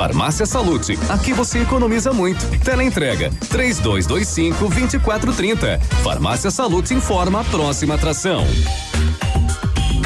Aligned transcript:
Farmácia 0.00 0.46
Salute, 0.46 0.98
aqui 1.10 1.34
você 1.34 1.58
economiza 1.58 2.10
muito. 2.10 2.42
Teleentrega 2.60 3.30
3225 3.50 4.70
2430. 4.70 5.78
Farmácia 6.02 6.50
Salute 6.50 6.94
informa 6.94 7.42
a 7.42 7.44
próxima 7.44 7.96
atração. 7.96 8.46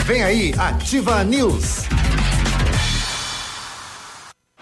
Vem 0.05 0.25
aí, 0.25 0.53
Ativa 0.59 1.23
News. 1.23 1.85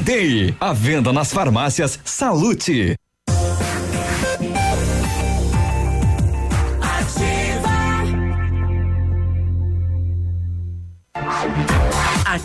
Day. 0.00 0.54
A 0.60 0.72
venda 0.72 1.12
nas 1.12 1.32
farmácias 1.32 1.98
Salute. 2.04 2.96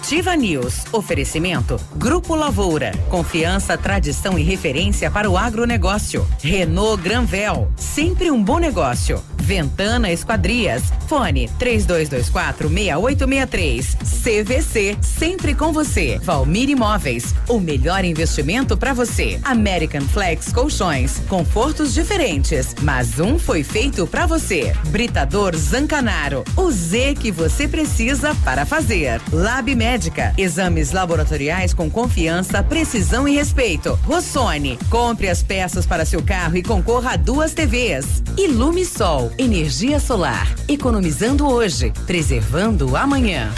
Ativa 0.03 0.35
News. 0.35 0.83
Oferecimento. 0.91 1.79
Grupo 1.95 2.35
Lavoura. 2.35 2.91
Confiança, 3.09 3.77
tradição 3.77 4.37
e 4.37 4.43
referência 4.43 5.09
para 5.09 5.31
o 5.31 5.37
agronegócio. 5.37 6.27
Renault 6.41 7.01
Granvel. 7.01 7.71
Sempre 7.77 8.29
um 8.29 8.43
bom 8.43 8.59
negócio. 8.59 9.23
Ventana 9.43 10.11
Esquadrias. 10.11 10.83
Fone 11.07 11.49
3224 11.59 12.69
6863. 12.69 13.97
CVC. 14.23 14.97
Sempre 15.01 15.53
com 15.53 15.71
você. 15.71 16.19
Valmir 16.21 16.69
Imóveis. 16.69 17.33
O 17.47 17.59
melhor 17.59 18.03
investimento 18.03 18.75
para 18.75 18.93
você. 18.93 19.39
American 19.43 20.01
Flex 20.01 20.51
Colchões. 20.51 21.19
Confortos 21.29 21.93
diferentes, 21.93 22.75
mas 22.81 23.19
um 23.19 23.37
foi 23.37 23.63
feito 23.63 24.07
para 24.07 24.25
você. 24.25 24.73
Britador 24.87 25.55
Zancanaro. 25.55 26.43
O 26.55 26.71
Z 26.71 27.15
que 27.19 27.31
você 27.31 27.67
precisa 27.67 28.35
para 28.43 28.65
fazer. 28.65 29.21
Lab 29.31 29.73
Médica. 29.93 30.33
Exames 30.39 30.91
laboratoriais 30.91 31.71
com 31.71 31.87
confiança, 31.87 32.63
precisão 32.63 33.27
e 33.27 33.35
respeito. 33.35 33.93
Rossoni. 34.05 34.79
Compre 34.89 35.29
as 35.29 35.43
peças 35.43 35.85
para 35.85 36.03
seu 36.03 36.23
carro 36.23 36.57
e 36.57 36.63
concorra 36.63 37.11
a 37.11 37.15
duas 37.15 37.53
TVs. 37.53 38.23
Ilume 38.35 38.85
Sol. 38.85 39.31
Energia 39.37 39.99
solar. 39.99 40.51
Economizando 40.67 41.47
hoje, 41.47 41.93
preservando 42.07 42.97
amanhã. 42.97 43.53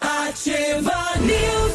Ativa 0.00 1.18
News. 1.20 1.74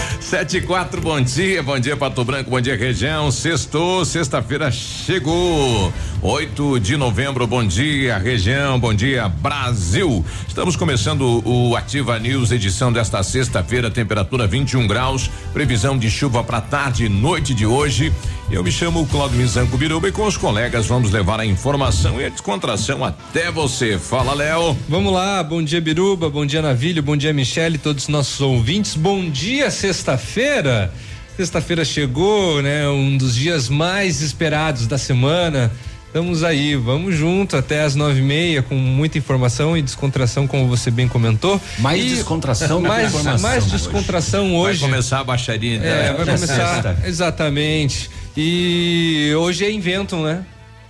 Sete 0.24 0.56
e 0.56 0.60
quatro, 0.62 1.02
bom 1.02 1.20
dia, 1.20 1.62
bom 1.62 1.78
dia 1.78 1.98
Pato 1.98 2.24
Branco, 2.24 2.48
bom 2.48 2.58
dia 2.58 2.74
região, 2.74 3.30
sextou, 3.30 4.06
sexta-feira 4.06 4.70
chegou, 4.70 5.92
8 6.22 6.80
de 6.80 6.96
novembro, 6.96 7.46
bom 7.46 7.62
dia 7.62 8.16
região, 8.16 8.80
bom 8.80 8.94
dia 8.94 9.28
Brasil, 9.28 10.24
estamos 10.48 10.76
começando 10.76 11.46
o 11.46 11.76
Ativa 11.76 12.18
News, 12.18 12.52
edição 12.52 12.90
desta 12.90 13.22
sexta-feira, 13.22 13.90
temperatura 13.90 14.46
21 14.46 14.86
graus, 14.86 15.30
previsão 15.52 15.98
de 15.98 16.10
chuva 16.10 16.42
para 16.42 16.62
tarde 16.62 17.04
e 17.04 17.08
noite 17.10 17.52
de 17.52 17.66
hoje, 17.66 18.10
eu 18.50 18.62
me 18.62 18.70
chamo 18.70 19.06
Claudio 19.06 19.38
Mizanco 19.38 19.76
Biruba 19.76 20.08
e 20.08 20.12
com 20.12 20.26
os 20.26 20.36
colegas 20.36 20.86
vamos 20.86 21.10
levar 21.10 21.40
a 21.40 21.46
informação 21.46 22.20
e 22.20 22.26
a 22.26 22.28
descontração 22.28 23.04
até 23.04 23.50
você, 23.50 23.98
fala 23.98 24.34
Léo. 24.34 24.76
Vamos 24.88 25.12
lá, 25.12 25.42
bom 25.42 25.62
dia 25.62 25.80
Biruba, 25.80 26.28
bom 26.28 26.44
dia 26.44 26.62
Navilho, 26.62 27.02
bom 27.02 27.16
dia 27.16 27.32
Michele, 27.32 27.78
todos 27.78 28.04
os 28.04 28.08
nossos 28.08 28.40
ouvintes, 28.40 28.94
bom 28.94 29.28
dia 29.28 29.70
sexta-feira. 29.70 30.92
Sexta-feira 31.36 31.84
chegou, 31.84 32.62
né? 32.62 32.88
Um 32.88 33.16
dos 33.16 33.34
dias 33.34 33.68
mais 33.68 34.20
esperados 34.20 34.86
da 34.86 34.96
semana. 34.96 35.72
Estamos 36.06 36.44
aí, 36.44 36.76
vamos 36.76 37.16
junto 37.16 37.56
até 37.56 37.82
as 37.82 37.96
nove 37.96 38.20
e 38.20 38.22
meia 38.22 38.62
com 38.62 38.76
muita 38.76 39.18
informação 39.18 39.76
e 39.76 39.82
descontração, 39.82 40.46
como 40.46 40.68
você 40.68 40.88
bem 40.88 41.08
comentou. 41.08 41.60
Mais 41.80 42.00
E 42.00 42.08
descontração 42.10 42.80
mais, 42.80 43.12
mais 43.40 43.66
descontração 43.66 44.54
hoje. 44.54 44.78
Vai 44.78 44.90
começar 44.90 45.18
a 45.18 45.24
baixaria. 45.24 45.80
É, 45.80 46.12
vai 46.12 46.24
da 46.24 46.34
começar. 46.34 46.96
Exatamente. 47.04 48.08
E 48.36 49.32
hoje 49.36 49.64
é 49.64 49.70
Inventum, 49.70 50.22
né? 50.22 50.44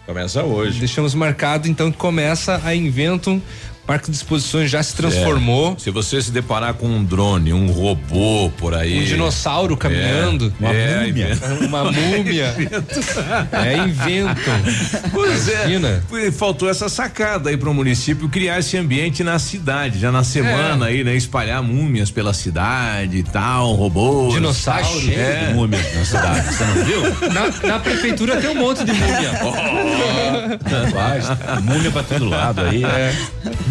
Começa 0.07 0.43
hoje. 0.43 0.79
Deixamos 0.79 1.15
marcado 1.15 1.69
então 1.69 1.91
que 1.91 1.99
começa 1.99 2.61
a 2.65 2.75
Inventum. 2.75 3.41
Parque 3.87 4.11
de 4.11 4.17
Exposições 4.17 4.71
já 4.71 4.83
se 4.83 4.95
transformou. 4.95 5.75
É. 5.75 5.79
Se 5.79 5.91
você 5.91 6.21
se 6.23 6.31
deparar 6.31 6.73
com 6.75 6.87
um 6.87 7.05
drone, 7.05 7.53
um 7.53 7.71
robô 7.71 8.51
por 8.57 8.75
aí. 8.75 9.01
Um 9.01 9.05
dinossauro 9.05 9.77
caminhando. 9.77 10.53
É, 10.63 10.67
é, 10.67 11.07
múmia. 11.07 11.39
Uma 11.61 11.85
múmia. 11.93 12.55
é 13.53 13.77
Inventum. 13.77 15.11
Pois 15.13 15.49
Imagina. 15.49 16.03
é. 16.13 16.31
Faltou 16.33 16.69
essa 16.71 16.89
sacada 16.89 17.51
aí 17.51 17.57
para 17.59 17.69
o 17.69 17.75
município 17.75 18.29
criar 18.29 18.59
esse 18.59 18.77
ambiente 18.79 19.23
na 19.23 19.39
cidade, 19.39 19.99
já 19.99 20.11
na 20.11 20.25
semana 20.25 20.87
É. 20.87 20.89
aí, 20.89 21.05
né? 21.05 21.15
Espalhar 21.15 21.63
múmias 21.63 22.11
pela 22.11 22.33
cidade 22.33 23.19
e 23.19 23.23
tal, 23.23 23.75
robôs. 23.75 24.33
Dinossauro. 24.35 24.83
Tá 24.83 24.89
cheio 24.89 25.21
É. 25.21 25.47
de 25.49 25.55
múmias 25.55 25.95
na 25.95 26.05
cidade, 26.07 26.55
você 26.55 26.65
não 26.65 26.85
viu? 26.85 27.31
Na, 27.33 27.69
na 27.69 27.79
prefeitura 27.81 28.41
tem 28.41 28.49
um 28.51 28.55
monte 28.55 28.83
de 28.85 28.93
múmia. 28.93 29.33
Faz, 30.93 31.27
múmia 31.63 31.91
pra 31.91 32.03
todo 32.03 32.25
lado 32.29 32.63
aí. 32.63 32.83
É. 32.83 33.15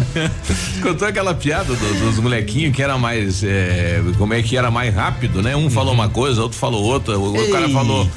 Contou 0.82 1.08
aquela 1.08 1.34
piada 1.34 1.74
do- 1.74 1.94
dos 2.00 2.18
molequinhos 2.18 2.74
que 2.74 2.82
era 2.82 2.96
mais. 2.98 3.42
é, 3.44 4.00
como 4.18 4.34
é 4.34 4.42
que 4.42 4.56
era 4.56 4.70
mais 4.70 4.94
rápido, 4.94 5.42
né? 5.42 5.54
Um 5.56 5.70
falou 5.70 5.92
uma 5.94 6.08
coisa, 6.08 6.42
outro 6.42 6.58
falou 6.58 6.82
outra. 6.82 7.18
O, 7.18 7.34
o 7.36 7.50
cara 7.50 7.68
falou. 7.68 8.08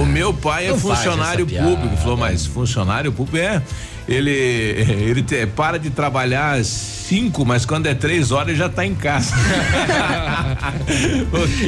O 0.00 0.06
meu 0.06 0.32
pai 0.34 0.68
é 0.68 0.76
funcionário 0.76 1.46
público. 1.46 1.96
Falou, 1.96 2.16
mas 2.16 2.46
funcionário 2.46 3.12
público 3.12 3.36
é. 3.38 3.62
Ele, 4.08 4.30
ele 5.08 5.22
te- 5.22 5.46
para 5.46 5.78
de 5.78 5.90
trabalhar 5.90 6.58
às 6.58 6.66
cinco, 6.66 7.44
mas 7.44 7.64
quando 7.64 7.86
é 7.86 7.94
três 7.94 8.32
horas 8.32 8.56
já 8.58 8.68
tá 8.68 8.84
em 8.84 8.94
casa. 8.94 9.32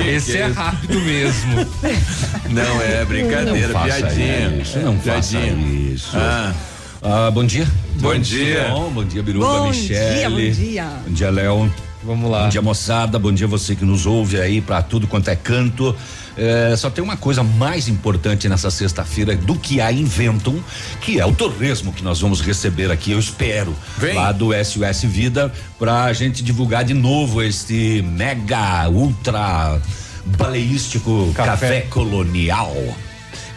Esse 0.07 0.37
é 0.39 0.49
isso? 0.49 0.55
rápido 0.59 1.01
mesmo. 1.01 1.67
Não, 2.51 2.83
é 2.83 3.05
brincadeira, 3.05 3.69
Não 3.73 3.83
piadinha. 3.85 4.59
isso, 4.61 4.79
não 4.81 4.97
Piadinha. 4.97 5.53
isso. 5.93 6.11
Ah, 6.15 6.53
Ah, 7.03 7.31
bom 7.33 7.45
dia. 7.45 7.67
Bom 7.97 8.17
dia. 8.19 8.69
Bom, 8.71 8.91
bom 8.91 9.05
dia, 9.05 9.23
Biruba, 9.23 9.47
Bom 9.47 9.69
Michele. 9.71 10.15
dia, 10.15 10.31
bom 10.31 10.37
dia. 10.37 10.85
Bom 11.07 11.13
dia, 11.13 11.31
Léo. 11.31 11.75
Vamos 12.05 12.31
lá. 12.31 12.45
Bom 12.45 12.49
dia, 12.49 12.63
moçada. 12.63 13.19
Bom 13.19 13.33
dia, 13.33 13.47
você 13.47 13.75
que 13.75 13.85
nos 13.85 14.07
ouve 14.07 14.41
aí 14.41 14.61
pra 14.61 14.83
tudo 14.83 15.07
quanto 15.09 15.29
é 15.29 15.35
canto. 15.37 15.95
É, 16.37 16.75
só 16.77 16.89
tem 16.91 17.03
uma 17.03 17.17
coisa 17.17 17.43
mais 17.43 17.89
importante 17.89 18.49
nessa 18.49 18.71
sexta-feira 18.71 19.37
do 19.37 19.55
que 19.57 19.81
a 19.81 19.93
Inventum, 19.93 20.59
que 21.01 21.19
é 21.21 21.27
o 21.27 21.33
torresmo 21.33 21.93
que 21.93 22.03
nós 22.03 22.21
vamos 22.21 22.41
receber 22.41 22.91
aqui, 22.91 23.11
eu 23.13 23.19
espero, 23.19 23.75
Vem. 23.99 24.15
lá 24.15 24.33
do 24.33 24.51
SOS 24.55 25.03
Vida, 25.03 25.53
pra 25.79 26.11
gente 26.13 26.43
divulgar 26.43 26.85
de 26.85 26.95
novo 26.95 27.43
este 27.43 28.03
mega, 28.03 28.89
ultra 28.89 29.79
baleístico 30.25 31.33
Café. 31.35 31.51
café, 31.51 31.81
colonial 31.83 32.75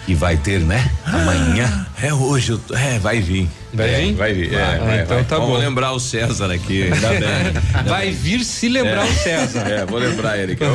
que 0.06 0.14
vai 0.14 0.38
ter, 0.38 0.60
né? 0.60 0.90
Amanhã. 1.06 1.88
é 2.02 2.14
hoje, 2.14 2.60
é, 2.74 3.00
vai 3.00 3.20
vir. 3.20 3.50
Vai 3.76 3.90
É, 3.94 3.98
vir? 4.02 4.14
Vai 4.14 4.34
vir. 4.34 4.54
é, 4.54 4.62
Ah, 4.62 4.78
vai, 4.84 5.02
então 5.02 5.16
vai. 5.18 5.26
tá 5.26 5.36
Vamos 5.38 5.52
bom. 5.52 5.58
lembrar 5.58 5.92
o 5.92 6.00
César 6.00 6.52
aqui. 6.52 6.84
Ainda 6.84 7.10
bem. 7.10 7.84
Vai 7.86 8.12
vir 8.12 8.44
se 8.44 8.70
lembrar 8.70 9.06
o 9.06 9.14
César. 9.14 9.68
É, 9.68 9.86
vou 9.86 10.00
lembrar 10.00 10.38
ele. 10.38 10.58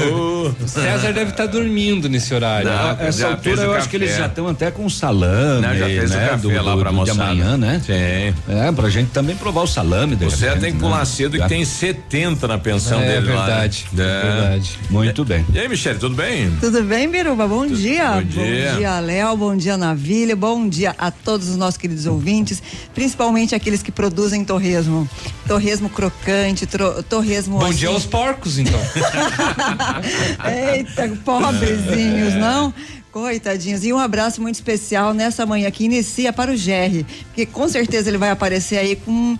O 0.60 0.66
César 0.66 1.12
deve 1.12 1.30
estar 1.30 1.46
dormindo 1.46 2.08
nesse 2.08 2.32
horário. 2.34 2.68
Não, 2.68 2.90
A 2.90 2.96
essa 3.00 3.28
altura 3.28 3.60
o 3.60 3.64
eu 3.64 3.74
acho 3.74 3.88
que 3.88 3.96
eles 3.96 4.16
já 4.16 4.26
estão 4.26 4.48
até 4.48 4.70
com 4.70 4.88
salame, 4.88 5.66
Não, 5.66 5.74
já 5.76 5.86
fez 5.86 6.10
o 6.10 6.14
né? 6.14 6.20
café 6.28 6.36
do, 6.38 6.62
lá 6.62 6.76
pra 6.76 6.90
do 6.90 7.04
de 7.04 7.10
amanhã, 7.10 7.56
né? 7.56 7.80
Sim. 7.84 8.34
É, 8.52 8.72
pra 8.72 8.88
gente 8.88 9.10
também 9.10 9.36
provar 9.36 9.62
o 9.62 9.66
salame. 9.66 10.14
O 10.16 10.30
César 10.30 10.58
tem 10.58 10.72
que 10.72 10.78
né? 10.78 10.80
pular 10.80 11.04
cedo 11.04 11.36
Já- 11.36 11.44
que 11.44 11.48
tem 11.48 11.64
70 11.64 12.48
na 12.48 12.58
pensão 12.58 13.00
é 13.00 13.06
dele 13.20 13.32
lá. 13.32 13.46
né? 13.46 13.52
verdade. 13.52 13.86
É. 13.96 14.02
É 14.02 14.32
verdade. 14.40 14.78
Muito 14.90 15.24
bem. 15.24 15.44
E 15.54 15.58
aí, 15.58 15.68
Michele, 15.68 15.98
tudo 15.98 16.14
bem? 16.14 16.50
Tudo 16.60 16.82
bem, 16.82 17.08
Biruba? 17.10 17.46
Bom 17.46 17.66
dia. 17.66 18.10
bom 18.12 18.22
dia. 18.22 18.70
Bom 18.72 18.78
dia, 18.78 19.00
Léo. 19.00 19.36
Bom 19.36 19.56
dia, 19.56 19.76
Navilha. 19.76 20.34
Bom 20.36 20.68
dia 20.68 20.94
a 20.98 21.10
todos 21.10 21.48
os 21.48 21.56
nossos 21.56 21.76
queridos 21.76 22.06
ouvintes, 22.06 22.62
principalmente 22.94 23.54
aqueles 23.54 23.82
que 23.82 23.90
produzem 23.92 24.44
torresmo. 24.44 25.08
Torresmo 25.46 25.88
crocante, 25.88 26.66
tro- 26.66 27.02
torresmo 27.02 27.58
Bom 27.58 27.66
assim. 27.66 27.78
dia 27.78 27.88
aos 27.88 28.04
porcos, 28.06 28.58
então. 28.58 28.78
Eita, 30.74 31.08
pobrezinhos, 31.24 32.34
não? 32.34 32.72
Coitadinhos. 33.12 33.84
E 33.84 33.92
um 33.92 33.98
abraço 33.98 34.40
muito 34.40 34.54
especial 34.56 35.12
nessa 35.12 35.44
manhã 35.44 35.70
que 35.70 35.84
inicia 35.84 36.32
para 36.32 36.52
o 36.52 36.56
Jerry, 36.56 37.04
porque 37.26 37.44
com 37.46 37.68
certeza 37.68 38.08
ele 38.08 38.18
vai 38.18 38.30
aparecer 38.30 38.78
aí 38.78 38.96
com, 38.96 39.36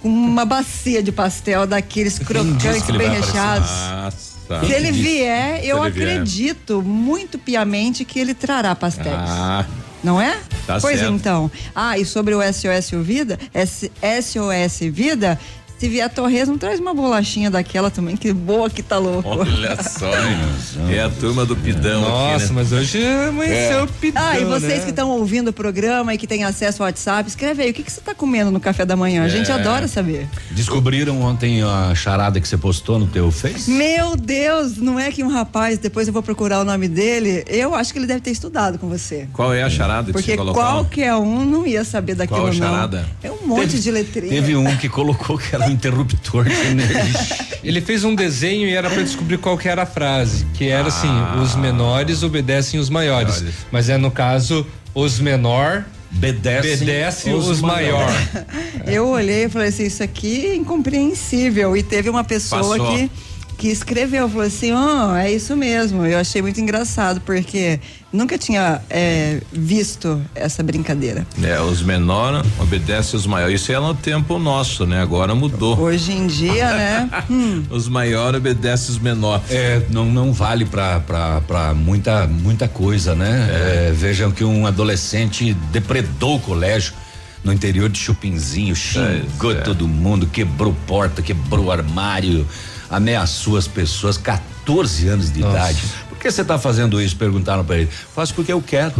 com 0.00 0.08
uma 0.08 0.44
bacia 0.44 1.02
de 1.02 1.12
pastel 1.12 1.66
daqueles 1.66 2.18
crocantes 2.18 2.90
bem 2.96 3.10
recheados. 3.10 3.70
Nossa. 3.70 4.32
Se 4.66 4.72
ele 4.72 4.92
vier, 4.92 5.64
eu 5.64 5.82
acredito 5.82 6.82
muito 6.82 7.38
piamente 7.38 8.04
que 8.04 8.18
ele 8.18 8.34
trará 8.34 8.74
pastéis. 8.74 9.14
Ah, 9.16 9.64
Não 10.02 10.20
é? 10.20 10.36
Tá 10.66 10.78
pois 10.80 10.98
certo. 10.98 11.12
então. 11.14 11.50
Ah, 11.74 11.98
e 11.98 12.04
sobre 12.04 12.34
o 12.34 12.40
SOS 12.40 12.90
Vida, 13.02 13.38
SOS 13.54 14.80
Vida, 14.90 15.38
se 15.82 15.88
vier 15.88 16.08
torresmo, 16.08 16.56
traz 16.56 16.78
uma 16.78 16.94
bolachinha 16.94 17.50
daquela 17.50 17.90
também, 17.90 18.16
que 18.16 18.32
boa 18.32 18.70
que 18.70 18.84
tá 18.84 18.98
louco. 18.98 19.28
olha 19.28 19.76
só, 19.82 20.06
hein? 20.06 20.94
É 20.96 21.00
a 21.02 21.10
turma 21.10 21.44
do 21.44 21.56
Pidão 21.56 22.02
Nossa, 22.02 22.36
aqui, 22.36 22.44
né? 22.44 22.50
mas 22.54 22.70
hoje 22.70 23.04
amanheceu 23.04 23.80
É. 23.82 23.86
pidão, 24.00 24.22
Ah, 24.24 24.38
e 24.38 24.44
vocês 24.44 24.78
né? 24.78 24.84
que 24.84 24.90
estão 24.90 25.10
ouvindo 25.10 25.48
o 25.48 25.52
programa 25.52 26.14
e 26.14 26.18
que 26.18 26.24
têm 26.24 26.44
acesso 26.44 26.84
ao 26.84 26.86
WhatsApp, 26.86 27.28
escreve 27.28 27.64
aí, 27.64 27.70
o 27.72 27.74
que, 27.74 27.82
que 27.82 27.90
você 27.90 28.00
tá 28.00 28.14
comendo 28.14 28.52
no 28.52 28.60
café 28.60 28.84
da 28.86 28.94
manhã? 28.94 29.24
A 29.24 29.28
gente 29.28 29.50
É. 29.50 29.54
adora 29.54 29.88
saber. 29.88 30.28
Descobriram 30.52 31.20
ontem 31.20 31.62
a 31.64 31.92
charada 31.96 32.40
que 32.40 32.46
você 32.46 32.56
postou 32.56 32.96
no 33.00 33.08
teu 33.08 33.32
Face? 33.32 33.68
Meu 33.68 34.14
Deus, 34.16 34.76
não 34.76 35.00
é 35.00 35.10
que 35.10 35.24
um 35.24 35.28
rapaz, 35.28 35.78
depois 35.78 36.06
eu 36.06 36.12
vou 36.12 36.22
procurar 36.22 36.60
o 36.60 36.64
nome 36.64 36.86
dele, 36.86 37.42
eu 37.48 37.74
acho 37.74 37.92
que 37.92 37.98
ele 37.98 38.06
deve 38.06 38.20
ter 38.20 38.30
estudado 38.30 38.78
com 38.78 38.88
você. 38.88 39.26
Qual 39.32 39.52
é 39.52 39.64
a 39.64 39.68
charada 39.70 40.06
que 40.06 40.12
Porque 40.12 40.30
você 40.30 40.36
colocou? 40.36 40.62
qualquer 40.62 41.12
um 41.16 41.44
não 41.44 41.66
ia 41.66 41.82
saber 41.82 42.14
daquilo 42.14 42.38
Qual 42.38 42.52
a 42.52 42.54
não. 42.54 42.58
charada? 42.68 43.04
É 43.20 43.32
um 43.32 43.44
monte 43.48 43.80
de 43.80 43.90
letrinha. 43.90 44.28
Teve 44.30 44.54
um 44.54 44.76
que 44.76 44.88
colocou 44.88 45.36
que 45.36 45.52
era 45.56 45.71
interruptor 45.72 46.44
de 46.44 46.54
energia. 46.54 47.26
Ele 47.64 47.80
fez 47.80 48.04
um 48.04 48.14
desenho 48.14 48.68
e 48.68 48.74
era 48.74 48.90
pra 48.90 49.02
descobrir 49.02 49.38
qual 49.38 49.56
que 49.56 49.68
era 49.68 49.82
a 49.82 49.86
frase, 49.86 50.44
que 50.54 50.68
era 50.68 50.88
assim, 50.88 51.08
Ah. 51.08 51.40
os 51.42 51.54
menores 51.54 52.22
obedecem 52.22 52.78
os 52.80 52.90
maiores. 52.90 53.36
Maiores. 53.40 53.54
Mas 53.70 53.88
é 53.88 53.96
no 53.96 54.10
caso, 54.10 54.66
os 54.94 55.18
menor 55.20 55.84
Obedecem 56.14 56.74
obedecem 56.74 57.34
os, 57.34 57.60
maior. 57.62 58.06
Eu 58.86 59.08
olhei 59.08 59.44
e 59.44 59.48
falei 59.48 59.68
assim, 59.68 59.84
isso 59.86 60.02
aqui 60.02 60.46
é 60.46 60.54
incompreensível. 60.54 61.76
E 61.76 61.82
teve 61.82 62.10
uma 62.10 62.22
pessoa 62.22 62.76
Passou. 62.76 62.94
que, 62.96 63.10
que 63.56 63.68
escreveu, 63.68 64.28
falou 64.28 64.46
assim, 64.46 64.72
ó, 64.72 65.16
é 65.16 65.32
isso 65.32 65.56
mesmo. 65.56 66.04
Eu 66.04 66.18
achei 66.18 66.42
muito 66.42 66.60
engraçado, 66.60 67.20
porque 67.22 67.80
nunca 68.12 68.36
tinha 68.36 68.80
é, 68.90 69.40
visto 69.50 70.20
essa 70.34 70.62
brincadeira. 70.62 71.26
É, 71.42 71.60
os 71.60 71.82
menores 71.82 72.42
obedecem 72.58 73.18
os 73.18 73.26
maiores. 73.26 73.60
Isso 73.60 73.72
é 73.72 73.80
no 73.80 73.94
tempo 73.94 74.38
nosso, 74.38 74.84
né? 74.84 75.00
Agora 75.00 75.34
mudou. 75.34 75.78
Hoje 75.78 76.12
em 76.12 76.26
dia, 76.26 76.70
né? 76.72 77.10
hum, 77.30 77.64
Os 77.70 77.88
maiores 77.88 78.38
obedecem 78.38 78.90
os 78.90 78.98
menores. 79.00 79.50
É, 79.50 79.82
não, 79.90 80.04
não 80.04 80.32
vale 80.32 80.64
pra, 80.64 81.00
pra, 81.00 81.40
pra 81.40 81.74
muita, 81.74 82.26
muita 82.26 82.68
coisa, 82.68 83.14
né? 83.14 83.48
É, 83.50 83.92
vejam 83.92 84.30
que 84.30 84.44
um 84.44 84.66
adolescente 84.66 85.54
depredou 85.72 86.36
o 86.36 86.40
colégio 86.40 86.94
no 87.42 87.52
interior 87.52 87.88
de 87.88 87.98
Chupinzinho, 87.98 88.74
xingou 88.76 89.52
é. 89.52 89.60
todo 89.62 89.88
mundo, 89.88 90.26
quebrou 90.26 90.74
porta, 90.86 91.20
quebrou 91.20 91.72
armário, 91.72 92.46
ameaçou 92.88 93.56
as 93.56 93.66
pessoas, 93.66 94.16
14 94.16 95.08
anos 95.08 95.32
de 95.32 95.40
Nossa. 95.40 95.56
idade. 95.56 95.82
Por 96.22 96.28
que 96.28 96.34
você 96.34 96.44
tá 96.44 96.56
fazendo 96.56 97.02
isso? 97.02 97.16
Perguntaram 97.16 97.64
pra 97.64 97.78
ele. 97.78 97.88
Faço 98.14 98.32
porque 98.32 98.52
eu 98.52 98.62
quero. 98.62 98.94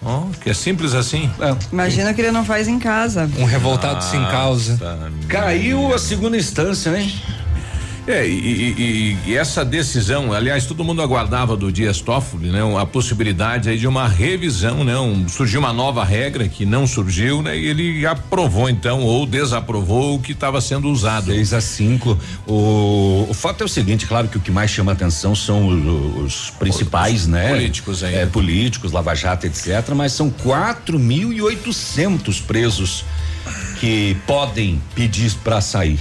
Ó, 0.00 0.26
que 0.40 0.50
é 0.50 0.54
simples 0.54 0.94
assim. 0.94 1.28
É. 1.40 1.56
imagina 1.72 2.14
que 2.14 2.20
ele 2.20 2.30
não 2.30 2.44
faz 2.44 2.68
em 2.68 2.78
casa. 2.78 3.28
Um 3.38 3.44
revoltado 3.44 4.04
sem 4.04 4.24
causa. 4.26 4.76
Tá, 4.76 5.10
Caiu 5.26 5.92
a 5.92 5.98
segunda 5.98 6.36
instância, 6.36 6.96
hein? 6.96 7.12
É, 8.06 8.26
e, 8.26 8.32
e- 8.32 8.74
e- 8.78 9.18
e 9.30 9.36
essa 9.36 9.62
decisão, 9.64 10.32
aliás, 10.32 10.64
todo 10.66 10.82
mundo 10.82 11.00
aguardava 11.02 11.56
do 11.56 11.70
Dias 11.70 12.00
Toffoli, 12.00 12.48
né? 12.50 12.60
A 12.80 12.86
possibilidade 12.86 13.68
aí 13.68 13.78
de 13.78 13.86
uma 13.86 14.08
revisão, 14.08 14.82
né? 14.82 14.96
Um, 14.98 15.28
surgiu 15.28 15.60
uma 15.60 15.72
nova 15.72 16.02
regra 16.04 16.48
que 16.48 16.64
não 16.64 16.86
surgiu, 16.86 17.42
né? 17.42 17.56
E 17.56 17.66
ele 17.66 18.06
aprovou 18.06 18.68
então 18.70 19.00
ou 19.02 19.26
desaprovou 19.26 20.16
o 20.16 20.20
que 20.20 20.32
estava 20.32 20.60
sendo 20.60 20.88
usado. 20.88 21.26
6 21.30 21.52
a 21.52 21.60
5. 21.60 22.18
O, 22.46 23.26
o 23.28 23.34
fato 23.34 23.60
é 23.62 23.64
o 23.64 23.68
seguinte, 23.68 24.06
claro 24.06 24.28
que 24.28 24.38
o 24.38 24.40
que 24.40 24.50
mais 24.50 24.70
chama 24.70 24.92
atenção 24.92 25.34
são 25.34 25.66
os, 25.68 26.24
os 26.24 26.50
principais, 26.58 27.22
Os 27.22 27.26
né? 27.28 27.50
políticos 27.50 28.02
aí. 28.02 28.14
É, 28.14 28.24
políticos, 28.26 28.92
Lava 28.92 29.14
Jato, 29.14 29.46
etc. 29.46 29.90
Mas 29.94 30.12
são 30.12 30.30
4.800 30.30 32.42
presos 32.42 33.04
que 33.78 34.16
podem 34.26 34.80
pedir 34.94 35.32
para 35.44 35.60
sair. 35.60 35.98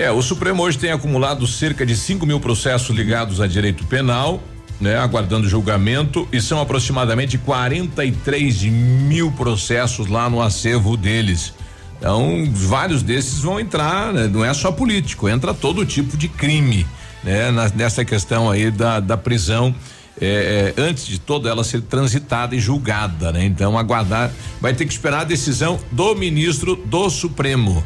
É, 0.00 0.10
o 0.10 0.22
Supremo 0.22 0.62
hoje 0.62 0.78
tem 0.78 0.90
acumulado 0.92 1.46
cerca 1.46 1.84
de 1.84 1.94
5 1.94 2.24
mil 2.24 2.40
processos 2.40 2.96
ligados 2.96 3.38
a 3.38 3.46
direito 3.46 3.84
penal, 3.84 4.42
né? 4.80 4.96
Aguardando 4.96 5.46
julgamento 5.46 6.26
e 6.32 6.40
são 6.40 6.58
aproximadamente 6.58 7.36
43 7.36 8.62
mil 8.62 9.30
processos 9.32 10.06
lá 10.06 10.30
no 10.30 10.40
acervo 10.40 10.96
deles. 10.96 11.52
Então, 11.98 12.48
vários 12.50 13.02
desses 13.02 13.40
vão 13.40 13.60
entrar, 13.60 14.10
né? 14.10 14.26
não 14.26 14.42
é 14.42 14.54
só 14.54 14.72
político, 14.72 15.28
entra 15.28 15.52
todo 15.52 15.84
tipo 15.84 16.16
de 16.16 16.28
crime, 16.28 16.86
né? 17.22 17.50
Na- 17.50 17.68
nessa 17.68 18.02
questão 18.02 18.50
aí 18.50 18.70
da, 18.70 19.00
da 19.00 19.18
prisão. 19.18 19.74
é, 20.18 20.72
é, 20.78 20.80
antes 20.82 21.06
de 21.06 21.18
toda 21.20 21.50
ela 21.50 21.62
ser 21.62 21.82
transitada 21.82 22.56
e 22.56 22.58
julgada, 22.58 23.32
né? 23.32 23.44
Então 23.44 23.76
aguardar, 23.78 24.30
vai 24.62 24.72
ter 24.72 24.86
que 24.86 24.92
esperar 24.94 25.20
a 25.20 25.24
decisão 25.24 25.78
do 25.92 26.14
ministro 26.14 26.74
do 26.74 27.10
Supremo. 27.10 27.84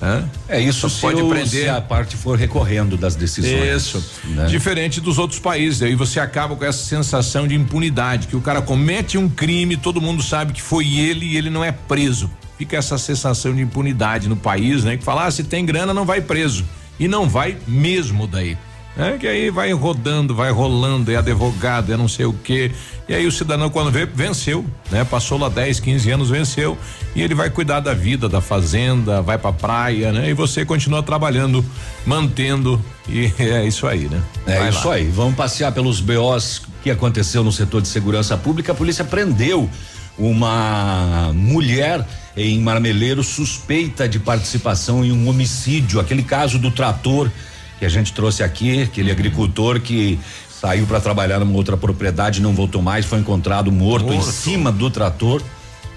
Né? 0.00 0.24
É 0.48 0.60
isso 0.60 0.88
Só 0.88 1.08
pode 1.08 1.22
o- 1.22 1.28
prender. 1.28 1.48
se 1.64 1.68
a 1.68 1.80
parte 1.80 2.16
for 2.16 2.38
recorrendo 2.38 2.96
das 2.96 3.14
decisões. 3.16 3.76
Isso. 3.76 4.04
né? 4.26 4.46
Diferente 4.46 5.00
dos 5.00 5.18
outros 5.18 5.40
países. 5.40 5.82
Aí 5.82 5.94
você 5.94 6.20
acaba 6.20 6.54
com 6.56 6.64
essa 6.64 6.84
sensação 6.84 7.46
de 7.48 7.54
impunidade, 7.54 8.26
que 8.28 8.36
o 8.36 8.40
cara 8.40 8.62
comete 8.62 9.18
um 9.18 9.28
crime, 9.28 9.76
todo 9.76 10.00
mundo 10.00 10.22
sabe 10.22 10.52
que 10.52 10.62
foi 10.62 10.86
ele 10.98 11.26
e 11.26 11.36
ele 11.36 11.50
não 11.50 11.64
é 11.64 11.72
preso. 11.72 12.30
Fica 12.56 12.76
essa 12.76 12.98
sensação 12.98 13.54
de 13.54 13.62
impunidade 13.62 14.28
no 14.28 14.36
país, 14.36 14.82
né? 14.84 14.96
Que 14.96 15.04
fala, 15.04 15.26
ah, 15.26 15.30
se 15.30 15.44
tem 15.44 15.64
grana, 15.64 15.94
não 15.94 16.04
vai 16.04 16.20
preso. 16.20 16.64
E 16.98 17.06
não 17.06 17.28
vai 17.28 17.56
mesmo 17.68 18.26
daí. 18.26 18.56
É 18.98 19.16
que 19.16 19.28
aí 19.28 19.48
vai 19.48 19.72
rodando, 19.72 20.34
vai 20.34 20.50
rolando, 20.50 21.12
é 21.12 21.14
advogado, 21.14 21.92
é 21.92 21.96
não 21.96 22.08
sei 22.08 22.26
o 22.26 22.32
quê. 22.32 22.72
E 23.08 23.14
aí 23.14 23.28
o 23.28 23.30
cidadão, 23.30 23.70
quando 23.70 23.92
vê, 23.92 24.04
venceu, 24.04 24.64
né? 24.90 25.04
Passou 25.04 25.38
lá 25.38 25.48
10, 25.48 25.78
15 25.78 26.10
anos, 26.10 26.30
venceu. 26.30 26.76
E 27.14 27.22
ele 27.22 27.32
vai 27.32 27.48
cuidar 27.48 27.78
da 27.78 27.94
vida, 27.94 28.28
da 28.28 28.40
fazenda, 28.40 29.22
vai 29.22 29.38
pra 29.38 29.52
praia, 29.52 30.10
né? 30.10 30.28
E 30.28 30.34
você 30.34 30.64
continua 30.64 31.00
trabalhando, 31.00 31.64
mantendo. 32.04 32.84
E 33.08 33.32
é 33.38 33.64
isso 33.64 33.86
aí, 33.86 34.08
né? 34.08 34.20
É 34.44 34.58
Vai 34.58 34.70
isso 34.70 34.88
lá. 34.88 34.94
aí. 34.94 35.06
Vamos 35.06 35.36
passear 35.36 35.70
pelos 35.70 36.00
BOs 36.00 36.62
que 36.82 36.90
aconteceu 36.90 37.44
no 37.44 37.52
setor 37.52 37.80
de 37.80 37.86
segurança 37.86 38.36
pública. 38.36 38.72
A 38.72 38.74
polícia 38.74 39.04
prendeu 39.04 39.70
uma 40.18 41.30
mulher 41.32 42.04
em 42.36 42.58
Marmeleiro 42.60 43.22
suspeita 43.22 44.08
de 44.08 44.18
participação 44.18 45.04
em 45.04 45.12
um 45.12 45.28
homicídio, 45.28 46.00
aquele 46.00 46.24
caso 46.24 46.58
do 46.58 46.72
trator 46.72 47.30
que 47.78 47.84
a 47.86 47.88
gente 47.88 48.12
trouxe 48.12 48.42
aqui, 48.42 48.82
aquele 48.82 49.10
agricultor 49.10 49.80
que 49.80 50.18
saiu 50.50 50.86
para 50.86 51.00
trabalhar 51.00 51.38
numa 51.38 51.54
outra 51.56 51.76
propriedade, 51.76 52.40
não 52.42 52.52
voltou 52.52 52.82
mais, 52.82 53.04
foi 53.06 53.20
encontrado 53.20 53.70
morto, 53.70 54.12
em 54.12 54.16
Morto. 54.16 54.32
cima 54.32 54.72
do 54.72 54.90
trator 54.90 55.40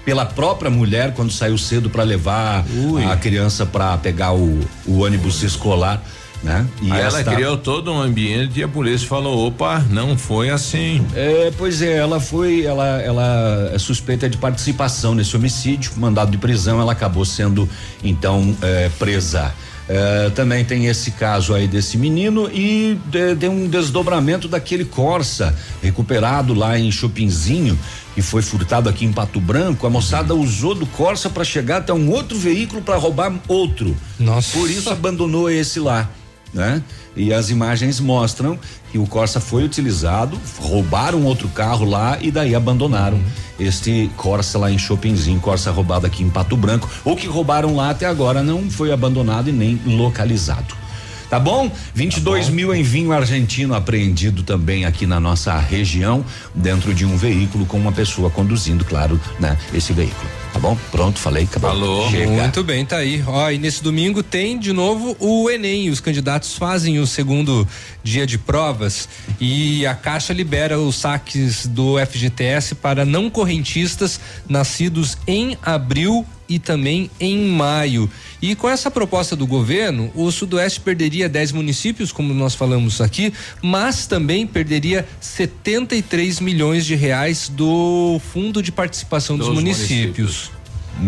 pela 0.04 0.24
própria 0.24 0.70
mulher 0.70 1.12
quando 1.14 1.32
saiu 1.32 1.56
cedo 1.58 1.90
para 1.90 2.02
levar 2.04 2.64
Ui. 2.72 3.04
a 3.04 3.16
criança 3.16 3.64
para 3.66 3.96
pegar 3.98 4.32
o, 4.32 4.60
o 4.86 5.00
ônibus 5.00 5.42
escolar, 5.42 6.02
né? 6.42 6.66
E 6.80 6.90
ela 6.90 7.20
esta- 7.20 7.34
criou 7.34 7.56
todo 7.56 7.92
um 7.92 8.00
ambiente 8.00 8.58
e 8.58 8.62
a 8.64 8.68
polícia 8.68 9.06
falou: 9.06 9.46
opa, 9.46 9.84
não 9.90 10.16
foi 10.18 10.50
assim. 10.50 11.04
É, 11.14 11.52
pois 11.56 11.80
é, 11.82 11.98
ela 11.98 12.18
foi, 12.18 12.64
ela, 12.64 13.00
ela 13.00 13.70
é 13.72 13.78
suspeita 13.78 14.28
de 14.28 14.36
participação 14.36 15.14
nesse 15.14 15.36
homicídio, 15.36 15.92
mandado 15.96 16.30
de 16.32 16.38
prisão, 16.38 16.80
ela 16.80 16.92
acabou 16.92 17.24
sendo 17.24 17.68
então 18.02 18.56
é, 18.60 18.88
presa. 18.98 19.52
É, 19.88 20.30
também 20.30 20.64
tem 20.64 20.86
esse 20.86 21.10
caso 21.10 21.54
aí 21.54 21.66
desse 21.66 21.98
menino 21.98 22.48
e 22.52 22.98
de, 23.06 23.34
de 23.34 23.48
um 23.48 23.68
desdobramento 23.68 24.46
daquele 24.46 24.84
Corsa 24.84 25.54
recuperado 25.82 26.54
lá 26.54 26.78
em 26.78 26.90
Chopinzinho 26.90 27.78
que 28.14 28.22
foi 28.22 28.42
furtado 28.42 28.88
aqui 28.88 29.04
em 29.04 29.12
Pato 29.12 29.40
Branco. 29.40 29.86
A 29.86 29.90
moçada 29.90 30.34
usou 30.34 30.74
do 30.74 30.86
Corsa 30.86 31.30
para 31.30 31.44
chegar 31.44 31.78
até 31.78 31.92
um 31.92 32.10
outro 32.10 32.38
veículo 32.38 32.82
para 32.82 32.96
roubar 32.96 33.32
outro. 33.48 33.96
Nossa. 34.18 34.58
Por 34.58 34.70
isso 34.70 34.90
abandonou 34.90 35.50
esse 35.50 35.80
lá, 35.80 36.10
né? 36.52 36.82
E 37.16 37.32
as 37.32 37.50
imagens 37.50 38.00
mostram 38.00 38.58
que 38.90 38.98
o 38.98 39.06
Corsa 39.06 39.40
foi 39.40 39.64
utilizado, 39.64 40.38
roubaram 40.58 41.22
outro 41.24 41.48
carro 41.48 41.84
lá 41.84 42.18
e 42.20 42.30
daí 42.30 42.54
abandonaram 42.54 43.20
este 43.58 44.10
Corsa 44.16 44.58
lá 44.58 44.70
em 44.70 44.78
Chopinzinho, 44.78 45.40
Corsa 45.40 45.70
roubado 45.70 46.06
aqui 46.06 46.22
em 46.22 46.30
Pato 46.30 46.56
Branco. 46.56 46.88
O 47.04 47.16
que 47.16 47.26
roubaram 47.26 47.76
lá 47.76 47.90
até 47.90 48.06
agora 48.06 48.42
não 48.42 48.70
foi 48.70 48.92
abandonado 48.92 49.48
e 49.48 49.52
nem 49.52 49.80
localizado. 49.86 50.82
Tá 51.30 51.40
bom? 51.40 51.70
22 51.94 52.50
mil 52.50 52.74
em 52.74 52.82
vinho 52.82 53.10
argentino 53.10 53.74
apreendido 53.74 54.42
também 54.42 54.84
aqui 54.84 55.06
na 55.06 55.18
nossa 55.18 55.56
região, 55.58 56.22
dentro 56.54 56.92
de 56.92 57.06
um 57.06 57.16
veículo 57.16 57.64
com 57.64 57.78
uma 57.78 57.90
pessoa 57.92 58.28
conduzindo, 58.28 58.84
claro, 58.84 59.18
né? 59.40 59.56
Esse 59.72 59.94
veículo. 59.94 60.41
Tá 60.52 60.58
bom? 60.58 60.76
Pronto, 60.90 61.18
falei, 61.18 61.44
acabou. 61.44 61.70
Falou. 61.70 62.10
Chega. 62.10 62.30
Muito 62.30 62.62
bem, 62.62 62.84
tá 62.84 62.98
aí. 62.98 63.24
Ó, 63.26 63.50
e 63.50 63.56
nesse 63.56 63.82
domingo 63.82 64.22
tem 64.22 64.58
de 64.58 64.72
novo 64.72 65.16
o 65.18 65.48
Enem. 65.48 65.88
Os 65.88 65.98
candidatos 65.98 66.54
fazem 66.56 66.98
o 66.98 67.06
segundo 67.06 67.66
dia 68.02 68.26
de 68.26 68.36
provas 68.36 69.08
e 69.40 69.86
a 69.86 69.94
Caixa 69.94 70.32
libera 70.32 70.78
os 70.78 70.96
saques 70.96 71.66
do 71.66 71.94
FGTS 71.98 72.74
para 72.74 73.04
não 73.04 73.30
correntistas 73.30 74.20
nascidos 74.46 75.16
em 75.26 75.56
abril 75.62 76.26
e 76.48 76.58
também 76.58 77.10
em 77.18 77.46
maio. 77.48 78.10
E 78.40 78.54
com 78.54 78.68
essa 78.68 78.90
proposta 78.90 79.34
do 79.34 79.46
governo, 79.46 80.10
o 80.14 80.30
Sudoeste 80.30 80.80
perderia 80.80 81.28
10 81.28 81.52
municípios, 81.52 82.12
como 82.12 82.34
nós 82.34 82.54
falamos 82.54 83.00
aqui, 83.00 83.32
mas 83.62 84.06
também 84.06 84.46
perderia 84.46 85.06
73 85.20 86.40
milhões 86.40 86.84
de 86.84 86.94
reais 86.94 87.48
do 87.48 88.20
Fundo 88.32 88.62
de 88.62 88.70
Participação 88.70 89.38
dos, 89.38 89.46
Dos 89.46 89.56
municípios. 89.56 90.41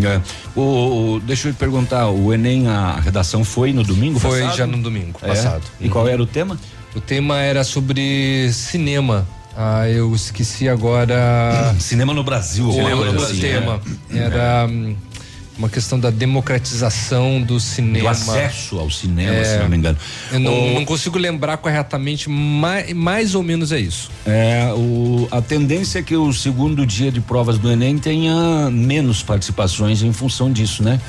É. 0.03 0.21
O, 0.57 0.61
o- 1.17 1.21
deixa 1.21 1.49
eu 1.49 1.53
te 1.53 1.57
perguntar, 1.57 2.09
o 2.09 2.33
Enem, 2.33 2.67
a 2.69 2.99
redação 3.01 3.45
foi 3.45 3.73
no 3.73 3.83
domingo 3.83 4.19
Foi 4.19 4.41
passado? 4.41 4.57
já 4.57 4.67
no 4.67 4.79
domingo 4.79 5.19
É? 5.23 5.29
passado. 5.29 5.63
E 5.81 5.89
qual 5.89 6.09
era 6.09 6.23
o 6.23 6.27
tema? 6.27 6.59
O 6.97 7.01
tema 7.01 7.41
era 7.41 7.63
sobre 7.65 8.51
cinema. 8.53 9.27
Ah, 9.57 9.89
eu 9.89 10.13
esqueci 10.15 10.69
agora 10.69 11.75
Cinema 11.79 12.13
no 12.13 12.25
Brasil. 12.25 12.69
o, 12.69 12.73
coisa 12.75 13.19
o 13.19 13.23
assim, 13.23 13.41
tema. 13.41 13.81
né? 14.11 14.25
Era 14.25 14.67
hum, 14.69 14.97
uma 15.57 15.69
questão 15.69 15.99
da 16.01 16.11
democratização 16.11 17.41
do 17.41 17.55
Do 17.55 17.61
cinema. 17.61 18.11
acesso 18.11 18.79
ao 18.79 18.91
cinema, 18.91 19.35
É. 19.37 19.45
se 19.45 19.59
não 19.59 19.69
me 19.69 19.77
engano. 19.77 19.97
Eu 20.33 20.41
não, 20.41 20.53
O- 20.53 20.75
não 20.75 20.85
consigo 20.85 21.19
lembrar 21.19 21.57
corretamente, 21.59 22.29
mais, 22.29 22.93
mais 22.93 23.35
ou 23.35 23.43
menos 23.43 23.71
é 23.71 23.79
isso. 23.79 24.11
É, 24.27 24.73
o, 24.75 25.29
a 25.31 25.41
tendência 25.41 25.99
é 26.01 26.03
que 26.03 26.17
o 26.17 26.33
segundo 26.33 26.85
dia 26.85 27.13
de 27.13 27.21
provas 27.21 27.59
do 27.59 27.71
Enem 27.71 27.99
tenha 27.99 28.69
menos 28.71 29.23
participações 29.23 30.03
em 30.03 30.13
função 30.13 30.51
disso, 30.53 30.83
né? 30.83 31.01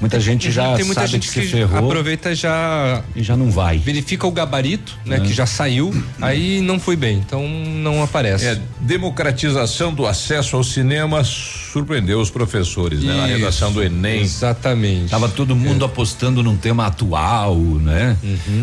Muita 0.00 0.18
gente 0.18 0.50
já 0.50 0.70
Uhum. 0.70 0.76
Tem 0.76 0.84
muita 0.84 1.00
sabe 1.02 1.12
gente 1.12 1.28
que 1.28 1.40
que, 1.40 1.46
se 1.46 1.52
ferrou 1.52 1.90
aproveita 1.90 2.32
e 2.32 2.34
já 2.34 3.02
e 3.14 3.22
já 3.22 3.36
não 3.36 3.50
vai. 3.50 3.78
verifica 3.78 4.26
o 4.26 4.30
gabarito, 4.30 4.96
né, 5.04 5.16
É. 5.16 5.20
que 5.20 5.32
já 5.32 5.44
saiu, 5.46 5.92
aí 6.20 6.60
não 6.60 6.78
foi 6.80 6.96
bem, 6.96 7.18
então 7.18 7.46
não 7.48 8.02
aparece. 8.02 8.46
É, 8.46 8.58
democratização 8.80 9.92
do 9.92 10.06
acesso 10.06 10.56
ao 10.56 10.62
cinema 10.64 11.22
surpreendeu 11.24 12.20
os 12.20 12.30
professores, 12.30 13.00
né? 13.02 13.14
Na 13.14 13.28
Isso. 13.28 13.38
redação 13.38 13.72
do 13.72 13.82
Enem. 13.82 14.20
Exatamente. 14.22 15.10
Tava 15.10 15.28
todo 15.28 15.54
mundo 15.56 15.84
apostando 15.84 16.42
num 16.42 16.56
tema 16.56 16.86
atual, 16.86 17.56
né? 17.56 18.16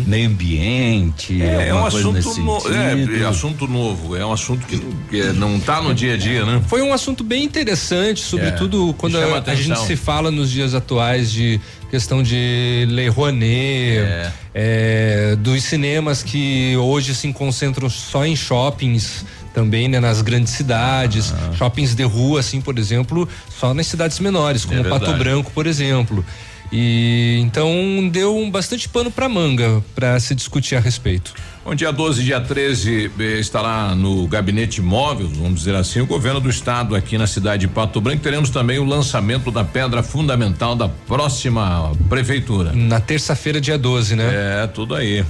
Meio 0.06 0.28
ambiente, 0.28 1.40
É, 1.42 1.68
é 1.68 1.74
um 1.74 1.78
alguma 1.78 1.90
coisa 1.90 2.12
nesse 2.12 2.28
assunto 2.28 2.68
no, 2.68 2.74
é, 2.74 3.20
é 3.22 3.26
assunto 3.26 3.66
novo, 3.66 4.16
é 4.16 4.24
um 4.24 4.32
assunto 4.32 4.66
que, 4.66 4.78
que 5.10 5.20
é- 5.20 5.32
não 5.32 5.60
tá 5.60 5.80
no 5.82 5.94
dia 5.94 6.14
a 6.14 6.16
dia, 6.16 6.44
né? 6.44 6.60
Foi 6.66 6.82
um 6.82 6.92
assunto 6.92 7.22
bem 7.22 7.44
interessante, 7.44 8.20
sobretudo 8.20 8.90
É, 8.90 8.92
quando 8.98 9.18
a, 9.18 9.42
a 9.46 9.54
gente 9.54 9.78
se 9.80 9.96
fala 9.96 10.30
nos 10.30 10.50
dias 10.50 10.74
atuais 10.74 11.27
de 11.30 11.60
questão 11.90 12.22
de 12.22 12.86
Lei 12.90 13.08
Rouanet, 13.08 13.98
É. 13.98 14.32
é, 14.54 15.36
dos 15.36 15.62
cinemas 15.64 16.22
que 16.22 16.76
hoje 16.76 17.14
se 17.14 17.32
concentram 17.32 17.88
só 17.88 18.24
em 18.26 18.34
shoppings 18.36 19.24
também, 19.54 19.88
né, 19.88 19.98
nas 19.98 20.20
grandes 20.22 20.52
cidades, 20.52 21.32
Ah. 21.32 21.52
shoppings 21.56 21.94
de 21.94 22.02
rua, 22.04 22.40
assim, 22.40 22.60
por 22.60 22.78
exemplo, 22.78 23.28
só 23.58 23.72
nas 23.74 23.86
cidades 23.86 24.18
menores, 24.20 24.64
como 24.64 24.80
É 24.80 24.84
Pato. 24.84 25.12
Branco, 25.14 25.50
por 25.52 25.66
exemplo. 25.66 26.24
E 26.70 27.38
então 27.40 28.08
deu 28.12 28.36
um 28.36 28.50
bastante 28.50 28.88
pano 28.88 29.10
para 29.10 29.26
manga 29.28 29.82
para 29.94 30.20
se 30.20 30.34
discutir 30.34 30.76
a 30.76 30.80
respeito. 30.80 31.32
Bom, 31.68 31.74
dia 31.74 31.92
12 31.92 32.22
e 32.22 32.24
dia 32.24 32.40
13 32.40 33.10
eh, 33.20 33.22
estará 33.40 33.94
no 33.94 34.26
gabinete 34.26 34.80
móvel, 34.80 35.28
vamos 35.28 35.58
dizer 35.60 35.74
assim, 35.74 36.00
o 36.00 36.06
governo 36.06 36.40
do 36.40 36.48
estado 36.48 36.96
aqui 36.96 37.18
na 37.18 37.26
cidade 37.26 37.66
de 37.66 37.68
Pato 37.68 38.00
Branco. 38.00 38.22
Teremos 38.22 38.48
também 38.48 38.78
o 38.78 38.84
lançamento 38.84 39.50
da 39.50 39.62
pedra 39.62 40.02
fundamental 40.02 40.74
da 40.74 40.88
próxima 40.88 41.92
prefeitura. 42.08 42.72
Na 42.72 43.00
terça-feira, 43.00 43.60
dia 43.60 43.76
12, 43.76 44.16
né? 44.16 44.62
É, 44.62 44.66
tudo 44.66 44.94
aí. 44.94 45.22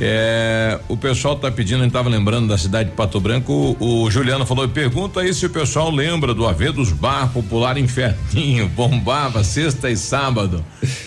É, 0.00 0.78
o 0.88 0.96
pessoal 0.96 1.36
tá 1.36 1.50
pedindo, 1.50 1.80
a 1.80 1.84
gente 1.84 1.92
tava 1.92 2.08
lembrando 2.08 2.48
da 2.48 2.56
cidade 2.56 2.88
de 2.90 2.96
Pato 2.96 3.20
Branco, 3.20 3.76
o, 3.78 4.02
o 4.04 4.10
Juliano 4.10 4.46
falou, 4.46 4.66
pergunta 4.68 5.20
aí 5.20 5.34
se 5.34 5.44
o 5.44 5.50
pessoal 5.50 5.90
lembra 5.90 6.32
do 6.32 6.46
AV 6.46 6.72
dos 6.72 6.90
Bar 6.92 7.28
Popular 7.32 7.76
Inferninho, 7.76 8.66
bombava 8.74 9.44
sexta 9.44 9.90
e 9.90 9.96
sábado. 9.96 10.64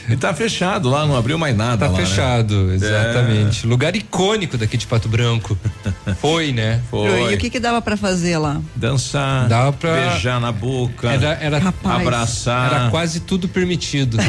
E 0.07 0.15
tá 0.15 0.33
fechado 0.33 0.89
lá, 0.89 1.05
não 1.07 1.17
abriu 1.17 1.37
mais 1.39 1.55
nada 1.57 1.85
Tá 1.85 1.91
lá, 1.91 1.97
né? 1.97 2.05
fechado, 2.05 2.71
exatamente. 2.71 3.65
Lugar 3.65 3.95
icônico 3.95 4.57
daqui 4.57 4.77
de 4.77 4.85
Pato 4.85 5.09
Branco. 5.09 5.57
Foi, 6.21 6.51
né? 6.51 6.81
Foi. 6.91 7.31
E 7.31 7.35
o 7.35 7.37
que 7.39 7.49
que 7.49 7.59
dava 7.59 7.81
pra 7.81 7.97
fazer 7.97 8.37
lá? 8.37 8.61
Dançar, 8.75 9.47
Dava 9.47 9.73
pra- 9.73 9.93
beijar 10.11 10.39
na 10.39 10.51
boca, 10.51 11.09
Era, 11.11 11.33
era, 11.41 11.57
Rapaz. 11.57 12.01
abraçar, 12.01 12.71
era 12.73 12.89
quase 12.91 13.21
tudo 13.21 13.47
permitido. 13.47 14.17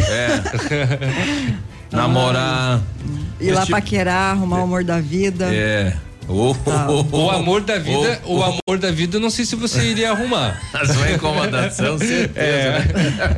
namorar. 1.94 2.80
Ir 3.40 3.52
lá 3.52 3.60
tipo- 3.62 3.72
paquerar, 3.72 4.32
arrumar 4.32 4.60
o 4.60 4.62
amor 4.64 4.84
da 4.84 5.00
vida. 5.00 5.46
É. 5.54 5.94
Oh, 6.26 6.54
Tá. 6.64 6.86
O 7.12 7.30
amor 7.30 7.60
da 7.60 7.78
vida, 7.78 8.18
Oh, 8.24 8.38
o 8.38 8.42
amor 8.42 8.78
da 8.78 8.90
vida, 8.90 9.18
eu 9.18 9.20
não 9.20 9.28
sei 9.28 9.44
se 9.44 9.54
você 9.54 9.82
iria 9.90 10.10
arrumar. 10.10 10.58
A 10.72 10.86
sua 10.86 11.10
incomodação, 11.10 11.98
certeza. 11.98 12.78
né? 12.78 12.84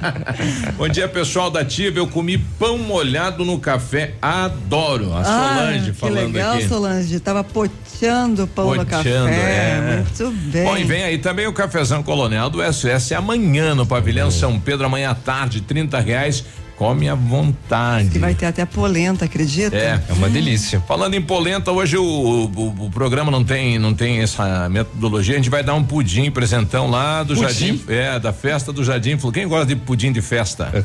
Bom 0.78 0.88
dia, 0.88 1.08
pessoal 1.08 1.50
da 1.50 1.64
Tiva. 1.64 1.98
Eu 1.98 2.06
comi 2.06 2.38
pão 2.38 2.78
molhado 2.78 3.44
no 3.44 3.58
café. 3.58 4.14
Adoro. 4.22 5.12
A 5.16 5.24
Solange 5.24 5.78
ah, 5.90 5.92
que 5.92 5.98
falando 5.98 6.32
legal, 6.32 6.54
aqui. 6.54 6.68
Solange. 6.68 7.18
Tava 7.18 7.42
poteando 7.42 8.44
o 8.44 8.46
pão 8.46 8.66
no 8.76 8.84
Poteando, 8.86 9.28
café. 9.30 9.80
é. 9.80 10.04
Muito 10.20 10.30
bem. 10.52 10.64
Bom, 10.64 10.76
e 10.76 10.84
vem 10.84 11.02
aí 11.02 11.18
também 11.18 11.48
o 11.48 11.52
cafezão 11.52 12.04
colonial 12.04 12.48
do 12.48 12.62
SOS 12.72 13.10
amanhã 13.12 13.74
no 13.74 13.84
pavilhão 13.84 14.30
São 14.30 14.60
Pedro, 14.60 14.86
amanhã 14.86 15.10
à 15.10 15.14
tarde, 15.16 15.60
30 15.60 15.98
reais. 15.98 16.44
Come 16.76 17.08
à 17.08 17.14
vontade. 17.14 18.10
Que 18.10 18.18
vai 18.18 18.34
ter 18.34 18.44
até 18.46 18.64
polenta, 18.66 19.24
acredita? 19.24 19.74
É. 19.74 19.98
É 20.08 20.12
uma 20.12 20.28
delícia. 20.28 20.78
Falando 20.86 21.14
em 21.14 21.22
polenta, 21.22 21.72
hoje 21.72 21.96
o, 21.96 22.04
o, 22.04 22.84
o 22.86 22.90
programa 22.90 23.30
não 23.30 23.42
tem, 23.42 23.78
não 23.78 23.94
tem 23.94 24.20
essa 24.20 24.68
metodologia. 24.68 25.34
A 25.34 25.36
gente 25.38 25.48
vai 25.48 25.62
dar 25.64 25.74
um 25.74 25.82
pudim 25.82 26.30
presentão 26.30 26.90
lá 26.90 27.22
do 27.22 27.34
Pudim? 27.34 27.42
Jardim. 27.48 27.80
É, 27.88 28.18
da 28.18 28.32
festa 28.32 28.72
do 28.74 28.84
Jardim. 28.84 29.16
Quem 29.32 29.48
gosta 29.48 29.66
de 29.66 29.76
pudim 29.76 30.12
de 30.12 30.20
festa? 30.20 30.84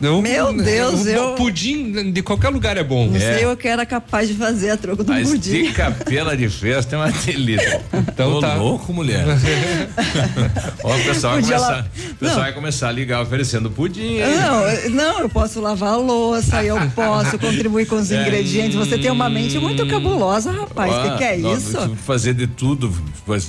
Eu- 0.00 0.20
Meu 0.20 0.52
Deus, 0.52 1.02
o 1.04 1.08
eu- 1.08 1.34
Pudim 1.34 2.10
de 2.12 2.20
qualquer 2.22 2.48
lugar 2.48 2.76
é 2.76 2.82
bom. 2.82 3.06
Não 3.06 3.20
sei 3.20 3.46
o 3.46 3.56
que 3.56 3.68
era 3.68 3.86
capaz 3.86 4.28
de 4.28 4.34
fazer 4.34 4.70
a 4.70 4.76
troco 4.76 5.04
do 5.04 5.12
Mas 5.12 5.28
pudim. 5.30 5.62
de 5.66 5.72
capela 5.72 6.36
de 6.36 6.48
festa 6.48 6.96
é 6.96 6.98
uma 6.98 7.12
delícia. 7.12 7.80
Então 7.92 8.32
Tô 8.34 8.40
tá. 8.40 8.54
louco, 8.54 8.92
mulher. 8.92 9.24
Ó, 10.82 10.96
o 10.96 11.04
pessoal 11.04 11.34
vai 11.34 11.42
começar, 11.42 11.86
pessoal 12.18 12.40
vai 12.40 12.52
começar 12.52 12.88
a 12.88 12.92
ligar 12.92 13.22
oferecendo 13.22 13.70
pudim. 13.70 14.18
Não, 14.18 14.68
eu- 14.68 14.90
não, 14.90 15.27
eu 15.28 15.30
posso 15.30 15.60
lavar 15.60 15.92
a 15.92 15.96
louça, 15.96 16.64
eu 16.64 16.76
posso 16.96 17.38
contribuir 17.38 17.86
com 17.86 17.96
os 17.96 18.10
ingredientes. 18.10 18.74
Você 18.74 18.98
tem 18.98 19.10
uma 19.10 19.28
mente 19.28 19.58
muito 19.58 19.86
cabulosa, 19.86 20.50
rapaz. 20.50 20.92
O 20.92 21.02
que, 21.02 21.18
que 21.18 21.24
é 21.24 21.36
isso? 21.36 21.96
Fazer 22.04 22.32
de 22.32 22.46
tudo, 22.46 22.90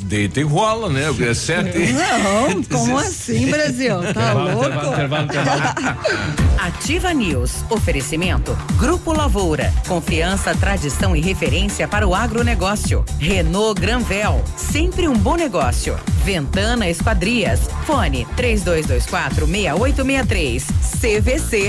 deita 0.03 0.41
e 0.41 0.43
rola, 0.43 0.89
né? 0.89 1.03
É 1.19 1.33
certo. 1.33 1.77
Não, 1.79 2.61
como 2.69 2.97
assim, 2.97 3.49
Brasil? 3.49 3.95
Tá 4.13 4.33
louco? 4.33 4.59
Ativa 6.59 7.13
News. 7.13 7.63
Oferecimento. 7.69 8.57
Grupo 8.77 9.13
Lavoura. 9.13 9.73
Confiança, 9.87 10.53
tradição 10.53 11.15
e 11.15 11.21
referência 11.21 11.87
para 11.87 12.05
o 12.05 12.13
agronegócio. 12.13 13.05
Renault 13.17 13.79
Granvel. 13.79 14.43
Sempre 14.57 15.07
um 15.07 15.13
bom 15.13 15.35
negócio. 15.35 15.97
Ventana 16.25 16.89
Esquadrias. 16.89 17.61
Fone 17.85 18.27
3224 18.35 19.47
6863. 19.47 20.67
CVC. 20.99 21.68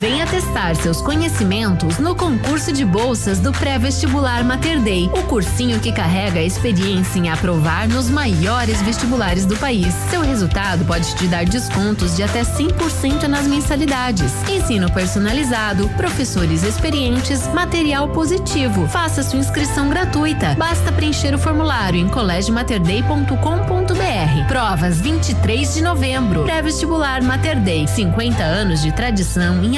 Venha 0.00 0.24
testar 0.28 0.76
seus 0.76 1.00
conhecimentos 1.00 1.98
no 1.98 2.14
concurso 2.14 2.72
de 2.72 2.84
bolsas 2.84 3.40
do 3.40 3.50
pré-vestibular 3.50 4.44
Mater 4.44 4.80
Dei, 4.80 5.06
o 5.06 5.24
cursinho 5.24 5.80
que 5.80 5.90
carrega 5.90 6.38
a 6.38 6.44
experiência 6.44 7.18
em 7.18 7.28
aprovar 7.28 7.88
nos 7.88 8.08
maiores 8.08 8.80
vestibulares 8.80 9.44
do 9.44 9.56
país. 9.56 9.92
Seu 10.08 10.20
resultado 10.20 10.84
pode 10.84 11.16
te 11.16 11.26
dar 11.26 11.44
descontos 11.44 12.14
de 12.14 12.22
até 12.22 12.42
100% 12.42 13.24
nas 13.24 13.48
mensalidades. 13.48 14.32
Ensino 14.48 14.88
personalizado, 14.88 15.88
professores 15.96 16.62
experientes, 16.62 17.52
material 17.52 18.08
positivo. 18.10 18.86
Faça 18.86 19.24
sua 19.24 19.40
inscrição 19.40 19.88
gratuita. 19.88 20.54
Basta 20.54 20.92
preencher 20.92 21.34
o 21.34 21.38
formulário 21.40 21.98
em 21.98 22.08
colégiomaterdei.com.br. 22.08 24.46
Provas 24.46 25.00
23 25.00 25.74
de 25.74 25.82
novembro. 25.82 26.44
Pré-vestibular 26.44 27.20
Mater 27.20 27.58
Dei, 27.58 27.88
50 27.88 28.44
anos 28.44 28.80
de 28.80 28.92
tradição 28.92 29.64
em 29.64 29.76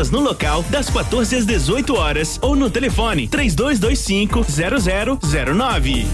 vendas 0.00 0.10
no 0.10 0.20
local 0.20 0.62
das 0.64 0.88
14 0.88 1.36
às 1.36 1.44
18 1.44 1.94
horas 1.94 2.38
ou 2.40 2.56
no 2.56 2.70
telefone 2.70 3.28
3225 3.28 4.40
0009. 5.18 6.06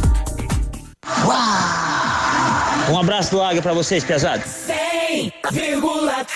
Um 2.91 2.99
abraço 2.99 3.31
do 3.31 3.41
Águia 3.43 3.63
pra 3.63 3.73
vocês, 3.73 4.03
pesados. 4.05 4.47
100,3 4.47 6.27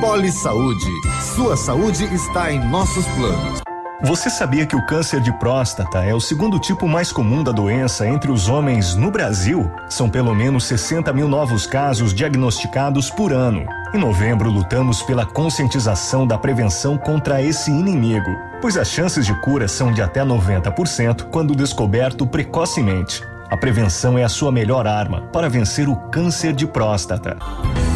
Poli 0.00 0.30
Saúde. 0.30 0.86
Sua 1.34 1.56
saúde 1.56 2.04
está 2.14 2.52
em 2.52 2.62
nossos 2.68 3.06
planos. 3.08 3.60
Você 4.00 4.30
sabia 4.30 4.64
que 4.64 4.76
o 4.76 4.86
câncer 4.86 5.20
de 5.20 5.32
próstata 5.40 6.04
é 6.04 6.14
o 6.14 6.20
segundo 6.20 6.60
tipo 6.60 6.86
mais 6.86 7.10
comum 7.10 7.42
da 7.42 7.50
doença 7.50 8.06
entre 8.06 8.30
os 8.30 8.48
homens 8.48 8.94
no 8.94 9.10
Brasil? 9.10 9.68
São 9.88 10.08
pelo 10.08 10.32
menos 10.32 10.64
60 10.66 11.12
mil 11.12 11.26
novos 11.26 11.66
casos 11.66 12.14
diagnosticados 12.14 13.10
por 13.10 13.32
ano. 13.32 13.66
Em 13.92 13.98
novembro, 13.98 14.50
lutamos 14.50 15.02
pela 15.02 15.26
conscientização 15.26 16.24
da 16.24 16.38
prevenção 16.38 16.96
contra 16.96 17.42
esse 17.42 17.72
inimigo, 17.72 18.30
pois 18.60 18.76
as 18.76 18.88
chances 18.88 19.26
de 19.26 19.34
cura 19.40 19.66
são 19.66 19.92
de 19.92 20.00
até 20.00 20.24
90% 20.24 21.24
quando 21.24 21.56
descoberto 21.56 22.24
precocemente. 22.24 23.24
A 23.50 23.56
prevenção 23.56 24.16
é 24.16 24.22
a 24.22 24.28
sua 24.28 24.52
melhor 24.52 24.86
arma 24.86 25.22
para 25.32 25.50
vencer 25.50 25.88
o 25.88 25.96
câncer 25.96 26.52
de 26.52 26.68
próstata. 26.68 27.36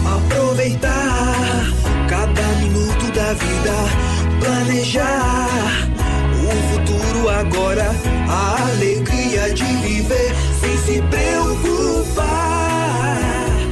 Aproveitar 0.05 1.63
cada 2.09 2.43
minuto 2.57 3.13
da 3.13 3.33
vida, 3.35 3.73
planejar 4.41 5.92
agora, 7.29 7.91
a 8.29 8.63
alegria 8.63 9.53
de 9.53 9.65
viver 9.65 10.35
sem 10.61 10.77
se 10.79 11.03
preocupar. 11.03 12.43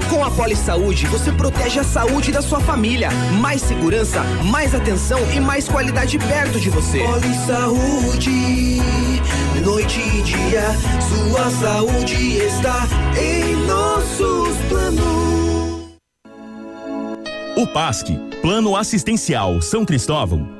Com 0.09 0.25
a 0.25 0.31
Poli 0.31 0.57
Saúde, 0.57 1.07
você 1.07 1.31
protege 1.33 1.79
a 1.81 1.85
saúde 1.85 2.33
da 2.33 2.43
sua 2.43 2.61
família. 2.61 3.11
Mais 3.41 3.63
segurança, 3.63 4.23
mais 4.45 4.75
atenção 4.75 5.21
e 5.33 5.41
mais 5.41 5.69
qualidade 5.69 6.19
perto 6.19 6.61
de 6.61 6.69
você. 6.69 6.99
Poli 6.99 7.35
Saúde, 7.47 8.83
noite 9.65 10.01
e 10.01 10.23
dia, 10.23 10.65
sua 11.09 11.51
saúde 11.51 12.39
está 12.39 12.87
em 13.17 13.55
nossos 13.67 14.57
planos. 14.69 15.21
O 17.57 17.67
PASC, 17.67 18.11
Plano 18.41 18.75
Assistencial 18.75 19.61
São 19.61 19.85
Cristóvão, 19.85 20.60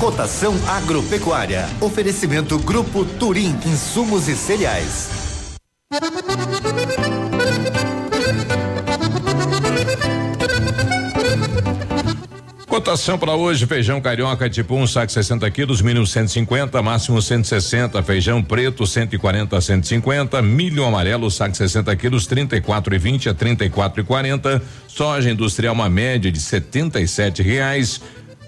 Cotação 0.00 0.54
agropecuária. 0.68 1.68
Oferecimento 1.80 2.56
Grupo 2.56 3.04
Turim, 3.04 3.58
insumos 3.66 4.28
e 4.28 4.36
cereais. 4.36 5.08
Cotação 12.68 13.18
para 13.18 13.34
hoje: 13.34 13.66
feijão 13.66 14.00
carioca 14.00 14.48
tipo 14.48 14.76
1, 14.76 14.82
um, 14.82 14.86
saco 14.86 15.10
60 15.10 15.50
quilos, 15.50 15.82
mínimo 15.82 16.06
150, 16.06 16.80
máximo 16.80 17.20
160. 17.20 18.00
Feijão 18.04 18.40
preto 18.40 18.86
140 18.86 19.56
a 19.56 19.60
150. 19.60 20.40
Milho 20.42 20.84
amarelo, 20.84 21.28
saco 21.28 21.56
60 21.56 21.96
quilos, 21.96 22.24
34 22.28 22.94
e 22.94 22.98
20 22.98 23.30
a 23.30 23.34
34 23.34 24.00
e 24.00 24.04
40. 24.04 24.62
Soja 24.86 25.28
industrial, 25.28 25.74
uma 25.74 25.88
média 25.88 26.30
de 26.30 26.40
77 26.40 27.42
reais. 27.42 28.00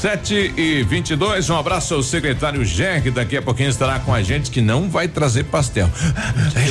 Sete 0.00 0.54
e 0.56 0.84
vinte 0.84 1.10
e 1.10 1.16
dois, 1.16 1.50
um 1.50 1.56
abraço 1.56 1.92
ao 1.92 2.04
secretário 2.04 2.64
Gerg, 2.64 3.10
daqui 3.10 3.36
a 3.36 3.42
pouquinho 3.42 3.68
estará 3.68 3.98
com 3.98 4.14
a 4.14 4.22
gente 4.22 4.48
que 4.48 4.60
não 4.60 4.88
vai 4.88 5.08
trazer 5.08 5.42
pastel. 5.42 5.90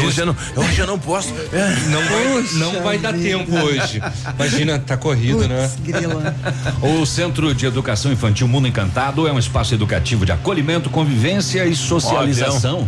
Hoje 0.06 0.22
eu 0.22 0.28
não, 0.28 0.36
hoje 0.56 0.80
eu 0.80 0.88
não 0.88 0.98
posso. 0.98 1.34
Não 1.90 2.02
vai, 2.04 2.44
não 2.54 2.84
vai 2.84 2.98
dar 2.98 3.14
tempo 3.14 3.54
hoje. 3.54 4.02
Imagina, 4.34 4.80
tá 4.80 4.96
corrido, 4.96 5.46
né? 5.46 5.70
O 6.82 7.06
Centro 7.06 7.54
de 7.54 7.66
Educação 7.66 8.14
Infantil 8.14 8.48
Mundo 8.48 8.66
Encantado 8.66 9.28
é 9.28 9.34
um 9.34 9.40
espaço 9.40 9.74
educativo 9.74 10.26
de 10.26 10.32
acolhimento, 10.32 10.90
convivência 10.90 11.66
e 11.66 11.76
socialização. 11.76 12.88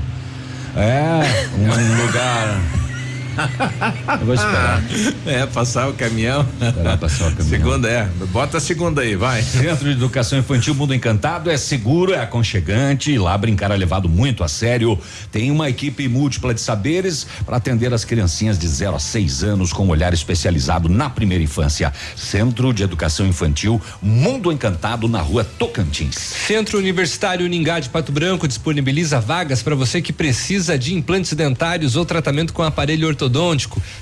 É, 0.78 1.49
um 1.58 2.06
lugar. 2.06 2.62
Eu 4.19 4.25
vou 4.25 4.35
esperar. 4.35 4.83
É, 5.25 5.45
passar 5.45 5.89
o 5.89 5.93
caminhão. 5.93 6.45
Esperar 6.61 6.97
passar 6.97 7.27
o 7.27 7.35
caminhão. 7.35 7.49
Segunda 7.49 7.89
é. 7.89 8.05
Bota 8.31 8.57
a 8.57 8.61
segunda 8.61 9.01
aí, 9.01 9.15
vai. 9.15 9.41
Centro 9.41 9.85
de 9.85 9.91
Educação 9.91 10.39
Infantil 10.39 10.75
Mundo 10.75 10.93
Encantado 10.93 11.49
é 11.49 11.57
seguro, 11.57 12.13
é 12.13 12.21
aconchegante, 12.21 13.17
lá 13.17 13.37
brincar 13.37 13.71
é 13.71 13.77
levado 13.77 14.09
muito 14.09 14.43
a 14.43 14.47
sério. 14.47 14.99
Tem 15.31 15.51
uma 15.51 15.69
equipe 15.69 16.07
múltipla 16.07 16.53
de 16.53 16.61
saberes 16.61 17.25
para 17.45 17.57
atender 17.57 17.93
as 17.93 18.03
criancinhas 18.03 18.57
de 18.57 18.67
0 18.67 18.95
a 18.95 18.99
6 18.99 19.43
anos 19.43 19.71
com 19.71 19.85
um 19.85 19.89
olhar 19.89 20.13
especializado 20.13 20.89
na 20.89 21.09
primeira 21.09 21.43
infância. 21.43 21.93
Centro 22.15 22.73
de 22.73 22.83
Educação 22.83 23.25
Infantil 23.25 23.81
Mundo 24.01 24.51
Encantado 24.51 25.07
na 25.07 25.21
rua 25.21 25.43
Tocantins. 25.43 26.15
Centro 26.15 26.77
Universitário 26.77 27.45
Uningá 27.45 27.79
de 27.79 27.89
Pato 27.89 28.11
Branco 28.11 28.47
disponibiliza 28.47 29.19
vagas 29.19 29.61
para 29.61 29.75
você 29.75 30.01
que 30.01 30.11
precisa 30.11 30.77
de 30.77 30.93
implantes 30.93 31.33
dentários 31.33 31.95
ou 31.95 32.05
tratamento 32.05 32.53
com 32.53 32.63
aparelho 32.63 33.07
ortodôntico. 33.07 33.18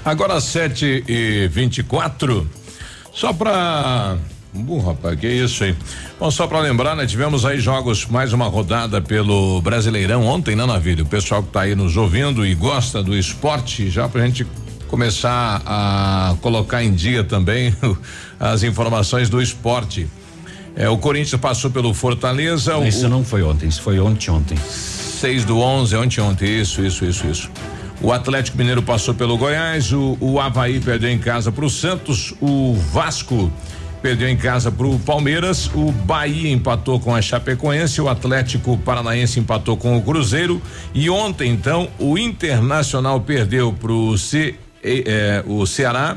Agora 0.05 0.41
sete 0.41 1.05
e 1.09 1.49
vinte 1.49 1.79
e 1.79 1.83
quatro. 1.83 2.49
Só 3.17 3.33
pra. 3.33 4.19
Bom, 4.53 4.79
rapaz, 4.79 5.19
que 5.19 5.27
isso, 5.27 5.65
hein? 5.65 5.75
Bom, 6.21 6.31
só 6.31 6.47
para 6.47 6.61
lembrar, 6.61 6.95
né? 6.95 7.07
Tivemos 7.07 7.47
aí 7.47 7.59
jogos, 7.59 8.05
mais 8.05 8.35
uma 8.35 8.47
rodada 8.47 9.01
pelo 9.01 9.61
Brasileirão 9.63 10.23
ontem, 10.27 10.55
né, 10.55 10.67
Navírio? 10.67 11.05
O 11.05 11.09
pessoal 11.09 11.43
que 11.43 11.49
tá 11.49 11.63
aí 11.63 11.75
nos 11.75 11.97
ouvindo 11.97 12.45
e 12.45 12.55
gosta 12.55 13.03
do 13.03 13.17
esporte, 13.17 13.89
já 13.89 14.07
pra 14.07 14.25
gente 14.27 14.47
começar 14.87 15.63
a 15.65 16.37
colocar 16.43 16.85
em 16.85 16.93
dia 16.93 17.25
também 17.25 17.75
as 18.39 18.63
informações 18.63 19.31
do 19.31 19.41
esporte. 19.41 20.07
É, 20.75 20.87
o 20.87 20.99
Corinthians 20.99 21.41
passou 21.41 21.71
pelo 21.71 21.95
Fortaleza. 21.95 22.77
Isso 22.87 23.07
o, 23.07 23.09
não 23.09 23.25
foi 23.25 23.43
ontem, 23.43 23.67
isso 23.67 23.81
foi 23.81 23.99
ontem, 23.99 24.31
ontem. 24.31 24.59
6 24.59 25.47
do 25.47 25.59
11, 25.59 25.97
ontem, 25.97 26.21
ontem. 26.21 26.61
Isso, 26.61 26.83
isso, 26.85 27.03
isso, 27.07 27.27
isso. 27.27 27.51
O 28.01 28.13
Atlético 28.13 28.59
Mineiro 28.59 28.83
passou 28.83 29.15
pelo 29.15 29.39
Goiás, 29.39 29.93
o, 29.93 30.17
o 30.21 30.39
Havaí 30.39 30.81
perdeu 30.81 31.11
em 31.11 31.19
casa 31.19 31.51
para 31.51 31.65
o 31.65 31.71
Santos, 31.71 32.35
o 32.41 32.75
Vasco 32.93 33.51
perdeu 34.03 34.29
em 34.29 34.37
casa 34.37 34.71
para 34.71 34.87
o 34.87 34.99
Palmeiras, 34.99 35.71
o 35.75 35.91
Bahia 35.91 36.51
empatou 36.51 37.01
com 37.01 37.15
a 37.15 37.23
Chapecoense, 37.23 38.01
o 38.01 38.09
Atlético 38.09 38.77
Paranaense 38.79 39.41
empatou 39.41 39.77
com 39.77 39.97
o 39.97 40.03
Cruzeiro 40.03 40.61
e 40.95 41.09
ontem 41.09 41.51
então 41.51 41.89
o 41.99 42.19
Internacional 42.19 43.21
perdeu 43.21 43.73
para 43.73 43.93
eh, 44.85 45.43
o 45.47 45.67
Ceará, 45.67 46.17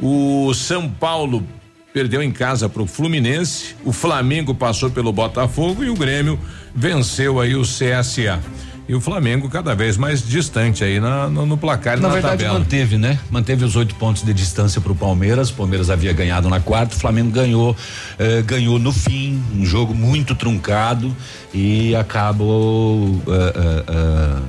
o 0.00 0.52
São 0.54 0.88
Paulo 0.88 1.46
perdeu 1.92 2.22
em 2.22 2.30
casa 2.30 2.68
para 2.68 2.82
o 2.82 2.86
Fluminense, 2.86 3.76
o 3.84 3.92
Flamengo 3.92 4.54
passou 4.54 4.90
pelo 4.90 5.12
Botafogo 5.12 5.84
e 5.84 5.90
o 5.90 5.94
Grêmio 5.94 6.38
venceu 6.74 7.40
aí 7.40 7.54
o 7.54 7.62
CSA. 7.62 8.40
E 8.88 8.94
o 8.94 9.00
Flamengo 9.02 9.50
cada 9.50 9.74
vez 9.74 9.98
mais 9.98 10.26
distante 10.26 10.82
aí 10.82 10.98
na, 10.98 11.28
no, 11.28 11.44
no 11.44 11.58
placar 11.58 11.98
e 11.98 12.00
Na 12.00 12.08
na 12.08 12.14
verdade, 12.14 12.38
tabela. 12.38 12.58
manteve, 12.58 12.96
né? 12.96 13.18
Manteve 13.30 13.62
os 13.62 13.76
oito 13.76 13.94
pontos 13.96 14.22
de 14.22 14.32
distância 14.32 14.80
para 14.80 14.90
o 14.90 14.94
Palmeiras. 14.94 15.50
O 15.50 15.54
Palmeiras 15.54 15.90
havia 15.90 16.10
ganhado 16.14 16.48
na 16.48 16.58
quarta, 16.58 16.96
o 16.96 16.98
Flamengo 16.98 17.30
ganhou, 17.30 17.76
eh, 18.18 18.40
ganhou 18.40 18.78
no 18.78 18.90
fim, 18.90 19.42
um 19.54 19.62
jogo 19.66 19.94
muito 19.94 20.34
truncado 20.34 21.14
e 21.52 21.94
acabou. 21.96 23.20
eh, 23.28 23.52
eh, 23.56 23.84
eh, 23.88 24.42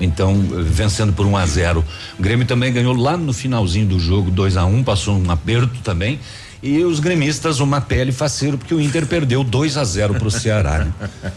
então, 0.00 0.34
vencendo 0.64 1.12
por 1.12 1.26
1 1.26 1.36
a 1.36 1.46
0 1.46 1.84
O 2.18 2.22
Grêmio 2.22 2.44
também 2.46 2.72
ganhou 2.72 2.92
lá 2.96 3.16
no 3.16 3.32
finalzinho 3.32 3.86
do 3.86 4.00
jogo, 4.00 4.30
2 4.32 4.56
a 4.56 4.64
1 4.64 4.82
passou 4.82 5.16
um 5.16 5.30
aperto 5.30 5.78
também. 5.84 6.18
E 6.62 6.84
os 6.84 7.00
gremistas, 7.00 7.58
uma 7.58 7.80
pele 7.80 8.12
faceiro, 8.12 8.56
porque 8.56 8.72
o 8.72 8.80
Inter 8.80 9.04
perdeu 9.04 9.42
2 9.42 9.76
a 9.76 9.82
0 9.82 10.14
para 10.14 10.28
o 10.28 10.30
Ceará. 10.30 10.84
Né? 10.84 10.92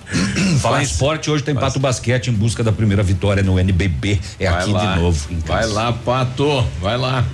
Falar 0.61 0.81
em 0.81 0.83
esporte, 0.83 1.31
hoje 1.31 1.43
tem 1.43 1.55
Pato 1.55 1.79
Basquete 1.79 2.27
em 2.27 2.33
busca 2.33 2.63
da 2.63 2.71
primeira 2.71 3.01
vitória 3.01 3.41
no 3.41 3.59
NBB. 3.59 4.19
É 4.39 4.51
Vai 4.51 4.61
aqui 4.61 4.71
lá. 4.71 4.93
de 4.93 4.99
novo. 5.01 5.27
Vai 5.47 5.65
lá, 5.65 5.91
Pato, 5.91 6.63
vai 6.79 6.95
lá. 6.95 7.25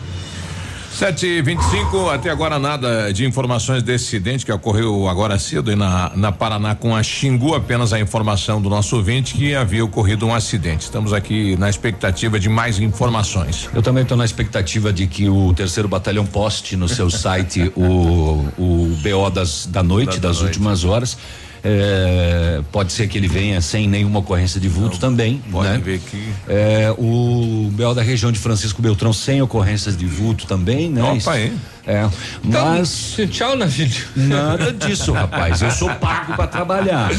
Sete 0.93 1.25
e 1.25 1.41
vinte 1.41 1.61
e 1.61 1.69
cinco, 1.71 2.09
até 2.09 2.29
agora 2.29 2.59
nada 2.59 3.11
de 3.11 3.25
informações 3.25 3.81
desse 3.81 4.05
acidente 4.07 4.45
que 4.45 4.51
ocorreu 4.51 5.07
agora 5.07 5.39
cedo 5.39 5.75
na, 5.75 6.11
na 6.15 6.31
Paraná 6.31 6.75
com 6.75 6.95
a 6.95 7.01
Xingu, 7.01 7.55
apenas 7.55 7.91
a 7.91 7.99
informação 7.99 8.61
do 8.61 8.69
nosso 8.69 8.97
ouvinte 8.97 9.33
que 9.33 9.55
havia 9.55 9.83
ocorrido 9.83 10.27
um 10.27 10.35
acidente. 10.35 10.83
Estamos 10.83 11.11
aqui 11.11 11.55
na 11.57 11.69
expectativa 11.69 12.39
de 12.39 12.49
mais 12.49 12.77
informações. 12.79 13.67
Eu 13.73 13.81
também 13.81 14.03
estou 14.03 14.17
na 14.17 14.25
expectativa 14.25 14.93
de 14.93 15.07
que 15.07 15.27
o 15.27 15.53
terceiro 15.53 15.87
batalhão 15.87 16.25
poste 16.25 16.75
no 16.75 16.87
seu 16.87 17.09
site 17.09 17.71
o, 17.75 18.45
o 18.59 18.97
BO 19.01 19.29
das, 19.33 19.65
da 19.65 19.81
noite, 19.81 20.19
da 20.19 20.27
das 20.27 20.37
noite. 20.41 20.57
últimas 20.57 20.83
horas. 20.83 21.17
É, 21.63 22.61
pode 22.71 22.91
ser 22.91 23.07
que 23.07 23.17
ele 23.17 23.27
venha 23.27 23.61
sem 23.61 23.87
nenhuma 23.87 24.19
ocorrência 24.19 24.59
de 24.59 24.67
vulto 24.67 24.97
também. 24.99 25.41
Pode 25.51 25.69
né? 25.69 25.77
ver 25.77 25.99
que. 25.99 26.33
É, 26.47 26.93
o 26.97 27.69
BO 27.71 27.93
da 27.93 28.01
região 28.01 28.31
de 28.31 28.39
Francisco 28.39 28.81
Beltrão 28.81 29.13
sem 29.13 29.41
ocorrências 29.41 29.95
de 29.95 30.05
vulto 30.05 30.47
também, 30.47 30.89
né? 30.89 31.03
Opa, 31.03 31.15
Isso- 31.15 31.29
aí. 31.29 31.53
É, 31.85 32.07
mas. 32.43 33.17
tchau, 33.31 33.55
Navílio. 33.55 34.05
Nada 34.15 34.71
disso, 34.71 35.11
rapaz. 35.11 35.61
Eu 35.61 35.71
sou 35.71 35.89
pago 35.95 36.35
para 36.35 36.47
trabalhar. 36.47 37.09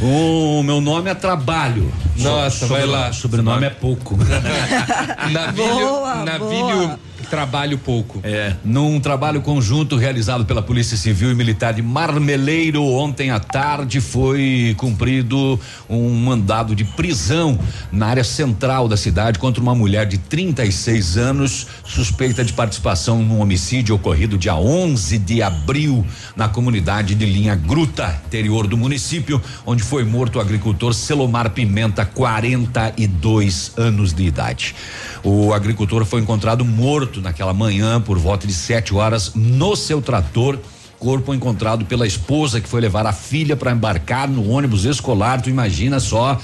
O 0.00 0.62
meu 0.62 0.80
nome 0.80 1.10
é 1.10 1.14
Trabalho. 1.14 1.92
Nossa, 2.16 2.66
vai 2.66 2.86
lá. 2.86 3.12
Sobrenome 3.12 3.66
é 3.66 3.70
pouco. 3.70 4.16
Navílio, 5.32 5.78
Boa, 5.78 6.14
navílio 6.24 6.86
boa. 6.88 7.00
Trabalho 7.28 7.78
pouco. 7.78 8.20
É, 8.22 8.54
num 8.64 8.98
trabalho 8.98 9.40
conjunto 9.40 9.96
realizado 9.96 10.44
pela 10.44 10.62
Polícia 10.62 10.96
Civil 10.96 11.30
e 11.30 11.34
Militar 11.34 11.74
de 11.74 11.82
Marmeleiro, 11.82 12.82
ontem 12.82 13.30
à 13.30 13.38
tarde 13.38 14.00
foi 14.00 14.74
cumprido 14.78 15.58
um 15.88 16.10
mandado 16.10 16.74
de 16.74 16.84
prisão 16.84 17.58
na 17.92 18.06
área 18.06 18.24
central 18.24 18.88
da 18.88 18.96
cidade 18.96 19.38
contra 19.38 19.62
uma 19.62 19.74
mulher 19.74 20.06
de 20.06 20.18
36 20.18 21.16
anos, 21.18 21.66
suspeita 21.84 22.44
de 22.44 22.52
participação 22.52 23.22
num 23.22 23.40
homicídio 23.40 23.94
ocorrido 23.94 24.38
dia 24.38 24.54
11 24.54 25.18
de 25.18 25.42
abril 25.42 26.04
na 26.34 26.48
comunidade 26.48 27.14
de 27.14 27.26
Linha 27.26 27.54
Gruta, 27.54 28.20
interior 28.26 28.66
do 28.66 28.76
município, 28.76 29.40
onde 29.66 29.82
foi 29.82 30.04
morto 30.04 30.36
o 30.36 30.40
agricultor 30.40 30.94
Selomar 30.94 31.50
Pimenta, 31.50 32.04
42 32.04 33.72
anos 33.76 34.12
de 34.12 34.24
idade. 34.24 34.74
O 35.22 35.52
agricultor 35.52 36.04
foi 36.04 36.20
encontrado 36.20 36.64
morto 36.64 37.17
naquela 37.22 37.52
manhã 37.52 38.00
por 38.00 38.18
volta 38.18 38.46
de 38.46 38.52
7 38.52 38.94
horas 38.94 39.32
no 39.34 39.76
seu 39.76 40.00
trator. 40.00 40.58
Corpo 40.98 41.32
encontrado 41.32 41.84
pela 41.84 42.06
esposa 42.06 42.60
que 42.60 42.68
foi 42.68 42.80
levar 42.80 43.06
a 43.06 43.12
filha 43.12 43.56
para 43.56 43.70
embarcar 43.70 44.28
no 44.28 44.48
ônibus 44.50 44.84
escolar. 44.84 45.40
Tu 45.40 45.48
imagina 45.48 46.00
só 46.00 46.38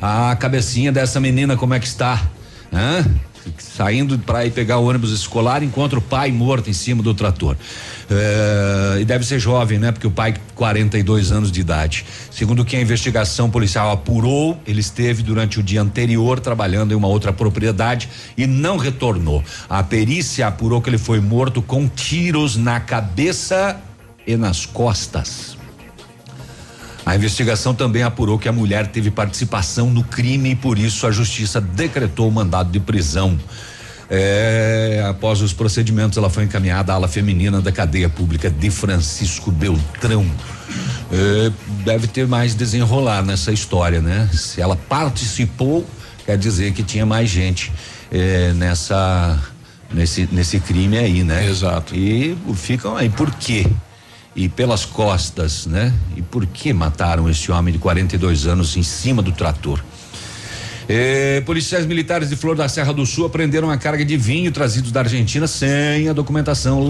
A 0.00 0.34
cabecinha 0.36 0.90
dessa 0.90 1.20
menina, 1.20 1.58
como 1.58 1.74
é 1.74 1.80
que 1.80 1.86
está? 1.86 2.22
Hã? 2.72 3.04
Saindo 3.58 4.18
para 4.18 4.44
ir 4.44 4.50
pegar 4.50 4.78
o 4.78 4.88
ônibus 4.88 5.10
escolar, 5.12 5.62
encontra 5.62 5.98
o 5.98 6.02
pai 6.02 6.30
morto 6.30 6.68
em 6.68 6.72
cima 6.72 7.02
do 7.02 7.14
trator. 7.14 7.56
É, 8.10 8.98
e 9.00 9.04
deve 9.04 9.24
ser 9.24 9.38
jovem, 9.38 9.78
né? 9.78 9.92
Porque 9.92 10.06
o 10.06 10.10
pai, 10.10 10.34
42 10.54 11.32
anos 11.32 11.50
de 11.50 11.60
idade. 11.60 12.04
Segundo 12.30 12.64
que 12.64 12.76
a 12.76 12.80
investigação 12.80 13.50
policial 13.50 13.90
apurou, 13.90 14.60
ele 14.66 14.80
esteve 14.80 15.22
durante 15.22 15.60
o 15.60 15.62
dia 15.62 15.80
anterior 15.80 16.40
trabalhando 16.40 16.92
em 16.92 16.94
uma 16.94 17.08
outra 17.08 17.32
propriedade 17.32 18.08
e 18.36 18.46
não 18.46 18.76
retornou. 18.76 19.42
A 19.68 19.82
perícia 19.82 20.46
apurou 20.46 20.82
que 20.82 20.90
ele 20.90 20.98
foi 20.98 21.20
morto 21.20 21.62
com 21.62 21.88
tiros 21.88 22.56
na 22.56 22.80
cabeça 22.80 23.80
e 24.26 24.36
nas 24.36 24.66
costas. 24.66 25.59
A 27.10 27.16
investigação 27.16 27.74
também 27.74 28.04
apurou 28.04 28.38
que 28.38 28.48
a 28.48 28.52
mulher 28.52 28.86
teve 28.86 29.10
participação 29.10 29.90
no 29.90 30.04
crime 30.04 30.50
e 30.50 30.54
por 30.54 30.78
isso 30.78 31.08
a 31.08 31.10
justiça 31.10 31.60
decretou 31.60 32.28
o 32.28 32.30
mandado 32.30 32.70
de 32.70 32.78
prisão. 32.78 33.36
É, 34.08 35.04
após 35.10 35.42
os 35.42 35.52
procedimentos, 35.52 36.16
ela 36.16 36.30
foi 36.30 36.44
encaminhada 36.44 36.92
à 36.92 36.94
ala 36.94 37.08
feminina 37.08 37.60
da 37.60 37.72
cadeia 37.72 38.08
pública 38.08 38.48
de 38.48 38.70
Francisco 38.70 39.50
Beltrão. 39.50 40.24
É, 41.10 41.50
deve 41.84 42.06
ter 42.06 42.28
mais 42.28 42.54
desenrolar 42.54 43.24
nessa 43.24 43.50
história, 43.50 44.00
né? 44.00 44.30
Se 44.32 44.60
ela 44.60 44.76
participou, 44.76 45.84
quer 46.24 46.38
dizer 46.38 46.72
que 46.72 46.84
tinha 46.84 47.04
mais 47.04 47.28
gente 47.28 47.72
é, 48.12 48.52
nessa 48.52 49.36
nesse 49.92 50.28
nesse 50.30 50.60
crime 50.60 50.96
aí, 50.96 51.24
né? 51.24 51.44
Exato. 51.44 51.92
E 51.92 52.38
ficam 52.54 52.96
aí 52.96 53.08
por 53.08 53.32
quê? 53.32 53.66
E 54.34 54.48
pelas 54.48 54.84
costas, 54.84 55.66
né? 55.66 55.92
E 56.16 56.22
por 56.22 56.46
que 56.46 56.72
mataram 56.72 57.28
esse 57.28 57.50
homem 57.50 57.72
de 57.72 57.78
42 57.78 58.46
anos 58.46 58.76
em 58.76 58.82
cima 58.82 59.22
do 59.22 59.32
trator? 59.32 59.82
Eh, 60.88 61.40
policiais 61.46 61.86
militares 61.86 62.28
de 62.30 62.36
Flor 62.36 62.56
da 62.56 62.68
Serra 62.68 62.92
do 62.92 63.06
Sul 63.06 63.26
apreenderam 63.26 63.68
uma 63.68 63.78
carga 63.78 64.04
de 64.04 64.16
vinho 64.16 64.50
trazidos 64.50 64.90
da 64.90 65.00
Argentina 65.00 65.46
sem 65.46 66.08
a 66.08 66.12
documentação 66.12 66.80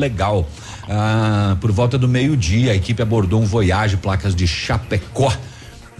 legal. 0.00 0.48
Ah, 0.88 1.56
por 1.60 1.70
volta 1.70 1.96
do 1.96 2.08
meio-dia, 2.08 2.72
a 2.72 2.74
equipe 2.74 3.00
abordou 3.00 3.40
um 3.40 3.44
Voyage, 3.44 3.96
placas 3.98 4.34
de 4.34 4.48
Chapecó. 4.48 5.32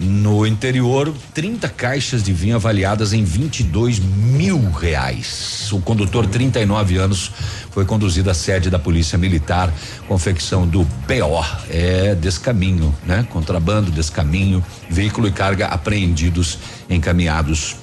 No 0.02 0.46
interior, 0.46 1.12
30 1.34 1.68
caixas 1.68 2.22
de 2.22 2.32
vinho 2.32 2.56
avaliadas 2.56 3.12
em 3.12 3.22
22 3.22 3.98
mil 3.98 4.70
reais. 4.70 5.70
O 5.72 5.80
condutor, 5.82 6.26
39 6.26 6.96
anos, 6.96 7.30
foi 7.70 7.84
conduzido 7.84 8.30
à 8.30 8.34
sede 8.34 8.70
da 8.70 8.78
Polícia 8.78 9.18
Militar, 9.18 9.70
confecção 10.08 10.66
do 10.66 10.84
BO. 10.84 11.44
É 11.68 12.14
descaminho, 12.14 12.96
né? 13.04 13.26
Contrabando, 13.28 13.90
descaminho, 13.90 14.64
veículo 14.88 15.28
e 15.28 15.32
carga 15.32 15.66
apreendidos, 15.66 16.58
encaminhados 16.88 17.76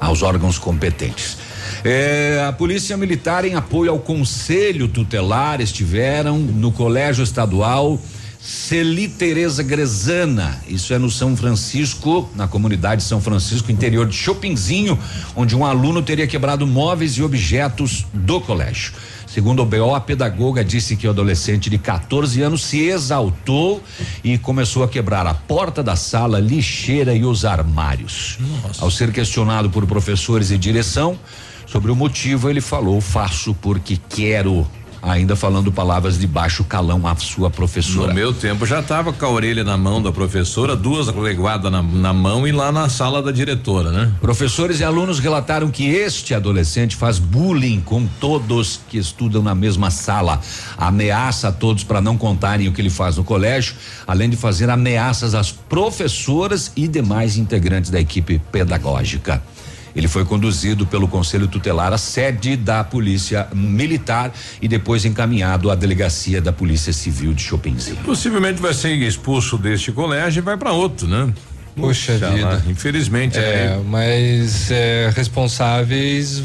aos 0.00 0.22
órgãos 0.22 0.58
competentes. 0.58 1.36
É, 1.84 2.42
a 2.48 2.52
Polícia 2.54 2.96
Militar, 2.96 3.44
em 3.44 3.54
apoio 3.54 3.90
ao 3.90 3.98
Conselho 3.98 4.88
Tutelar, 4.88 5.60
estiveram 5.60 6.38
no 6.38 6.72
Colégio 6.72 7.22
Estadual 7.22 8.00
Celi 8.40 9.08
Tereza 9.08 9.62
Grezana, 9.62 10.62
isso 10.68 10.94
é 10.94 10.98
no 10.98 11.10
São 11.10 11.36
Francisco, 11.36 12.30
na 12.36 12.46
comunidade 12.46 13.02
São 13.02 13.20
Francisco, 13.20 13.72
interior 13.72 14.06
de 14.06 14.14
Chopinzinho, 14.14 14.98
onde 15.34 15.56
um 15.56 15.64
aluno 15.64 16.02
teria 16.02 16.26
quebrado 16.26 16.66
móveis 16.66 17.14
e 17.14 17.22
objetos 17.22 18.06
do 18.14 18.40
colégio. 18.40 18.92
Segundo 19.26 19.62
o 19.62 19.66
BO, 19.66 19.94
a 19.94 20.00
pedagoga 20.00 20.64
disse 20.64 20.96
que 20.96 21.06
o 21.06 21.10
adolescente 21.10 21.68
de 21.68 21.78
14 21.78 22.40
anos 22.40 22.62
se 22.64 22.80
exaltou 22.86 23.82
e 24.24 24.38
começou 24.38 24.82
a 24.82 24.88
quebrar 24.88 25.26
a 25.26 25.34
porta 25.34 25.82
da 25.82 25.96
sala, 25.96 26.40
lixeira 26.40 27.14
e 27.14 27.24
os 27.24 27.44
armários. 27.44 28.38
Nossa. 28.40 28.82
Ao 28.82 28.90
ser 28.90 29.12
questionado 29.12 29.68
por 29.68 29.86
professores 29.86 30.50
e 30.50 30.56
direção 30.56 31.18
sobre 31.66 31.90
o 31.90 31.96
motivo, 31.96 32.48
ele 32.48 32.60
falou: 32.60 33.00
faço 33.00 33.54
porque 33.54 33.98
quero 34.08 34.66
ainda 35.02 35.36
falando 35.36 35.72
palavras 35.72 36.18
de 36.18 36.26
baixo 36.26 36.64
calão 36.64 37.06
à 37.06 37.14
sua 37.16 37.50
professora. 37.50 38.08
No 38.08 38.14
meu 38.14 38.32
tempo 38.32 38.66
já 38.66 38.80
estava 38.80 39.12
com 39.12 39.24
a 39.24 39.30
orelha 39.30 39.64
na 39.64 39.76
mão 39.76 40.02
da 40.02 40.12
professora, 40.12 40.74
duas 40.76 41.06
leguadas 41.08 41.70
na, 41.70 41.82
na, 41.82 42.12
mão 42.12 42.46
e 42.46 42.52
lá 42.52 42.72
na 42.72 42.88
sala 42.88 43.22
da 43.22 43.30
diretora, 43.30 43.90
né? 43.90 44.12
Professores 44.20 44.80
e 44.80 44.84
alunos 44.84 45.18
relataram 45.18 45.70
que 45.70 45.88
este 45.88 46.34
adolescente 46.34 46.96
faz 46.96 47.18
bullying 47.18 47.80
com 47.80 48.06
todos 48.20 48.80
que 48.88 48.98
estudam 48.98 49.42
na 49.42 49.54
mesma 49.54 49.90
sala, 49.90 50.40
ameaça 50.76 51.48
a 51.48 51.52
todos 51.52 51.84
para 51.84 52.00
não 52.00 52.16
contarem 52.16 52.68
o 52.68 52.72
que 52.72 52.80
ele 52.80 52.90
faz 52.90 53.16
no 53.16 53.24
colégio, 53.24 53.74
além 54.06 54.28
de 54.28 54.36
fazer 54.36 54.70
ameaças 54.70 55.34
às 55.34 55.52
professoras 55.52 56.72
e 56.76 56.88
demais 56.88 57.36
integrantes 57.36 57.90
da 57.90 58.00
equipe 58.00 58.40
pedagógica. 58.50 59.42
Ele 59.98 60.06
foi 60.06 60.24
conduzido 60.24 60.86
pelo 60.86 61.08
Conselho 61.08 61.48
Tutelar 61.48 61.92
à 61.92 61.98
sede 61.98 62.56
da 62.56 62.84
Polícia 62.84 63.48
Militar 63.52 64.32
e 64.62 64.68
depois 64.68 65.04
encaminhado 65.04 65.72
à 65.72 65.74
delegacia 65.74 66.40
da 66.40 66.52
Polícia 66.52 66.92
Civil 66.92 67.34
de 67.34 67.42
Chopinzinho. 67.42 67.96
Possivelmente 68.04 68.62
vai 68.62 68.72
ser 68.72 68.94
expulso 68.94 69.58
deste 69.58 69.90
colégio 69.90 70.38
e 70.38 70.42
vai 70.42 70.56
para 70.56 70.70
outro, 70.70 71.08
né? 71.08 71.34
Poxa 71.74 72.12
Puxa 72.12 72.30
vida. 72.30 72.46
Lá, 72.46 72.62
infelizmente. 72.68 73.36
É, 73.38 73.70
né? 73.70 73.82
mas 73.88 74.70
é, 74.70 75.12
responsáveis 75.16 76.44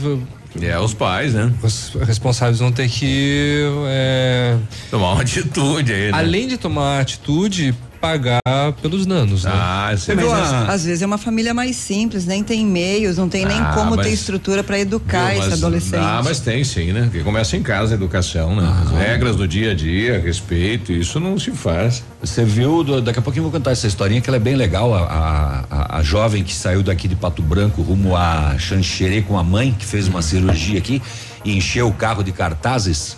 é, 0.60 0.80
os 0.80 0.96
pais, 0.96 1.36
né? 1.36 1.54
Os 1.62 1.94
responsáveis 2.08 2.58
vão 2.58 2.72
ter 2.72 2.90
que 2.90 3.68
é, 3.88 4.58
tomar 4.90 5.14
uma 5.14 5.22
atitude 5.22 5.94
aí. 5.94 6.12
Né? 6.12 6.18
Além 6.18 6.48
de 6.48 6.58
tomar 6.58 6.82
uma 6.82 7.00
atitude, 7.00 7.76
pagar 8.04 8.42
pelos 8.82 9.06
danos, 9.06 9.46
né? 9.46 9.52
Ah, 9.54 9.94
você 9.96 10.14
viu? 10.14 10.30
Às, 10.30 10.52
às, 10.52 10.84
vezes 10.84 11.02
é 11.02 11.06
uma 11.06 11.18
família 11.18 11.54
mais 11.54 11.78
simples, 11.78 12.26
nem 12.26 12.44
tem 12.44 12.66
meios, 12.66 13.16
não 13.16 13.30
tem 13.30 13.46
nem 13.46 13.58
ah, 13.58 13.72
como 13.74 13.96
mas, 13.96 14.06
ter 14.06 14.12
estrutura 14.12 14.62
para 14.62 14.78
educar 14.78 15.32
viu, 15.32 15.42
esse 15.42 15.54
adolescente. 15.54 16.04
Ah, 16.04 16.22
mas 16.22 16.42
tem 16.42 16.66
sim, 16.66 16.92
né? 16.92 17.04
Porque 17.04 17.22
começa 17.22 17.56
em 17.56 17.64
casa 17.64 17.94
a 17.94 17.96
educação, 17.96 18.58
né? 18.58 18.64
Ah, 18.66 18.82
As 18.82 18.92
regras 18.92 19.38
do 19.38 19.48
dia 19.48 19.72
a 19.72 19.74
dia, 19.74 20.20
respeito, 20.20 20.92
isso 20.92 21.18
não 21.18 21.40
se 21.40 21.52
faz. 21.52 22.04
Você 22.20 22.44
viu, 22.44 22.84
do, 22.84 23.02
daqui 23.02 23.20
a 23.20 23.22
pouquinho 23.22 23.46
eu 23.46 23.50
vou 23.50 23.58
contar 23.58 23.72
essa 23.72 23.88
historinha 23.88 24.20
que 24.20 24.30
ela 24.30 24.36
é 24.36 24.42
bem 24.42 24.58
legal, 24.58 24.94
a, 24.94 25.66
a, 25.72 26.00
a 26.00 26.04
jovem 26.04 26.44
que 26.44 26.54
saiu 26.54 26.84
daqui 26.84 27.08
de 27.08 27.16
Pato 27.16 27.42
Branco 27.42 27.82
rumo 27.82 28.18
a 28.18 28.58
Xanxerê 28.60 29.22
com 29.22 29.38
a 29.38 29.44
mãe, 29.46 29.74
que 29.80 29.86
fez 29.86 30.10
uma 30.10 30.22
cirurgia 30.22 30.78
aqui 30.78 31.02
e 31.46 31.56
encheu 31.56 31.88
o 31.88 31.94
carro 31.94 32.22
de 32.22 32.34
cartazes 32.34 33.16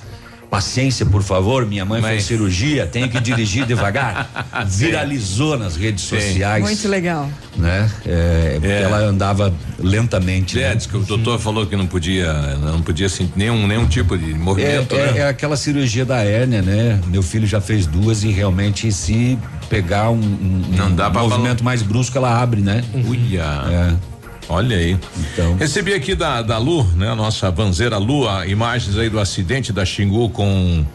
Paciência, 0.50 1.06
por 1.06 1.24
favor, 1.24 1.66
minha 1.66 1.84
mãe 1.84 2.02
Mas... 2.02 2.12
fez 2.12 2.24
cirurgia, 2.26 2.86
tenho 2.86 3.10
que 3.10 3.20
dirigir 3.20 3.66
devagar. 3.68 4.66
Viralizou 4.68 5.58
nas 5.58 5.76
redes 5.76 6.04
Sim. 6.04 6.20
sociais. 6.20 6.64
Muito 6.64 6.88
legal. 6.88 7.30
Né? 7.58 7.90
É, 8.06 8.60
é. 8.62 8.82
Ela 8.84 8.98
andava 9.00 9.54
lentamente. 9.80 10.60
É, 10.60 10.70
né? 10.70 10.76
diz 10.76 10.86
que 10.86 10.98
o 10.98 11.02
doutor 11.02 11.40
falou 11.40 11.66
que 11.66 11.76
não 11.76 11.88
podia, 11.88 12.56
não 12.58 12.82
podia 12.82 13.10
sentir 13.10 13.34
nenhum, 13.36 13.66
nenhum 13.68 13.88
tipo 13.88 14.18
de 14.18 14.34
movimento. 14.34 14.96
É, 14.96 15.00
é, 15.00 15.12
né? 15.12 15.20
é 15.20 15.28
aquela 15.28 15.58
cirurgia 15.58 16.06
da 16.06 16.18
hérnia, 16.24 16.62
né? 16.62 17.00
Meu 17.08 17.24
filho 17.24 17.48
já 17.48 17.60
fez 17.62 17.86
duas 17.86 18.24
e 18.24 18.32
realmente 18.32 18.92
se 18.92 19.38
pegar 19.70 20.10
um, 20.10 20.16
um, 20.16 20.62
não 20.76 20.96
dá 20.96 21.10
um 21.10 21.14
movimento 21.14 21.64
mais 21.64 21.82
brusco, 21.82 22.18
ela 22.18 22.42
abre, 22.42 22.62
né? 22.62 22.84
Uia. 23.08 23.44
É. 23.44 24.15
Olha 24.48 24.78
aí. 24.78 24.98
Então. 25.18 25.56
Recebi 25.56 25.94
aqui 25.94 26.16
da, 26.16 26.42
da 26.42 26.58
Lu, 26.58 26.84
né? 26.96 27.10
A 27.10 27.16
nossa 27.16 27.50
vanzeira 27.50 27.98
Lu, 27.98 28.28
a 28.28 28.46
imagens 28.46 28.98
aí 28.98 29.10
do 29.10 29.20
acidente 29.20 29.74
da 29.74 29.86
Xingu 29.86 30.30
com 30.30 30.86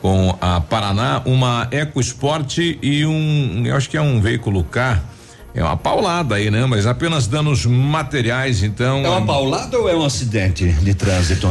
com 0.00 0.36
a 0.40 0.60
Paraná, 0.60 1.22
uma 1.24 1.66
EcoSport 1.72 2.58
e 2.58 3.04
um, 3.04 3.66
eu 3.66 3.74
acho 3.74 3.90
que 3.90 3.96
é 3.96 4.00
um 4.00 4.20
veículo 4.20 4.62
K 4.62 5.02
é 5.58 5.64
uma 5.64 5.76
paulada 5.76 6.34
aí, 6.34 6.50
né? 6.50 6.66
Mas 6.66 6.86
apenas 6.86 7.26
danos 7.26 7.64
materiais, 7.66 8.62
então. 8.62 9.04
É 9.04 9.08
uma 9.08 9.24
paulada 9.26 9.78
ou 9.78 9.88
é 9.88 9.96
um 9.96 10.04
acidente 10.04 10.68
de 10.68 10.94
trânsito? 10.94 11.48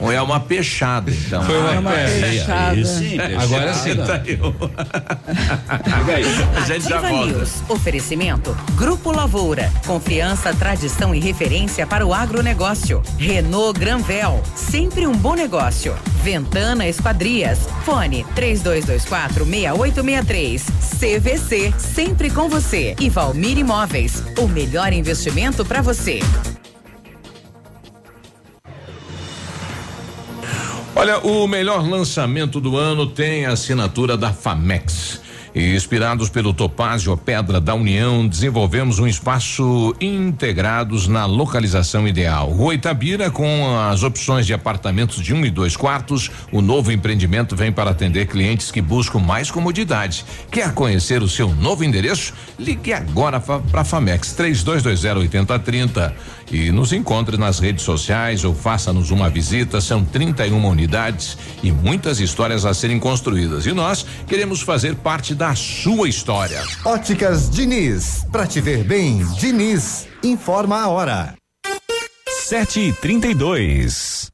ou 0.00 0.10
é 0.12 0.22
uma 0.22 0.38
peixada, 0.40 1.10
então. 1.10 1.42
Foi 1.42 1.58
uma, 1.58 1.74
ah, 1.74 1.80
uma 1.80 1.90
peixada. 1.90 2.70
Aí, 2.70 2.84
sim, 2.86 3.18
Agora 3.18 3.74
sim. 3.74 3.96
Tá 3.96 4.22
A 6.56 6.60
gente 6.66 6.88
já 6.88 7.00
volta. 7.00 7.26
News. 7.26 7.62
Oferecimento. 7.68 8.56
Grupo 8.76 9.10
Lavoura. 9.10 9.70
Confiança, 9.86 10.54
tradição 10.54 11.14
e 11.14 11.20
referência 11.20 11.86
para 11.86 12.06
o 12.06 12.14
agronegócio. 12.14 13.02
Renault 13.18 13.78
Granvel. 13.78 14.42
Sempre 14.54 15.06
um 15.06 15.12
bom 15.12 15.34
negócio. 15.34 15.94
Ventana 16.22 16.86
Esquadrias. 16.86 17.58
Fone 17.84 18.24
3224 18.34 19.44
6863. 19.44 20.66
CVC. 20.98 21.74
Sempre 21.78 22.30
com 22.30 22.44
com 22.44 22.48
você. 22.54 22.94
E 23.00 23.10
Valmir 23.10 23.58
Imóveis, 23.58 24.22
o 24.38 24.46
melhor 24.46 24.92
investimento 24.92 25.64
para 25.64 25.82
você. 25.82 26.20
Olha, 30.94 31.18
o 31.18 31.48
melhor 31.48 31.84
lançamento 31.84 32.60
do 32.60 32.76
ano 32.76 33.08
tem 33.08 33.44
a 33.44 33.54
assinatura 33.54 34.16
da 34.16 34.32
Famex. 34.32 35.20
E 35.54 35.76
inspirados 35.76 36.28
pelo 36.28 36.52
Topázio 36.52 37.16
Pedra 37.16 37.60
da 37.60 37.74
União, 37.74 38.26
desenvolvemos 38.26 38.98
um 38.98 39.06
espaço 39.06 39.94
integrados 40.00 41.06
na 41.06 41.26
localização 41.26 42.08
ideal. 42.08 42.50
Rua 42.50 42.74
Itabira, 42.74 43.30
com 43.30 43.78
as 43.78 44.02
opções 44.02 44.46
de 44.46 44.52
apartamentos 44.52 45.22
de 45.22 45.32
um 45.32 45.44
e 45.44 45.50
dois 45.50 45.76
quartos, 45.76 46.28
o 46.50 46.60
novo 46.60 46.90
empreendimento 46.90 47.54
vem 47.54 47.70
para 47.70 47.90
atender 47.90 48.26
clientes 48.26 48.72
que 48.72 48.82
buscam 48.82 49.20
mais 49.20 49.48
comodidade. 49.48 50.24
Quer 50.50 50.74
conhecer 50.74 51.22
o 51.22 51.28
seu 51.28 51.54
novo 51.54 51.84
endereço? 51.84 52.34
Ligue 52.58 52.92
agora 52.92 53.38
para 53.38 53.80
a 53.80 53.84
Famex 53.84 54.32
3220 54.32 55.18
8030 55.18 56.16
e 56.50 56.70
nos 56.70 56.92
encontre 56.92 57.36
nas 57.36 57.58
redes 57.58 57.84
sociais 57.84 58.44
ou 58.44 58.54
faça-nos 58.54 59.10
uma 59.10 59.30
visita. 59.30 59.80
São 59.80 60.04
31 60.04 60.68
unidades 60.68 61.38
e 61.62 61.70
muitas 61.70 62.20
histórias 62.20 62.64
a 62.64 62.74
serem 62.74 62.98
construídas. 62.98 63.66
E 63.66 63.72
nós 63.72 64.04
queremos 64.26 64.60
fazer 64.60 64.96
parte 64.96 65.34
da 65.34 65.43
sua 65.56 66.08
história. 66.08 66.62
Óticas 66.84 67.50
Diniz, 67.50 68.24
pra 68.30 68.46
te 68.46 68.60
ver 68.60 68.84
bem, 68.84 69.26
Diniz, 69.34 70.06
informa 70.22 70.82
a 70.82 70.88
hora. 70.88 71.34
Sete 72.44 72.78
e 72.78 72.92
trinta 72.92 73.26
e 73.26 73.34
dois. 73.34 74.33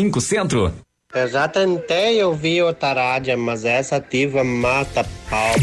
Centro. 0.21 0.73
Eu 1.13 1.27
já 1.27 1.47
tentei 1.47 2.23
ouvir 2.23 2.63
o 2.63 2.73
Tarádia, 2.73 3.35
mas 3.35 3.65
essa 3.65 3.97
ativa 3.97 4.43
mata 4.43 5.05
pau. 5.29 5.55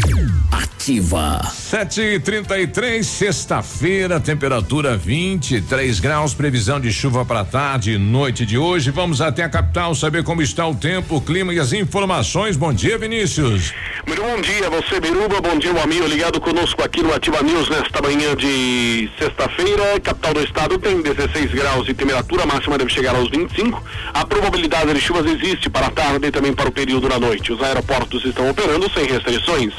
Ativa. 0.79 1.41
7 1.43 2.01
e 2.01 2.19
33 2.21 3.05
sexta-feira, 3.05 4.17
temperatura 4.17 4.95
23 4.95 5.99
graus, 5.99 6.33
previsão 6.33 6.79
de 6.79 6.89
chuva 6.93 7.25
para 7.25 7.43
tarde 7.43 7.91
e 7.91 7.97
noite 7.97 8.45
de 8.45 8.57
hoje. 8.57 8.89
Vamos 8.89 9.19
até 9.19 9.43
a 9.43 9.49
capital 9.49 9.93
saber 9.93 10.23
como 10.23 10.41
está 10.41 10.65
o 10.65 10.73
tempo, 10.73 11.17
o 11.17 11.21
clima 11.21 11.53
e 11.53 11.59
as 11.59 11.73
informações. 11.73 12.55
Bom 12.55 12.71
dia, 12.71 12.97
Vinícius. 12.97 13.73
Muito 14.07 14.21
bom 14.21 14.39
dia, 14.39 14.69
você, 14.69 15.01
Biruba. 15.01 15.41
Bom 15.41 15.59
dia, 15.59 15.73
o 15.73 15.81
amigo 15.81 16.07
ligado 16.07 16.39
conosco 16.39 16.81
aqui 16.81 17.03
no 17.03 17.13
Ativa 17.13 17.43
News 17.43 17.67
nesta 17.67 18.01
manhã 18.01 18.33
de 18.37 19.09
sexta-feira. 19.19 19.99
Capital 19.99 20.33
do 20.33 20.43
estado 20.43 20.79
tem 20.79 21.01
16 21.01 21.51
graus 21.51 21.85
de 21.87 21.93
temperatura, 21.93 22.43
a 22.43 22.45
máxima 22.45 22.77
deve 22.77 22.89
chegar 22.89 23.15
aos 23.15 23.29
25. 23.29 23.83
A 24.13 24.25
probabilidade 24.25 24.93
de 24.93 25.01
chuvas 25.01 25.25
existe 25.25 25.69
para 25.69 25.87
a 25.87 25.91
tarde 25.91 26.27
e 26.27 26.31
também 26.31 26.53
para 26.53 26.69
o 26.69 26.71
período 26.71 27.09
da 27.09 27.19
noite. 27.19 27.51
Os 27.51 27.61
aeroportos 27.61 28.23
estão 28.23 28.49
operando 28.49 28.89
sem 28.93 29.05
restrições. 29.05 29.73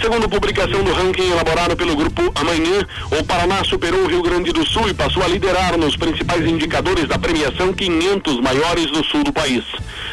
Segundo 0.00 0.21
publicação 0.28 0.82
do 0.82 0.92
ranking 0.92 1.30
elaborado 1.30 1.76
pelo 1.76 1.96
grupo 1.96 2.32
Amanhã, 2.34 2.86
o 3.18 3.24
Paraná 3.24 3.62
superou 3.64 4.04
o 4.04 4.08
Rio 4.08 4.22
Grande 4.22 4.52
do 4.52 4.66
Sul 4.66 4.88
e 4.88 4.94
passou 4.94 5.22
a 5.22 5.28
liderar 5.28 5.76
nos 5.76 5.96
principais 5.96 6.46
indicadores 6.46 7.06
da 7.08 7.18
premiação 7.18 7.72
500 7.72 8.40
maiores 8.40 8.86
do 8.86 9.04
sul 9.04 9.24
do 9.24 9.32
país. 9.32 9.64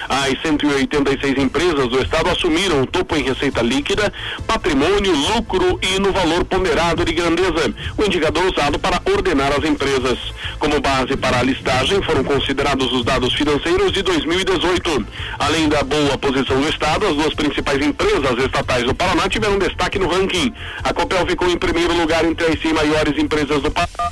As 0.10 0.42
186 0.42 1.38
empresas 1.38 1.88
do 1.88 2.02
estado 2.02 2.30
assumiram 2.30 2.82
o 2.82 2.88
topo 2.88 3.16
em 3.16 3.24
receita 3.24 3.62
líquida, 3.62 4.12
patrimônio, 4.48 5.14
lucro 5.36 5.80
e 5.84 6.00
no 6.00 6.12
valor 6.12 6.44
ponderado 6.46 7.06
de 7.06 7.14
grandeza, 7.14 7.74
o 7.96 8.04
indicador 8.04 8.46
usado 8.46 8.80
para 8.80 9.00
ordenar 9.06 9.52
as 9.52 9.64
empresas. 9.64 10.18
Como 10.58 10.82
base 10.82 11.16
para 11.16 11.40
a 11.40 11.44
listagem 11.44 12.02
foram 12.02 12.24
considerados 12.24 12.92
os 12.92 13.06
dados 13.06 13.34
financeiros 13.36 13.92
de 13.92 14.02
2018. 14.02 15.06
Além 15.38 15.70
da 15.70 15.84
boa 15.84 16.18
posição 16.18 16.60
do 16.60 16.68
estado, 16.68 17.06
as 17.06 17.16
duas 17.16 17.34
principais 17.36 17.86
empresas 17.86 18.38
estatais 18.44 18.84
do 18.84 18.96
Paraná 18.96 19.30
tiveram 19.30 19.60
destaque 19.60 19.99
no 20.00 20.08
ranking. 20.08 20.54
A 20.84 20.94
Copel 20.94 21.26
ficou 21.28 21.50
em 21.50 21.58
primeiro 21.58 21.94
lugar 21.94 22.26
entre 22.26 22.46
as 22.48 22.62
100 22.62 22.74
maiores 22.74 23.18
empresas 23.22 23.62
do 23.62 23.70
Paraná 23.70 24.12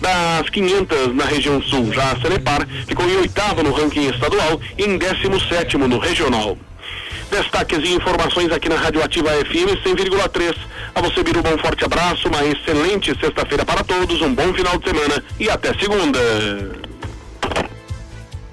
das 0.00 0.48
500 0.50 1.14
na 1.14 1.24
região 1.24 1.60
sul. 1.62 1.92
Já 1.92 2.12
a 2.12 2.20
Cenepar 2.20 2.66
ficou 2.86 3.08
em 3.08 3.16
oitavo 3.16 3.62
no 3.62 3.72
ranking 3.72 4.08
estadual 4.08 4.60
e 4.78 4.84
em 4.84 4.98
17 4.98 5.76
no 5.76 5.98
regional. 5.98 6.56
Destaques 7.30 7.78
e 7.78 7.94
informações 7.94 8.52
aqui 8.52 8.68
na 8.68 8.76
Rádio 8.76 9.02
Ativa 9.02 9.30
FM 9.30 9.74
100,3. 9.84 10.56
A 10.94 11.00
você, 11.00 11.22
Biruba, 11.22 11.54
um 11.54 11.58
forte 11.58 11.84
abraço, 11.84 12.28
uma 12.28 12.44
excelente 12.44 13.18
sexta-feira 13.18 13.64
para 13.64 13.82
todos, 13.82 14.20
um 14.20 14.34
bom 14.34 14.52
final 14.54 14.78
de 14.78 14.88
semana 14.88 15.24
e 15.40 15.50
até 15.50 15.72
segunda. 15.74 16.20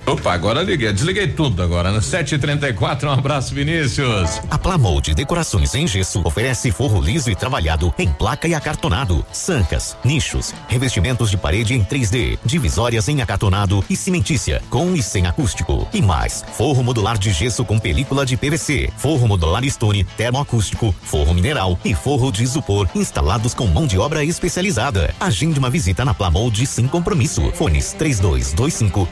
Opa, 0.04 0.34
agora 0.34 0.64
liguei, 0.64 0.92
desliguei 0.92 1.28
tudo 1.28 1.62
agora, 1.62 1.92
no 1.92 2.02
734, 2.02 3.08
um 3.08 3.12
abraço, 3.12 3.54
Vinícius. 3.54 4.42
A 4.50 4.58
Plamold 4.58 5.14
Decorações 5.14 5.76
em 5.76 5.86
Gesso 5.86 6.22
oferece 6.26 6.72
forro 6.72 7.00
liso 7.00 7.30
e 7.30 7.36
trabalhado 7.36 7.94
em 8.00 8.12
placa 8.12 8.48
e 8.48 8.56
acartonado, 8.56 9.24
sancas, 9.32 9.96
nichos, 10.04 10.56
revestimentos 10.68 11.30
de 11.30 11.38
parede 11.38 11.76
em 11.76 11.86
3D, 11.86 12.40
divisórias 12.44 13.08
em 13.10 13.22
acartonado 13.22 13.84
e 13.90 13.96
cimentícia, 13.96 14.62
com 14.72 14.96
e 14.96 15.04
sem 15.04 15.28
acústico. 15.28 15.88
E 15.94 16.02
mais, 16.02 16.44
forro 16.54 16.84
modular 16.84 17.18
de 17.18 17.32
gesso 17.32 17.64
com 17.64 17.78
película 17.78 18.26
de 18.26 18.36
PVC, 18.36 18.92
forro 18.98 19.28
modular 19.28 19.64
stone, 19.70 20.04
termoacústico, 20.18 20.96
forro 21.04 21.34
mineral 21.34 21.78
e 21.86 21.94
forro 21.94 22.32
de 22.32 22.42
isopor, 22.42 22.90
instalados 22.96 23.54
com 23.54 23.68
mão 23.68 23.86
de 23.86 24.00
obra 24.00 24.26
especializada. 24.26 25.14
Agende 25.20 25.60
uma 25.60 25.70
visita 25.70 26.04
na 26.04 26.14
Plamold 26.14 26.66
sem 26.66 26.88
compromisso. 26.88 27.52
Fones 27.52 27.94
3225 27.94 29.08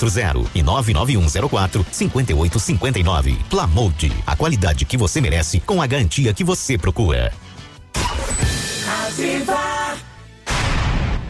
3640 0.00 0.50
e 0.54 0.62
99104 0.62 1.86
5859. 1.90 3.38
Plamold, 3.50 4.12
a 4.26 4.34
qualidade 4.34 4.84
que 4.84 4.96
você 4.96 5.20
merece 5.20 5.60
com 5.60 5.82
a 5.82 5.86
garantia 5.86 6.32
que 6.32 6.42
você 6.42 6.78
procura. 6.78 7.32
Ativa. 9.06 9.96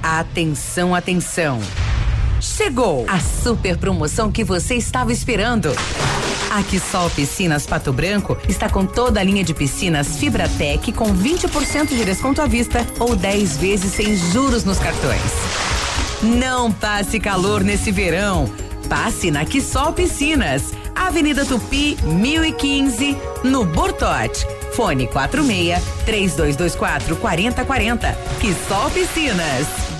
Atenção, 0.03 0.95
atenção. 0.95 1.61
Chegou 2.41 3.05
a 3.07 3.21
super 3.21 3.77
promoção 3.77 4.33
que 4.33 4.43
você 4.43 4.75
estava 4.75 5.13
esperando. 5.13 5.71
A 6.51 6.63
Quissol 6.63 7.11
Piscinas 7.11 7.67
Pato 7.67 7.93
Branco 7.93 8.37
está 8.49 8.69
com 8.69 8.87
toda 8.87 9.21
a 9.21 9.23
linha 9.23 9.45
de 9.45 9.53
piscinas 9.53 10.17
Fibratec 10.17 10.91
com 10.93 11.15
20% 11.15 11.89
de 11.89 12.05
desconto 12.05 12.41
à 12.41 12.47
vista 12.47 12.85
ou 12.99 13.15
10 13.15 13.59
vezes 13.59 13.93
sem 13.93 14.17
juros 14.17 14.65
nos 14.65 14.79
cartões. 14.79 15.80
Não 16.23 16.71
passe 16.71 17.19
calor 17.19 17.65
nesse 17.65 17.91
verão. 17.91 18.51
Passe 18.91 19.31
na 19.31 19.45
Quissol 19.47 19.93
Piscinas, 19.95 20.73
Avenida 20.95 21.47
Tupi, 21.47 21.97
1015, 22.03 23.17
no 23.43 23.65
Bortote. 23.65 24.47
Fone 24.75 25.07
46 25.07 25.83
3224 26.05 27.17
4040. 27.17 28.13
Quissol 28.39 28.91
Piscinas. 28.91 30.00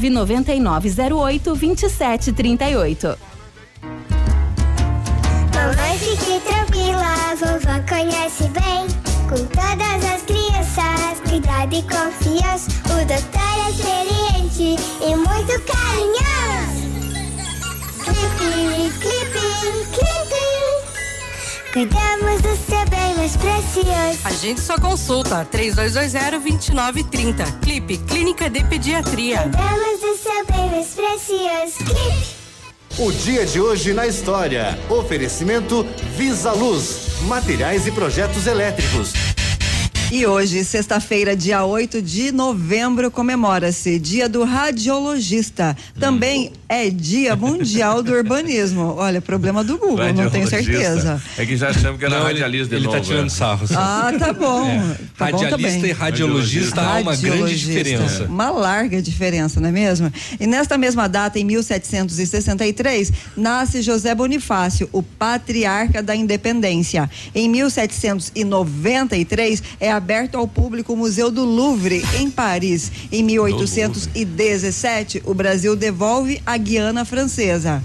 99908 0.09 1.55
2738. 1.55 3.17
Mamãe, 5.53 5.97
fique 5.99 6.39
tranquila, 6.41 7.05
a 7.29 7.35
vovó 7.35 7.79
conhece 7.87 8.43
bem. 8.49 8.87
Com 9.29 9.45
todas 9.45 10.03
as 10.03 10.21
crianças, 10.23 11.19
cuidado 11.29 11.73
e 11.73 11.81
confiança. 11.83 12.69
O 12.85 13.05
doutor 13.05 13.57
é 13.57 13.69
experiente 13.69 14.75
e 15.01 15.15
muito 15.15 15.61
carinhoso. 15.65 16.60
Cuidamos 21.73 22.41
do 22.41 22.55
seu 22.57 22.85
bem 22.89 23.15
mais 23.15 23.37
precioso. 23.37 24.19
Agende 24.25 24.59
sua 24.59 24.77
consulta 24.77 25.47
3220-2930. 25.53 27.59
Clipe 27.61 27.97
Clínica 27.97 28.49
de 28.49 28.61
Pediatria. 28.65 29.43
Cuidamos 29.43 30.01
do 30.01 30.17
seu 30.17 30.45
bem 30.47 30.69
mais 30.69 30.87
precioso. 30.87 31.77
Clipe. 31.77 32.41
O 32.99 33.09
dia 33.09 33.45
de 33.45 33.61
hoje 33.61 33.93
na 33.93 34.05
história. 34.05 34.77
Oferecimento 34.89 35.87
Visa 36.17 36.51
Luz, 36.51 37.21
materiais 37.21 37.87
e 37.87 37.91
projetos 37.91 38.47
elétricos. 38.47 39.13
E 40.13 40.25
hoje, 40.25 40.65
sexta-feira, 40.65 41.37
dia 41.37 41.63
8 41.63 42.01
de 42.01 42.33
novembro, 42.33 43.09
comemora-se 43.09 43.97
Dia 43.97 44.27
do 44.27 44.43
Radiologista. 44.43 45.73
Também 45.97 46.51
é 46.67 46.89
Dia 46.89 47.33
Mundial 47.33 48.03
do 48.03 48.11
Urbanismo. 48.11 48.93
Olha, 48.97 49.21
problema 49.21 49.63
do 49.63 49.77
Google, 49.77 50.11
não 50.13 50.29
tenho 50.29 50.45
certeza. 50.49 51.21
É 51.37 51.45
que 51.45 51.55
já 51.55 51.69
achamos 51.69 51.97
que 51.97 52.03
era 52.03 52.15
Não, 52.19 52.29
ele- 52.29 52.41
radialista 52.41 52.75
ele 52.75 52.87
de 52.87 52.91
tá 52.91 52.97
novo. 52.97 53.07
tirando 53.09 53.27
é. 53.27 53.29
sarro. 53.29 53.65
Ah, 53.73 54.11
tá 54.19 54.33
bom. 54.33 54.65
Tá 55.17 55.31
bom 55.31 55.37
Radialista 55.37 55.71
também. 55.75 55.85
e 55.85 55.91
radiologista 55.93 56.81
há 56.81 56.99
uma 56.99 57.15
grande 57.15 57.29
Radiologista. 57.29 57.71
diferença. 57.83 58.23
Uma 58.25 58.49
larga 58.49 59.01
diferença, 59.01 59.61
não 59.61 59.69
é 59.69 59.71
mesmo? 59.71 60.11
E 60.37 60.45
nesta 60.45 60.77
mesma 60.77 61.07
data, 61.07 61.39
em 61.39 61.45
1763, 61.45 63.13
nasce 63.37 63.81
José 63.81 64.13
Bonifácio, 64.13 64.89
o 64.91 65.01
patriarca 65.01 66.03
da 66.03 66.13
independência. 66.13 67.09
Em 67.33 67.47
1793, 67.47 69.63
é 69.79 70.00
aberto 70.01 70.35
ao 70.35 70.47
público 70.47 70.93
o 70.93 70.97
Museu 70.97 71.29
do 71.29 71.45
Louvre, 71.45 72.03
em 72.19 72.31
Paris. 72.31 72.91
Em 73.11 73.21
1817, 73.21 75.21
o 75.23 75.35
Brasil 75.35 75.75
devolve 75.75 76.41
a 76.43 76.57
Guiana 76.57 77.05
Francesa. 77.05 77.83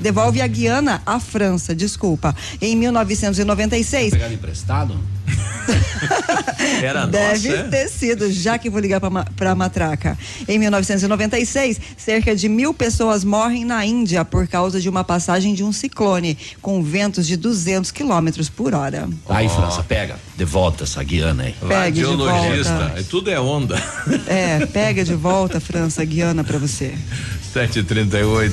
Devolve 0.00 0.40
a 0.40 0.46
Guiana 0.46 1.02
à 1.04 1.18
França, 1.18 1.74
desculpa. 1.74 2.34
Em 2.60 2.76
1996, 2.76 4.12
Pegado 4.12 4.34
emprestado? 4.34 4.98
Era 6.82 7.06
Deve 7.06 7.48
nossa, 7.48 7.60
é? 7.60 7.68
ter 7.68 7.88
sido, 7.88 8.32
já 8.32 8.58
que 8.58 8.70
vou 8.70 8.80
ligar 8.80 9.00
para 9.00 9.50
a 9.50 9.54
matraca. 9.54 10.16
Em 10.46 10.58
1996, 10.58 11.80
cerca 11.96 12.34
de 12.34 12.48
mil 12.48 12.72
pessoas 12.72 13.24
morrem 13.24 13.64
na 13.64 13.84
Índia 13.84 14.24
por 14.24 14.46
causa 14.46 14.80
de 14.80 14.88
uma 14.88 15.04
passagem 15.04 15.54
de 15.54 15.62
um 15.62 15.72
ciclone, 15.72 16.38
com 16.62 16.82
ventos 16.82 17.26
de 17.26 17.36
200 17.36 17.90
quilômetros 17.90 18.48
por 18.48 18.74
hora. 18.74 19.08
Aí, 19.28 19.48
França, 19.48 19.82
pega, 19.82 20.16
de 20.36 20.44
volta 20.44 20.84
essa 20.84 21.02
Guiana 21.02 21.44
aí. 21.44 21.54
Pegue 21.66 22.00
de 22.00 22.04
volta. 22.04 22.92
É, 22.96 23.02
Tudo 23.02 23.30
é 23.30 23.40
onda. 23.40 23.80
É, 24.26 24.64
pega 24.66 25.04
de 25.04 25.14
volta, 25.14 25.60
França, 25.60 26.04
Guiana, 26.04 26.44
para 26.44 26.58
você. 26.58 26.94
7h38. 27.48 28.52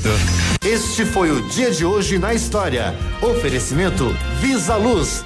Este 0.66 1.06
foi 1.06 1.32
o 1.32 1.48
dia 1.50 1.72
de 1.72 1.86
hoje 1.86 2.18
na 2.18 2.34
história. 2.34 2.96
Oferecimento 3.22 4.06
Visa 4.40 4.76
Luz. 4.78 5.26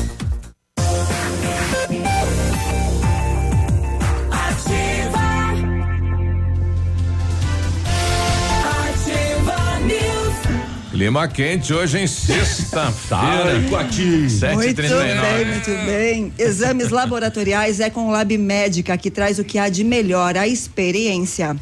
Clima 11.01 11.27
quente 11.27 11.73
hoje 11.73 11.97
em 11.97 12.05
sexta-feira. 12.05 13.57
Iguati. 13.57 14.03
Muito 14.03 14.39
bem, 14.39 14.75
7h39. 14.75 15.45
muito 15.47 15.85
bem. 15.87 16.33
Exames 16.37 16.89
laboratoriais 16.89 17.79
é 17.79 17.89
com 17.89 18.07
o 18.07 18.11
Lab 18.11 18.37
Médica, 18.37 18.95
que 18.95 19.09
traz 19.09 19.39
o 19.39 19.43
que 19.43 19.57
há 19.57 19.67
de 19.67 19.83
melhor, 19.83 20.37
a 20.37 20.47
experiência. 20.47 21.57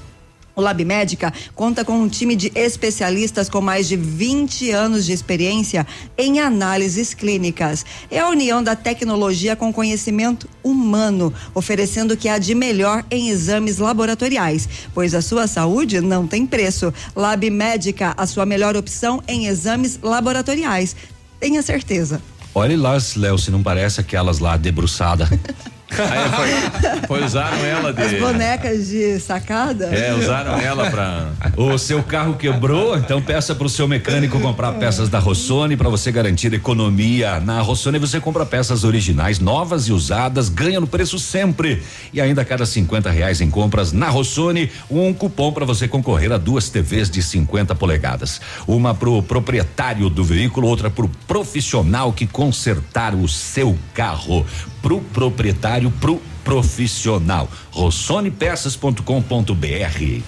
O 0.59 0.61
Lab 0.61 0.83
Médica 0.83 1.31
conta 1.55 1.85
com 1.85 1.93
um 1.93 2.09
time 2.09 2.35
de 2.35 2.51
especialistas 2.53 3.47
com 3.47 3.61
mais 3.61 3.87
de 3.87 3.95
20 3.95 4.71
anos 4.71 5.05
de 5.05 5.13
experiência 5.13 5.87
em 6.17 6.41
análises 6.41 7.13
clínicas. 7.13 7.85
É 8.11 8.19
a 8.19 8.27
união 8.27 8.61
da 8.61 8.75
tecnologia 8.75 9.55
com 9.55 9.71
conhecimento 9.71 10.49
humano, 10.61 11.33
oferecendo 11.55 12.13
o 12.13 12.17
que 12.17 12.27
há 12.27 12.37
de 12.37 12.53
melhor 12.53 13.05
em 13.09 13.29
exames 13.29 13.77
laboratoriais, 13.77 14.67
pois 14.93 15.15
a 15.15 15.21
sua 15.21 15.47
saúde 15.47 16.01
não 16.01 16.27
tem 16.27 16.45
preço. 16.45 16.93
Lab 17.15 17.49
Médica, 17.49 18.13
a 18.17 18.27
sua 18.27 18.45
melhor 18.45 18.75
opção 18.75 19.23
em 19.29 19.47
exames 19.47 19.97
laboratoriais. 20.03 20.93
Tenha 21.39 21.61
certeza. 21.61 22.21
Olhe 22.53 22.75
lá, 22.75 22.97
Léo, 23.15 23.37
se 23.37 23.49
não 23.49 23.63
parece 23.63 24.01
aquelas 24.01 24.39
lá 24.39 24.57
debruçadas. 24.57 25.29
Aí 25.91 26.29
foi, 26.29 27.07
foi 27.07 27.23
usaram 27.23 27.57
ela 27.65 27.93
de. 27.93 28.01
As 28.01 28.13
bonecas 28.19 28.87
de 28.87 29.19
sacada? 29.19 29.85
É, 29.85 30.13
usaram 30.13 30.59
ela 30.59 30.89
pra. 30.89 31.29
O 31.55 31.77
seu 31.77 32.03
carro 32.03 32.35
quebrou, 32.35 32.97
então 32.97 33.21
peça 33.21 33.55
para 33.55 33.67
o 33.67 33.69
seu 33.69 33.87
mecânico 33.87 34.39
comprar 34.39 34.73
peças 34.73 35.09
da 35.09 35.19
Rossoni 35.19 35.75
para 35.75 35.89
você 35.89 36.11
garantir 36.11 36.53
economia. 36.53 37.39
Na 37.39 37.61
Rossoni 37.61 37.97
você 37.97 38.19
compra 38.19 38.45
peças 38.45 38.83
originais, 38.83 39.39
novas 39.39 39.87
e 39.87 39.93
usadas, 39.93 40.49
ganha 40.49 40.79
no 40.79 40.87
preço 40.87 41.17
sempre. 41.17 41.81
E 42.13 42.19
ainda 42.19 42.41
a 42.41 42.45
cada 42.45 42.65
50 42.65 43.09
reais 43.09 43.41
em 43.41 43.49
compras 43.49 43.91
na 43.91 44.09
Rossoni, 44.09 44.71
um 44.89 45.13
cupom 45.13 45.51
para 45.51 45.65
você 45.65 45.87
concorrer 45.87 46.31
a 46.31 46.37
duas 46.37 46.69
TVs 46.69 47.09
de 47.09 47.21
50 47.21 47.75
polegadas. 47.75 48.41
Uma 48.67 48.93
pro 48.93 49.21
proprietário 49.23 50.09
do 50.09 50.23
veículo, 50.23 50.67
outra 50.67 50.89
pro 50.89 51.09
profissional 51.27 52.11
que 52.11 52.27
consertar 52.27 53.15
o 53.15 53.27
seu 53.27 53.77
carro. 53.93 54.45
Pro 54.81 55.01
proprietário, 55.01 55.78
pro 55.89 56.21
profissional. 56.43 57.49
RossonePeças.com.br 57.71 60.21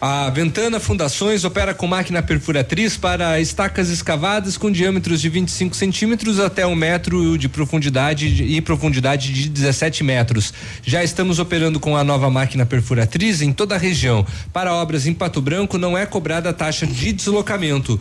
A 0.00 0.30
Ventana 0.30 0.80
Fundações 0.80 1.44
opera 1.44 1.74
com 1.74 1.86
máquina 1.86 2.22
perfuratriz 2.22 2.96
para 2.96 3.38
estacas 3.40 3.90
escavadas 3.90 4.56
com 4.56 4.70
diâmetros 4.70 5.20
de 5.20 5.28
25 5.28 5.76
centímetros 5.76 6.40
até 6.40 6.66
um 6.66 6.74
metro 6.74 7.36
de 7.36 7.48
profundidade 7.50 8.34
de- 8.34 8.44
e 8.44 8.60
profundidade 8.62 9.30
de 9.32 9.48
17 9.50 10.02
metros. 10.02 10.54
Já 10.82 11.04
estamos 11.04 11.38
operando 11.38 11.78
com 11.78 11.94
a 11.96 12.02
nova 12.04 12.30
máquina 12.30 12.64
perfuratriz 12.64 13.42
em 13.42 13.52
toda 13.52 13.74
a 13.74 13.78
região. 13.78 14.26
Para 14.52 14.72
obras 14.72 15.06
em 15.06 15.12
Pato 15.12 15.42
Branco 15.42 15.76
não 15.76 15.98
é 15.98 16.06
cobrada 16.06 16.50
taxa 16.52 16.86
de 16.86 17.12
deslocamento. 17.12 18.00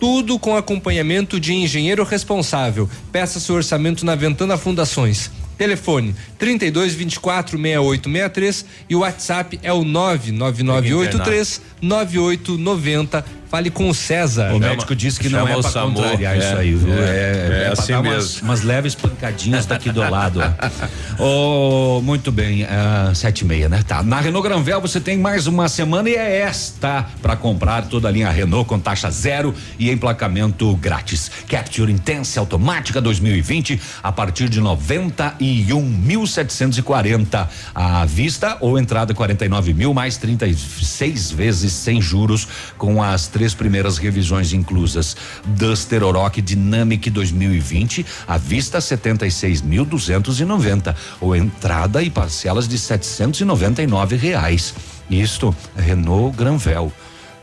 Tudo 0.00 0.38
com 0.38 0.56
acompanhamento 0.56 1.38
de 1.40 1.52
engenheiro 1.54 2.02
responsável. 2.04 2.88
Peça 3.12 3.40
seu 3.40 3.54
orçamento 3.56 4.04
na 4.06 4.14
Ventana 4.14 4.56
Fundações. 4.56 5.30
Telefone 5.56 6.14
32 6.38 6.94
24 6.94 7.58
6863 7.58 8.64
e 8.88 8.96
o 8.96 9.00
WhatsApp 9.00 9.58
é 9.62 9.72
o 9.72 9.84
99983 9.84 11.62
9890. 11.80 13.24
Fale 13.48 13.70
com 13.70 13.88
o 13.88 13.94
César. 13.94 14.52
O 14.54 14.58
médico 14.58 14.94
disse 14.94 15.20
que 15.20 15.28
não 15.28 15.46
é 15.46 15.56
o 15.56 15.60
pra 15.60 15.70
SAMU. 15.70 15.94
contrariar 15.94 16.34
É, 16.34 16.38
isso 16.38 16.56
aí, 16.56 16.74
viu? 16.74 16.92
é, 16.94 16.96
É, 16.96 17.00
é 17.00 17.06
é, 17.06 17.64
pra 17.64 17.72
assim 17.82 17.92
dar 17.92 18.00
umas, 18.00 18.14
mesmo. 18.16 18.44
umas 18.48 18.62
leves 18.62 18.94
pancadinhas 18.94 19.66
daqui 19.66 19.90
do 19.90 20.00
lado. 20.00 20.40
ó. 21.18 21.98
oh, 21.98 22.02
muito 22.02 22.30
bem, 22.32 22.64
ah, 22.64 23.12
sete 23.14 23.40
e 23.40 23.44
meia, 23.44 23.68
né? 23.68 23.82
Tá. 23.86 24.02
Na 24.02 24.20
Renault 24.20 24.46
Granvel 24.48 24.80
você 24.80 24.98
tem 25.00 25.18
mais 25.18 25.46
uma 25.46 25.68
semana 25.68 26.08
e 26.10 26.14
é 26.14 26.40
esta 26.40 27.06
para 27.22 27.36
comprar 27.36 27.82
toda 27.86 28.08
a 28.08 28.10
linha 28.10 28.30
Renault 28.30 28.68
com 28.68 28.78
taxa 28.78 29.10
zero 29.10 29.54
e 29.78 29.90
emplacamento 29.90 30.74
grátis. 30.76 31.30
Capture 31.48 31.90
Intense 31.92 32.38
automática 32.38 33.00
2020 33.00 33.80
a 34.02 34.12
partir 34.12 34.48
de 34.48 34.60
91.740 34.60 37.48
à 37.74 38.04
vista 38.04 38.56
ou 38.60 38.78
entrada 38.78 39.14
49 39.14 39.72
mil 39.74 39.92
mais 39.94 40.16
36 40.16 41.30
vezes 41.30 41.72
sem 41.72 42.00
juros 42.00 42.46
com 42.76 43.00
as 43.02 43.26
três 43.28 43.45
primeiras 43.54 43.98
revisões 43.98 44.52
inclusas. 44.52 45.16
Duster 45.44 46.02
Oroch 46.02 46.40
Dynamic 46.40 47.10
2020 47.10 48.06
à 48.26 48.38
vista 48.38 48.78
76.290 48.78 50.94
ou 51.20 51.36
entrada 51.36 52.02
e 52.02 52.10
parcelas 52.10 52.68
de 52.68 52.78
799 52.78 54.16
reais. 54.16 54.74
Isto 55.10 55.54
Renault 55.76 56.36
Granvel. 56.36 56.92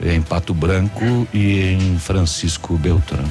em 0.03 0.21
Pato 0.21 0.53
Branco 0.53 1.27
e 1.33 1.73
em 1.73 1.97
Francisco 1.97 2.77
Beltrão. 2.77 3.23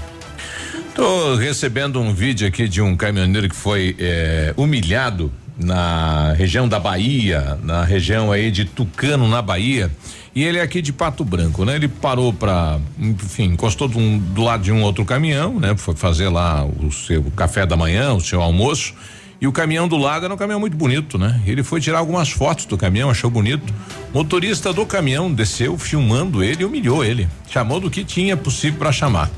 Tô 0.95 1.37
recebendo 1.37 2.01
um 2.01 2.15
vídeo 2.15 2.47
aqui 2.47 2.69
de 2.69 2.81
um 2.81 2.97
caminhoneiro 2.97 3.49
que 3.49 3.57
foi 3.57 3.97
eh, 3.99 4.55
humilhado 4.57 5.33
na 5.59 6.33
região 6.33 6.69
da 6.69 6.79
Bahia, 6.79 7.59
na 7.63 7.85
região 7.85 8.33
aí 8.33 8.51
de 8.51 8.65
Tucano, 8.65 9.29
na 9.29 9.41
Bahia. 9.41 9.91
E 10.35 10.43
ele 10.43 10.59
é 10.59 10.63
aqui 10.63 10.81
de 10.81 10.93
Pato 10.93 11.25
Branco, 11.25 11.65
né? 11.65 11.75
Ele 11.75 11.89
parou 11.89 12.33
para, 12.33 12.81
enfim, 12.99 13.53
encostou 13.53 13.87
do, 13.87 13.99
um, 13.99 14.19
do 14.19 14.43
lado 14.43 14.63
de 14.63 14.73
um 14.73 14.83
outro 14.83 15.05
caminhão, 15.05 15.61
né? 15.61 15.77
Foi 15.77 15.95
fazer 15.95 16.29
lá 16.29 16.65
o 16.65 16.91
seu 16.91 17.23
café 17.37 17.67
da 17.67 17.77
manhã, 17.77 18.15
o 18.15 18.21
seu 18.21 18.41
almoço. 18.41 18.95
E 19.43 19.47
o 19.47 19.53
caminhão 19.53 19.89
do 19.89 19.97
lado 19.97 20.25
era 20.25 20.33
um 20.33 20.37
caminhão 20.37 20.61
muito 20.61 20.77
bonito, 20.77 21.19
né? 21.19 21.43
Ele 21.45 21.63
foi 21.63 21.81
tirar 21.81 21.99
algumas 21.99 22.31
fotos 22.31 22.65
do 22.65 22.79
caminhão, 22.79 23.11
achou 23.11 23.29
bonito. 23.29 23.75
Motorista 24.15 24.73
do 24.73 24.87
caminhão 24.87 25.31
desceu 25.31 25.77
filmando 25.77 26.43
ele 26.43 26.63
e 26.63 26.65
humilhou 26.65 27.05
ele. 27.05 27.29
Chamou 27.51 27.81
do 27.81 27.91
que 27.91 28.05
tinha 28.05 28.37
possível 28.37 28.79
para 28.79 28.93
chamar. 28.93 29.29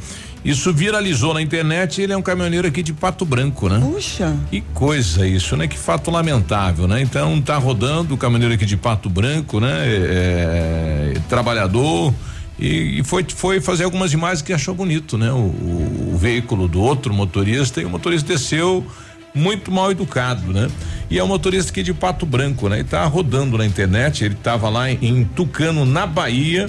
Isso 0.45 0.73
viralizou 0.73 1.33
na 1.33 1.41
internet. 1.41 2.03
Ele 2.03 2.13
é 2.13 2.17
um 2.17 2.23
caminhoneiro 2.23 2.69
aqui 2.69 2.83
de 2.83 2.93
Pato 2.93 3.25
Branco, 3.25 3.69
né? 3.69 3.81
Puxa. 3.81 4.37
Que 4.51 4.61
coisa 4.75 5.27
isso, 5.27 5.57
né? 5.57 5.67
Que 5.67 5.79
fato 5.79 6.11
lamentável, 6.11 6.87
né? 6.87 7.01
Então 7.01 7.41
tá 7.41 7.57
rodando 7.57 8.15
o 8.15 8.19
caminhoneiro 8.19 8.55
aqui 8.55 8.67
de 8.67 8.77
Pato 8.77 9.09
Branco, 9.09 9.59
né? 9.59 9.87
É, 9.87 11.15
é, 11.17 11.21
trabalhador 11.31 12.13
e, 12.59 13.01
e, 13.01 13.05
foi 13.05 13.25
foi 13.29 13.61
fazer 13.61 13.85
algumas 13.85 14.13
imagens 14.13 14.43
que 14.43 14.53
achou 14.53 14.75
bonito, 14.75 15.17
né? 15.17 15.33
O, 15.33 15.37
o, 15.37 16.11
o, 16.13 16.19
veículo 16.19 16.69
do 16.69 16.81
outro 16.81 17.13
motorista 17.15 17.81
e 17.81 17.85
o 17.87 17.91
motorista 17.91 18.29
desceu 18.29 18.87
muito 19.35 19.73
mal 19.73 19.91
educado, 19.91 20.53
né? 20.53 20.69
E 21.11 21.19
é 21.19 21.25
um 21.25 21.27
motorista 21.27 21.71
aqui 21.71 21.83
de 21.83 21.95
Pato 21.95 22.27
Branco, 22.27 22.69
né? 22.69 22.81
E 22.81 22.85
tá 22.85 23.05
rodando 23.07 23.57
na 23.57 23.65
internet. 23.65 24.25
Ele 24.25 24.35
estava 24.35 24.69
lá 24.69 24.91
em, 24.91 24.99
em 25.01 25.25
Tucano, 25.25 25.87
na 25.87 26.07
Bahia 26.07 26.69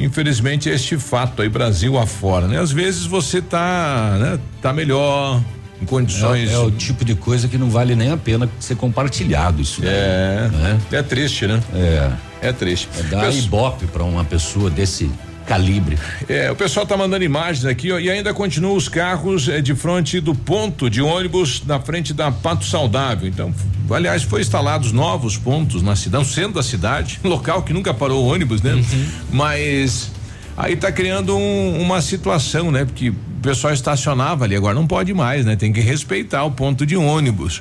infelizmente 0.00 0.68
este 0.68 0.98
fato 0.98 1.42
aí 1.42 1.48
Brasil 1.48 1.98
afora, 1.98 2.48
né? 2.48 2.58
Às 2.58 2.72
vezes 2.72 3.04
você 3.06 3.40
tá, 3.40 4.16
né, 4.18 4.38
tá 4.60 4.72
melhor 4.72 5.40
em 5.80 5.84
condições 5.84 6.50
é, 6.50 6.54
é, 6.54 6.58
o 6.58 6.70
tipo 6.70 7.04
de 7.04 7.14
coisa 7.14 7.48
que 7.48 7.56
não 7.56 7.70
vale 7.70 7.94
nem 7.94 8.10
a 8.10 8.16
pena 8.16 8.48
ser 8.58 8.76
compartilhado 8.76 9.62
isso. 9.62 9.80
É, 9.84 10.48
né? 10.52 10.80
é 10.92 11.02
triste, 11.02 11.46
né? 11.46 11.62
É, 11.74 12.48
é 12.48 12.52
triste. 12.52 12.88
É 12.98 13.02
dar 13.04 13.32
ibope 13.32 13.86
para 13.86 14.02
uma 14.02 14.24
pessoa 14.24 14.68
desse 14.68 15.10
calibre. 15.50 15.98
É, 16.28 16.48
o 16.48 16.54
pessoal 16.54 16.86
tá 16.86 16.96
mandando 16.96 17.24
imagens 17.24 17.64
aqui, 17.64 17.90
ó, 17.90 17.98
e 17.98 18.08
ainda 18.08 18.32
continuam 18.32 18.76
os 18.76 18.88
carros 18.88 19.48
é, 19.48 19.60
de 19.60 19.74
frente 19.74 20.20
do 20.20 20.32
ponto 20.32 20.88
de 20.88 21.02
ônibus 21.02 21.64
na 21.66 21.80
frente 21.80 22.14
da 22.14 22.30
Pato 22.30 22.64
Saudável. 22.64 23.28
Então, 23.28 23.52
aliás, 23.90 24.22
foi 24.22 24.42
instalados 24.42 24.92
novos 24.92 25.36
pontos 25.36 25.82
na 25.82 25.96
cidade, 25.96 26.22
no 26.22 26.30
centro 26.30 26.52
da 26.52 26.62
cidade, 26.62 27.18
local 27.24 27.64
que 27.64 27.72
nunca 27.72 27.92
parou 27.92 28.24
ônibus, 28.26 28.62
né? 28.62 28.74
Uhum. 28.74 29.06
Mas 29.32 30.12
aí 30.56 30.76
tá 30.76 30.92
criando 30.92 31.36
um, 31.36 31.82
uma 31.82 32.00
situação, 32.00 32.70
né? 32.70 32.84
Porque 32.84 33.10
o 33.10 33.16
pessoal 33.42 33.74
estacionava 33.74 34.44
ali, 34.44 34.54
agora 34.54 34.76
não 34.76 34.86
pode 34.86 35.12
mais, 35.12 35.44
né? 35.44 35.56
Tem 35.56 35.72
que 35.72 35.80
respeitar 35.80 36.44
o 36.44 36.52
ponto 36.52 36.86
de 36.86 36.96
ônibus. 36.96 37.60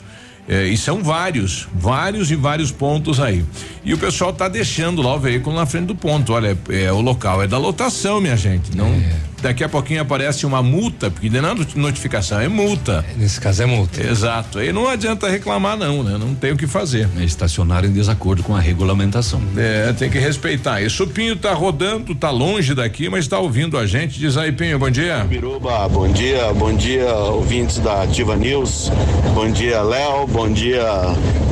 É, 0.49 0.65
e 0.65 0.75
são 0.75 1.03
vários, 1.03 1.67
vários 1.71 2.31
e 2.31 2.35
vários 2.35 2.71
pontos 2.71 3.19
aí. 3.19 3.45
E 3.85 3.93
o 3.93 3.99
pessoal 3.99 4.33
tá 4.33 4.47
deixando 4.47 4.99
lá 4.99 5.13
o 5.13 5.19
veículo 5.19 5.55
na 5.55 5.67
frente 5.67 5.85
do 5.85 5.95
ponto. 5.95 6.33
Olha, 6.33 6.57
é, 6.69 6.91
o 6.91 7.01
local 7.01 7.43
é 7.43 7.47
da 7.47 7.59
lotação, 7.59 8.19
minha 8.19 8.35
gente. 8.35 8.75
Não, 8.75 8.87
é. 8.87 9.15
Daqui 9.41 9.63
a 9.63 9.69
pouquinho 9.69 10.01
aparece 10.01 10.45
uma 10.45 10.61
multa, 10.61 11.09
porque 11.09 11.29
não 11.29 11.49
é 11.49 11.55
notificação, 11.75 12.39
é 12.39 12.47
multa. 12.47 13.05
Nesse 13.17 13.39
caso 13.39 13.63
é 13.63 13.65
multa. 13.65 14.01
Exato. 14.01 14.59
Aí 14.59 14.71
não 14.71 14.87
adianta 14.87 15.29
reclamar 15.29 15.77
não, 15.77 16.03
né? 16.03 16.17
Não 16.17 16.35
tem 16.35 16.51
o 16.51 16.57
que 16.57 16.67
fazer. 16.67 17.09
É 17.17 17.23
estacionar 17.23 17.85
em 17.85 17.91
desacordo 17.91 18.43
com 18.43 18.55
a 18.55 18.59
regulamentação. 18.59 19.41
É, 19.57 19.93
tem 19.93 20.09
que 20.09 20.19
respeitar. 20.19 20.81
E 20.81 20.87
o 20.87 21.07
Pinho 21.07 21.35
tá 21.35 21.53
rodando, 21.53 22.13
tá 22.13 22.29
longe 22.29 22.73
daqui, 22.73 23.09
mas 23.09 23.27
tá 23.27 23.39
ouvindo 23.39 23.77
a 23.77 23.85
gente. 23.85 24.19
Diz 24.19 24.37
aí, 24.37 24.51
Pinho, 24.51 24.77
bom 24.77 24.89
dia. 24.89 25.23
Biruba, 25.23 25.87
bom 25.87 26.07
dia, 26.07 26.53
bom 26.53 26.73
dia, 26.73 27.13
ouvintes 27.13 27.77
da 27.79 28.03
Ativa 28.03 28.35
News. 28.35 28.91
Bom 29.33 29.49
dia, 29.49 29.81
Léo, 29.81 30.27
bom 30.27 30.51
dia, 30.51 30.83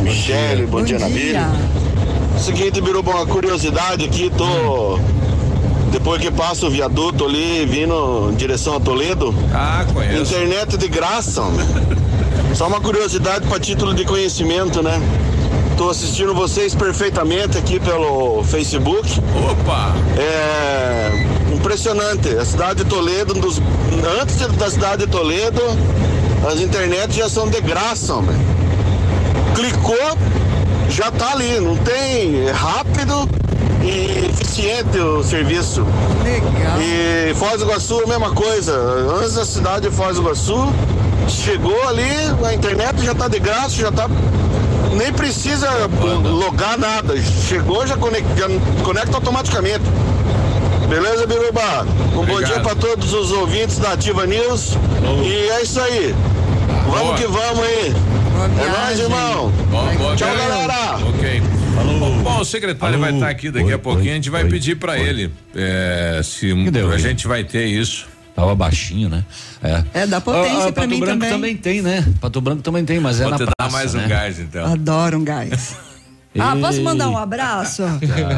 Michele, 0.02 0.66
bom, 0.66 0.80
bom, 0.80 0.84
dia, 0.84 0.98
dia 0.98 1.08
Nabil. 1.08 1.36
Seguinte, 2.40 2.82
Biruba, 2.82 3.12
uma 3.12 3.26
curiosidade 3.26 4.06
aqui, 4.06 4.30
tô. 4.38 5.00
Depois 5.92 6.22
que 6.22 6.30
passa 6.32 6.66
o 6.66 6.70
viaduto 6.70 7.26
ali, 7.26 7.66
vindo 7.66 8.30
em 8.32 8.36
direção 8.36 8.76
a 8.76 8.80
Toledo. 8.80 9.34
Ah, 9.54 9.86
conheço. 9.94 10.34
Internet 10.34 10.78
de 10.78 10.88
graça, 10.88 11.42
Só 12.54 12.68
uma 12.68 12.82
curiosidade 12.82 13.48
para 13.48 13.60
título 13.60 13.94
de 13.94 14.06
conhecimento, 14.06 14.82
né? 14.82 15.02
Tô 15.78 15.90
assistindo 15.90 16.34
vocês 16.34 16.74
perfeitamente 16.74 17.58
aqui 17.58 17.80
pelo 17.80 18.44
Facebook. 18.44 19.08
Opa! 19.52 19.94
É 20.18 21.54
impressionante. 21.54 22.30
A 22.36 22.46
cidade 22.46 22.84
de 22.84 22.90
Toledo, 22.90 23.36
um 23.38 23.40
dos, 23.40 23.62
antes 24.22 24.38
da 24.58 24.70
cidade 24.70 25.06
de 25.06 25.12
Toledo, 25.12 25.62
as 26.52 26.60
internets 26.60 27.16
já 27.16 27.30
são 27.30 27.48
de 27.48 27.62
graça, 27.62 28.14
homem 28.16 28.36
clicou, 29.58 30.18
já 30.88 31.12
tá 31.12 31.32
ali, 31.32 31.60
não 31.60 31.76
tem 31.78 32.48
é 32.48 32.52
rápido 32.52 33.28
e 33.84 34.30
eficiente 34.30 34.98
o 35.00 35.24
serviço. 35.24 35.86
Legal. 36.24 36.82
E 36.82 37.34
Foz 37.36 37.60
do 37.60 37.66
Iguaçu, 37.66 38.02
a 38.04 38.08
mesma 38.08 38.32
coisa. 38.32 38.74
Antes 39.20 39.34
da 39.36 39.46
cidade 39.46 39.90
de 39.90 39.96
Foz 39.96 40.16
do 40.16 40.24
Iguaçu, 40.24 40.68
chegou 41.28 41.88
ali, 41.88 42.10
a 42.46 42.54
internet 42.54 43.04
já 43.04 43.14
tá 43.14 43.28
de 43.28 43.40
graça, 43.40 43.76
já 43.76 43.92
tá. 43.92 44.10
Nem 44.94 45.14
precisa 45.14 45.70
logar 46.24 46.78
nada. 46.78 47.16
Chegou, 47.48 47.86
já 47.86 47.96
conecta, 47.98 48.30
já 48.36 48.48
conecta 48.84 49.16
automaticamente. 49.16 49.84
Beleza, 50.90 51.28
Biruba? 51.28 51.86
Um 52.16 52.20
Obrigado. 52.20 52.28
bom 52.28 52.42
dia 52.42 52.60
para 52.62 52.76
todos 52.76 53.14
os 53.14 53.32
ouvintes 53.32 53.78
da 53.78 53.92
Ativa 53.92 54.26
News. 54.26 54.78
E 55.24 55.50
é 55.50 55.62
isso 55.62 55.80
aí. 55.82 56.16
Vamos 56.86 57.02
Boa. 57.02 57.16
que 57.16 57.28
vamos 57.28 57.60
aí. 57.64 57.94
É 58.38 58.82
nóis, 58.82 59.00
irmão. 59.00 59.52
Bom, 59.70 60.16
Tchau, 60.16 60.30
galera. 60.36 60.98
Ok. 61.10 61.44
Falou. 61.78 62.24
Bom, 62.24 62.40
o 62.40 62.46
secretário 62.46 62.98
Falou. 62.98 63.00
vai 63.00 63.14
estar 63.14 63.30
aqui 63.30 63.52
daqui 63.52 63.68
oi, 63.68 63.74
a 63.74 63.80
pouquinho, 63.80 64.06
oi, 64.06 64.12
a 64.12 64.16
gente 64.16 64.30
vai 64.32 64.44
oi, 64.44 64.50
pedir 64.50 64.76
para 64.76 64.98
ele 64.98 65.32
é, 65.56 66.22
se 66.24 66.52
deu, 66.72 66.92
a 66.92 66.98
gente 66.98 67.28
vai 67.28 67.44
ter 67.44 67.66
isso. 67.66 68.08
Tava 68.36 68.54
baixinho, 68.56 69.10
né? 69.10 69.26
É, 69.64 70.02
é 70.02 70.08
dá 70.08 70.22
potência 70.22 70.58
ah, 70.58 70.68
ah, 70.68 70.72
pra 70.72 70.84
Pato 70.84 70.90
mim 70.90 71.00
Branco 71.00 71.14
também. 71.14 71.30
também 71.32 71.58
tem, 71.58 71.82
né? 71.82 72.06
Pato 72.22 72.40
Branco 72.40 72.62
também 72.62 72.86
tem, 72.86 73.00
mas 73.00 73.20
é 73.20 73.24
Vou 73.24 73.34
é 73.34 73.38
na 73.38 73.46
praça, 73.46 73.56
dar 73.60 73.72
mais 73.72 73.94
né? 73.94 74.06
um 74.06 74.08
gás, 74.08 74.40
então. 74.40 74.74
Adoro 74.74 75.18
um 75.18 75.24
gás. 75.24 75.76
Ah, 76.40 76.56
posso 76.60 76.82
mandar 76.82 77.10
um 77.10 77.18
abraço? 77.18 77.84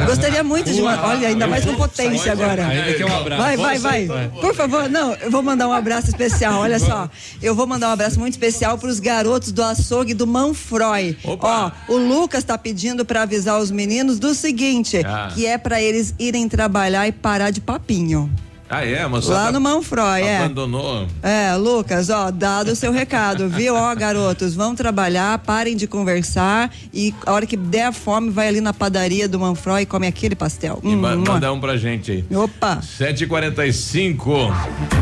Gostaria 0.06 0.42
muito 0.42 0.72
de. 0.72 0.80
Olha, 0.82 1.28
ainda 1.28 1.46
mais 1.46 1.64
com 1.64 1.74
potência 1.74 2.32
agora. 2.32 2.62
um 2.62 3.16
abraço. 3.16 3.42
Vai, 3.42 3.56
vai, 3.78 4.06
vai. 4.06 4.28
Por 4.40 4.54
favor, 4.54 4.88
não, 4.88 5.14
eu 5.14 5.30
vou 5.30 5.42
mandar 5.42 5.68
um 5.68 5.72
abraço 5.72 6.08
especial. 6.08 6.60
Olha 6.60 6.78
só, 6.78 7.08
eu 7.42 7.54
vou 7.54 7.66
mandar 7.66 7.88
um 7.88 7.92
abraço 7.92 8.18
muito 8.18 8.34
especial 8.34 8.78
para 8.78 8.88
os 8.88 9.00
garotos 9.00 9.52
do 9.52 9.62
açougue 9.62 10.14
do 10.14 10.26
Manfroy. 10.26 11.16
Ó, 11.24 11.70
o 11.88 11.96
Lucas 11.96 12.40
está 12.40 12.56
pedindo 12.56 13.04
para 13.04 13.22
avisar 13.22 13.60
os 13.60 13.70
meninos 13.70 14.18
do 14.18 14.34
seguinte: 14.34 15.00
ah. 15.04 15.30
que 15.34 15.46
é 15.46 15.58
para 15.58 15.80
eles 15.80 16.14
irem 16.18 16.48
trabalhar 16.48 17.06
e 17.06 17.12
parar 17.12 17.50
de 17.50 17.60
papinho. 17.60 18.30
Ah, 18.70 18.86
é? 18.86 19.04
Mas 19.08 19.26
Lá 19.26 19.50
no 19.50 19.60
Manfroy, 19.60 20.22
é. 20.22 20.38
Abandonou. 20.38 21.08
É, 21.24 21.56
Lucas, 21.56 22.08
ó, 22.08 22.30
dado 22.30 22.70
o 22.70 22.76
seu 22.76 22.92
recado, 22.92 23.48
viu? 23.48 23.74
Ó, 23.74 23.92
garotos, 23.96 24.54
vão 24.54 24.76
trabalhar, 24.76 25.36
parem 25.38 25.76
de 25.76 25.88
conversar 25.88 26.70
e 26.94 27.12
a 27.26 27.32
hora 27.32 27.46
que 27.46 27.56
der 27.56 27.92
fome, 27.92 28.30
vai 28.30 28.46
ali 28.46 28.60
na 28.60 28.72
padaria 28.72 29.28
do 29.28 29.40
Manfroy 29.40 29.82
e 29.82 29.86
come 29.86 30.06
aquele 30.06 30.36
pastel. 30.36 30.78
E 30.84 30.88
hum, 30.88 31.00
manda 31.00 31.52
um 31.52 31.58
pra 31.58 31.76
gente 31.76 32.12
aí. 32.12 32.24
Opa! 32.32 32.78
7h45. 32.80 34.54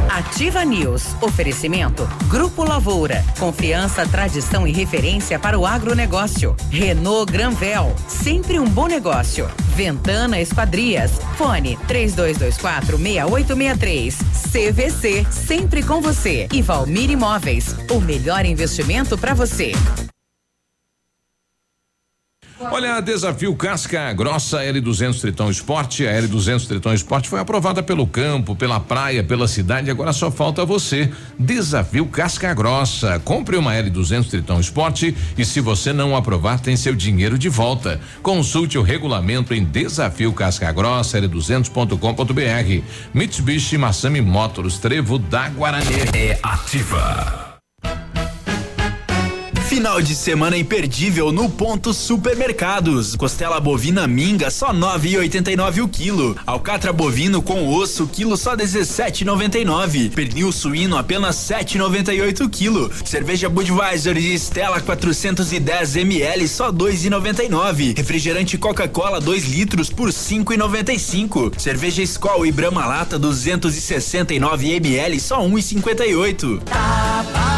Ativa 0.09 0.65
News. 0.65 1.15
Oferecimento. 1.21 2.09
Grupo 2.29 2.65
Lavoura. 2.65 3.23
Confiança, 3.39 4.07
tradição 4.07 4.67
e 4.67 4.73
referência 4.73 5.39
para 5.39 5.59
o 5.59 5.67
agronegócio. 5.67 6.57
Renault 6.71 7.31
Granvel. 7.31 7.95
Sempre 8.07 8.59
um 8.59 8.65
bom 8.65 8.87
negócio. 8.87 9.47
Ventana 9.77 10.41
Esquadrias. 10.41 11.13
Fone 11.37 11.79
3224 11.87 12.97
68 12.97 13.58
3663. 13.59 14.29
CVC, 14.53 15.27
sempre 15.31 15.83
com 15.83 16.01
você. 16.01 16.49
E 16.53 16.63
Valmir 16.63 17.11
Imóveis, 17.11 17.75
o 17.91 18.01
melhor 18.01 18.47
investimento 18.47 19.19
para 19.19 19.35
você. 19.35 19.73
Olha, 22.61 23.01
desafio 23.01 23.55
Casca 23.55 24.13
Grossa 24.13 24.59
L200 24.59 25.21
Tritão 25.21 25.49
Esporte. 25.49 26.07
A 26.07 26.13
L200 26.21 26.67
Tritão 26.67 26.93
Esporte 26.93 27.29
foi 27.29 27.39
aprovada 27.39 27.83
pelo 27.85 28.05
campo, 28.07 28.57
pela 28.57 28.81
praia, 28.81 29.23
pela 29.23 29.47
cidade. 29.47 29.91
Agora 29.91 30.13
só 30.13 30.29
falta 30.31 30.65
você. 30.65 31.11
Desafio 31.39 32.07
Casca 32.07 32.53
Grossa. 32.53 33.21
Compre 33.21 33.57
uma 33.57 33.75
L200 33.75 34.29
Tritão 34.29 34.59
Esporte 34.59 35.17
e 35.37 35.45
se 35.45 35.61
você 35.61 35.93
não 35.93 36.17
aprovar, 36.17 36.59
tem 36.59 36.77
seu 36.77 36.97
dinheiro 36.97 37.39
de 37.39 37.49
volta. 37.49 38.01
Consulte 38.23 38.77
o 38.77 38.83
regulamento 38.83 39.55
em 39.55 39.65
desafio 39.65 40.33
Casca 40.33 40.73
Grossa 40.73 41.21
L200.com.br. 41.21 42.85
Mitsubishi 43.15 43.79
Massami 43.79 44.21
Motors 44.21 44.79
Trevo 44.79 45.19
da 45.19 45.49
Guarani. 45.49 45.95
É 46.13 46.39
ativa. 46.43 47.48
Final 49.79 50.03
de 50.03 50.17
semana 50.17 50.57
imperdível 50.57 51.31
no 51.31 51.49
ponto 51.49 51.95
supermercados. 51.95 53.15
Costela 53.15 53.61
bovina 53.61 54.09
minga 54.09 54.51
só 54.51 54.75
9,89 54.75 55.85
o 55.85 55.89
quilo. 55.89 56.37
Alcatra 56.45 56.93
bovino 56.93 57.41
com 57.41 57.69
osso 57.69 58.09
quilo 58.09 58.37
só 58.37 58.57
17,99. 58.57 60.11
Pernil 60.11 60.51
suíno 60.51 60.97
apenas 60.97 61.37
7,98 61.37 62.45
o 62.45 62.49
quilo. 62.49 62.91
Cerveja 63.05 63.49
Budweiser 63.49 64.17
e 64.17 64.37
Stella 64.37 64.81
410 64.81 65.95
ml 65.95 66.49
só 66.49 66.73
2,99. 66.73 67.97
Refrigerante 67.97 68.59
Coca-Cola 68.59 69.21
2 69.21 69.45
litros 69.45 69.91
por 69.91 70.09
5,95. 70.09 71.57
Cerveja 71.57 72.03
Skol 72.03 72.45
e 72.45 72.51
Brahma 72.51 72.85
Lata 72.85 73.17
269 73.17 74.75
ml 74.75 75.21
só 75.21 75.41
1,58. 75.41 77.58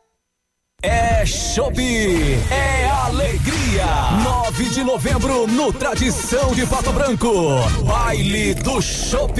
É 0.83 1.23
Shop, 1.27 1.79
é 1.79 2.89
alegria. 3.05 3.85
9 4.23 4.65
de 4.69 4.83
novembro 4.83 5.45
no 5.45 5.71
Tradição 5.71 6.55
de 6.55 6.65
Pato 6.65 6.91
Branco. 6.91 7.31
Baile 7.85 8.55
do 8.55 8.81
Shop. 8.81 9.39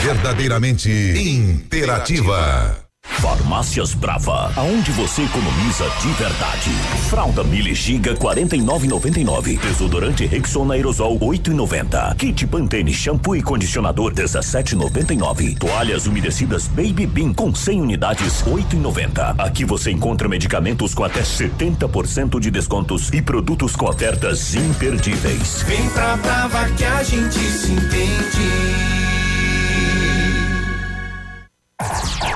Verdadeiramente 0.03 0.91
interativa. 0.91 2.84
Farmácias 3.07 3.93
Brava, 3.93 4.51
aonde 4.55 4.91
você 4.91 5.23
economiza 5.23 5.89
de 6.01 6.07
verdade. 6.09 6.69
Fralda 7.09 7.43
Mili 7.43 7.73
Giga 7.73 8.15
49,99. 8.15 9.59
Desodorante 9.59 10.25
Rexona 10.25 10.73
Aerosol 10.73 11.17
8,90. 11.19 12.15
Kit 12.17 12.47
Pantene 12.47 12.93
shampoo 12.93 13.35
e 13.35 13.41
condicionador 13.41 14.13
17,99. 14.13 15.57
Toalhas 15.57 16.07
umedecidas 16.07 16.67
Baby 16.67 17.05
Bean 17.05 17.33
com 17.33 17.53
100 17.53 17.81
unidades 17.81 18.43
8,90. 18.43 19.39
Aqui 19.39 19.65
você 19.65 19.91
encontra 19.91 20.27
medicamentos 20.27 20.93
com 20.93 21.03
até 21.03 21.21
70% 21.21 22.39
de 22.39 22.51
descontos 22.51 23.09
e 23.13 23.21
produtos 23.21 23.75
com 23.75 23.87
ofertas 23.87 24.55
imperdíveis. 24.55 25.61
Vem 25.63 25.89
pra 25.89 26.17
Brava 26.17 26.69
que 26.71 26.83
a 26.83 27.03
gente 27.03 27.39
se 27.39 27.71
entende. 27.71 28.95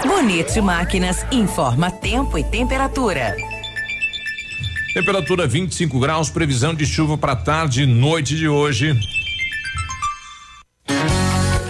Bonito 0.08 0.64
Máquinas 0.64 1.26
informa 1.30 1.92
tempo 1.92 2.38
e 2.38 2.44
temperatura. 2.44 3.36
Temperatura 4.94 5.46
25 5.46 6.00
graus, 6.00 6.30
previsão 6.30 6.74
de 6.74 6.86
chuva 6.86 7.18
para 7.18 7.36
tarde 7.36 7.84
e 7.84 7.86
noite 7.86 8.36
de 8.36 8.48
hoje. 8.48 8.98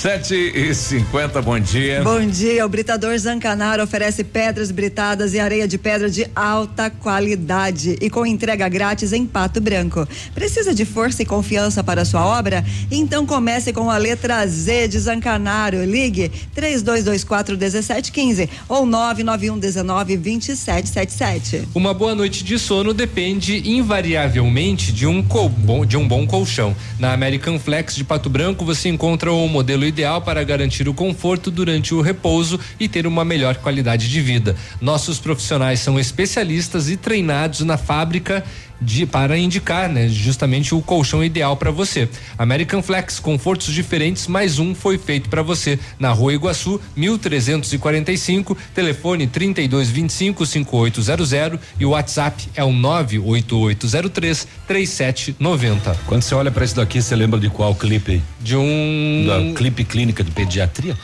7 0.00 0.34
e 0.34 0.74
50 0.74 1.42
bom 1.42 1.60
dia. 1.60 2.02
Bom 2.02 2.24
dia, 2.26 2.64
o 2.64 2.68
Britador 2.70 3.18
Zancanaro 3.18 3.82
oferece 3.82 4.24
pedras 4.24 4.70
britadas 4.70 5.34
e 5.34 5.38
areia 5.38 5.68
de 5.68 5.76
pedra 5.76 6.08
de 6.08 6.26
alta 6.34 6.88
qualidade 6.88 7.98
e 8.00 8.08
com 8.08 8.24
entrega 8.24 8.66
grátis 8.66 9.12
em 9.12 9.26
Pato 9.26 9.60
Branco. 9.60 10.08
Precisa 10.34 10.72
de 10.74 10.86
força 10.86 11.22
e 11.22 11.26
confiança 11.26 11.84
para 11.84 12.00
a 12.00 12.04
sua 12.06 12.24
obra? 12.24 12.64
Então 12.90 13.26
comece 13.26 13.74
com 13.74 13.90
a 13.90 13.98
letra 13.98 14.46
Z 14.46 14.88
de 14.88 14.98
Zancanaro. 15.00 15.84
Ligue 15.84 16.30
3224 16.54 17.58
1715 17.58 18.48
ou 18.70 18.86
991 18.86 19.58
19 19.58 20.16
2777. 20.16 21.68
Uma 21.74 21.92
boa 21.92 22.14
noite 22.14 22.42
de 22.42 22.58
sono 22.58 22.94
depende 22.94 23.68
invariavelmente 23.70 24.92
de 24.94 25.06
um, 25.06 25.22
col- 25.22 25.50
bom- 25.50 25.84
de 25.84 25.98
um 25.98 26.08
bom 26.08 26.26
colchão. 26.26 26.74
Na 26.98 27.12
American 27.12 27.58
Flex 27.58 27.94
de 27.94 28.02
Pato 28.02 28.30
Branco 28.30 28.64
você 28.64 28.88
encontra 28.88 29.30
o 29.30 29.46
modelo 29.46 29.89
ideal 29.90 30.22
para 30.22 30.42
garantir 30.42 30.88
o 30.88 30.94
conforto 30.94 31.50
durante 31.50 31.94
o 31.94 32.00
repouso 32.00 32.58
e 32.78 32.88
ter 32.88 33.06
uma 33.06 33.24
melhor 33.24 33.56
qualidade 33.56 34.08
de 34.08 34.20
vida. 34.22 34.56
Nossos 34.80 35.18
profissionais 35.18 35.80
são 35.80 36.00
especialistas 36.00 36.88
e 36.88 36.96
treinados 36.96 37.60
na 37.60 37.76
fábrica 37.76 38.42
de 38.80 39.06
para 39.06 39.36
indicar, 39.36 39.88
né, 39.88 40.08
justamente 40.08 40.74
o 40.74 40.80
colchão 40.80 41.22
ideal 41.22 41.56
para 41.56 41.70
você. 41.70 42.08
American 42.38 42.82
Flex, 42.82 43.18
confortos 43.18 43.72
diferentes, 43.72 44.26
mais 44.26 44.58
um 44.58 44.74
foi 44.74 44.98
feito 44.98 45.28
para 45.28 45.42
você 45.42 45.78
na 45.98 46.10
Rua 46.10 46.32
Iguaçu, 46.32 46.80
1345, 46.96 48.56
telefone 48.74 49.26
3225 49.26 50.46
5800 50.46 51.60
e 51.78 51.84
o 51.84 51.90
WhatsApp 51.90 52.48
é 52.54 52.64
o 52.64 52.72
98803 52.72 54.48
3790. 54.66 55.98
Quando 56.06 56.22
você 56.22 56.34
olha 56.34 56.50
pra 56.50 56.64
isso 56.64 56.76
daqui, 56.76 57.02
você 57.02 57.14
lembra 57.14 57.38
de 57.38 57.50
qual 57.50 57.74
clipe? 57.74 58.22
De 58.40 58.56
um 58.56 59.24
da 59.26 59.56
clipe 59.56 59.84
clínica 59.84 60.24
de 60.24 60.30
pediatria? 60.30 60.96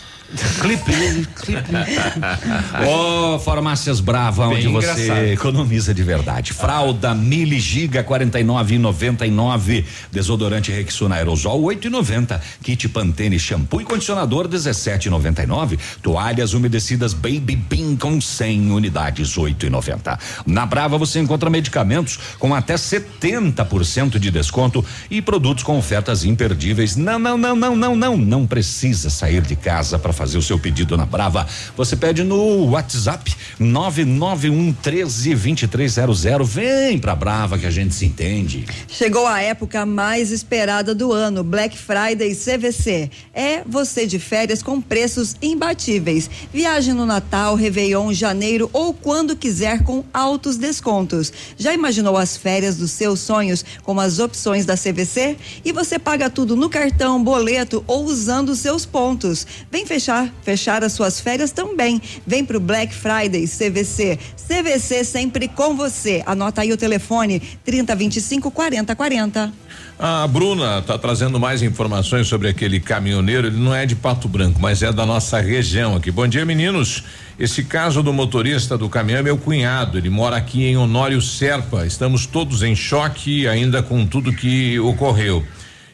Clipe, 0.60 0.92
clipe. 1.36 1.70
Ô, 2.86 3.38
Farmácias 3.38 4.00
Brava, 4.00 4.48
Bem 4.48 4.56
onde 4.58 4.68
você 4.68 5.04
engraçado. 5.04 5.24
economiza 5.26 5.94
de 5.94 6.02
verdade. 6.02 6.52
Fralda 6.52 7.14
Mili 7.14 7.60
Giga 7.60 8.02
49,99. 8.02 9.84
Desodorante 10.10 10.72
Rexona 10.72 11.16
Aerosol 11.16 11.62
8,90. 11.62 12.40
Kit 12.62 12.88
Pantene 12.88 13.38
shampoo 13.38 13.80
e 13.80 13.84
condicionador 13.84 14.48
17,99. 14.48 15.78
Toalhas 16.02 16.54
umedecidas 16.54 17.12
Baby 17.14 17.56
Bean 17.56 17.96
com 17.96 18.20
100 18.20 18.72
unidades 18.72 19.36
8,90. 19.36 20.18
Na 20.46 20.66
Brava 20.66 20.98
você 20.98 21.20
encontra 21.20 21.48
medicamentos 21.48 22.18
com 22.38 22.54
até 22.54 22.74
70% 22.74 24.18
de 24.18 24.30
desconto 24.30 24.84
e 25.10 25.22
produtos 25.22 25.62
com 25.62 25.78
ofertas 25.78 26.24
imperdíveis. 26.24 26.96
Não, 26.96 27.18
não, 27.18 27.38
não, 27.38 27.56
não, 27.56 27.76
não, 27.76 27.96
não, 27.96 28.16
não 28.16 28.46
precisa 28.46 29.10
sair 29.10 29.42
de 29.42 29.56
casa 29.56 29.98
para 29.98 30.12
fazer 30.16 30.38
o 30.38 30.42
seu 30.42 30.58
pedido 30.58 30.96
na 30.96 31.06
Brava. 31.06 31.46
Você 31.76 31.94
pede 31.94 32.24
no 32.24 32.70
WhatsApp 32.70 33.34
991 33.58 34.72
13 34.72 35.34
2300. 35.34 36.48
Vem 36.48 36.98
pra 36.98 37.14
Brava 37.14 37.58
que 37.58 37.66
a 37.66 37.70
gente 37.70 37.94
se 37.94 38.06
entende. 38.06 38.64
Chegou 38.88 39.26
a 39.26 39.40
época 39.40 39.84
mais 39.84 40.30
esperada 40.32 40.94
do 40.94 41.12
ano, 41.12 41.44
Black 41.44 41.76
Friday 41.76 42.34
CVC. 42.34 43.10
É 43.34 43.62
você 43.66 44.06
de 44.06 44.18
férias 44.18 44.62
com 44.62 44.80
preços 44.80 45.36
imbatíveis. 45.42 46.30
Viaje 46.52 46.92
no 46.92 47.04
Natal, 47.04 47.54
Réveillon, 47.54 48.12
janeiro 48.12 48.70
ou 48.72 48.94
quando 48.94 49.36
quiser 49.36 49.82
com 49.82 50.02
altos 50.12 50.56
descontos. 50.56 51.32
Já 51.58 51.74
imaginou 51.74 52.16
as 52.16 52.36
férias 52.36 52.76
dos 52.76 52.90
seus 52.90 53.20
sonhos 53.20 53.64
com 53.82 54.00
as 54.00 54.18
opções 54.18 54.64
da 54.64 54.76
CVC? 54.76 55.36
E 55.64 55.72
você 55.72 55.98
paga 55.98 56.30
tudo 56.30 56.56
no 56.56 56.70
cartão, 56.70 57.22
boleto 57.22 57.84
ou 57.86 58.04
usando 58.04 58.54
seus 58.56 58.86
pontos. 58.86 59.46
Vem 59.70 59.84
fechar, 59.84 60.05
fechar 60.42 60.84
as 60.84 60.92
suas 60.92 61.20
férias 61.20 61.50
também. 61.50 62.00
Vem 62.26 62.44
pro 62.44 62.60
Black 62.60 62.94
Friday 62.94 63.46
CVC. 63.46 64.18
CVC 64.36 65.04
sempre 65.04 65.48
com 65.48 65.76
você. 65.76 66.22
Anota 66.24 66.62
aí 66.62 66.72
o 66.72 66.76
telefone 66.76 67.40
3025 67.64 68.50
4040. 68.50 69.52
A 69.98 70.26
Bruna 70.26 70.78
está 70.80 70.98
trazendo 70.98 71.40
mais 71.40 71.62
informações 71.62 72.26
sobre 72.26 72.48
aquele 72.48 72.78
caminhoneiro. 72.78 73.46
Ele 73.46 73.56
não 73.56 73.74
é 73.74 73.86
de 73.86 73.96
Pato 73.96 74.28
Branco, 74.28 74.60
mas 74.60 74.82
é 74.82 74.92
da 74.92 75.06
nossa 75.06 75.40
região 75.40 75.96
aqui. 75.96 76.10
Bom 76.10 76.28
dia, 76.28 76.44
meninos. 76.44 77.02
Esse 77.38 77.64
caso 77.64 78.02
do 78.02 78.12
motorista 78.12 78.76
do 78.76 78.88
caminhão 78.88 79.20
é 79.20 79.22
meu 79.22 79.38
cunhado. 79.38 79.96
Ele 79.96 80.10
mora 80.10 80.36
aqui 80.36 80.64
em 80.66 80.76
Honório 80.76 81.20
Serpa. 81.22 81.86
Estamos 81.86 82.26
todos 82.26 82.62
em 82.62 82.76
choque 82.76 83.48
ainda 83.48 83.82
com 83.82 84.06
tudo 84.06 84.32
que 84.32 84.78
ocorreu. 84.80 85.42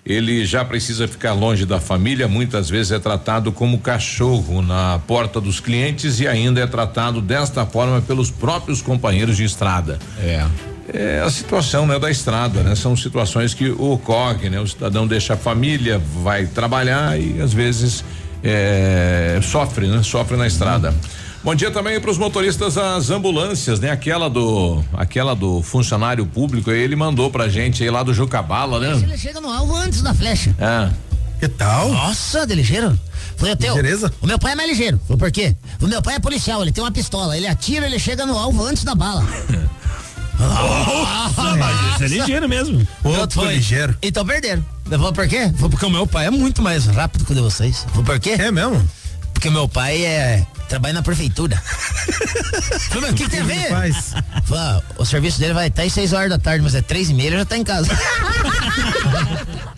Ele 0.04 0.44
já 0.44 0.64
precisa 0.64 1.06
ficar 1.06 1.32
longe 1.32 1.64
da 1.64 1.78
família, 1.78 2.26
muitas 2.26 2.68
vezes 2.68 2.90
é 2.90 2.98
tratado 2.98 3.52
como 3.52 3.78
cachorro 3.78 4.60
na 4.60 5.00
porta 5.06 5.40
dos 5.40 5.60
clientes 5.60 6.18
e 6.18 6.26
ainda 6.26 6.60
é 6.60 6.66
tratado 6.66 7.20
desta 7.20 7.64
forma 7.64 8.02
pelos 8.02 8.28
próprios 8.28 8.82
companheiros 8.82 9.36
de 9.36 9.44
estrada. 9.44 10.00
É. 10.18 10.44
É 10.92 11.22
a 11.24 11.30
situação, 11.30 11.86
né, 11.86 11.96
da 11.98 12.10
estrada, 12.10 12.62
né? 12.62 12.74
São 12.74 12.96
situações 12.96 13.54
que 13.54 13.70
ocorrem, 13.70 14.50
né? 14.50 14.60
O 14.60 14.66
cidadão 14.66 15.06
deixa 15.06 15.34
a 15.34 15.36
família, 15.36 16.02
vai 16.22 16.46
trabalhar 16.46 17.18
e 17.18 17.40
às 17.40 17.52
vezes 17.52 18.04
é, 18.42 19.38
sofre, 19.40 19.86
né? 19.86 20.02
Sofre 20.02 20.36
na 20.36 20.46
estrada. 20.46 20.92
Bom 21.44 21.56
dia 21.56 21.72
também 21.72 22.00
para 22.00 22.10
os 22.10 22.18
motoristas 22.18 22.74
das 22.74 23.10
ambulâncias, 23.10 23.80
né? 23.80 23.90
Aquela 23.90 24.30
do, 24.30 24.82
aquela 24.92 25.34
do 25.34 25.60
funcionário 25.60 26.24
público, 26.24 26.70
ele 26.70 26.94
mandou 26.94 27.30
pra 27.30 27.48
gente 27.48 27.82
aí 27.82 27.90
lá 27.90 28.04
do 28.04 28.14
Jucabala, 28.14 28.78
né? 28.78 28.92
Ele 29.02 29.18
chega 29.18 29.40
no 29.40 29.50
alvo 29.50 29.74
antes 29.74 30.02
da 30.02 30.14
flecha. 30.14 30.54
Ah. 30.60 30.90
Que 31.40 31.48
tal? 31.48 31.90
Nossa, 31.90 32.46
de 32.46 32.54
ligeiro. 32.54 32.96
Foi 33.36 33.50
o 33.50 33.56
teu. 33.56 33.74
Ligeireza? 33.74 34.12
O 34.20 34.26
meu 34.28 34.38
pai 34.38 34.52
é 34.52 34.54
mais 34.54 34.68
ligeiro. 34.70 35.00
Foi 35.08 35.16
por 35.16 35.32
quê? 35.32 35.56
O 35.80 35.88
meu 35.88 36.00
pai 36.00 36.14
é 36.14 36.20
policial, 36.20 36.62
ele 36.62 36.70
tem 36.70 36.84
uma 36.84 36.92
pistola. 36.92 37.36
Ele 37.36 37.48
atira, 37.48 37.86
ele 37.86 37.98
chega 37.98 38.24
no 38.24 38.38
alvo 38.38 38.64
antes 38.64 38.84
da 38.84 38.94
bala. 38.94 39.26
Nossa, 40.38 41.56
mas 41.56 41.94
esse 41.94 42.04
é 42.04 42.18
ligeiro 42.18 42.48
mesmo. 42.48 42.86
Outro 43.02 43.40
Foi. 43.40 43.54
ligeiro. 43.54 43.96
Então 44.00 44.24
perderam. 44.24 44.64
Foi 44.84 45.12
por 45.12 45.26
quê? 45.26 45.52
Foi 45.56 45.68
porque 45.68 45.86
o 45.86 45.90
meu 45.90 46.06
pai 46.06 46.26
é 46.26 46.30
muito 46.30 46.62
mais 46.62 46.86
rápido 46.86 47.24
que 47.24 47.32
o 47.32 47.34
de 47.34 47.40
vocês. 47.40 47.84
Foi 47.92 48.04
por 48.04 48.20
quê? 48.20 48.36
É 48.38 48.52
mesmo? 48.52 48.80
Porque 49.32 49.50
meu 49.50 49.68
pai 49.68 50.04
é. 50.04 50.46
Trabalha 50.72 50.94
na 50.94 51.02
prefeitura. 51.02 51.56
Falei, 52.88 53.02
mas 53.02 53.10
o 53.10 53.14
que, 53.14 53.24
que 53.24 53.30
tem 53.30 53.40
a 53.40 53.44
ver? 53.44 53.68
faz? 53.68 54.14
Falei, 54.44 54.62
ah, 54.62 54.82
o 54.96 55.04
serviço 55.04 55.38
dele 55.38 55.52
vai 55.52 55.68
estar 55.68 55.82
às 55.82 55.92
6 55.92 56.14
horas 56.14 56.30
da 56.30 56.38
tarde, 56.38 56.64
mas 56.64 56.74
é 56.74 56.80
três 56.80 57.10
e 57.10 57.14
meia, 57.14 57.32
já 57.32 57.44
tá 57.44 57.58
em 57.58 57.64
casa. 57.64 57.90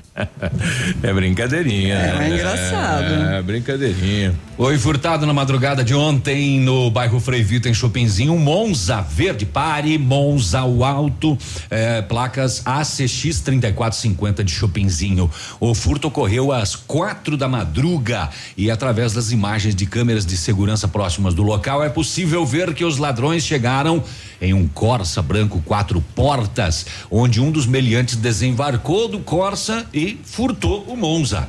É 1.03 1.13
brincadeirinha. 1.13 1.95
É, 1.95 2.19
né? 2.19 2.31
é 2.31 2.35
engraçado. 2.35 3.15
É, 3.15 3.43
brincadeirinha. 3.43 4.35
Foi 4.57 4.79
furtado 4.79 5.27
na 5.27 5.33
madrugada 5.33 5.83
de 5.83 5.95
ontem 5.95 6.61
no 6.61 6.89
bairro 6.89 7.19
Frei 7.19 7.43
Vitor, 7.43 7.71
em 7.71 7.75
Chopinzinho, 7.75 8.39
Monza 8.39 9.01
Verde 9.01 9.45
Pare, 9.45 9.99
Monza 9.99 10.63
o 10.63 10.85
Alto, 10.85 11.37
eh, 11.69 12.03
placas 12.03 12.63
ACX 12.65 13.41
3450 13.41 14.45
de 14.45 14.53
Chopinzinho. 14.53 15.29
O 15.59 15.75
furto 15.75 16.07
ocorreu 16.07 16.53
às 16.53 16.77
quatro 16.77 17.37
da 17.37 17.49
madruga 17.49 18.31
e 18.57 18.71
através 18.71 19.13
das 19.13 19.33
imagens 19.33 19.75
de 19.75 19.87
câmeras 19.87 20.25
de 20.25 20.37
segurança 20.37 20.87
próximas 20.87 21.35
do 21.35 21.43
local 21.43 21.83
é 21.83 21.89
possível 21.89 22.47
ver 22.47 22.73
que 22.75 22.85
os 22.85 22.99
ladrões 22.99 23.45
chegaram 23.45 24.05
em 24.45 24.53
um 24.53 24.69
Corsa 24.69 25.23
branco 25.23 25.63
quatro 25.65 26.01
portas, 26.15 26.87
onde 27.11 27.41
um 27.41 27.51
dos 27.51 27.67
meliantes 27.67 28.17
desembarcou 28.17 29.09
do 29.09 29.21
Corsa 29.21 29.87
e 29.93 30.21
furtou 30.25 30.85
o 30.89 30.97
Monza. 30.97 31.49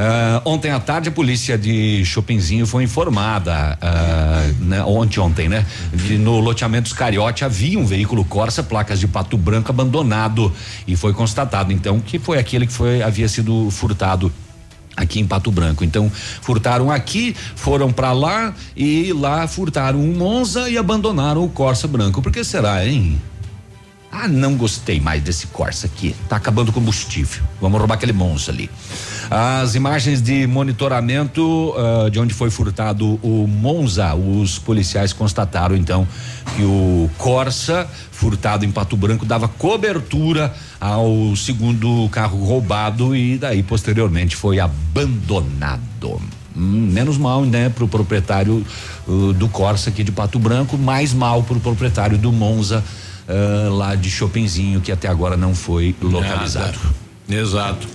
Ah, 0.00 0.40
ontem 0.44 0.70
à 0.70 0.78
tarde 0.78 1.08
a 1.08 1.12
polícia 1.12 1.58
de 1.58 2.04
Chopinzinho 2.04 2.64
foi 2.68 2.84
informada, 2.84 3.76
ah, 3.80 4.48
né, 4.60 4.84
ontem 4.84 5.18
ontem, 5.18 5.48
né? 5.48 5.66
Que 6.06 6.16
no 6.16 6.38
loteamento 6.38 6.84
dos 6.84 6.92
Cariote 6.92 7.44
havia 7.44 7.76
um 7.76 7.84
veículo 7.84 8.24
Corsa, 8.24 8.62
placas 8.62 9.00
de 9.00 9.08
Pato 9.08 9.36
Branco 9.36 9.70
abandonado 9.70 10.52
e 10.86 10.94
foi 10.94 11.12
constatado 11.12 11.72
então 11.72 11.98
que 11.98 12.16
foi 12.16 12.38
aquele 12.38 12.64
que 12.64 12.72
foi 12.72 13.02
havia 13.02 13.28
sido 13.28 13.68
furtado 13.72 14.32
aqui 14.98 15.20
em 15.20 15.26
Pato 15.26 15.50
Branco. 15.50 15.84
Então, 15.84 16.10
furtaram 16.42 16.90
aqui, 16.90 17.34
foram 17.54 17.92
para 17.92 18.12
lá 18.12 18.54
e 18.76 19.12
lá 19.12 19.46
furtaram 19.46 20.00
um 20.00 20.14
Monza 20.14 20.68
e 20.68 20.76
abandonaram 20.76 21.44
o 21.44 21.48
Corsa 21.48 21.86
branco. 21.86 22.20
Por 22.20 22.32
que 22.32 22.42
será, 22.44 22.84
hein? 22.86 23.20
Ah, 24.10 24.26
não 24.26 24.56
gostei 24.56 24.98
mais 25.00 25.22
desse 25.22 25.46
Corsa 25.48 25.86
aqui. 25.86 26.14
Tá 26.28 26.36
acabando 26.36 26.70
o 26.70 26.72
combustível. 26.72 27.42
Vamos 27.60 27.78
roubar 27.78 27.94
aquele 27.94 28.12
Monza 28.12 28.50
ali. 28.50 28.70
As 29.30 29.74
imagens 29.74 30.22
de 30.22 30.46
monitoramento 30.46 31.74
ah, 31.76 32.08
de 32.08 32.18
onde 32.18 32.32
foi 32.32 32.50
furtado 32.50 33.18
o 33.22 33.46
Monza, 33.46 34.14
os 34.14 34.58
policiais 34.58 35.12
constataram 35.12 35.76
então 35.76 36.08
que 36.56 36.62
o 36.62 37.10
Corsa 37.18 37.88
furtado 38.10 38.64
em 38.64 38.72
Pato 38.72 38.96
Branco 38.96 39.24
dava 39.24 39.46
cobertura 39.46 40.52
ao 40.80 41.36
segundo 41.36 42.08
carro 42.10 42.42
roubado 42.44 43.14
e 43.14 43.36
daí 43.36 43.62
posteriormente 43.62 44.34
foi 44.34 44.58
abandonado. 44.58 46.20
Hum, 46.56 46.88
menos 46.92 47.16
mal, 47.16 47.44
né, 47.44 47.68
pro 47.68 47.86
proprietário 47.86 48.66
uh, 49.06 49.32
do 49.34 49.48
Corsa 49.48 49.90
aqui 49.90 50.02
de 50.02 50.10
Pato 50.10 50.38
Branco, 50.38 50.76
mais 50.76 51.12
mal 51.14 51.42
pro 51.42 51.60
proprietário 51.60 52.18
do 52.18 52.32
Monza 52.32 52.82
ah, 53.28 53.68
lá 53.70 53.94
de 53.94 54.10
Chopinzinho, 54.10 54.80
que 54.80 54.90
até 54.90 55.08
agora 55.08 55.36
não 55.36 55.54
foi 55.54 55.94
localizado. 56.00 56.78
Nada. 56.78 57.08
Exato. 57.28 57.86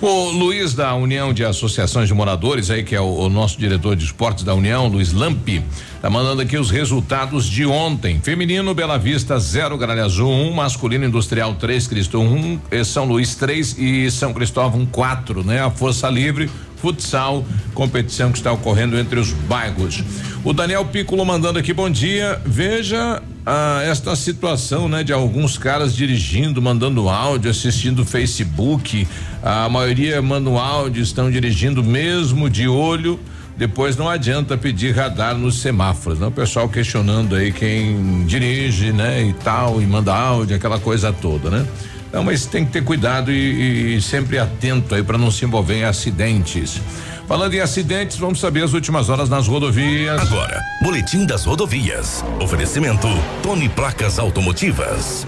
O 0.00 0.30
Luiz 0.30 0.72
da 0.72 0.94
União 0.94 1.34
de 1.34 1.44
Associações 1.44 2.08
de 2.08 2.14
Moradores, 2.14 2.70
aí 2.70 2.82
que 2.82 2.94
é 2.94 3.00
o, 3.00 3.04
o 3.04 3.28
nosso 3.28 3.58
diretor 3.58 3.94
de 3.94 4.04
esportes 4.06 4.44
da 4.44 4.54
União, 4.54 4.86
Luiz 4.86 5.12
Lampi, 5.12 5.62
tá 6.00 6.08
mandando 6.08 6.40
aqui 6.40 6.56
os 6.56 6.70
resultados 6.70 7.46
de 7.46 7.66
ontem. 7.66 8.18
Feminino 8.22 8.72
Bela 8.74 8.96
Vista 8.98 9.38
0, 9.38 9.76
Gralha 9.76 10.04
Azul 10.04 10.30
1, 10.30 10.48
um, 10.48 10.54
masculino 10.54 11.04
Industrial 11.04 11.54
3, 11.54 11.86
Cristo 11.86 12.18
1, 12.18 12.24
um, 12.24 12.84
São 12.84 13.04
Luís 13.04 13.34
3 13.34 13.76
e 13.78 14.10
São 14.10 14.32
Cristóvão 14.32 14.86
4, 14.86 15.44
né? 15.44 15.60
A 15.60 15.70
Força 15.70 16.08
Livre 16.08 16.48
futsal, 16.80 17.44
competição 17.74 18.30
que 18.30 18.38
está 18.38 18.52
ocorrendo 18.52 18.98
entre 18.98 19.18
os 19.18 19.32
bairros. 19.32 20.02
O 20.44 20.52
Daniel 20.52 20.84
Piccolo 20.84 21.24
mandando 21.24 21.58
aqui 21.58 21.72
bom 21.72 21.90
dia. 21.90 22.40
Veja 22.44 23.22
ah, 23.44 23.80
esta 23.82 24.14
situação, 24.14 24.88
né, 24.88 25.02
de 25.02 25.12
alguns 25.12 25.56
caras 25.56 25.94
dirigindo, 25.94 26.60
mandando 26.60 27.08
áudio, 27.08 27.50
assistindo 27.50 28.04
Facebook. 28.04 29.06
A 29.42 29.68
maioria 29.68 30.20
manda 30.20 30.48
um 30.50 30.58
áudio, 30.58 31.02
estão 31.02 31.30
dirigindo 31.30 31.82
mesmo 31.82 32.48
de 32.48 32.68
olho. 32.68 33.18
Depois 33.56 33.96
não 33.96 34.08
adianta 34.08 34.56
pedir 34.56 34.94
radar 34.94 35.34
nos 35.36 35.60
semáforos, 35.60 36.20
né? 36.20 36.28
O 36.28 36.30
pessoal 36.30 36.68
questionando 36.68 37.34
aí 37.34 37.50
quem 37.50 38.24
dirige, 38.24 38.92
né, 38.92 39.24
e 39.24 39.32
tal, 39.32 39.82
e 39.82 39.86
manda 39.86 40.14
áudio, 40.14 40.54
aquela 40.54 40.78
coisa 40.78 41.12
toda, 41.12 41.50
né? 41.50 41.66
Não, 42.12 42.24
mas 42.24 42.46
tem 42.46 42.64
que 42.64 42.72
ter 42.72 42.82
cuidado 42.82 43.30
e, 43.30 43.96
e 43.96 44.02
sempre 44.02 44.38
atento 44.38 44.94
aí 44.94 45.02
para 45.02 45.18
não 45.18 45.30
se 45.30 45.44
envolver 45.44 45.76
em 45.76 45.84
acidentes. 45.84 46.80
Falando 47.26 47.52
em 47.52 47.60
acidentes, 47.60 48.16
vamos 48.16 48.40
saber 48.40 48.64
as 48.64 48.72
últimas 48.72 49.10
horas 49.10 49.28
nas 49.28 49.46
rodovias. 49.46 50.20
Agora, 50.20 50.62
Boletim 50.82 51.26
das 51.26 51.44
Rodovias. 51.44 52.24
Oferecimento 52.40 53.06
Tony 53.42 53.68
Placas 53.68 54.18
Automotivas. 54.18 55.26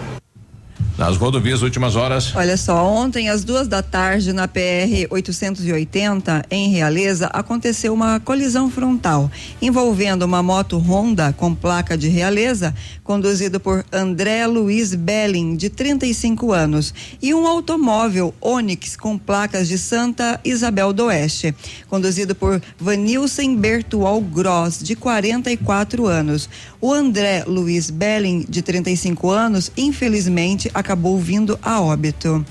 Nas 1.01 1.16
rodovias 1.16 1.62
últimas 1.62 1.96
horas. 1.96 2.36
Olha 2.36 2.59
só, 2.59 2.86
ontem 2.86 3.30
às 3.30 3.42
duas 3.42 3.66
da 3.66 3.82
tarde 3.82 4.34
na 4.34 4.46
PR 4.46 5.09
880 5.09 6.44
em 6.51 6.68
Realeza 6.68 7.28
aconteceu 7.28 7.94
uma 7.94 8.20
colisão 8.20 8.70
frontal 8.70 9.30
envolvendo 9.62 10.24
uma 10.24 10.42
moto 10.42 10.76
Honda 10.76 11.32
com 11.32 11.55
placa 11.55 11.96
de 11.96 12.09
Realeza, 12.09 12.74
conduzido 13.03 13.59
por 13.59 13.82
André 13.90 14.46
Luiz 14.46 14.94
Belling, 14.94 15.57
de 15.57 15.70
35 15.70 16.53
anos, 16.53 16.92
e 17.22 17.32
um 17.32 17.46
automóvel 17.46 18.34
Onix 18.38 18.94
com 18.94 19.16
placas 19.16 19.68
de 19.68 19.78
Santa 19.78 20.38
Isabel 20.44 20.92
do 20.92 21.07
Oeste, 21.07 21.55
conduzido 21.88 22.34
por 22.34 22.61
Vanilson 22.78 23.57
Bertual 23.57 24.20
Gross, 24.20 24.78
de 24.78 24.94
44 24.94 26.07
anos. 26.07 26.46
O 26.78 26.92
André 26.92 27.44
Luiz 27.46 27.90
Belling, 27.90 28.44
de 28.46 28.61
35 28.62 29.30
anos, 29.30 29.72
infelizmente 29.76 30.70
acabou 30.74 30.89
vindo 31.18 31.59
a 31.62 31.80
óbito. 31.80 32.45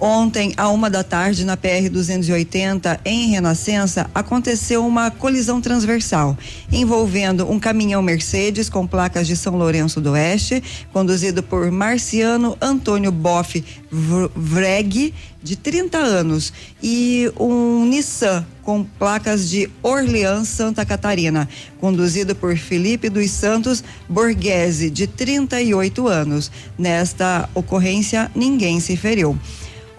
Ontem, 0.00 0.54
à 0.56 0.70
uma 0.70 0.88
da 0.88 1.04
tarde, 1.04 1.44
na 1.44 1.58
PR 1.58 1.90
280, 1.92 3.00
em 3.04 3.28
Renascença, 3.28 4.08
aconteceu 4.14 4.86
uma 4.86 5.10
colisão 5.10 5.60
transversal 5.60 6.38
envolvendo 6.72 7.50
um 7.50 7.60
caminhão 7.60 8.00
Mercedes 8.00 8.70
com 8.70 8.86
placas 8.86 9.26
de 9.26 9.36
São 9.36 9.56
Lourenço 9.56 10.00
do 10.00 10.12
Oeste, 10.12 10.62
conduzido 10.90 11.42
por 11.42 11.70
Marciano 11.70 12.56
Antônio 12.62 13.12
Boff 13.12 13.62
Vreg, 13.90 15.12
de 15.42 15.56
30 15.56 15.98
anos, 15.98 16.50
e 16.82 17.30
um 17.38 17.84
Nissan 17.84 18.46
com 18.62 18.82
placas 18.84 19.50
de 19.50 19.68
Orleans, 19.82 20.48
Santa 20.48 20.86
Catarina, 20.86 21.46
conduzido 21.78 22.34
por 22.34 22.56
Felipe 22.56 23.10
dos 23.10 23.30
Santos 23.30 23.84
Borghese, 24.08 24.88
de 24.88 25.06
38 25.06 26.08
anos. 26.08 26.50
Nesta 26.78 27.50
ocorrência, 27.54 28.30
ninguém 28.34 28.80
se 28.80 28.96
feriu. 28.96 29.38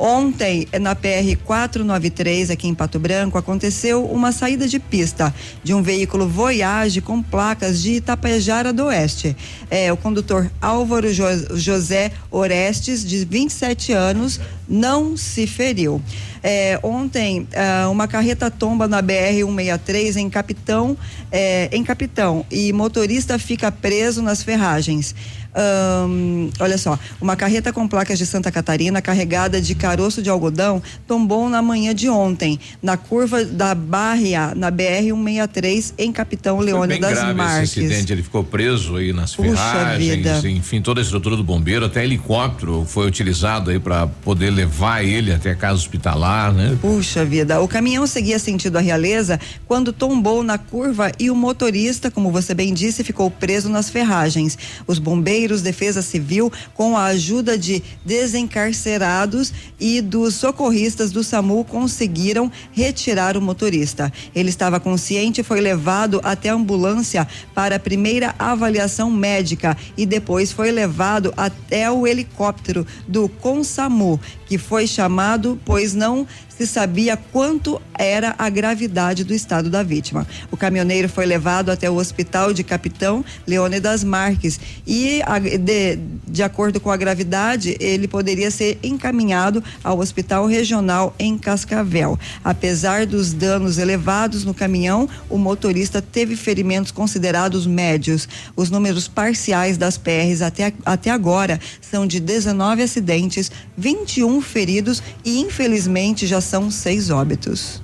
Ontem, 0.04 0.68
na 0.82 0.96
PR 0.96 1.38
493, 1.46 2.50
aqui 2.50 2.68
em 2.68 2.74
Pato 2.74 2.98
Branco, 2.98 3.38
aconteceu 3.38 4.04
uma 4.04 4.32
saída 4.32 4.68
de 4.68 4.80
pista 4.80 5.32
de 5.64 5.76
um 5.76 5.84
veículo 5.84 6.28
Voyage 6.28 7.02
com 7.02 7.22
placas 7.22 7.84
de 7.84 7.98
Itapejara 7.98 8.74
do 8.74 8.86
Oeste. 8.86 9.38
É, 9.70 9.94
o 9.94 9.98
condutor 9.98 10.50
Álvaro 10.60 11.14
jo 11.14 11.26
José 11.54 12.12
Orestes, 12.32 13.06
de 13.06 13.24
27 13.24 13.94
anos, 13.94 14.40
não 14.68 15.16
se 15.16 15.46
feriu. 15.46 16.02
É, 16.42 16.80
ontem, 16.82 17.48
ah, 17.56 17.88
uma 17.90 18.08
carreta 18.08 18.50
tomba 18.50 18.88
na 18.88 19.04
BR-163 19.04 20.16
em 20.16 20.30
Capitão, 20.30 20.98
é, 21.32 21.70
em 21.72 21.84
Capitão, 21.84 22.44
e 22.50 22.74
motorista 22.74 23.38
fica 23.38 23.72
preso 23.72 24.24
nas 24.24 24.42
ferragens. 24.42 25.14
Um, 25.54 26.50
olha 26.60 26.78
só, 26.78 26.98
uma 27.20 27.36
carreta 27.36 27.74
com 27.74 27.88
placas 27.88 28.18
de 28.18 28.26
Santa 28.26 28.52
Catarina 28.52 29.02
carregada 29.02 29.62
de 29.62 29.76
caroço 29.76 30.22
de 30.22 30.30
algodão 30.30 30.82
tombou 31.06 31.50
na 31.50 31.62
manhã 31.62 31.94
de 31.94 32.08
ontem, 32.10 32.60
na 32.82 32.96
curva 32.96 33.44
da 33.44 33.76
Barria, 33.76 34.54
na 34.56 34.72
BR-163, 34.72 35.94
em 35.98 36.12
Capitão 36.12 36.60
Leone 36.60 37.00
das 37.00 37.14
grave 37.14 37.34
Marques. 37.34 37.72
Esse 37.72 37.80
acidente, 37.86 38.14
ele 38.14 38.24
ficou 38.24 38.44
preso 38.44 38.96
aí 38.96 39.12
nas 39.12 39.36
Puxa 39.36 39.50
ferragens, 39.50 40.16
vida. 40.16 40.50
enfim, 40.50 40.82
toda 40.82 41.02
a 41.02 41.04
estrutura 41.04 41.36
do 41.36 41.44
bombeiro, 41.44 41.86
até 41.86 42.04
helicóptero 42.04 42.86
foi 42.88 43.08
utilizado 43.08 43.72
aí 43.72 43.80
para 43.80 44.08
poder 44.08 44.50
levar 44.50 45.04
ele 45.04 45.34
até 45.34 45.52
a 45.52 45.56
casa 45.56 45.76
hospitalar, 45.76 46.54
né? 46.54 46.78
Puxa 46.82 47.26
vida, 47.26 47.60
o 47.60 47.68
caminhão 47.68 48.08
seguia 48.08 48.40
sentido 48.40 48.78
a 48.78 48.82
Realeza 48.82 49.40
quando 49.68 49.92
tombou 49.92 50.44
na 50.44 50.58
curva 50.58 51.12
e 51.20 51.30
o 51.30 51.36
motorista, 51.36 52.10
como 52.10 52.32
você 52.32 52.54
bem 52.54 52.74
disse, 52.74 53.04
ficou 53.04 53.30
preso 53.30 53.70
nas 53.70 53.90
ferragens. 53.90 54.58
Os 54.88 55.00
bombeiros, 55.00 55.41
Defesa 55.62 56.02
Civil, 56.02 56.52
com 56.74 56.98
a 56.98 57.06
ajuda 57.06 57.58
de 57.58 57.82
desencarcerados 58.06 59.54
e 59.80 60.02
dos 60.02 60.36
socorristas 60.36 61.12
do 61.12 61.24
SAMU, 61.24 61.64
conseguiram 61.64 62.52
retirar 62.72 63.36
o 63.36 63.42
motorista. 63.42 64.12
Ele 64.36 64.50
estava 64.50 64.80
consciente 64.80 65.42
e 65.42 65.44
foi 65.44 65.62
levado 65.62 66.22
até 66.24 66.50
a 66.50 66.54
ambulância 66.54 67.28
para 67.56 67.78
a 67.78 67.80
primeira 67.80 68.36
avaliação 68.38 69.10
médica 69.10 69.78
e 69.98 70.06
depois 70.06 70.52
foi 70.52 70.72
levado 70.72 71.34
até 71.36 71.90
o 71.90 72.06
helicóptero 72.06 72.86
do 73.08 73.28
Consamu, 73.28 74.20
que 74.46 74.58
foi 74.58 74.86
chamado, 74.86 75.60
pois 75.66 75.94
não 75.94 76.28
se 76.62 76.68
sabia 76.68 77.18
quanto 77.18 77.82
era 77.98 78.36
a 78.38 78.50
gravidade 78.50 79.24
do 79.24 79.34
estado 79.34 79.70
da 79.70 79.84
vítima. 79.84 80.28
O 80.52 80.58
caminhoneiro 80.58 81.10
foi 81.10 81.26
levado 81.26 81.70
até 81.70 81.90
o 81.90 81.96
hospital 81.96 82.54
de 82.54 82.64
Capitão 82.64 83.24
Leone 83.48 83.80
das 83.80 84.04
Marques 84.04 84.60
e, 84.86 85.22
de, 85.60 86.00
de 86.28 86.44
acordo 86.44 86.80
com 86.80 86.92
a 86.92 86.98
gravidade, 86.98 87.76
ele 87.80 88.08
poderia 88.08 88.50
ser 88.52 88.80
encaminhado 88.84 89.64
ao 89.84 90.00
hospital 90.00 90.46
regional 90.46 91.16
em 91.18 91.38
Cascavel. 91.38 92.18
Apesar 92.44 93.06
dos 93.06 93.34
danos 93.34 93.78
elevados 93.78 94.44
no 94.44 94.54
caminhão, 94.54 95.08
o 95.30 95.38
motorista 95.38 96.02
teve 96.02 96.36
ferimentos 96.36 96.92
considerados 96.92 97.66
médios. 97.68 98.28
Os 98.56 98.70
números 98.70 99.08
parciais 99.08 99.78
das 99.78 99.98
PRs 99.98 100.42
até, 100.42 100.74
até 100.86 101.10
agora 101.10 101.60
são 101.80 102.06
de 102.08 102.20
19 102.20 102.84
acidentes, 102.84 103.52
21 103.78 104.42
feridos 104.42 105.02
e, 105.24 105.40
infelizmente, 105.40 106.28
já 106.28 106.42
são 106.52 106.70
seis 106.70 107.10
óbitos. 107.10 107.82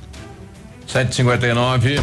759. 0.86 2.02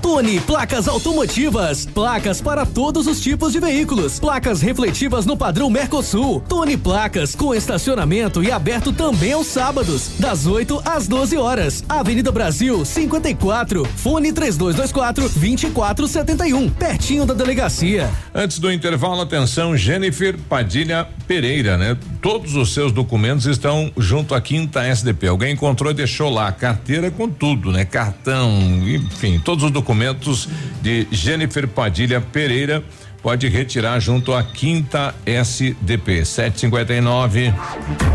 Tony 0.00 0.38
Placas 0.38 0.86
Automotivas. 0.86 1.86
Placas 1.86 2.40
para 2.40 2.64
todos 2.64 3.06
os 3.06 3.20
tipos 3.20 3.52
de 3.52 3.58
veículos. 3.58 4.20
Placas 4.20 4.60
refletivas 4.60 5.26
no 5.26 5.36
padrão 5.36 5.68
Mercosul. 5.68 6.44
Tony 6.46 6.76
Placas 6.76 7.34
com 7.34 7.54
estacionamento 7.54 8.40
e 8.40 8.52
aberto 8.52 8.92
também 8.92 9.32
aos 9.32 9.46
sábados, 9.46 10.10
das 10.18 10.46
8 10.46 10.82
às 10.84 11.08
12 11.08 11.36
horas. 11.36 11.82
Avenida 11.88 12.30
Brasil 12.30 12.84
54. 12.84 13.84
Fone 13.96 14.30
3224 14.32 15.22
2471. 15.30 16.70
Pertinho 16.70 17.24
da 17.24 17.34
delegacia. 17.34 18.10
Antes 18.34 18.58
do 18.58 18.70
intervalo, 18.70 19.22
atenção, 19.22 19.76
Jennifer 19.76 20.38
Padilha 20.48 21.08
Pereira, 21.26 21.76
né? 21.76 21.96
Todos 22.20 22.54
os 22.54 22.72
seus 22.72 22.92
documentos 22.92 23.46
estão 23.46 23.90
junto 23.96 24.34
à 24.34 24.40
quinta 24.40 24.82
SDP. 24.82 25.26
Alguém 25.28 25.52
encontrou 25.52 25.90
e 25.90 25.94
deixou 25.94 26.30
lá 26.30 26.50
carteira 26.52 27.10
com 27.10 27.28
tudo, 27.28 27.72
né? 27.72 27.84
Cartão, 27.84 28.50
enfim, 28.86 29.40
todos 29.42 29.64
os 29.64 29.70
documentos 29.70 30.48
de 30.82 31.06
Jennifer 31.10 31.66
Padilha 31.66 32.20
Pereira. 32.20 32.82
Pode 33.24 33.48
retirar 33.48 33.98
junto 34.00 34.34
à 34.34 34.42
quinta 34.42 35.14
SDP 35.24 36.26
759. 36.26 37.54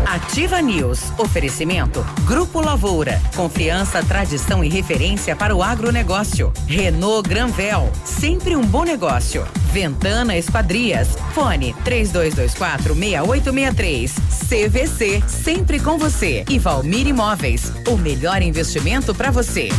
Ativa 0.06 0.62
News. 0.62 1.12
Oferecimento. 1.18 2.06
Grupo 2.20 2.60
Lavoura. 2.60 3.20
Confiança, 3.34 4.04
tradição 4.04 4.62
e 4.62 4.68
referência 4.68 5.34
para 5.34 5.52
o 5.52 5.64
agronegócio. 5.64 6.52
Renault 6.64 7.28
Granvel. 7.28 7.90
Sempre 8.04 8.54
um 8.54 8.62
bom 8.62 8.84
negócio. 8.84 9.44
Ventana 9.72 10.36
Esquadrias. 10.36 11.08
Fone 11.34 11.74
3224 11.82 12.94
6863. 12.94 14.14
CVC. 14.48 15.22
Sempre 15.26 15.80
com 15.80 15.98
você. 15.98 16.44
E 16.48 16.56
Valmir 16.56 17.08
Imóveis. 17.08 17.72
O 17.88 17.96
melhor 17.96 18.40
investimento 18.42 19.12
para 19.12 19.32
você. 19.32 19.70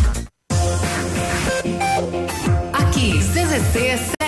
Aqui, 2.73 3.13
CZC 3.19 4.20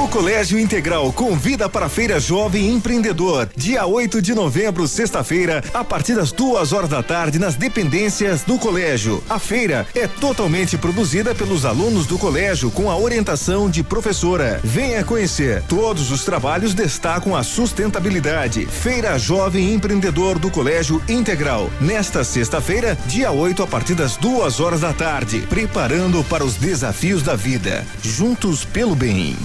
O 0.00 0.08
Colégio 0.08 0.58
Integral 0.58 1.12
convida 1.12 1.68
para 1.68 1.84
a 1.84 1.88
Feira 1.88 2.18
Jovem 2.18 2.70
Empreendedor, 2.70 3.50
dia 3.54 3.84
8 3.84 4.22
de 4.22 4.34
novembro, 4.34 4.88
sexta-feira, 4.88 5.62
a 5.74 5.84
partir 5.84 6.14
das 6.14 6.32
duas 6.32 6.72
horas 6.72 6.88
da 6.88 7.02
tarde, 7.02 7.38
nas 7.38 7.54
dependências 7.54 8.42
do 8.42 8.58
colégio. 8.58 9.22
A 9.28 9.38
feira 9.38 9.86
é 9.94 10.08
totalmente 10.08 10.78
produzida 10.78 11.34
pelos 11.34 11.66
alunos 11.66 12.06
do 12.06 12.16
colégio 12.16 12.70
com 12.70 12.90
a 12.90 12.96
orientação 12.96 13.68
de 13.68 13.82
professora. 13.82 14.58
Venha 14.64 15.04
conhecer. 15.04 15.62
Todos 15.68 16.10
os 16.10 16.24
trabalhos 16.24 16.72
destacam 16.72 17.36
a 17.36 17.42
sustentabilidade. 17.42 18.64
Feira 18.64 19.18
Jovem 19.18 19.74
Empreendedor 19.74 20.38
do 20.38 20.50
Colégio 20.50 21.02
Integral. 21.10 21.70
Nesta 21.78 22.24
sexta-feira, 22.24 22.96
dia 23.06 23.30
8, 23.32 23.62
a 23.62 23.66
partir 23.66 23.94
das 23.94 24.16
duas 24.16 24.60
horas 24.60 24.80
da 24.80 24.94
tarde, 24.94 25.40
preparando 25.40 26.24
para 26.24 26.42
os 26.42 26.54
desafios 26.54 27.22
da 27.22 27.36
vida. 27.36 27.86
Juntos 28.02 28.64
pelo 28.64 28.94
bem. 28.94 29.36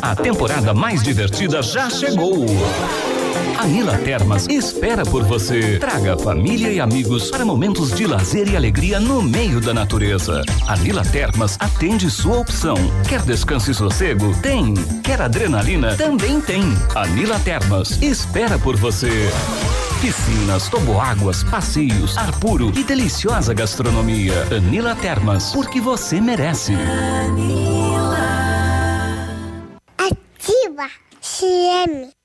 A 0.00 0.14
temporada 0.14 0.74
mais 0.74 1.02
divertida 1.02 1.62
já 1.62 1.88
chegou. 1.88 2.46
A 3.58 3.66
Nila 3.66 3.96
Termas 3.98 4.48
espera 4.48 5.04
por 5.04 5.22
você. 5.24 5.78
Traga 5.78 6.18
família 6.18 6.72
e 6.72 6.80
amigos 6.80 7.30
para 7.30 7.44
momentos 7.44 7.92
de 7.92 8.06
lazer 8.06 8.48
e 8.48 8.56
alegria 8.56 8.98
no 8.98 9.22
meio 9.22 9.60
da 9.60 9.72
natureza. 9.72 10.42
A 10.66 10.76
Nila 10.76 11.04
Termas 11.04 11.56
atende 11.60 12.10
sua 12.10 12.38
opção. 12.38 12.76
Quer 13.08 13.22
descanso 13.22 13.70
e 13.70 13.74
sossego? 13.74 14.34
Tem. 14.42 14.74
Quer 15.04 15.22
adrenalina? 15.22 15.96
Também 15.96 16.40
tem. 16.40 16.64
A 16.94 17.06
Nila 17.06 17.38
Termas 17.38 18.02
espera 18.02 18.58
por 18.58 18.76
você. 18.76 19.30
Piscinas, 20.00 20.68
toboáguas, 20.68 21.44
passeios, 21.44 22.18
ar 22.18 22.32
puro 22.40 22.72
e 22.76 22.82
deliciosa 22.82 23.54
gastronomia. 23.54 24.44
Anila 24.50 24.96
Termas, 24.96 25.52
porque 25.52 25.80
você 25.80 26.20
merece. 26.20 26.72
Ativa 30.72 30.88
CM. 31.20 32.21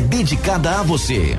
dedicada 0.00 0.80
a 0.80 0.82
você. 0.82 1.38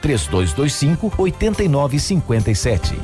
3225 0.00 1.12
8957. 1.18 2.98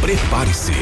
Prepare-se. 0.00 0.72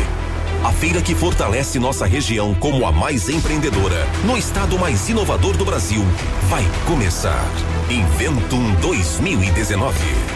A 0.62 0.72
feira 0.72 1.00
que 1.00 1.14
fortalece 1.14 1.78
nossa 1.78 2.06
região 2.06 2.54
como 2.54 2.86
a 2.86 2.92
mais 2.92 3.28
empreendedora, 3.28 4.06
no 4.24 4.36
estado 4.36 4.78
mais 4.78 5.08
inovador 5.08 5.56
do 5.56 5.64
Brasil, 5.64 6.02
vai 6.48 6.64
começar. 6.86 7.44
Inventum 7.90 8.74
2019. 8.80 10.35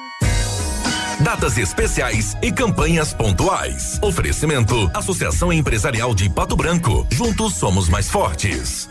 Datas 1.23 1.55
especiais 1.55 2.35
e 2.41 2.51
campanhas 2.51 3.13
pontuais. 3.13 3.99
Oferecimento: 4.01 4.89
Associação 4.93 5.53
Empresarial 5.53 6.15
de 6.15 6.27
Pato 6.27 6.55
Branco. 6.55 7.05
Juntos 7.11 7.53
somos 7.53 7.87
mais 7.87 8.09
fortes. 8.09 8.89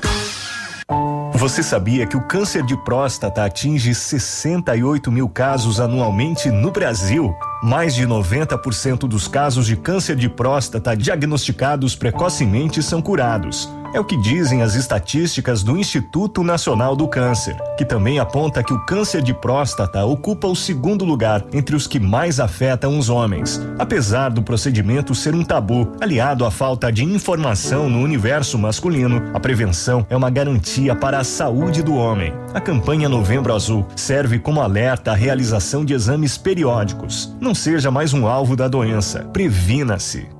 Você 1.34 1.62
sabia 1.62 2.06
que 2.06 2.16
o 2.16 2.20
câncer 2.20 2.62
de 2.62 2.76
próstata 2.84 3.44
atinge 3.44 3.94
68 3.94 5.10
mil 5.10 5.28
casos 5.28 5.80
anualmente 5.80 6.50
no 6.50 6.70
Brasil? 6.70 7.34
Mais 7.62 7.94
de 7.94 8.06
90% 8.06 9.08
dos 9.08 9.26
casos 9.26 9.66
de 9.66 9.74
câncer 9.74 10.14
de 10.14 10.28
próstata 10.28 10.96
diagnosticados 10.96 11.96
precocemente 11.96 12.82
são 12.82 13.00
curados. 13.00 13.68
É 13.92 13.98
o 13.98 14.04
que 14.04 14.16
dizem 14.16 14.62
as 14.62 14.76
estatísticas 14.76 15.64
do 15.64 15.76
Instituto 15.76 16.44
Nacional 16.44 16.94
do 16.94 17.08
Câncer, 17.08 17.56
que 17.76 17.84
também 17.84 18.20
aponta 18.20 18.62
que 18.62 18.72
o 18.72 18.78
câncer 18.86 19.20
de 19.20 19.34
próstata 19.34 20.04
ocupa 20.04 20.46
o 20.46 20.54
segundo 20.54 21.04
lugar 21.04 21.44
entre 21.52 21.74
os 21.74 21.88
que 21.88 21.98
mais 21.98 22.38
afetam 22.38 22.96
os 22.96 23.08
homens. 23.08 23.60
Apesar 23.80 24.28
do 24.28 24.42
procedimento 24.42 25.12
ser 25.12 25.34
um 25.34 25.42
tabu, 25.42 25.90
aliado 26.00 26.44
à 26.44 26.52
falta 26.52 26.92
de 26.92 27.04
informação 27.04 27.90
no 27.90 27.98
universo 27.98 28.56
masculino, 28.56 29.30
a 29.34 29.40
prevenção 29.40 30.06
é 30.08 30.16
uma 30.16 30.30
garantia 30.30 30.94
para 30.94 31.18
a 31.18 31.24
saúde 31.24 31.82
do 31.82 31.96
homem. 31.96 32.32
A 32.54 32.60
campanha 32.60 33.08
Novembro 33.08 33.52
Azul 33.52 33.84
serve 33.96 34.38
como 34.38 34.60
alerta 34.60 35.10
à 35.10 35.14
realização 35.14 35.84
de 35.84 35.94
exames 35.94 36.38
periódicos. 36.38 37.36
Não 37.40 37.54
seja 37.54 37.90
mais 37.90 38.14
um 38.14 38.28
alvo 38.28 38.54
da 38.54 38.68
doença. 38.68 39.24
Previna-se. 39.32 40.39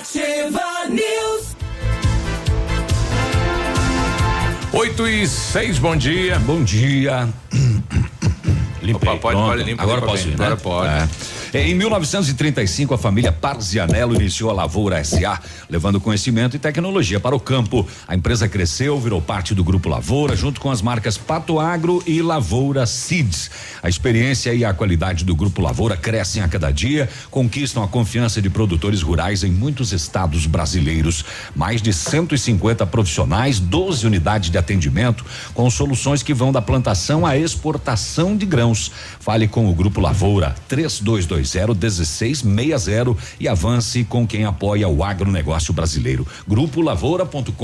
Ativa 0.00 0.86
News. 0.88 1.54
8 4.72 5.08
e 5.08 5.28
6, 5.28 5.78
bom 5.78 5.94
dia. 5.94 6.38
Bom 6.38 6.64
dia. 6.64 7.28
Limpei. 8.80 9.10
Opa, 9.10 9.20
pode, 9.20 9.36
pode, 9.36 9.62
limpa, 9.62 9.82
Agora 9.82 10.00
limpa 10.00 10.10
posso 10.12 10.28
ir, 10.28 10.38
né? 10.38 10.46
Agora 10.46 10.56
pode. 10.56 10.88
É. 10.88 11.08
Em 11.52 11.74
1935, 11.74 12.94
a 12.94 12.98
família 12.98 13.32
Parzianello 13.32 14.14
iniciou 14.14 14.50
a 14.50 14.52
Lavoura 14.52 15.02
SA, 15.02 15.40
levando 15.68 16.00
conhecimento 16.00 16.54
e 16.54 16.60
tecnologia 16.60 17.18
para 17.18 17.34
o 17.34 17.40
campo. 17.40 17.84
A 18.06 18.14
empresa 18.14 18.48
cresceu, 18.48 19.00
virou 19.00 19.20
parte 19.20 19.52
do 19.52 19.64
Grupo 19.64 19.88
Lavoura, 19.88 20.36
junto 20.36 20.60
com 20.60 20.70
as 20.70 20.80
marcas 20.80 21.18
Pato 21.18 21.58
Agro 21.58 22.00
e 22.06 22.22
Lavoura 22.22 22.86
Seeds. 22.86 23.50
A 23.82 23.88
experiência 23.88 24.54
e 24.54 24.64
a 24.64 24.72
qualidade 24.72 25.24
do 25.24 25.34
Grupo 25.34 25.60
Lavoura 25.60 25.96
crescem 25.96 26.40
a 26.40 26.46
cada 26.46 26.70
dia, 26.70 27.08
conquistam 27.32 27.82
a 27.82 27.88
confiança 27.88 28.40
de 28.40 28.48
produtores 28.48 29.02
rurais 29.02 29.42
em 29.42 29.50
muitos 29.50 29.92
estados 29.92 30.46
brasileiros. 30.46 31.24
Mais 31.56 31.82
de 31.82 31.92
150 31.92 32.86
profissionais, 32.86 33.58
12 33.58 34.06
unidades 34.06 34.50
de 34.50 34.58
atendimento, 34.58 35.24
com 35.52 35.68
soluções 35.68 36.22
que 36.22 36.32
vão 36.32 36.52
da 36.52 36.62
plantação 36.62 37.26
à 37.26 37.36
exportação 37.36 38.36
de 38.36 38.46
grãos. 38.46 38.92
Fale 39.18 39.48
com 39.48 39.68
o 39.68 39.74
Grupo 39.74 40.00
Lavoura 40.00 40.54
3220 41.40 42.44
1660 42.44 43.16
e 43.38 43.48
avance 43.48 44.04
com 44.04 44.26
quem 44.26 44.44
apoia 44.44 44.88
o 44.88 45.02
agronegócio 45.02 45.72
brasileiro. 45.72 46.26
Grupo 46.46 46.80
Lavoura.com.br. 46.80 47.54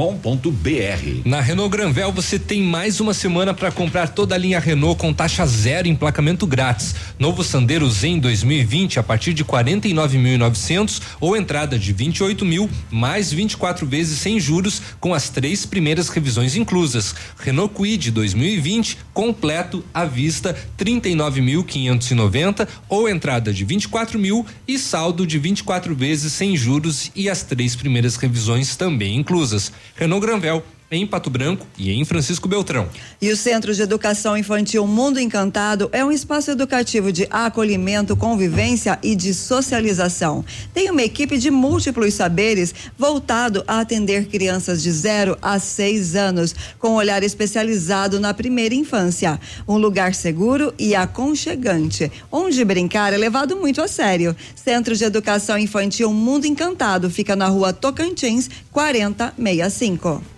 Na 1.24 1.40
Renault 1.40 1.70
Granvel 1.70 2.12
você 2.12 2.38
tem 2.38 2.62
mais 2.62 3.00
uma 3.00 3.12
semana 3.12 3.52
para 3.52 3.70
comprar 3.70 4.08
toda 4.08 4.34
a 4.34 4.38
linha 4.38 4.58
Renault 4.58 4.98
com 4.98 5.12
taxa 5.12 5.46
zero 5.46 5.88
e 5.88 5.90
emplacamento 5.90 6.46
grátis. 6.46 6.94
Novo 7.18 7.44
Sandero 7.44 7.88
Zen 7.90 8.18
2020 8.18 8.98
a 8.98 9.02
partir 9.02 9.34
de 9.34 9.44
49.900 9.44 11.02
ou 11.20 11.36
entrada 11.36 11.78
de 11.78 11.92
28 11.92 12.44
mil 12.44 12.70
mais 12.90 13.32
24 13.32 13.86
vezes 13.86 14.18
sem 14.18 14.40
juros 14.40 14.80
com 15.00 15.14
as 15.14 15.28
três 15.28 15.66
primeiras 15.66 16.08
revisões 16.08 16.56
inclusas. 16.56 17.14
Renault 17.38 17.74
Kwid 17.74 18.10
2020 18.10 18.98
completo 19.12 19.84
à 19.92 20.04
vista 20.04 20.56
39.590 20.78 22.66
ou 22.88 23.08
entrada 23.08 23.52
de 23.52 23.64
24 23.66 24.18
mil 24.18 24.46
e 24.66 24.78
saldo 24.78 25.26
de 25.26 25.38
24 25.38 25.94
vezes 25.94 26.32
sem 26.32 26.56
juros 26.56 27.10
e 27.14 27.28
as 27.28 27.42
três 27.42 27.74
primeiras 27.74 28.16
revisões 28.16 28.76
também 28.76 29.16
inclusas. 29.16 29.72
Renault 29.96 30.24
Granvel 30.24 30.64
em 30.91 31.07
Pato 31.07 31.28
Branco 31.28 31.66
e 31.76 31.93
em 31.93 32.05
Francisco 32.05 32.49
Beltrão. 32.49 32.89
E 33.20 33.30
o 33.30 33.37
Centro 33.37 33.74
de 33.74 33.82
Educação 33.82 34.37
Infantil 34.37 34.87
Mundo 34.87 35.18
Encantado 35.18 35.89
é 35.93 36.05
um 36.05 36.12
espaço 36.12 36.51
educativo 36.51 37.12
de 37.12 37.26
acolhimento, 37.30 38.16
convivência 38.16 38.99
e 39.03 39.14
de 39.14 39.34
socialização. 39.34 40.45
Tem 40.72 40.91
uma 40.91 41.03
equipe 41.03 41.39
de 41.39 41.51
múltiplos 41.51 42.14
saberes 42.14 42.74
voltado 42.97 43.64
a 43.66 43.80
atender 43.80 44.26
crianças 44.26 44.82
de 44.82 44.91
0 44.91 45.37
a 45.43 45.59
6 45.59 46.14
anos, 46.14 46.55
com 46.78 46.95
olhar 46.95 47.22
especializado 47.22 48.20
na 48.20 48.32
primeira 48.32 48.74
infância. 48.74 49.41
Um 49.66 49.76
lugar 49.76 50.14
seguro 50.14 50.72
e 50.78 50.95
aconchegante, 50.95 52.11
onde 52.30 52.64
brincar 52.64 53.12
é 53.12 53.16
levado 53.16 53.57
muito 53.57 53.80
a 53.82 53.89
sério. 53.89 54.37
Centro 54.55 54.95
de 54.95 55.05
Educação 55.05 55.59
Infantil 55.59 56.12
Mundo 56.12 56.47
Encantado 56.47 57.11
fica 57.11 57.34
na 57.34 57.49
rua 57.49 57.72
Tocantins, 57.72 58.49
4065. 58.70 60.36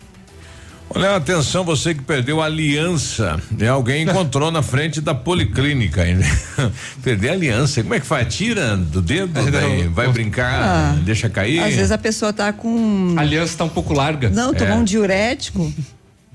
Olha, 0.91 1.17
atenção, 1.17 1.65
você 1.65 1.95
que 1.95 2.03
perdeu 2.03 2.41
a 2.41 2.47
aliança. 2.47 3.39
Né? 3.51 3.69
Alguém 3.69 4.05
encontrou 4.05 4.51
na 4.51 4.63
frente 4.63 5.01
da 5.01 5.15
policlínica. 5.15 6.07
Hein? 6.09 6.19
Perder 7.05 7.29
a 7.31 7.33
aliança. 7.33 7.83
Como 7.83 7.95
é 7.95 8.01
que 8.01 8.07
faz? 8.07 8.35
Tira 8.35 8.77
do 8.77 9.03
dedo, 9.03 9.51
daí 9.51 9.87
vai 9.87 10.09
brincar, 10.09 10.53
Ah, 10.63 10.97
deixa 11.05 11.29
cair. 11.29 11.61
Às 11.61 11.75
vezes 11.75 11.91
a 11.93 11.99
pessoa 11.99 12.33
tá 12.33 12.53
com. 12.53 13.15
A 13.17 13.21
aliança 13.21 13.57
tá 13.59 13.65
um 13.65 13.69
pouco 13.69 13.93
larga. 13.93 14.31
Não, 14.31 14.55
tomou 14.55 14.75
É. 14.75 14.77
um 14.77 14.85
diurético. 14.85 15.73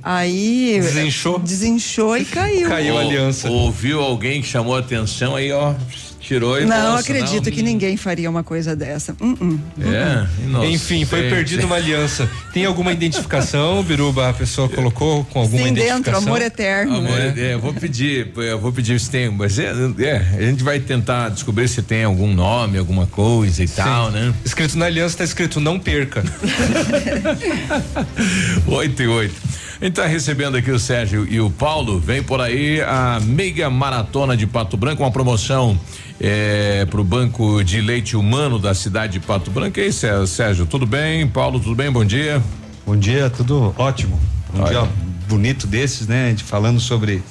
Aí. 0.03 0.79
Desinchou? 0.81 1.39
Desinchou 1.39 2.17
e 2.17 2.25
caiu. 2.25 2.67
Ou- 3.45 3.51
Ouviu 3.51 4.01
alguém 4.01 4.41
que 4.41 4.47
chamou 4.47 4.75
a 4.75 4.79
atenção 4.79 5.35
aí, 5.35 5.51
ó, 5.51 5.73
tirou 6.19 6.59
e 6.59 6.65
Não 6.65 6.91
nossa, 6.93 7.11
acredito 7.11 7.51
que 7.51 7.61
ninguém 7.61 7.95
faria 7.97 8.29
uma 8.29 8.43
coisa 8.43 8.75
dessa. 8.75 9.15
Hum, 9.21 9.35
hum. 9.41 9.59
É, 9.81 10.25
nossa, 10.47 10.65
Enfim, 10.67 11.03
foi 11.05 11.29
sei. 11.45 11.63
uma 11.65 11.75
aliança. 11.75 12.29
Tem 12.53 12.65
alguma 12.65 12.91
identificação, 12.93 13.83
Biruba? 13.83 14.29
A 14.29 14.33
pessoa 14.33 14.69
colocou 14.69 15.25
com 15.25 15.39
alguma 15.41 15.63
Sim, 15.63 15.69
identificação? 15.71 16.01
dentro, 16.01 16.17
amor 16.17 16.41
eterno. 16.41 16.97
Amor, 16.97 17.19
é, 17.19 17.53
eu 17.53 17.59
vou 17.59 17.73
pedir, 17.73 18.31
eu 18.35 18.59
vou 18.59 18.71
pedir 18.71 18.99
se 18.99 19.09
tem, 19.09 19.29
mas 19.29 19.57
é, 19.59 19.73
é, 19.99 20.15
a 20.37 20.41
gente 20.41 20.63
vai 20.63 20.79
tentar 20.79 21.29
descobrir 21.29 21.67
se 21.67 21.81
tem 21.81 22.03
algum 22.05 22.33
nome, 22.33 22.77
alguma 22.77 23.05
coisa 23.07 23.63
e 23.63 23.67
tal, 23.67 24.09
né? 24.11 24.33
Escrito 24.45 24.77
na 24.77 24.85
aliança 24.85 25.17
tá 25.17 25.23
escrito 25.23 25.59
não 25.59 25.77
perca. 25.79 26.23
8 28.67 29.03
e 29.03 29.07
8. 29.07 29.52
A 29.83 29.85
gente 29.85 29.95
tá 29.95 30.05
recebendo 30.05 30.55
aqui 30.55 30.71
o 30.71 30.79
Sérgio 30.79 31.27
e 31.29 31.41
o 31.41 31.49
Paulo. 31.49 31.99
Vem 31.99 32.23
por 32.23 32.39
aí 32.39 32.79
a 32.79 33.19
Mega 33.21 33.69
Maratona 33.69 34.37
de 34.37 34.47
Pato 34.47 34.77
Branco, 34.77 35.03
uma 35.03 35.11
promoção 35.11 35.77
é, 36.21 36.85
pro 36.85 37.03
Banco 37.03 37.61
de 37.65 37.81
Leite 37.81 38.15
Humano 38.15 38.57
da 38.57 38.73
cidade 38.73 39.19
de 39.19 39.19
Pato 39.19 39.51
Branco. 39.51 39.77
E 39.77 39.83
aí, 39.83 39.91
Sé- 39.91 40.25
Sérgio, 40.25 40.65
tudo 40.65 40.85
bem? 40.85 41.27
Paulo, 41.27 41.59
tudo 41.59 41.75
bem? 41.75 41.91
Bom 41.91 42.05
dia. 42.05 42.41
Bom 42.85 42.95
dia, 42.95 43.29
tudo 43.29 43.75
ótimo. 43.77 44.17
Um 44.53 44.63
dia 44.63 44.87
bonito 45.27 45.67
desses, 45.67 46.07
né? 46.07 46.27
A 46.27 46.29
gente 46.29 46.45
falando 46.45 46.79
sobre 46.79 47.21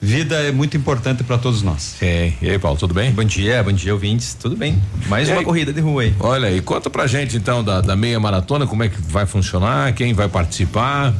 vida 0.00 0.34
é 0.34 0.50
muito 0.50 0.76
importante 0.76 1.22
para 1.22 1.38
todos 1.38 1.62
nós. 1.62 1.94
Sim. 1.96 2.34
E 2.42 2.50
aí, 2.50 2.58
Paulo, 2.58 2.76
tudo 2.76 2.92
bem? 2.92 3.12
Bom 3.12 3.22
dia, 3.22 3.62
bom 3.62 3.70
dia, 3.70 3.92
ouvintes. 3.92 4.34
Tudo 4.34 4.56
bem? 4.56 4.82
Mais 5.06 5.28
E 5.28 5.30
uma 5.30 5.42
aí? 5.42 5.44
corrida 5.44 5.72
de 5.72 5.80
rua 5.80 6.02
aí. 6.02 6.12
Olha 6.18 6.48
aí, 6.48 6.60
conta 6.60 6.90
pra 6.90 7.06
gente 7.06 7.36
então 7.36 7.62
da, 7.62 7.80
da 7.80 7.94
meia 7.94 8.18
maratona, 8.18 8.66
como 8.66 8.82
é 8.82 8.88
que 8.88 9.00
vai 9.00 9.26
funcionar, 9.26 9.92
quem 9.92 10.12
vai 10.12 10.28
participar. 10.28 11.14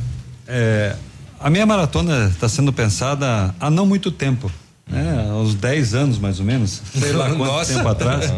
É, 0.52 0.96
a 1.38 1.48
meia 1.48 1.64
maratona 1.64 2.26
está 2.26 2.48
sendo 2.48 2.72
pensada 2.72 3.54
há 3.60 3.70
não 3.70 3.86
muito 3.86 4.10
tempo. 4.10 4.50
Né? 4.86 5.28
Há 5.30 5.34
uns 5.36 5.54
10 5.54 5.94
anos 5.94 6.18
mais 6.18 6.40
ou 6.40 6.44
menos, 6.44 6.82
sei 6.92 7.12
lá 7.12 7.26
quanto 7.34 7.52
Nossa. 7.52 7.74
tempo 7.74 7.88
atrás. 7.88 8.32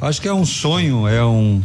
Acho 0.00 0.22
que 0.22 0.28
é 0.28 0.32
um 0.32 0.46
sonho, 0.46 1.08
é 1.08 1.24
um 1.24 1.62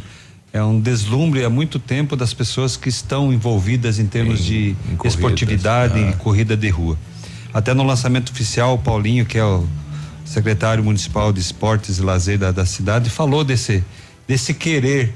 é 0.51 0.63
um 0.63 0.79
deslumbre 0.79 1.43
há 1.43 1.49
muito 1.49 1.79
tempo 1.79 2.15
das 2.15 2.31
pessoas 2.31 2.77
que 2.77 2.87
estão 2.87 3.33
envolvidas 3.33 3.97
em 3.97 4.05
termos 4.05 4.43
de 4.43 4.75
corridas, 4.97 5.13
esportividade 5.13 5.99
ah. 5.99 6.09
e 6.11 6.13
corrida 6.13 6.55
de 6.55 6.69
rua. 6.69 6.95
Até 7.51 7.73
no 7.73 7.81
lançamento 7.83 8.31
oficial, 8.31 8.75
o 8.75 8.77
Paulinho, 8.77 9.25
que 9.25 9.37
é 9.37 9.43
o 9.43 9.67
secretário 10.23 10.83
municipal 10.83 11.33
de 11.33 11.39
esportes 11.39 11.97
e 11.97 12.01
lazer 12.03 12.37
da, 12.37 12.51
da 12.51 12.65
cidade, 12.67 13.09
falou 13.09 13.43
desse 13.43 13.83
desse 14.27 14.53
querer 14.53 15.13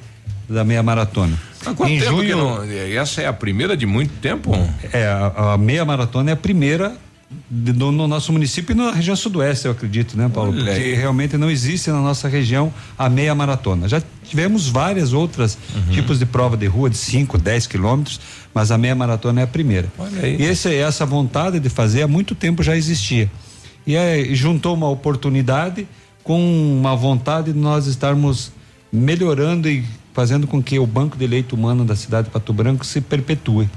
da 0.49 0.63
meia 0.63 0.81
maratona. 0.83 1.37
Há 1.65 1.73
quanto 1.73 1.91
em 1.91 1.99
tempo 1.99 2.11
junho, 2.11 2.37
não- 2.37 2.63
essa 3.01 3.21
é 3.21 3.27
a 3.27 3.33
primeira 3.33 3.75
de 3.75 3.85
muito 3.85 4.13
tempo? 4.21 4.51
é, 4.93 5.05
a, 5.05 5.53
a 5.53 5.57
meia 5.57 5.83
maratona 5.83 6.29
é 6.31 6.33
a 6.33 6.37
primeira 6.37 6.95
de- 7.51 7.73
no, 7.73 7.91
no 7.91 8.07
nosso 8.07 8.31
município 8.31 8.71
e 8.73 8.75
na 8.77 8.91
região 8.91 9.15
sudoeste, 9.15 9.65
eu 9.65 9.71
acredito, 9.73 10.17
né, 10.17 10.29
Paulo? 10.33 10.53
Olha 10.53 10.71
Porque 10.73 10.93
realmente 10.93 11.35
não 11.37 11.51
existe 11.51 11.89
na 11.89 11.99
nossa 11.99 12.29
região 12.29 12.73
a 12.97 13.09
meia 13.09 13.35
maratona. 13.35 13.89
Já 13.89 14.01
tivemos 14.23 14.69
várias 14.69 15.11
outras 15.11 15.57
Uhum. 15.75 15.93
tipos 15.93 16.19
de 16.19 16.25
prova 16.25 16.55
de 16.55 16.65
rua 16.67 16.89
de 16.89 16.95
5, 16.97 17.37
10 17.37 17.67
quilômetros, 17.67 18.19
mas 18.53 18.71
a 18.71 18.77
meia 18.77 18.95
maratona 18.95 19.41
é 19.41 19.43
a 19.43 19.47
primeira. 19.47 19.89
Olha 19.97 20.21
aí. 20.23 20.37
E 20.39 20.43
esse, 20.45 20.73
essa 20.73 21.05
vontade 21.05 21.59
de 21.59 21.67
fazer 21.69 22.03
há 22.03 22.07
muito 22.07 22.33
tempo 22.33 22.63
já 22.63 22.77
existia. 22.77 23.29
E 23.85 23.97
aí 23.97 24.33
juntou 24.33 24.73
uma 24.73 24.87
oportunidade 24.89 25.85
com 26.23 26.39
uma 26.79 26.95
vontade 26.95 27.51
de 27.51 27.59
nós 27.59 27.87
estarmos 27.87 28.51
melhorando 28.91 29.69
e 29.69 29.83
fazendo 30.17 30.47
com 30.47 30.63
que 30.63 30.79
o 30.79 30.87
banco 30.87 31.15
de 31.15 31.27
leite 31.27 31.53
humano 31.53 31.85
da 31.85 31.95
cidade 31.95 32.25
de 32.25 32.33
Pato 32.33 32.51
Branco 32.51 32.83
se 32.83 32.99
perpetue 32.99 33.69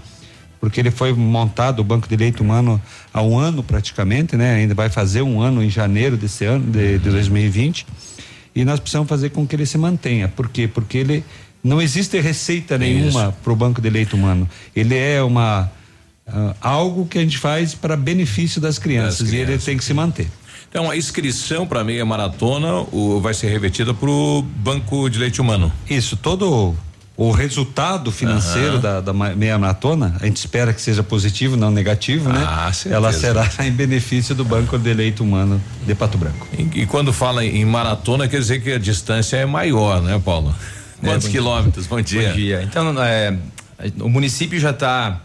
porque 0.59 0.80
ele 0.80 0.91
foi 0.91 1.12
montado 1.12 1.80
o 1.80 1.84
banco 1.84 2.09
de 2.09 2.16
leite 2.16 2.41
humano 2.41 2.80
há 3.12 3.20
um 3.22 3.38
ano 3.38 3.62
praticamente, 3.62 4.36
né? 4.36 4.55
Ainda 4.55 4.74
vai 4.74 4.88
fazer 4.88 5.20
um 5.20 5.41
ano 5.43 5.62
em 5.62 5.68
janeiro 5.68 6.16
desse 6.16 6.47
ano 6.47 6.70
de, 6.70 6.99
de 6.99 7.11
2020 7.11 7.86
e 8.55 8.64
nós 8.64 8.80
precisamos 8.80 9.09
fazer 9.09 9.30
com 9.30 9.47
que 9.47 9.55
ele 9.55 9.66
se 9.66 9.76
mantenha. 9.76 10.28
Por 10.28 10.49
quê? 10.49 10.66
Porque 10.66 10.97
ele 10.99 11.24
não 11.62 11.80
existe 11.80 12.18
receita 12.20 12.78
nenhuma 12.78 13.32
para 13.43 13.53
o 13.53 13.57
banco 13.57 13.80
de 13.82 13.91
leite 13.91 14.14
humano. 14.14 14.49
Ele 14.74 14.97
é 14.97 15.22
uma 15.22 15.70
ah, 16.26 16.55
algo 16.61 17.07
que 17.07 17.18
a 17.18 17.20
gente 17.22 17.36
faz 17.36 17.74
para 17.74 17.97
benefício 17.97 18.62
das 18.62 18.78
crianças, 18.78 19.30
e 19.32 19.36
ele 19.36 19.59
tem 19.59 19.76
que 19.76 19.84
se 19.84 19.93
manter. 19.93 20.28
Então 20.71 20.89
a 20.89 20.97
inscrição 20.97 21.66
para 21.66 21.83
meia 21.83 22.07
maratona 22.07 22.87
o, 22.93 23.21
vai 23.21 23.35
ser 23.35 23.49
revertida 23.49 23.93
para 23.93 24.09
o 24.09 24.41
Banco 24.41 25.11
de 25.11 25.18
Leite 25.18 25.41
Humano. 25.41 25.71
Isso, 25.89 26.16
todo 26.16 26.77
o 27.16 27.33
resultado 27.33 28.12
financeiro 28.12 28.75
Aham. 28.75 28.81
da, 28.81 29.01
da 29.01 29.12
meia 29.12 29.59
maratona, 29.59 30.16
a 30.21 30.27
gente 30.27 30.37
espera 30.37 30.73
que 30.73 30.81
seja 30.81 31.03
positivo, 31.03 31.57
não 31.57 31.71
negativo, 31.73 32.33
né? 32.33 32.47
Ah, 32.49 32.73
certeza. 32.73 32.95
Ela 32.95 33.12
será 33.12 33.51
em 33.66 33.73
benefício 33.73 34.33
do 34.35 34.45
Banco 34.45 34.79
de 34.79 34.95
Leite 34.95 35.21
Humano 35.21 35.61
de 35.85 35.95
Pato 35.95 36.16
Branco. 36.16 36.47
E, 36.57 36.83
e 36.83 36.87
quando 36.87 37.12
fala 37.12 37.45
em 37.45 37.64
maratona, 37.64 38.29
quer 38.29 38.39
dizer 38.39 38.62
que 38.62 38.73
a 38.73 38.79
distância 38.79 39.37
é 39.39 39.45
maior, 39.45 40.01
né, 40.01 40.21
Paulo? 40.25 40.55
Quantos 41.03 41.27
bom- 41.27 41.33
quilômetros? 41.33 41.87
Bom 41.89 42.01
dia. 42.01 42.29
Bom 42.29 42.35
dia. 42.37 42.62
Então, 42.62 43.03
é, 43.03 43.37
o 43.99 44.09
município 44.09 44.59
já 44.61 44.71
está 44.71 45.21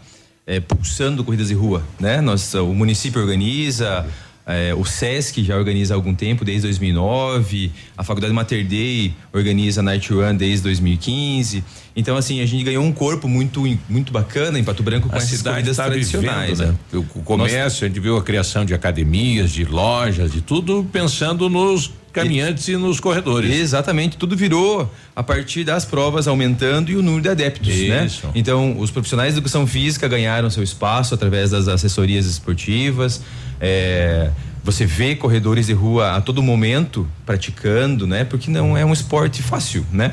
pulsando 0.68 1.24
corridas 1.24 1.48
de 1.48 1.54
rua, 1.54 1.82
né? 1.98 2.20
Nós, 2.20 2.52
o 2.54 2.74
município 2.74 3.20
organiza, 3.20 4.06
É, 4.48 4.72
o 4.72 4.84
SESC 4.84 5.42
já 5.42 5.56
organiza 5.56 5.92
há 5.92 5.96
algum 5.96 6.14
tempo, 6.14 6.44
desde 6.44 6.62
2009. 6.62 7.72
A 7.98 8.04
Faculdade 8.04 8.32
Mater 8.32 8.64
Dei 8.64 9.12
organiza 9.32 9.80
a 9.80 9.82
Night 9.82 10.12
Run 10.12 10.36
desde 10.36 10.62
2015. 10.62 11.64
Então, 11.96 12.16
assim, 12.16 12.40
a 12.40 12.46
gente 12.46 12.62
ganhou 12.62 12.84
um 12.84 12.92
corpo 12.92 13.26
muito, 13.26 13.64
muito 13.88 14.12
bacana 14.12 14.56
em 14.56 14.62
Pato 14.62 14.84
Branco 14.84 15.08
com 15.08 15.14
a 15.16 15.18
essas 15.18 15.30
cidade 15.30 15.56
corridas 15.56 15.72
está 15.72 15.86
tradicionais. 15.86 16.60
vivendo, 16.60 16.78
né? 16.92 16.98
O 17.16 17.22
comércio, 17.22 17.84
a 17.84 17.88
gente 17.88 17.98
viu 17.98 18.16
a 18.16 18.22
criação 18.22 18.64
de 18.64 18.72
academias, 18.72 19.50
de 19.50 19.64
lojas, 19.64 20.30
de 20.30 20.40
tudo 20.40 20.86
pensando 20.92 21.50
nos 21.50 21.90
caminhantes 22.12 22.68
e, 22.68 22.76
nos 22.76 23.00
corredores. 23.00 23.52
Exatamente, 23.52 24.16
tudo 24.16 24.36
virou 24.36 24.90
a 25.14 25.22
partir 25.22 25.64
das 25.64 25.84
provas 25.84 26.26
aumentando 26.26 26.90
e 26.90 26.96
o 26.96 27.02
número 27.02 27.22
de 27.22 27.28
adeptos, 27.28 27.68
né? 27.68 28.06
Isso. 28.06 28.28
Então, 28.34 28.78
os 28.78 28.90
profissionais 28.90 29.34
de 29.34 29.38
educação 29.38 29.66
física 29.66 30.06
ganharam 30.08 30.48
seu 30.48 30.62
espaço 30.62 31.14
através 31.14 31.50
das 31.50 31.68
assessorias 31.68 32.26
esportivas. 32.26 33.20
É, 33.60 34.30
você 34.64 34.84
vê 34.84 35.14
corredores 35.14 35.66
de 35.66 35.72
rua 35.72 36.16
a 36.16 36.20
todo 36.20 36.42
momento 36.42 37.06
praticando, 37.24 38.06
né? 38.06 38.24
Porque 38.24 38.50
não 38.50 38.76
é 38.76 38.84
um 38.84 38.92
esporte 38.92 39.42
fácil, 39.42 39.84
né? 39.92 40.12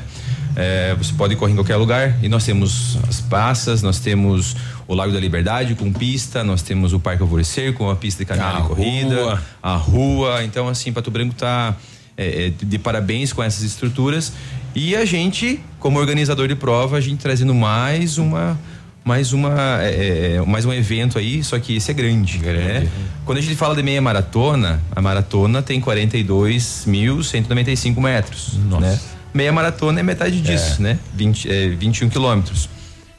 É, 0.56 0.94
você 0.94 1.12
pode 1.14 1.34
correr 1.34 1.52
em 1.52 1.56
qualquer 1.56 1.74
lugar 1.76 2.16
e 2.22 2.28
nós 2.28 2.44
temos 2.44 2.96
as 3.08 3.20
praças, 3.20 3.82
nós 3.82 3.98
temos 3.98 4.54
o 4.86 4.94
Lago 4.94 5.12
da 5.12 5.18
Liberdade 5.18 5.74
com 5.74 5.92
pista, 5.92 6.44
nós 6.44 6.62
temos 6.62 6.92
o 6.92 7.00
Parque 7.00 7.22
Alvorecer 7.22 7.72
com 7.72 7.90
a 7.90 7.96
pista 7.96 8.22
de 8.22 8.28
caminhada 8.28 8.58
A 8.58 8.60
e 8.60 8.68
corrida, 8.68 9.16
rua. 9.22 9.42
a 9.60 9.74
rua. 9.76 10.44
Então, 10.44 10.68
assim, 10.68 10.92
Pato 10.92 11.10
Branco 11.10 11.34
tá 11.34 11.74
é, 12.16 12.46
é, 12.46 12.50
de- 12.50 12.64
de 12.64 12.78
parabéns 12.78 13.32
com 13.32 13.42
essas 13.42 13.64
estruturas 13.64 14.32
e 14.72 14.94
a 14.94 15.04
gente, 15.04 15.58
como 15.80 15.98
organizador 15.98 16.46
de 16.46 16.54
prova, 16.54 16.96
a 16.98 17.00
gente 17.00 17.18
trazendo 17.20 17.52
mais 17.52 18.18
uma 18.18 18.56
mais 19.04 19.34
uma 19.34 19.82
é, 19.82 20.36
é, 20.36 20.40
mais 20.46 20.64
um 20.64 20.72
evento 20.72 21.18
aí, 21.18 21.44
só 21.44 21.58
que 21.58 21.76
esse 21.76 21.90
é 21.90 21.94
grande, 21.94 22.38
né? 22.38 22.88
Quando 23.24 23.38
a 23.38 23.40
gente 23.40 23.54
fala 23.54 23.76
de 23.76 23.82
meia 23.82 24.00
maratona, 24.00 24.80
a 24.94 25.02
maratona 25.02 25.60
tem 25.62 25.80
42.195 25.80 28.00
metros, 28.00 28.54
né? 28.80 28.98
Meia 29.34 29.52
maratona 29.52 30.00
é 30.00 30.02
metade 30.02 30.40
disso, 30.40 30.80
né? 30.80 30.98
20, 31.14 31.50
é, 31.50 31.68
21 31.70 32.08
quilômetros. 32.08 32.68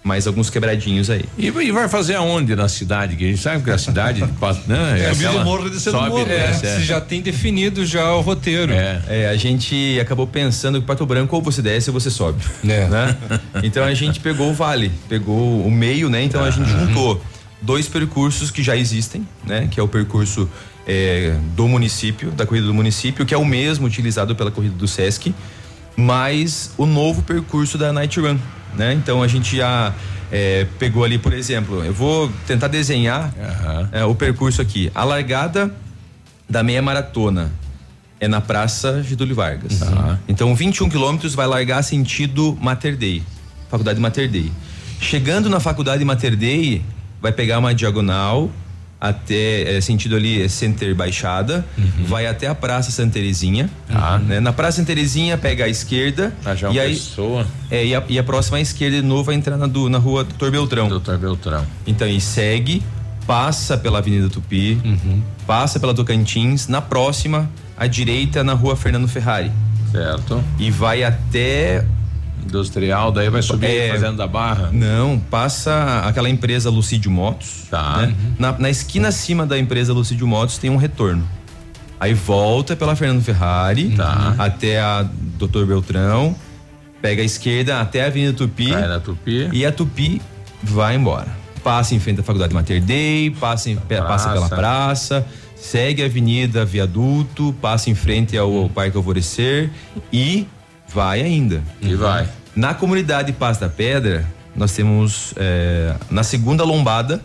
Mais 0.06 0.28
alguns 0.28 0.52
quebradinhos 0.52 1.10
aí. 1.10 1.26
E, 1.36 1.48
e 1.48 1.72
vai 1.72 1.90
fazer 1.90 2.14
aonde 2.14 2.56
na 2.56 2.70
cidade? 2.70 3.16
Que 3.16 3.26
a 3.26 3.28
gente 3.28 3.42
sabe 3.42 3.64
que 3.64 3.72
a 3.72 3.78
cidade 3.80 4.22
né, 4.68 5.02
É, 5.02 5.10
aquela- 5.10 5.14
subir 5.16 5.30
do 5.40 5.44
morro, 5.44 5.68
do 5.70 5.80
sobe, 5.80 6.10
morro. 6.10 6.22
É, 6.22 6.26
desce, 6.26 6.68
é. 6.68 6.76
Você 6.76 6.84
já 6.84 7.02
tem 7.02 7.22
definido 7.24 7.84
já 7.84 8.14
o 8.14 8.22
roteiro. 8.22 8.72
É, 8.72 9.28
a 9.32 9.36
gente 9.36 9.98
acabou 10.00 10.28
pensando 10.28 10.80
que 10.80 10.86
Pato 10.86 11.04
Branco 11.08 11.36
ou 11.36 11.42
você 11.42 11.60
desce 11.60 11.90
ou 11.90 12.00
você 12.00 12.12
sobe. 12.12 12.40
Né? 12.64 13.18
Então 13.64 13.84
a 13.84 13.96
gente 13.96 14.20
pegou 14.20 14.52
o 14.52 14.54
vale, 14.54 14.92
pegou 15.10 15.66
o 15.66 15.72
meio, 15.72 16.08
né? 16.08 16.22
Então 16.24 16.44
a 16.44 16.52
gente 16.52 16.70
juntou 16.70 17.20
dois 17.60 17.88
percursos 17.88 18.52
que 18.52 18.62
já 18.62 18.78
existem, 18.78 19.28
né? 19.44 19.68
Que 19.72 19.80
é 19.80 19.84
o 19.84 19.88
percurso 19.88 20.48
é, 20.88 21.36
do 21.56 21.68
município, 21.68 22.30
da 22.30 22.46
corrida 22.46 22.68
do 22.68 22.74
município, 22.76 23.26
que 23.26 23.34
é 23.34 23.38
o 23.40 23.44
mesmo 23.44 23.88
utilizado 23.88 24.36
pela 24.36 24.52
corrida 24.52 24.76
do 24.76 24.88
Sesc, 24.88 25.34
mais 25.98 26.72
o 26.78 26.86
novo 26.86 27.24
percurso 27.24 27.76
da 27.78 27.92
Night 27.92 28.20
Run, 28.20 28.38
né? 28.78 28.94
Então 28.94 29.22
a 29.24 29.28
gente 29.28 29.58
já 29.58 29.94
é, 30.32 30.66
pegou 30.80 31.04
ali, 31.04 31.18
por 31.18 31.34
exemplo, 31.34 31.84
eu 31.84 31.94
vou 31.94 32.32
tentar 32.48 32.68
desenhar 32.68 33.34
é, 33.92 34.04
o 34.06 34.16
percurso 34.16 34.62
aqui. 34.62 34.92
A 34.94 35.04
largada 35.04 35.74
da 36.50 36.64
meia 36.64 36.82
maratona 36.82 37.52
é 38.20 38.28
na 38.28 38.42
Praça 38.42 39.04
Getúlio 39.04 39.36
Vargas. 39.36 39.82
Então 40.28 40.56
21 40.56 40.90
quilômetros 40.90 41.36
vai 41.36 41.48
largar 41.48 41.84
sentido 41.84 42.58
Mater 42.62 42.96
Dei, 42.96 43.22
Faculdade 43.70 44.00
Mater 44.00 44.30
Dei. 44.30 44.52
Chegando 45.00 45.50
na 45.50 45.60
Faculdade 45.60 46.04
Mater 46.06 46.36
Dei, 46.36 46.82
vai 47.22 47.32
pegar 47.32 47.60
uma 47.60 47.74
diagonal 47.74 48.50
até 49.00 49.78
é, 49.78 49.82
sentido 49.82 50.16
ali 50.16 50.42
é, 50.42 50.48
Center 50.48 50.96
Baixada, 50.96 51.66
vai 52.08 52.26
até 52.28 52.48
a 52.48 52.56
Praça 52.56 52.92
Santa 52.92 53.14
Terezinha. 53.14 53.70
né? 54.26 54.40
Na 54.40 54.52
Praça 54.54 54.78
Santa 54.78 54.88
Terezinha 54.88 55.38
pega 55.38 55.66
a 55.66 55.70
esquerda 55.70 56.34
e 56.74 56.80
aí 56.80 56.94
Pessoa. 56.94 57.46
é, 57.70 57.86
e, 57.86 57.94
a, 57.96 58.04
e 58.08 58.18
a 58.20 58.24
próxima 58.24 58.58
à 58.58 58.62
esquerda 58.62 58.98
de 59.02 59.04
novo 59.08 59.24
vai 59.26 59.36
entrar 59.36 59.58
na, 59.58 59.68
do- 59.68 59.90
na 59.90 59.98
rua 59.98 60.24
Doutor 60.24 60.52
Beltrão. 60.52 60.88
Doutor 60.90 61.18
Beltrão. 61.18 61.66
Então, 61.86 62.08
e 62.08 62.20
segue, 62.22 62.82
passa 63.28 63.78
pela 63.78 64.00
Avenida 64.00 64.30
Tupi, 64.30 64.80
Uhum. 64.84 65.22
passa 65.46 65.80
pela 65.80 65.94
Tocantins, 65.94 66.68
na 66.68 66.82
próxima, 66.82 67.50
à 67.78 67.88
direita, 67.88 68.44
na 68.44 68.54
rua 68.54 68.76
Fernando 68.76 69.08
Ferrari. 69.08 69.52
Certo. 69.92 70.44
E 70.60 70.70
vai 70.72 71.04
até. 71.04 71.86
Industrial, 72.46 73.12
daí 73.12 73.30
vai 73.30 73.42
subir 73.42 73.66
É, 73.68 73.90
fazendo 73.92 74.18
da 74.18 74.28
barra. 74.28 74.70
Não, 74.72 75.20
passa 75.20 76.02
aquela 76.06 76.30
empresa 76.30 76.70
Lucídio 76.70 77.10
Motos. 77.12 77.64
Tá. 77.70 77.98
né? 78.08 78.16
Na, 78.38 78.52
na 78.58 78.70
esquina 78.70 79.08
acima 79.08 79.46
da 79.46 79.58
empresa 79.58 79.92
Lucídio 79.94 80.28
Motos 80.28 80.58
tem 80.58 80.70
um 80.70 80.78
retorno. 80.78 81.28
Aí 82.00 82.14
volta 82.14 82.76
pela 82.76 82.96
Fernando 82.96 83.24
Ferrari 83.24 83.92
Tá. 83.96 84.36
até 84.38 84.80
a 84.80 85.06
Doutor 85.38 85.66
Beltrão, 85.66 86.36
pega 87.02 87.22
a 87.22 87.26
esquerda 87.26 87.82
até 87.82 88.04
a 88.04 88.08
Avenida 88.08 88.34
Tupi. 88.34 88.70
Tupi. 89.04 89.50
E 89.52 89.66
a 89.66 89.72
Tupi 89.72 90.22
vai 90.62 90.96
embora. 90.96 91.28
Passa 91.64 91.96
em 91.96 92.00
frente 92.00 92.20
à 92.20 92.24
Faculdade 92.24 92.54
Mater 92.54 92.82
Dei, 92.82 93.32
passa, 93.32 93.72
em- 93.72 93.76
passa 93.76 94.30
pela 94.30 94.48
praça, 94.50 95.26
segue 95.56 96.04
a 96.04 96.06
Avenida 96.06 96.64
Viaduto, 96.64 97.56
passa 97.60 97.90
em 97.90 97.96
frente 97.96 98.38
ao 98.38 98.70
Parque 98.70 98.96
Alvorecer 98.96 99.72
e 100.14 100.46
vai 100.94 101.22
ainda. 101.22 101.64
E 101.82 101.94
vai. 101.96 102.28
Na 102.56 102.74
comunidade 102.74 103.32
Paz 103.34 103.58
da 103.58 103.68
Pedra, 103.70 104.26
nós 104.56 104.72
temos 104.72 105.34
é, 105.36 105.96
na 106.10 106.24
segunda 106.24 106.64
lombada, 106.64 107.22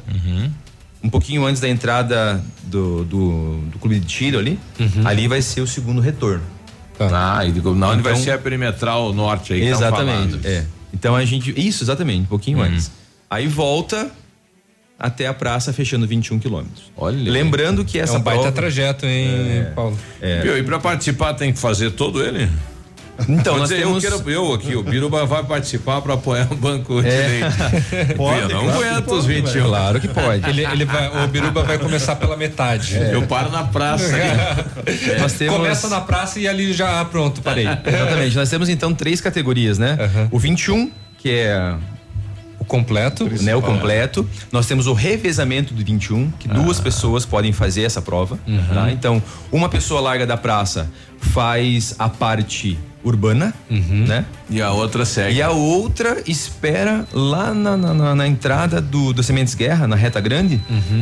um 1.03 1.09
pouquinho 1.09 1.45
antes 1.47 1.61
da 1.61 1.69
entrada 1.69 2.43
do, 2.65 3.05
do, 3.05 3.59
do 3.73 3.79
clube 3.79 3.99
de 4.01 4.07
tiro 4.07 4.39
ali, 4.39 4.59
ali 5.05 5.29
vai 5.29 5.41
ser 5.41 5.61
o 5.61 5.67
segundo 5.67 6.01
retorno. 6.01 6.43
Ah, 7.13 7.45
e 7.47 7.53
digo, 7.53 7.75
na 7.75 7.89
onde 7.91 8.03
vai 8.03 8.13
Então- 8.13 8.25
ser 8.25 8.33
a 8.33 8.39
perimetral 8.39 9.13
norte 9.15 9.55
aí. 9.55 9.63
Exatamente. 9.67 10.33
falando. 10.33 10.47
É. 10.47 10.65
Então 10.93 11.17
a 11.17 11.25
gente. 11.25 11.55
Isso, 11.59 11.83
exatamente, 11.85 12.23
um 12.23 12.27
pouquinho 12.27 12.61
antes. 12.61 12.91
Aí 13.31 13.47
volta 13.47 14.11
até 14.99 15.27
a 15.27 15.33
praça 15.33 15.73
fechando 15.73 16.07
21 16.07 16.39
quilômetros. 16.39 16.93
Olha. 16.95 17.31
Lembrando 17.31 17.85
que 17.87 17.99
essa 17.99 18.17
é 18.17 18.19
um 18.19 18.23
baita 18.23 18.41
prova- 18.43 18.53
trajeto, 18.57 19.07
hein, 19.07 19.67
Paulo? 19.75 19.97
É. 20.21 20.59
E 20.59 20.63
pra 20.63 20.79
participar 20.79 21.33
tem 21.33 21.53
que 21.55 21.59
fazer 21.59 21.93
todo 21.93 22.23
ele? 22.23 22.51
Então, 23.29 23.53
Vou 23.55 23.61
nós 23.61 23.69
dizer, 23.69 23.83
temos- 23.83 24.03
eu, 24.05 24.11
quero, 24.19 24.31
eu 24.31 24.55
aqui, 24.55 24.75
o 24.77 24.83
Biruba 24.83 25.25
vai 25.27 25.45
participar 25.45 26.01
para 26.01 26.15
apoiar 26.15 26.49
o 26.51 26.57
banco 26.57 27.01
É. 27.01 27.03
direito. 27.03 28.17
Pode, 28.17 28.41
eu 28.43 28.49
não 28.49 28.65
claro 28.65 28.79
que 28.81 28.85
aguento 28.89 29.05
pode, 29.05 29.19
os 29.19 29.27
21. 29.27 29.53
velho. 29.53 29.65
Claro 29.67 30.01
que 30.01 30.09
pode. 30.09 30.49
Ele, 30.51 30.65
ele 30.67 30.85
vai, 30.85 31.25
o 31.25 31.29
Biruba 31.29 31.63
vai 31.63 31.79
começar 31.79 32.17
pela 32.17 32.37
metade. 32.37 32.97
Eu 32.97 33.23
paro 33.27 33.51
na 33.51 33.65
praça. 33.65 34.05
É. 34.17 34.65
Nós 35.21 35.33
temos- 35.35 35.57
Começa 35.57 35.89
na 35.89 36.01
praça 36.01 36.39
e 36.41 36.49
ali 36.49 36.73
já, 36.73 37.01
ah, 37.01 37.05
pronto, 37.05 37.41
parei. 37.43 37.67
Exatamente. 37.67 38.37
Nós 38.37 38.49
temos 38.49 38.69
então 38.69 38.95
três 38.95 39.21
categorias, 39.21 39.79
né? 39.79 39.99
O 40.31 40.39
21, 40.39 40.91
que 41.19 41.31
é 41.31 41.75
o 42.59 42.65
completo, 42.65 43.29
né? 43.43 43.55
O 43.57 43.63
completo. 43.63 44.29
Nós 44.53 44.67
temos 44.67 44.87
o 44.87 44.93
revezamento 44.93 45.73
do 45.75 45.85
21, 45.85 46.31
que 46.39 46.47
duas 46.49 46.79
pessoas 46.81 47.25
podem 47.25 47.53
fazer 47.53 47.83
essa 47.83 48.01
prova. 48.03 48.39
tá? 48.73 48.91
Então, 48.91 49.23
uma 49.51 49.69
pessoa 49.69 50.01
larga 50.01 50.27
da 50.27 50.37
praça 50.37 50.91
faz 51.21 51.95
a 51.99 52.09
parte 52.09 52.79
urbana, 53.03 53.55
né? 53.71 54.25
E 54.51 54.61
a 54.61 54.71
outra 54.73 55.05
segue. 55.05 55.37
E 55.39 55.43
a 55.43 55.51
outra 55.51 56.23
espera 56.27 57.07
lá 57.13 57.55
na, 57.55 57.77
na, 57.77 57.95
na- 57.95 58.15
na 58.15 58.27
entrada 58.29 58.81
do, 58.81 59.13
do 59.13 59.23
Sementes 59.23 59.55
Guerra, 59.55 59.87
na 59.87 59.97
reta 59.97 60.21
grande, 60.21 60.61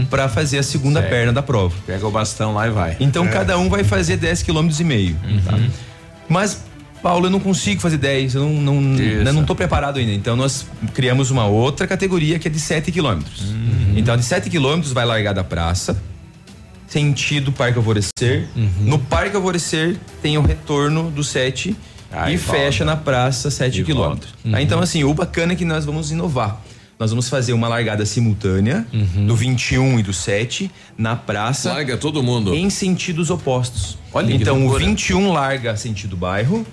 pra 0.09 0.29
fazer 0.29 0.59
a 0.59 0.63
segunda 0.63 1.01
Segue. 1.01 1.13
perna 1.13 1.33
da 1.33 1.43
prova. 1.43 1.75
Pega 1.87 2.07
o 2.07 2.11
bastão 2.11 2.55
lá 2.55 2.67
e 2.69 2.71
vai. 2.71 2.97
Então 3.01 3.25
É. 3.25 3.29
cada 3.29 3.59
um 3.59 3.69
vai 3.69 3.83
fazer 3.85 4.17
10 4.17 4.43
km 4.45 4.69
e 4.79 4.85
meio. 4.85 5.17
tá? 5.45 5.59
Mas, 6.29 6.63
Paulo, 7.03 7.27
eu 7.27 7.31
não 7.31 7.41
consigo 7.41 7.81
fazer 7.81 7.97
10, 7.97 8.35
eu 8.37 8.43
não, 8.49 8.81
não, 8.81 8.97
eu 8.99 9.33
não 9.33 9.45
tô 9.45 9.55
preparado 9.57 9.99
ainda. 9.99 10.13
Então 10.13 10.37
nós 10.37 10.67
criamos 10.95 11.31
uma 11.33 11.47
outra 11.47 11.87
categoria 11.87 12.39
que 12.39 12.47
é 12.47 12.51
de 12.51 12.61
7 12.61 12.93
quilômetros. 12.93 13.55
Então 13.97 14.17
de 14.17 14.25
7 14.25 14.49
quilômetros 14.51 14.93
vai 14.93 15.05
largar 15.05 15.33
da 15.35 15.43
praça, 15.43 16.01
sentido 16.87 17.53
Parque 17.53 17.77
Alvorecer. 17.79 18.49
No 18.81 18.99
Parque 18.99 19.37
Alvorecer 19.37 19.97
tem 20.23 20.39
o 20.39 20.43
retorno 20.43 21.11
do 21.11 21.23
7 21.25 21.77
Aí 22.11 22.35
e 22.35 22.37
volta. 22.37 22.61
fecha 22.61 22.85
na 22.85 22.97
praça 22.97 23.51
7 23.51 23.81
E 23.81 23.85
quilômetros. 23.85 24.33
Tá? 24.51 24.63
Então, 24.63 24.81
assim, 24.81 25.05
o 25.05 25.13
bacana 25.13 25.53
é 25.53 25.57
que 25.57 25.65
nós 25.65 25.85
vamos 25.85 26.11
inovar. 26.11 26.61
Nós 26.99 27.11
vamos 27.11 27.29
fazer 27.29 27.53
uma 27.53 27.69
largada 27.69 28.05
simultânea 28.05 28.85
do 29.25 29.37
21 29.37 30.01
e 30.01 30.03
do 30.03 30.13
7 30.13 30.69
na 30.97 31.15
praça. 31.15 31.73
Larga 31.73 31.97
todo 31.97 32.21
mundo. 32.25 32.53
Em 32.53 32.69
sentidos 32.69 33.31
opostos. 33.31 33.97
Olha 34.13 34.35
então 34.35 34.57
o 34.57 34.61
loucura. 34.63 34.85
21 34.85 35.33
larga 35.33 35.77
sentido 35.77 36.17
bairro 36.17 36.67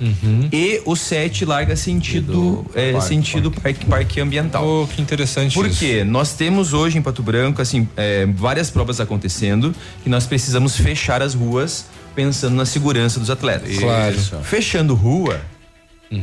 e 0.52 0.82
o 0.84 0.95
7 0.95 1.45
larga 1.45 1.76
sentido 1.76 2.66
é, 2.74 2.94
parque, 2.94 3.07
sentido 3.07 3.52
parque, 3.52 3.86
parque 3.86 4.20
ambiental. 4.20 4.66
Oh, 4.66 4.88
que 4.88 4.99
interessante 4.99 5.53
Por 5.53 5.68
isso. 5.68 5.86
Nós 6.06 6.34
temos 6.34 6.74
hoje 6.74 6.98
em 6.98 7.03
Pato 7.03 7.22
Branco 7.22 7.62
assim 7.62 7.88
é, 7.95 8.26
várias 8.26 8.72
provas 8.72 8.99
acontecendo 8.99 9.76
e 10.03 10.10
nós 10.10 10.26
precisamos 10.26 10.76
fechar 10.76 11.22
as 11.22 11.36
ruas 11.36 11.86
pensando 12.16 12.56
na 12.56 12.66
segurança 12.66 13.20
dos 13.20 13.30
atletas. 13.30 13.78
Claro. 13.78 14.16
Isso. 14.16 14.38
Fechando 14.44 14.96
rua, 14.96 15.42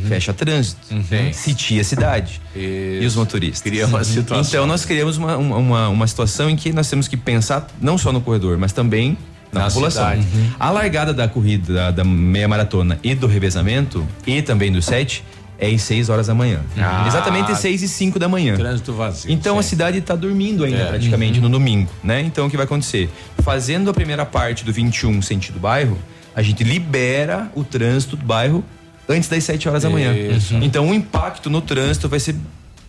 fecha 0.08 0.32
trânsito, 0.32 0.86
sitia 1.32 1.80
a 1.80 1.84
cidade 1.84 2.40
e 2.56 3.04
os 3.04 3.14
motoristas. 3.14 3.62
Cria 3.62 3.86
uma 3.86 4.02
situação. 4.04 4.60
Então 4.60 4.66
nós 4.66 4.84
criamos 4.84 5.16
uma, 5.16 5.36
uma, 5.36 5.56
uma, 5.56 5.88
uma 5.88 6.06
situação 6.06 6.48
em 6.48 6.56
que 6.56 6.72
nós 6.72 6.88
temos 6.88 7.08
que 7.08 7.16
pensar 7.16 7.66
não 7.80 7.98
só 7.98 8.12
no 8.12 8.20
corredor, 8.20 8.56
mas 8.58 8.72
também 8.72 9.16
na, 9.52 9.62
Na 9.62 9.66
população. 9.68 10.14
Uhum. 10.14 10.50
A 10.58 10.70
largada 10.70 11.12
da 11.12 11.28
corrida 11.28 11.74
da, 11.74 11.90
da 11.90 12.04
meia 12.04 12.48
maratona 12.48 12.98
e 13.02 13.14
do 13.14 13.26
revezamento 13.26 14.06
e 14.26 14.40
também 14.40 14.72
do 14.72 14.80
sete 14.80 15.22
é 15.62 15.72
às 15.72 15.82
6 15.82 16.08
horas 16.08 16.26
da 16.26 16.34
manhã. 16.34 16.60
Ah. 16.76 17.04
Exatamente 17.06 17.52
às 17.52 17.58
6 17.58 17.82
e 17.82 17.88
5 17.88 18.18
da 18.18 18.28
manhã. 18.28 18.56
Trânsito 18.56 18.92
vazio. 18.92 19.30
Então 19.30 19.58
a 19.58 19.62
cidade 19.62 19.98
está 19.98 20.16
dormindo 20.16 20.64
ainda 20.64 20.78
É. 20.78 20.86
praticamente 20.86 21.40
no 21.40 21.48
domingo, 21.48 21.88
né? 22.02 22.20
Então 22.20 22.46
o 22.46 22.50
que 22.50 22.56
vai 22.56 22.64
acontecer? 22.66 23.08
Fazendo 23.42 23.88
a 23.88 23.94
primeira 23.94 24.26
parte 24.26 24.64
do 24.64 24.72
21 24.72 25.22
sentido 25.22 25.60
bairro, 25.60 25.96
a 26.34 26.42
gente 26.42 26.64
libera 26.64 27.48
o 27.54 27.62
trânsito 27.62 28.16
do 28.16 28.24
bairro 28.26 28.64
antes 29.08 29.28
das 29.28 29.44
7 29.44 29.68
horas 29.68 29.84
da 29.84 29.90
manhã. 29.90 30.12
Isso. 30.14 30.54
Então 30.56 30.88
o 30.90 30.94
impacto 30.94 31.48
no 31.48 31.60
trânsito 31.60 32.08
vai 32.08 32.18
ser 32.18 32.34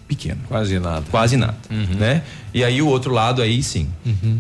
pequeno. 0.08 0.40
Quase 0.48 0.80
nada. 0.80 1.04
Quase 1.12 1.38
nada, 1.38 1.56
né? 1.98 2.24
E 2.54 2.64
aí 2.64 2.82
o 2.82 2.88
outro 2.88 3.14
lado 3.14 3.42
aí 3.42 3.62
sim. 3.62 3.88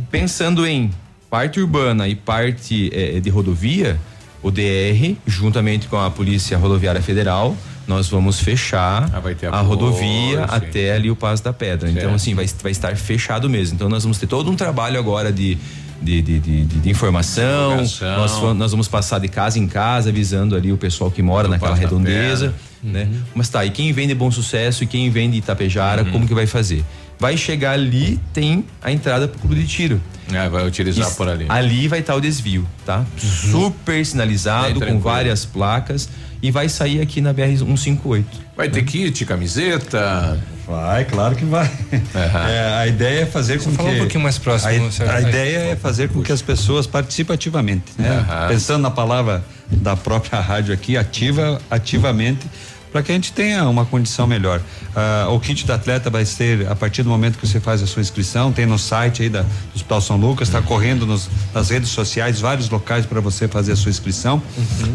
Pensando 0.09 0.65
em 0.65 0.89
parte 1.29 1.59
urbana 1.59 2.07
e 2.07 2.15
parte 2.15 2.89
eh, 2.93 3.19
de 3.19 3.29
rodovia, 3.29 3.99
o 4.41 4.51
DR, 4.51 5.15
juntamente 5.25 5.87
com 5.87 5.97
a 5.97 6.09
Polícia 6.11 6.57
Rodoviária 6.57 7.01
Federal, 7.01 7.55
nós 7.87 8.07
vamos 8.09 8.39
fechar 8.39 9.09
Ah, 9.13 9.17
a 9.17 9.19
apoio, 9.19 9.63
rodovia 9.63 10.37
sim. 10.39 10.45
até 10.47 10.93
ali 10.93 11.11
o 11.11 11.15
Passo 11.15 11.43
da 11.43 11.51
Pedra. 11.51 11.89
Então, 11.89 12.01
Certo. 12.03 12.15
assim, 12.15 12.33
vai, 12.33 12.45
vai 12.61 12.71
estar 12.71 12.95
fechado 12.95 13.49
mesmo. 13.49 13.75
Então, 13.75 13.89
nós 13.89 14.03
vamos 14.03 14.17
ter 14.17 14.27
todo 14.27 14.49
um 14.49 14.55
trabalho 14.55 14.97
agora 14.99 15.31
de. 15.31 15.57
De, 16.01 16.21
de, 16.21 16.37
de, 16.37 16.65
de- 16.65 16.89
informação, 16.89 17.77
nós, 17.77 18.41
nós 18.57 18.71
vamos 18.71 18.89
passar 18.89 19.19
de 19.19 19.29
casa 19.29 19.57
em 19.57 19.65
casa 19.65 20.09
avisando 20.09 20.53
ali 20.53 20.69
o 20.69 20.75
pessoal 20.77 21.09
que 21.09 21.21
mora 21.21 21.47
naquela 21.47 21.71
Passo 21.71 21.81
da 21.81 21.87
redondeza, 21.87 22.53
né? 22.83 23.07
Mas 23.33 23.47
tá, 23.47 23.63
e 23.63 23.69
quem 23.69 23.93
vem 23.93 24.05
de 24.05 24.13
Bom 24.13 24.29
Sucesso 24.29 24.83
e 24.83 24.87
quem 24.87 25.09
vem 25.09 25.31
de 25.31 25.37
Itapejara, 25.37 26.03
como 26.03 26.27
que 26.27 26.33
vai 26.33 26.45
fazer? 26.45 26.83
Vai 27.17 27.37
chegar 27.37 27.71
ali, 27.71 28.19
tem 28.33 28.65
a 28.81 28.91
entrada 28.91 29.29
pro 29.29 29.39
clube 29.39 29.55
de 29.61 29.65
tiro. 29.65 30.01
É, 30.29 30.49
vai 30.49 30.67
utilizar 30.67 31.07
Isso- 31.07 31.15
por 31.15 31.29
ali. 31.29 31.45
Ali 31.47 31.87
vai 31.87 31.99
estar 31.99 32.15
o 32.15 32.19
desvio, 32.19 32.67
tá? 32.85 33.05
Super 33.17 34.05
sinalizado, 34.05 34.81
Bem 34.81 34.89
com 34.95 34.99
várias 34.99 35.45
placas 35.45 36.09
e 36.43 36.51
vai 36.51 36.67
sair 36.67 36.99
aqui 36.99 37.21
na 37.21 37.31
BR 37.31 37.57
158. 37.57 38.27
Vai 38.55 38.69
ter 38.69 38.83
kit, 38.83 39.25
camiseta. 39.25 40.37
Vai, 40.67 41.05
claro 41.05 41.35
que 41.35 41.45
vai. 41.45 41.71
É, 42.13 42.75
a 42.79 42.85
ideia 42.85 43.21
é 43.21 43.25
fazer 43.25 43.61
com 43.61 43.71
falar 43.71 43.89
que 43.89 43.95
um 43.95 43.99
pouquinho 43.99 44.23
mais 44.23 44.37
próximo, 44.37 44.87
A, 44.87 44.91
Sérgio. 44.91 45.15
a 45.15 45.21
ideia 45.21 45.57
é 45.71 45.75
fazer 45.77 46.09
com 46.09 46.21
que 46.21 46.31
as 46.33 46.41
pessoas 46.41 46.85
participem 46.85 47.33
ativamente, 47.33 47.85
né? 47.97 48.25
Aham. 48.29 48.47
Pensando 48.49 48.81
na 48.81 48.91
palavra 48.91 49.43
da 49.71 49.95
própria 49.95 50.39
rádio 50.41 50.73
aqui, 50.73 50.97
ativa, 50.97 51.61
ativamente, 51.71 52.45
para 52.93 53.01
que 53.03 53.11
a 53.11 53.15
gente 53.15 53.33
tenha 53.33 53.67
uma 53.67 53.85
condição 53.85 54.25
melhor. 54.27 54.61
Ah, 54.95 55.27
o 55.31 55.39
kit 55.39 55.65
do 55.65 55.73
atleta 55.73 56.09
vai 56.11 56.23
ser 56.23 56.67
a 56.69 56.75
partir 56.75 57.01
do 57.03 57.09
momento 57.09 57.37
que 57.39 57.45
você 57.47 57.59
faz 57.59 57.81
a 57.81 57.87
sua 57.87 58.01
inscrição, 58.01 58.51
tem 58.53 58.65
no 58.67 58.77
site 58.77 59.23
aí 59.23 59.29
da, 59.29 59.41
do 59.41 59.47
Hospital 59.75 59.99
São 59.99 60.15
Lucas, 60.15 60.47
está 60.47 60.61
correndo 60.61 61.05
nos- 61.07 61.27
nas 61.53 61.69
redes 61.71 61.89
sociais, 61.89 62.39
vários 62.39 62.69
locais 62.69 63.05
para 63.05 63.19
você 63.19 63.47
fazer 63.47 63.71
a 63.71 63.75
sua 63.75 63.89
inscrição. 63.89 64.41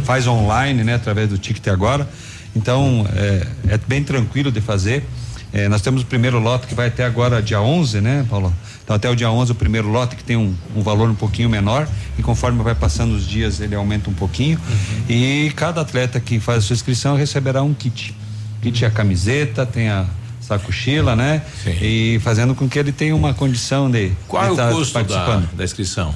Faz 0.04 0.26
online, 0.28 0.84
né? 0.84 0.94
Através 0.94 1.28
do 1.28 1.36
Ticket 1.36 1.66
agora. 1.68 2.08
Então, 2.54 3.04
é, 3.14 3.46
é 3.74 3.78
bem 3.86 4.02
tranquilo 4.04 4.50
de 4.52 4.60
fazer. 4.60 5.04
É, 5.52 5.68
nós 5.68 5.80
temos 5.82 6.02
o 6.02 6.06
primeiro 6.06 6.38
lote 6.38 6.66
que 6.66 6.74
vai 6.74 6.88
até 6.88 7.04
agora 7.04 7.42
dia 7.42 7.60
11, 7.60 8.00
né, 8.00 8.24
Paulo? 8.30 8.54
Então 8.88 8.96
até 8.96 9.10
o 9.10 9.14
dia 9.14 9.30
11 9.30 9.52
o 9.52 9.54
primeiro 9.54 9.86
lote 9.88 10.16
que 10.16 10.24
tem 10.24 10.34
um, 10.34 10.54
um 10.74 10.80
valor 10.80 11.10
um 11.10 11.14
pouquinho 11.14 11.50
menor 11.50 11.86
e 12.18 12.22
conforme 12.22 12.62
vai 12.62 12.74
passando 12.74 13.14
os 13.14 13.28
dias 13.28 13.60
ele 13.60 13.74
aumenta 13.74 14.08
um 14.08 14.14
pouquinho 14.14 14.58
e 15.06 15.52
cada 15.54 15.82
atleta 15.82 16.18
que 16.18 16.40
faz 16.40 16.60
a 16.60 16.66
sua 16.68 16.72
inscrição 16.72 17.14
receberá 17.14 17.62
um 17.62 17.74
kit. 17.74 18.16
Kit 18.62 18.82
é 18.82 18.88
a 18.88 18.90
camiseta, 18.90 19.66
tem 19.66 19.90
a 19.90 20.06
sacochila, 20.40 21.14
né? 21.14 21.42
E 21.82 22.18
fazendo 22.20 22.54
com 22.54 22.66
que 22.66 22.78
ele 22.78 22.90
tenha 22.90 23.14
uma 23.14 23.34
condição 23.34 23.90
de 23.90 24.12
Qual 24.26 24.42
é 24.42 24.46
de 24.46 24.52
o 24.54 24.56
tá 24.56 24.70
custo 24.70 24.94
da, 24.94 25.00
participando. 25.00 25.54
da 25.54 25.64
inscrição? 25.64 26.14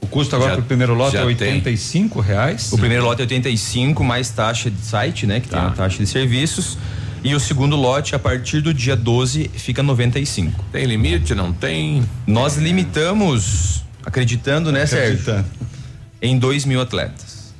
O 0.00 0.06
custo 0.06 0.36
agora 0.36 0.52
para 0.52 0.60
o 0.60 0.64
primeiro 0.64 0.94
lote 0.94 1.16
é 1.16 1.22
já 1.22 1.26
R$ 1.26 1.34
tem. 1.34 1.54
85 1.54 2.20
reais. 2.20 2.72
O 2.72 2.78
primeiro 2.78 3.02
lote 3.02 3.20
é 3.20 3.24
85 3.24 4.04
mais 4.04 4.30
taxa 4.30 4.70
de 4.70 4.80
site, 4.80 5.26
né, 5.26 5.40
que 5.40 5.48
tem 5.48 5.58
a 5.58 5.70
taxa 5.70 5.98
de 5.98 6.06
serviços. 6.06 6.78
E 7.24 7.34
o 7.34 7.40
segundo 7.40 7.76
lote 7.76 8.14
a 8.14 8.18
partir 8.18 8.60
do 8.60 8.74
dia 8.74 8.96
12 8.96 9.50
fica 9.54 9.82
95. 9.82 10.64
Tem 10.72 10.84
limite, 10.84 11.34
não 11.34 11.52
tem? 11.52 12.02
Nós 12.26 12.56
limitamos, 12.56 13.84
acreditando, 14.04 14.72
né, 14.72 14.86
Sérgio? 14.86 15.44
Em 16.20 16.38
2 16.38 16.64
mil 16.64 16.80
atletas. 16.80 17.52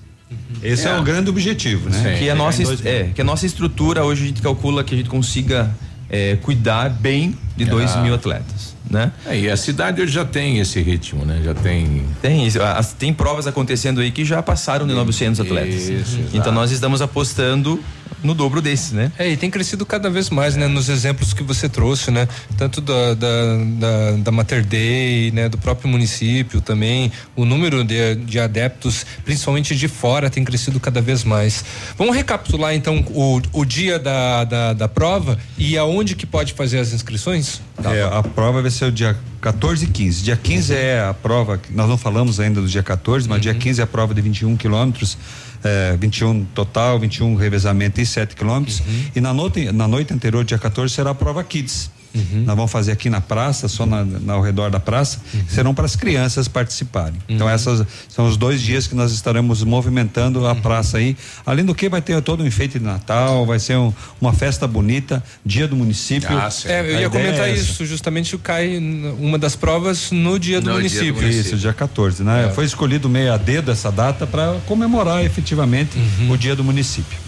Esse 0.62 0.86
é, 0.86 0.98
o 0.98 1.02
grande 1.02 1.30
objetivo, 1.30 1.88
né? 1.88 2.16
Que 2.18 2.28
a 2.28 2.34
nossa, 2.34 2.62
é, 2.84 3.10
que 3.14 3.20
a 3.20 3.24
nossa 3.24 3.46
estrutura 3.46 4.04
hoje 4.04 4.24
a 4.24 4.26
gente 4.28 4.42
calcula 4.42 4.82
que 4.82 4.94
a 4.94 4.98
gente 4.98 5.08
consiga 5.08 5.70
é, 6.08 6.36
cuidar 6.36 6.90
bem 6.90 7.36
de 7.56 7.64
2 7.64 7.94
Ah. 7.96 8.00
mil 8.02 8.14
atletas, 8.14 8.74
né? 8.90 9.12
É, 9.26 9.38
e 9.38 9.50
a 9.50 9.56
cidade 9.56 10.00
hoje 10.02 10.12
já 10.12 10.24
tem 10.24 10.58
esse 10.58 10.80
ritmo, 10.80 11.24
né? 11.24 11.40
Já 11.44 11.54
tem. 11.54 12.02
Tem, 12.20 12.46
isso, 12.46 12.62
as- 12.62 12.92
tem 12.92 13.12
provas 13.12 13.46
acontecendo 13.46 14.00
aí 14.00 14.10
que 14.10 14.24
já 14.24 14.42
passaram 14.42 14.86
de 14.86 14.94
900 14.94 15.40
atletas. 15.40 15.74
Isso, 15.88 16.16
então 16.28 16.36
exato. 16.40 16.52
nós 16.52 16.70
estamos 16.70 17.02
apostando 17.02 17.78
no 18.22 18.34
dobro 18.34 18.60
desse, 18.62 18.94
né? 18.94 19.10
É, 19.18 19.28
e 19.28 19.36
tem 19.36 19.50
crescido 19.50 19.84
cada 19.84 20.08
vez 20.08 20.30
mais, 20.30 20.54
né? 20.54 20.68
Nos 20.68 20.88
exemplos 20.88 21.32
que 21.32 21.42
você 21.42 21.68
trouxe, 21.68 22.10
né? 22.12 22.28
Tanto 22.56 22.80
da, 22.80 23.14
da, 23.14 23.56
da, 23.78 24.12
da 24.18 24.30
Mater 24.30 24.64
Dei, 24.64 25.32
né? 25.32 25.48
Do 25.48 25.58
próprio 25.58 25.88
município 25.90 26.60
também. 26.60 27.10
O 27.34 27.44
número 27.44 27.82
de, 27.82 28.14
de 28.16 28.38
adeptos, 28.38 29.04
principalmente 29.24 29.74
de 29.74 29.88
fora, 29.88 30.30
tem 30.30 30.44
crescido 30.44 30.78
cada 30.78 31.00
vez 31.00 31.24
mais. 31.24 31.64
Vamos 31.98 32.14
recapitular, 32.14 32.74
então, 32.74 33.04
o, 33.10 33.40
o 33.52 33.64
dia 33.64 33.98
da, 33.98 34.44
da, 34.44 34.72
da 34.72 34.86
prova 34.88 35.36
e 35.58 35.76
aonde 35.76 36.14
que 36.14 36.26
pode 36.26 36.52
fazer 36.52 36.78
as 36.78 36.92
inscrições? 36.92 37.41
É, 37.84 38.02
a 38.02 38.22
prova 38.22 38.60
vai 38.62 38.70
ser 38.70 38.86
o 38.86 38.92
dia 38.92 39.16
14 39.40 39.84
e 39.84 39.88
15. 39.88 40.22
Dia 40.22 40.36
15 40.36 40.74
é 40.74 41.00
a 41.00 41.14
prova, 41.14 41.60
nós 41.70 41.88
não 41.88 41.96
falamos 41.96 42.40
ainda 42.40 42.60
do 42.60 42.66
dia 42.66 42.82
14, 42.82 43.28
mas 43.28 43.40
dia 43.40 43.54
15 43.54 43.80
é 43.80 43.84
a 43.84 43.86
prova 43.86 44.14
de 44.14 44.20
21 44.20 44.56
quilômetros. 44.56 45.16
É, 45.64 45.96
21 45.96 46.44
total, 46.46 46.98
21 46.98 47.36
revezamento 47.36 48.00
e 48.00 48.06
7 48.06 48.34
quilômetros. 48.34 48.82
E 49.14 49.20
na 49.20 49.32
noite, 49.32 49.70
na 49.70 49.86
noite 49.86 50.12
anterior, 50.12 50.44
dia 50.44 50.58
14, 50.58 50.92
será 50.92 51.10
a 51.10 51.14
prova 51.14 51.44
Kids. 51.44 51.88
Nós 52.14 52.56
vamos 52.56 52.70
fazer 52.70 52.92
aqui 52.92 53.08
na 53.08 53.20
praça, 53.20 53.68
só 53.68 53.86
na, 53.86 54.04
na- 54.04 54.34
ao 54.34 54.42
redor 54.42 54.70
da 54.70 54.78
praça, 54.80 55.18
serão 55.48 55.74
para 55.74 55.84
as 55.86 55.96
crianças 55.96 56.46
participarem. 56.48 57.18
Então, 57.28 57.48
essas 57.48 57.86
são 58.08 58.26
os 58.26 58.36
dois 58.36 58.60
dias 58.60 58.86
que 58.86 58.94
nós 58.94 59.12
estaremos 59.12 59.62
movimentando 59.64 60.46
a 60.46 60.54
praça 60.54 60.98
aí. 60.98 61.16
Além 61.46 61.64
do 61.64 61.74
que, 61.74 61.88
vai 61.88 62.02
ter 62.02 62.20
todo 62.22 62.42
um 62.42 62.46
enfeite 62.46 62.78
de 62.78 62.84
Natal, 62.84 63.46
vai 63.46 63.58
ser 63.58 63.76
um- 63.76 63.92
uma 64.20 64.32
festa 64.32 64.66
bonita, 64.66 65.22
dia 65.44 65.66
do 65.66 65.74
município. 65.76 66.28
É, 66.68 66.80
eu 66.80 67.00
ia 67.00 67.10
comentar 67.10 67.48
é 67.48 67.52
isso, 67.54 67.84
justamente 67.86 68.36
cai 68.38 68.78
uma 69.18 69.38
das 69.38 69.56
provas 69.56 70.10
no 70.10 70.38
dia 70.38 70.60
do 70.60 70.70
município. 70.72 71.28
Isso, 71.28 71.56
dia 71.56 71.72
14, 71.72 72.22
né? 72.22 72.46
É. 72.48 72.50
Foi 72.52 72.64
escolhido 72.64 73.08
meio 73.08 73.32
a 73.32 73.36
dedo 73.36 73.70
essa 73.70 73.90
data 73.90 74.26
para 74.26 74.58
comemorar 74.66 75.24
efetivamente 75.24 75.98
o 76.30 76.36
dia 76.36 76.54
do 76.54 76.62
município. 76.64 77.18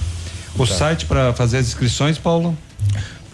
O 0.56 0.60
Uhum. 0.62 0.66
Tá. 0.68 0.74
site 0.74 1.06
para 1.06 1.32
fazer 1.32 1.58
as 1.58 1.66
inscrições, 1.66 2.16
Paulo? 2.18 2.56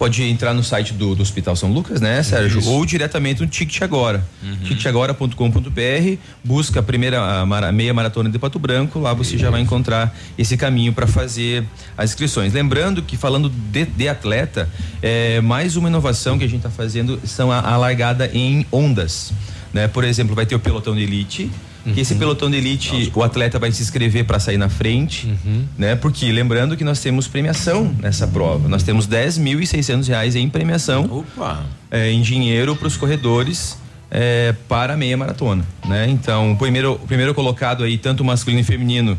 Pode 0.01 0.23
entrar 0.23 0.51
no 0.51 0.63
site 0.63 0.95
do, 0.95 1.13
do 1.13 1.21
Hospital 1.21 1.55
São 1.55 1.71
Lucas, 1.71 2.01
né, 2.01 2.23
Sérgio? 2.23 2.57
Isso. 2.57 2.71
Ou 2.71 2.83
diretamente 2.87 3.39
no 3.39 3.45
Ticket 3.45 3.83
Agora. 3.83 4.25
Ticketagora.com.br, 4.63 6.17
busca 6.43 6.79
a 6.79 6.83
primeira 6.83 7.21
a 7.21 7.71
meia 7.71 7.93
maratona 7.93 8.27
de 8.27 8.39
Pato 8.39 8.57
Branco, 8.57 8.97
lá 8.97 9.13
você 9.13 9.37
já 9.37 9.51
vai 9.51 9.61
encontrar 9.61 10.17
esse 10.39 10.57
caminho 10.57 10.91
para 10.91 11.05
fazer 11.05 11.63
as 11.95 12.09
inscrições. 12.09 12.51
Lembrando 12.51 13.03
que 13.03 13.15
falando 13.15 13.47
de, 13.47 13.85
de 13.85 14.09
atleta, 14.09 14.67
é, 15.03 15.39
mais 15.39 15.75
uma 15.75 15.87
inovação 15.87 16.35
que 16.35 16.45
a 16.45 16.47
gente 16.47 16.65
está 16.65 16.71
fazendo 16.71 17.21
são 17.23 17.51
a, 17.51 17.59
a 17.59 17.77
largada 17.77 18.27
em 18.33 18.65
ondas. 18.71 19.31
Né? 19.71 19.87
Por 19.87 20.03
exemplo, 20.03 20.33
vai 20.33 20.47
ter 20.47 20.55
o 20.55 20.59
pelotão 20.59 20.95
de 20.95 21.03
elite. 21.03 21.51
Que 21.83 22.01
esse 22.01 22.15
pelotão 22.15 22.49
de 22.49 22.57
elite, 22.57 23.11
o 23.15 23.23
atleta 23.23 23.57
vai 23.57 23.71
se 23.71 23.81
inscrever 23.81 24.25
para 24.25 24.39
sair 24.39 24.57
na 24.57 24.69
frente, 24.69 25.33
né? 25.77 25.95
Porque 25.95 26.31
lembrando 26.31 26.77
que 26.77 26.83
nós 26.83 26.99
temos 26.99 27.27
premiação 27.27 27.95
nessa 27.99 28.27
prova. 28.27 28.67
Nós 28.67 28.83
temos 28.83 29.07
10.600 29.07 30.07
reais 30.07 30.35
em 30.35 30.47
premiação 30.49 31.05
Opa! 31.05 31.65
é, 31.89 32.11
em 32.11 32.21
dinheiro 32.21 32.75
para 32.75 32.87
os 32.87 32.97
corredores 32.97 33.77
é, 34.11 34.53
para 34.67 34.93
a 34.93 34.97
meia 34.97 35.15
maratona, 35.15 35.65
né? 35.87 36.07
Então, 36.09 36.51
o 36.51 36.57
primeiro, 36.57 36.93
o 36.93 37.07
primeiro 37.07 37.33
colocado 37.33 37.83
aí, 37.83 37.97
tanto 37.97 38.23
masculino 38.23 38.61
e 38.61 38.63
feminino, 38.63 39.17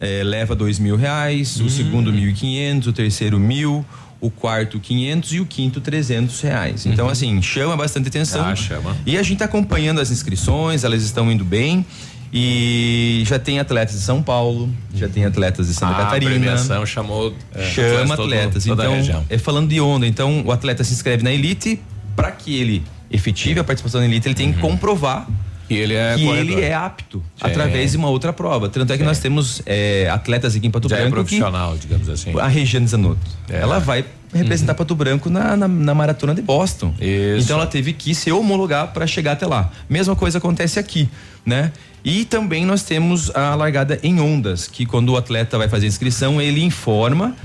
é, 0.00 0.22
leva 0.24 0.56
dois 0.56 0.78
mil 0.78 0.96
reais, 0.96 1.60
o 1.60 1.68
segundo 1.68 2.10
mil 2.10 2.30
e 2.30 2.32
quinhentos, 2.32 2.88
o 2.88 2.92
terceiro 2.92 3.38
mil, 3.38 3.84
o 4.20 4.30
quarto 4.30 4.78
quinhentos 4.78 5.32
e 5.32 5.40
o 5.40 5.46
quinto 5.46 5.80
trezentos 5.80 6.40
reais. 6.40 6.84
Então, 6.86 7.08
assim, 7.08 7.40
chama 7.40 7.76
bastante 7.76 8.08
atenção. 8.08 8.44
Ah, 8.44 8.54
chama. 8.54 8.96
E 9.06 9.16
a 9.16 9.22
gente 9.22 9.34
está 9.34 9.46
acompanhando 9.46 10.00
as 10.00 10.10
inscrições, 10.10 10.84
elas 10.84 11.02
estão 11.02 11.30
indo 11.32 11.44
bem. 11.44 11.84
E 12.32 13.24
já 13.26 13.38
tem 13.40 13.58
atletas 13.58 13.96
de 13.96 14.02
São 14.02 14.22
Paulo, 14.22 14.68
já 14.94 15.08
tem 15.08 15.24
atletas 15.24 15.66
de 15.66 15.74
Santa 15.74 15.94
Ah, 15.94 15.96
a 15.96 16.04
Catarina. 16.04 16.30
premiação 16.30 16.86
chamou, 16.86 17.34
é, 17.52 17.64
chama 17.70 18.14
todo- 18.16 18.32
atletas. 18.32 18.64
toda 18.64 18.82
a 18.88 18.98
então, 19.00 19.24
é 19.28 19.36
falando 19.36 19.68
de 19.68 19.80
onda. 19.80 20.06
Então, 20.06 20.42
o 20.46 20.52
atleta 20.52 20.84
se 20.84 20.92
inscreve 20.92 21.24
na 21.24 21.32
elite, 21.32 21.80
para 22.14 22.30
que 22.30 22.54
ele 22.56 22.84
efetive 23.10 23.58
a 23.58 23.64
participação 23.64 24.00
na 24.00 24.06
elite, 24.06 24.28
ele 24.28 24.36
tem 24.36 24.52
que 24.52 24.60
comprovar 24.60 25.26
que 25.70 25.76
ele 25.76 25.94
é, 25.94 26.16
que 26.16 26.24
corredor. 26.24 26.58
ele 26.58 26.64
é 26.64 26.74
apto 26.74 27.22
Sim. 27.36 27.46
através 27.46 27.92
de 27.92 27.96
uma 27.96 28.08
outra 28.08 28.32
prova. 28.32 28.68
Tanto 28.68 28.92
é 28.92 28.98
que 28.98 29.04
nós 29.04 29.20
temos 29.20 29.62
é, 29.64 30.10
atletas 30.10 30.56
aqui 30.56 30.66
em 30.66 30.70
Pato 30.70 30.88
Já 30.88 30.96
é 30.96 31.02
Branco 31.02 31.14
profissional, 31.14 31.74
que 31.74 31.86
digamos 31.86 32.08
assim. 32.08 32.36
a 32.36 32.48
Regiane 32.48 32.88
Zanotto, 32.88 33.20
ela 33.48 33.78
vai 33.78 34.04
representar 34.34 34.74
Pato 34.74 34.96
Branco 34.96 35.30
na, 35.30 35.56
na, 35.56 35.68
na 35.68 35.94
maratona 35.94 36.34
de 36.34 36.42
Boston. 36.42 36.92
Isso. 37.00 37.44
Então 37.44 37.56
ela 37.56 37.68
teve 37.68 37.92
que 37.92 38.16
se 38.16 38.32
homologar 38.32 38.88
para 38.88 39.06
chegar 39.06 39.32
até 39.32 39.46
lá. 39.46 39.70
Mesma 39.88 40.16
coisa 40.16 40.38
acontece 40.38 40.80
aqui, 40.80 41.08
né? 41.46 41.70
E 42.04 42.24
também 42.24 42.66
nós 42.66 42.82
temos 42.82 43.30
a 43.36 43.54
largada 43.54 44.00
em 44.02 44.18
ondas, 44.18 44.66
que 44.66 44.84
quando 44.84 45.10
o 45.10 45.16
atleta 45.16 45.56
vai 45.56 45.68
fazer 45.68 45.86
a 45.86 45.88
inscrição, 45.88 46.42
ele 46.42 46.64
informa 46.64 47.36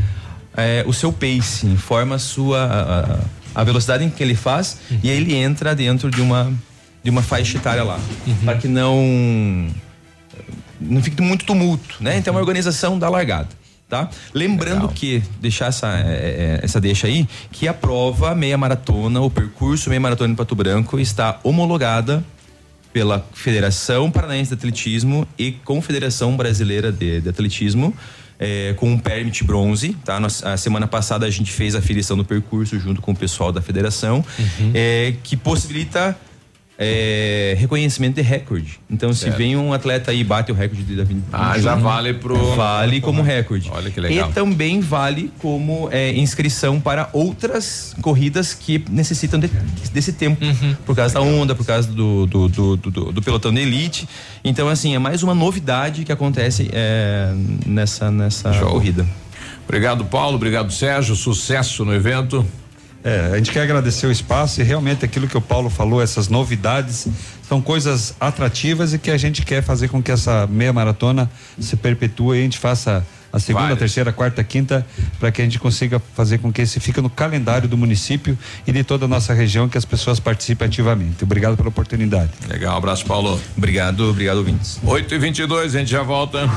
eh, 0.57 0.83
o 0.87 0.93
seu 0.93 1.13
pace, 1.13 1.67
informa 1.67 2.15
a 2.15 2.19
sua 2.19 3.19
a, 3.53 3.61
a 3.61 3.63
velocidade 3.63 4.03
em 4.03 4.09
que 4.09 4.23
ele 4.23 4.33
faz 4.33 4.79
e 5.03 5.11
aí 5.11 5.17
ele 5.17 5.35
entra 5.35 5.75
dentro 5.75 6.09
de 6.09 6.21
uma 6.21 6.51
de 7.05 7.11
uma 7.11 7.21
faixa 7.21 7.57
etária 7.57 7.83
lá, 7.83 7.99
para 8.43 8.57
que 8.57 8.67
não 8.67 9.69
não 10.81 11.01
fique 11.03 11.21
muito 11.21 11.45
tumulto, 11.45 11.97
né? 12.01 12.17
Então 12.17 12.31
é 12.31 12.35
uma 12.35 12.39
organização 12.41 12.97
da 12.97 13.07
largada. 13.07 13.49
Tá? 13.87 14.09
Lembrando 14.33 14.89
que, 14.89 15.21
deixar 15.39 15.67
essa, 15.67 15.87
é, 15.99 16.57
é, 16.59 16.59
essa 16.63 16.81
deixa 16.81 17.05
aí, 17.05 17.27
que 17.51 17.67
a 17.67 17.73
prova 17.73 18.33
meia 18.33 18.57
maratona, 18.57 19.21
o 19.21 19.29
percurso 19.29 19.87
meia 19.89 19.99
maratona 19.99 20.33
em 20.33 20.35
Pato 20.35 20.55
Branco 20.55 20.99
está 20.99 21.39
homologada 21.43 22.25
pela 22.91 23.23
Federação 23.33 24.09
Paranaense 24.09 24.49
de 24.49 24.55
Atletismo 24.55 25.27
e 25.37 25.51
Confederação 25.51 26.35
Brasileira 26.35 26.91
de, 26.91 27.21
de 27.21 27.29
Atletismo. 27.29 27.93
é, 28.37 28.73
com 28.75 28.89
um 28.91 28.97
permit 28.97 29.45
bronze, 29.45 29.95
tá? 30.03 30.19
Nós- 30.19 30.43
a 30.43 30.57
semana 30.57 30.87
passada 30.87 31.25
a 31.25 31.29
gente 31.29 31.51
fez 31.53 31.73
a 31.73 31.79
aferição 31.79 32.17
do 32.17 32.25
percurso 32.25 32.77
junto 32.77 33.01
com 33.01 33.11
o 33.13 33.15
pessoal 33.15 33.49
da 33.49 33.61
federação, 33.61 34.25
é, 34.73 35.13
que 35.23 35.37
possibilita 35.37 36.17
é, 36.77 37.55
reconhecimento 37.57 38.15
de 38.15 38.21
recorde. 38.21 38.79
Então, 38.89 39.13
se 39.13 39.21
Certo. 39.21 39.37
vem 39.37 39.55
um 39.55 39.71
atleta 39.73 40.11
aí 40.11 40.19
e 40.19 40.23
bate 40.23 40.51
o 40.51 40.55
recorde 40.55 40.83
de, 40.83 40.95
da 40.95 41.03
Avenida 41.03 41.25
Ah, 41.31 41.57
já 41.57 41.75
vale 41.75 42.13
pro- 42.15 42.55
Vale 42.55 42.99
como 43.01 43.21
recorde. 43.21 43.69
Olha 43.73 43.89
que 43.89 43.99
legal. 43.99 44.29
E 44.29 44.33
também 44.33 44.81
vale 44.81 45.31
como 45.39 45.87
é, 45.91 46.11
inscrição 46.13 46.79
para 46.81 47.09
outras 47.13 47.95
corridas 48.01 48.53
que 48.53 48.83
necessitam 48.89 49.39
de- 49.39 49.47
desse 49.93 50.11
tempo. 50.13 50.41
Por 50.85 50.95
causa 50.95 51.13
da 51.13 51.21
onda, 51.21 51.55
por 51.55 51.65
causa 51.65 51.87
do, 51.87 52.25
do, 52.25 52.47
do, 52.49 52.75
do- 52.77 53.11
do 53.13 53.21
pelotão 53.21 53.53
de 53.53 53.61
elite. 53.61 54.07
Então, 54.43 54.67
assim, 54.67 54.95
é 54.95 54.99
mais 54.99 55.23
uma 55.23 55.33
novidade 55.33 56.03
que 56.03 56.11
acontece 56.11 56.69
é, 56.73 57.33
nessa, 57.65 58.11
nessa 58.11 58.51
corrida. 58.59 59.05
Obrigado, 59.63 60.05
Paulo. 60.05 60.35
Obrigado, 60.35 60.71
Sérgio. 60.71 61.15
Sucesso 61.15 61.83
no 61.85 61.93
evento. 61.93 62.45
É, 63.05 63.29
a 63.33 63.37
gente 63.37 63.51
quer 63.51 63.61
agradecer 63.61 64.07
o 64.07 64.11
espaço 64.11 64.59
e 64.59 64.63
realmente 64.63 65.05
aquilo 65.05 65.27
que 65.27 65.37
o 65.37 65.41
Paulo 65.41 65.69
falou, 65.69 66.01
essas 66.01 66.27
novidades, 66.27 67.07
são 67.47 67.61
coisas 67.61 68.15
atrativas 68.19 68.95
e 68.95 68.97
que 68.97 69.11
a 69.11 69.17
gente 69.17 69.45
quer 69.45 69.61
fazer 69.61 69.89
com 69.89 70.01
que 70.01 70.11
essa 70.11 70.47
meia 70.47 70.73
maratona 70.73 71.29
se 71.59 71.75
perpetue 71.75 72.35
e 72.35 72.39
a 72.39 72.41
gente 72.41 72.57
faça 72.57 73.05
a 73.35 73.39
segunda, 73.39 73.63
Várias. 73.63 73.79
terceira, 73.79 74.13
quarta, 74.13 74.41
quinta, 74.43 74.85
para 75.19 75.29
que 75.29 75.41
a 75.41 75.43
gente 75.45 75.59
consiga 75.59 76.01
fazer 76.15 76.37
com 76.37 76.53
que 76.53 76.61
esse 76.61 76.79
fique 76.79 77.01
no 77.01 77.09
calendário 77.09 77.67
do 77.67 77.77
município 77.77 78.37
e 78.65 78.71
de 78.71 78.81
toda 78.81 79.03
a 79.05 79.07
nossa 79.07 79.33
região, 79.33 79.67
que 79.67 79.77
as 79.77 79.83
pessoas 79.83 80.21
participem 80.21 80.67
ativamente. 80.67 81.23
Obrigado 81.23 81.57
pela 81.57 81.67
oportunidade. 81.67 82.31
Legal, 82.47 82.77
abraço, 82.77 83.05
Paulo. 83.05 83.39
Obrigado, 83.57 84.09
obrigado, 84.09 84.37
ouvintes. 84.37 84.79
8 84.83 85.13
e 85.13 85.17
22 85.17 85.75
a 85.75 85.79
gente 85.79 85.91
já 85.91 86.01
volta. 86.01 86.49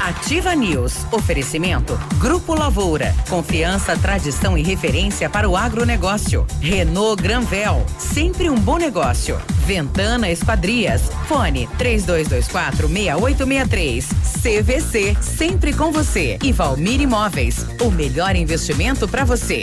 Ativa 0.00 0.52
News. 0.54 1.06
Oferecimento. 1.12 1.96
Grupo 2.18 2.54
Lavoura. 2.54 3.14
Confiança, 3.28 3.96
tradição 3.96 4.58
e 4.58 4.62
referência 4.62 5.30
para 5.30 5.48
o 5.48 5.56
agronegócio. 5.56 6.44
Renault 6.60 7.22
Granvel. 7.22 7.86
Sempre 7.98 8.50
um 8.50 8.56
bom 8.56 8.78
negócio. 8.78 9.38
Ventana 9.64 10.28
Esquadrias. 10.28 11.02
Fone 11.28 11.68
3224 11.78 12.88
6863. 12.88 14.08
CVC. 14.42 15.16
Sempre 15.20 15.72
com 15.72 15.92
você. 15.92 16.15
E 16.42 16.50
Valmir 16.50 17.02
Imóveis. 17.02 17.66
O 17.78 17.90
melhor 17.90 18.34
investimento 18.34 19.06
para 19.06 19.22
você. 19.22 19.62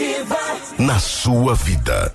88. 0.00 0.78
Na 0.78 0.98
sua 0.98 1.54
vida. 1.54 2.14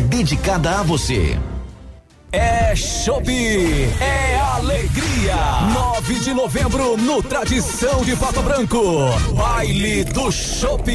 dedicada 0.00 0.80
a 0.80 0.82
você. 0.82 1.38
É 2.32 2.76
Shop, 2.76 3.28
é 3.28 4.40
alegria. 4.54 5.34
9 5.74 6.14
de 6.20 6.32
novembro 6.32 6.96
no 6.96 7.20
Tradição 7.22 8.04
de 8.04 8.14
Pato 8.14 8.40
Branco. 8.42 8.80
Baile 9.34 10.04
do 10.04 10.30
Shop. 10.30 10.88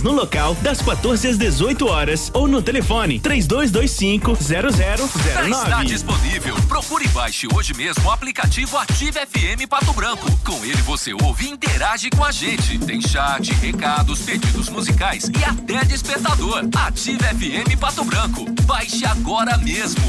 no 0.03 0.11
local 0.11 0.55
das 0.55 0.81
14 0.81 1.27
às 1.27 1.37
18 1.37 1.87
horas 1.87 2.31
ou 2.33 2.47
no 2.47 2.61
telefone 2.61 3.19
3225 3.19 4.37
Já 4.41 5.47
está 5.47 5.77
0009. 5.77 5.85
disponível. 5.85 6.55
Procure 6.67 7.05
e 7.05 7.07
baixe 7.09 7.47
hoje 7.53 7.73
mesmo 7.73 8.05
o 8.05 8.11
aplicativo 8.11 8.77
Ative 8.77 9.19
FM 9.19 9.67
Pato 9.69 9.93
Branco. 9.93 10.25
Com 10.43 10.63
ele 10.65 10.81
você 10.81 11.13
ouve 11.13 11.45
e 11.45 11.49
interage 11.49 12.09
com 12.09 12.23
a 12.23 12.31
gente. 12.31 12.77
Tem 12.79 13.01
chat, 13.01 13.51
recados, 13.53 14.19
pedidos 14.21 14.69
musicais 14.69 15.29
e 15.39 15.43
até 15.43 15.85
despertador. 15.85 16.63
Ative 16.75 17.23
FM 17.23 17.79
Pato 17.79 18.03
Branco. 18.03 18.45
Baixe 18.63 19.05
agora 19.05 19.57
mesmo. 19.57 20.01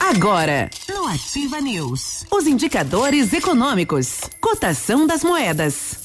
Agora, 0.00 0.70
no 0.88 1.06
Ativa 1.06 1.60
News, 1.60 2.26
os 2.30 2.46
indicadores 2.46 3.32
econômicos, 3.32 4.20
cotação 4.40 5.06
das 5.06 5.24
moedas. 5.24 5.96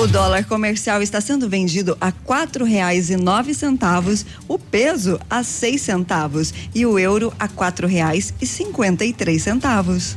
O 0.00 0.06
dólar 0.06 0.44
comercial 0.44 1.02
está 1.02 1.20
sendo 1.20 1.48
vendido 1.48 1.98
a 2.00 2.12
quatro 2.12 2.64
reais 2.64 3.10
e 3.10 3.16
nove 3.16 3.52
centavos, 3.52 4.24
o 4.46 4.56
peso 4.56 5.18
a 5.28 5.42
seis 5.42 5.82
centavos 5.82 6.54
e 6.72 6.86
o 6.86 7.00
euro 7.00 7.32
a 7.36 7.48
quatro 7.48 7.88
reais 7.88 8.32
e 8.40 8.46
cinquenta 8.46 9.04
e 9.04 9.12
três 9.12 9.42
centavos. 9.42 10.16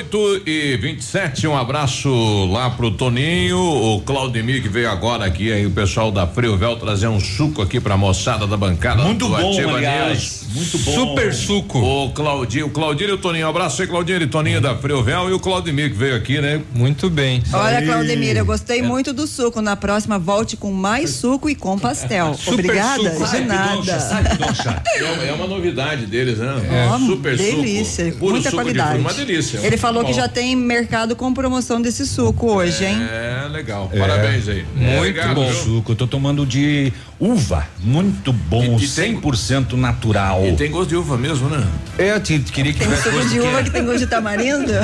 8 0.00 0.42
e 0.46 0.76
27 0.78 1.46
um 1.46 1.54
abraço 1.54 2.08
lá 2.50 2.70
pro 2.70 2.90
Toninho, 2.90 3.58
o 3.58 4.00
Claudemir 4.00 4.62
que 4.62 4.68
veio 4.68 4.90
agora 4.90 5.26
aqui, 5.26 5.52
aí 5.52 5.66
o 5.66 5.70
pessoal 5.70 6.10
da 6.10 6.26
Friovel 6.26 6.76
trazer 6.76 7.06
um 7.08 7.20
suco 7.20 7.60
aqui 7.60 7.78
pra 7.78 7.98
moçada 7.98 8.46
da 8.46 8.56
bancada. 8.56 9.02
Muito 9.02 9.28
bom, 9.28 9.50
Ativa 9.50 9.76
aliás. 9.76 10.08
News. 10.08 10.40
Muito 10.54 10.78
bom. 10.78 10.92
Super 10.92 11.34
suco. 11.34 11.78
O 11.78 12.10
Claudinho, 12.10 12.66
o 12.66 12.70
Claudinho 12.70 13.10
e 13.10 13.12
o 13.12 13.18
Toninho, 13.18 13.46
um 13.46 13.50
abraço 13.50 13.82
aí, 13.82 13.88
Claudinho 13.88 14.22
e 14.22 14.26
Toninho 14.26 14.60
da 14.60 14.74
Friovel 14.74 15.30
e 15.30 15.32
o 15.32 15.38
Claudemir 15.38 15.90
que 15.90 15.96
veio 15.96 16.16
aqui, 16.16 16.40
né? 16.40 16.60
Muito 16.74 17.10
bem. 17.10 17.42
Olha, 17.52 17.82
Claudemir, 17.84 18.36
eu 18.36 18.44
gostei 18.44 18.82
muito 18.82 19.12
do 19.12 19.26
suco. 19.26 19.60
Na 19.60 19.76
próxima, 19.76 20.18
volte 20.18 20.56
com 20.56 20.72
mais 20.72 21.10
suco 21.10 21.48
e 21.50 21.54
com 21.54 21.78
pastel. 21.78 22.36
Obrigada, 22.46 23.14
suco. 23.14 23.28
de 23.28 23.40
nada. 23.40 24.80
É, 25.00 25.28
é 25.28 25.32
uma 25.32 25.46
novidade 25.46 26.06
deles, 26.06 26.38
né? 26.38 26.88
Ó, 26.92 26.98
super 26.98 27.36
delícia, 27.36 28.06
suco. 28.06 28.18
Puro 28.18 28.32
muita 28.32 28.50
qualidade. 28.50 28.98
uma 28.98 29.12
delícia. 29.12 29.60
Ele 29.62 29.76
falou 29.76 29.89
que 29.98 30.12
Bom. 30.12 30.12
já 30.12 30.28
tem 30.28 30.54
mercado 30.54 31.16
com 31.16 31.34
promoção 31.34 31.82
desse 31.82 32.06
suco 32.06 32.52
hoje, 32.52 32.84
hein? 32.84 32.96
É, 33.02 33.48
legal. 33.48 33.90
É. 33.92 33.98
Parabéns 33.98 34.48
aí. 34.48 34.64
Muito 34.74 34.96
Obrigado, 34.98 35.34
bom 35.34 35.50
viu? 35.50 35.54
suco. 35.64 35.92
Eu 35.92 35.96
tô 35.96 36.06
tomando 36.06 36.46
de 36.46 36.92
uva. 37.20 37.66
Muito 37.80 38.32
bom. 38.32 38.78
E- 38.78 38.84
e 38.84 38.88
tem- 38.88 39.14
100% 39.20 39.76
natural. 39.76 40.44
E 40.46 40.56
tem 40.56 40.70
gosto 40.70 40.88
de 40.88 40.96
uva 40.96 41.16
mesmo, 41.18 41.48
né? 41.50 41.64
É, 41.98 42.12
eu 42.12 42.20
te- 42.20 42.38
queria 42.38 42.72
que 42.72 42.78
Tem 42.78 42.88
tivesse 42.88 43.10
gosto 43.10 43.28
de 43.28 43.34
de 43.34 43.40
uva 43.40 43.58
quê? 43.58 43.64
que 43.64 43.70
tem 43.70 43.84
gosto 43.84 43.98
de 43.98 44.06
tamarindo? 44.06 44.72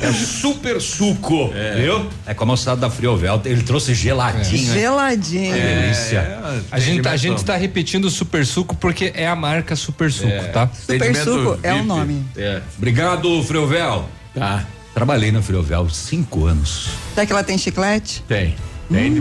É 0.00 0.12
super 0.12 0.80
suco, 0.80 1.52
viu? 1.76 2.08
É 2.26 2.32
com 2.34 2.44
a 2.44 2.46
moçada 2.46 2.80
da 2.80 2.90
Friovel. 2.90 3.40
Ele 3.44 3.62
trouxe 3.62 3.94
geladinho. 3.94 4.56
hein? 4.68 4.72
Geladinho. 4.80 5.54
Que 5.54 5.60
delícia. 5.60 6.18
É, 6.18 6.60
A 6.70 6.78
gente, 6.80 7.02
tá- 7.02 7.10
a 7.10 7.16
gente 7.16 7.44
tá 7.44 7.56
repetindo 7.56 8.06
o 8.06 8.10
Super 8.10 8.44
Suco 8.46 8.74
porque 8.74 9.12
é 9.14 9.26
a 9.26 9.36
marca 9.36 9.76
Super 9.76 10.10
Suco, 10.10 10.28
tá? 10.52 10.68
Super 10.74 11.14
suco 11.16 11.58
é 11.62 11.74
o 11.74 11.84
nome. 11.84 12.24
É. 12.36 12.60
Obrigado, 12.78 13.42
Friovel. 13.44 14.08
Tá. 14.34 14.64
Trabalhei 14.94 15.30
na 15.30 15.40
Friovel 15.42 15.88
cinco 15.90 16.46
anos. 16.46 16.88
Será 17.14 17.26
que 17.26 17.32
ela 17.32 17.44
tem 17.44 17.56
chiclete? 17.58 18.24
Tem. 18.26 18.54
Tem 18.90 19.14
de 19.14 19.20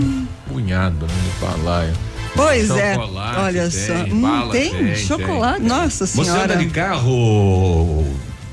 punhado, 0.50 1.06
né? 1.06 1.14
De 1.24 1.46
balaio. 1.46 1.94
Pois 2.36 2.70
é. 2.70 2.98
Olha 2.98 3.70
tem, 3.70 3.72
só. 3.72 3.94
Hum, 3.94 4.22
bala 4.22 4.52
tem, 4.52 4.72
tem, 4.72 4.96
chocolate. 4.96 5.62
Nossa 5.62 6.06
Você 6.06 6.24
senhora. 6.24 6.44
anda 6.44 6.58
de 6.58 6.70
carro 6.70 8.06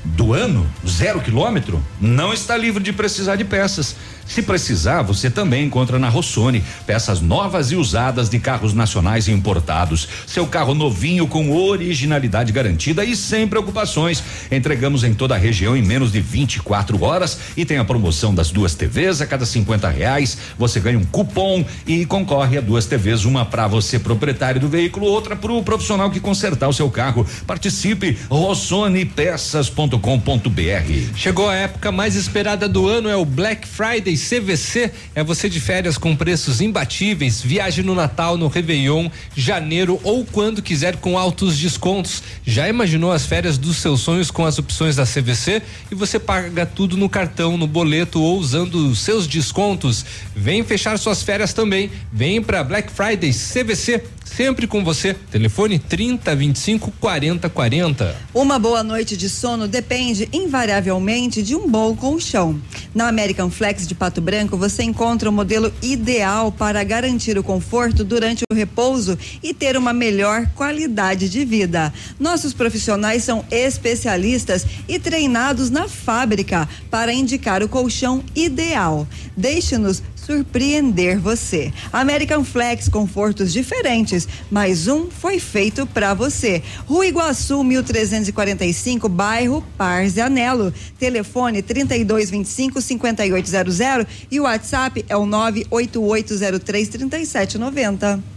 do 0.03 0.33
ano, 0.33 0.67
zero 0.87 1.19
quilômetro, 1.19 1.83
não 1.99 2.33
está 2.33 2.57
livre 2.57 2.81
de 2.81 2.91
precisar 2.91 3.35
de 3.35 3.43
peças. 3.43 3.95
Se 4.27 4.41
precisar, 4.41 5.01
você 5.01 5.29
também 5.29 5.65
encontra 5.65 5.97
na 5.97 6.09
Rossoni 6.09 6.63
peças 6.85 7.21
novas 7.21 7.71
e 7.71 7.75
usadas 7.75 8.29
de 8.29 8.39
carros 8.39 8.73
nacionais 8.73 9.27
e 9.27 9.31
importados. 9.31 10.07
Seu 10.27 10.45
carro 10.45 10.73
novinho 10.73 11.27
com 11.27 11.51
originalidade 11.51 12.51
garantida 12.51 13.05
e 13.05 13.15
sem 13.15 13.47
preocupações. 13.47 14.23
Entregamos 14.51 15.03
em 15.03 15.13
toda 15.13 15.35
a 15.35 15.37
região 15.37 15.77
em 15.77 15.81
menos 15.81 16.11
de 16.11 16.19
24 16.19 17.01
horas 17.03 17.39
e 17.55 17.65
tem 17.65 17.77
a 17.77 17.85
promoção 17.85 18.35
das 18.35 18.51
duas 18.51 18.75
TVs 18.75 19.21
a 19.21 19.25
cada 19.25 19.45
50 19.45 19.87
reais. 19.89 20.37
Você 20.57 20.79
ganha 20.79 20.99
um 20.99 21.05
cupom 21.05 21.63
e 21.85 22.05
concorre 22.05 22.57
a 22.57 22.61
duas 22.61 22.85
TVs, 22.85 23.25
uma 23.25 23.45
para 23.45 23.67
você 23.67 23.97
proprietário 23.97 24.59
do 24.59 24.67
veículo, 24.67 25.05
outra 25.05 25.35
para 25.35 25.51
o 25.51 25.63
profissional 25.63 26.11
que 26.11 26.19
consertar 26.19 26.67
o 26.67 26.73
seu 26.73 26.91
carro. 26.91 27.25
Participe 27.45 28.17
rossonipeças.com.br. 28.29 31.15
Chegou 31.15 31.49
a 31.49 31.55
época 31.55 31.91
mais 31.91 32.15
esperada 32.15 32.67
do 32.67 32.87
ano, 32.87 33.07
é 33.07 33.15
o 33.15 33.23
Black 33.23 33.67
Friday 33.67 34.16
CVC. 34.17 34.91
É 35.15 35.23
você 35.23 35.47
de 35.47 35.59
férias 35.59 35.97
com 35.97 36.15
preços 36.15 36.59
imbatíveis. 36.61 37.41
Viaje 37.41 37.83
no 37.83 37.95
Natal, 37.95 38.37
no 38.37 38.47
Réveillon, 38.47 39.09
janeiro 39.35 39.99
ou 40.03 40.25
quando 40.25 40.61
quiser 40.61 40.97
com 40.97 41.17
altos 41.17 41.57
descontos. 41.57 42.23
Já 42.45 42.67
imaginou 42.67 43.11
as 43.11 43.25
férias 43.25 43.57
dos 43.57 43.77
seus 43.77 44.01
sonhos 44.01 44.31
com 44.31 44.45
as 44.45 44.57
opções 44.59 44.95
da 44.95 45.05
CVC? 45.05 45.61
E 45.91 45.95
você 45.95 46.19
paga 46.19 46.65
tudo 46.65 46.97
no 46.97 47.07
cartão, 47.07 47.57
no 47.57 47.67
boleto 47.67 48.21
ou 48.21 48.37
usando 48.37 48.89
os 48.89 48.99
seus 48.99 49.27
descontos. 49.27 50.05
Vem 50.35 50.63
fechar 50.63 50.97
suas 50.97 51.23
férias 51.23 51.53
também. 51.53 51.91
Vem 52.11 52.41
para 52.41 52.63
Black 52.63 52.91
Friday 52.91 53.31
CVC. 53.31 54.03
Sempre 54.37 54.67
com 54.67 54.83
você. 54.83 55.15
Telefone 55.15 55.79
30 55.79 56.35
25 56.35 56.93
40 56.99 57.49
40. 57.49 58.15
Uma 58.35 58.59
boa 58.59 58.83
noite 58.83 59.17
de 59.17 59.27
sono 59.27 59.67
depende 59.67 60.29
invariavelmente 60.31 61.41
de 61.41 61.55
um 61.55 61.67
bom 61.67 61.95
colchão. 61.95 62.61
Na 62.93 63.07
American 63.07 63.49
Flex 63.49 63.87
de 63.87 63.95
Pato 63.95 64.21
Branco, 64.21 64.55
você 64.55 64.83
encontra 64.83 65.27
o 65.27 65.33
modelo 65.33 65.73
ideal 65.81 66.51
para 66.51 66.83
garantir 66.83 67.35
o 67.35 67.43
conforto 67.43 68.03
durante 68.03 68.43
o 68.51 68.53
repouso 68.53 69.17
e 69.41 69.55
ter 69.55 69.75
uma 69.75 69.91
melhor 69.91 70.45
qualidade 70.53 71.29
de 71.29 71.43
vida. 71.43 71.91
Nossos 72.19 72.53
profissionais 72.53 73.23
são 73.23 73.43
especialistas 73.49 74.67
e 74.87 74.99
treinados 74.99 75.71
na 75.71 75.87
fábrica 75.87 76.69
para 76.91 77.11
indicar 77.11 77.63
o 77.63 77.67
colchão 77.67 78.23
ideal. 78.35 79.07
Deixe-nos 79.35 80.03
surpreender 80.27 81.17
você. 81.17 81.71
American 81.93 82.43
Flex, 82.43 82.89
confortos 82.89 83.53
diferentes, 83.53 84.27
mas 84.51 84.89
um 84.89 85.09
foi 85.09 85.39
feito 85.39 85.87
para 85.87 86.13
você. 86.13 86.61
Rua 86.85 87.07
Iguaçu, 87.07 87.63
1345, 87.63 89.07
bairro 89.07 89.63
Parzianello. 89.77 90.73
Telefone 90.99 91.61
3225 91.61 92.81
5800 92.81 94.07
e 94.29 94.39
o 94.41 94.43
WhatsApp 94.43 95.05
é 95.07 95.15
o 95.15 95.25
98803 95.25 96.89
3790. 96.89 98.36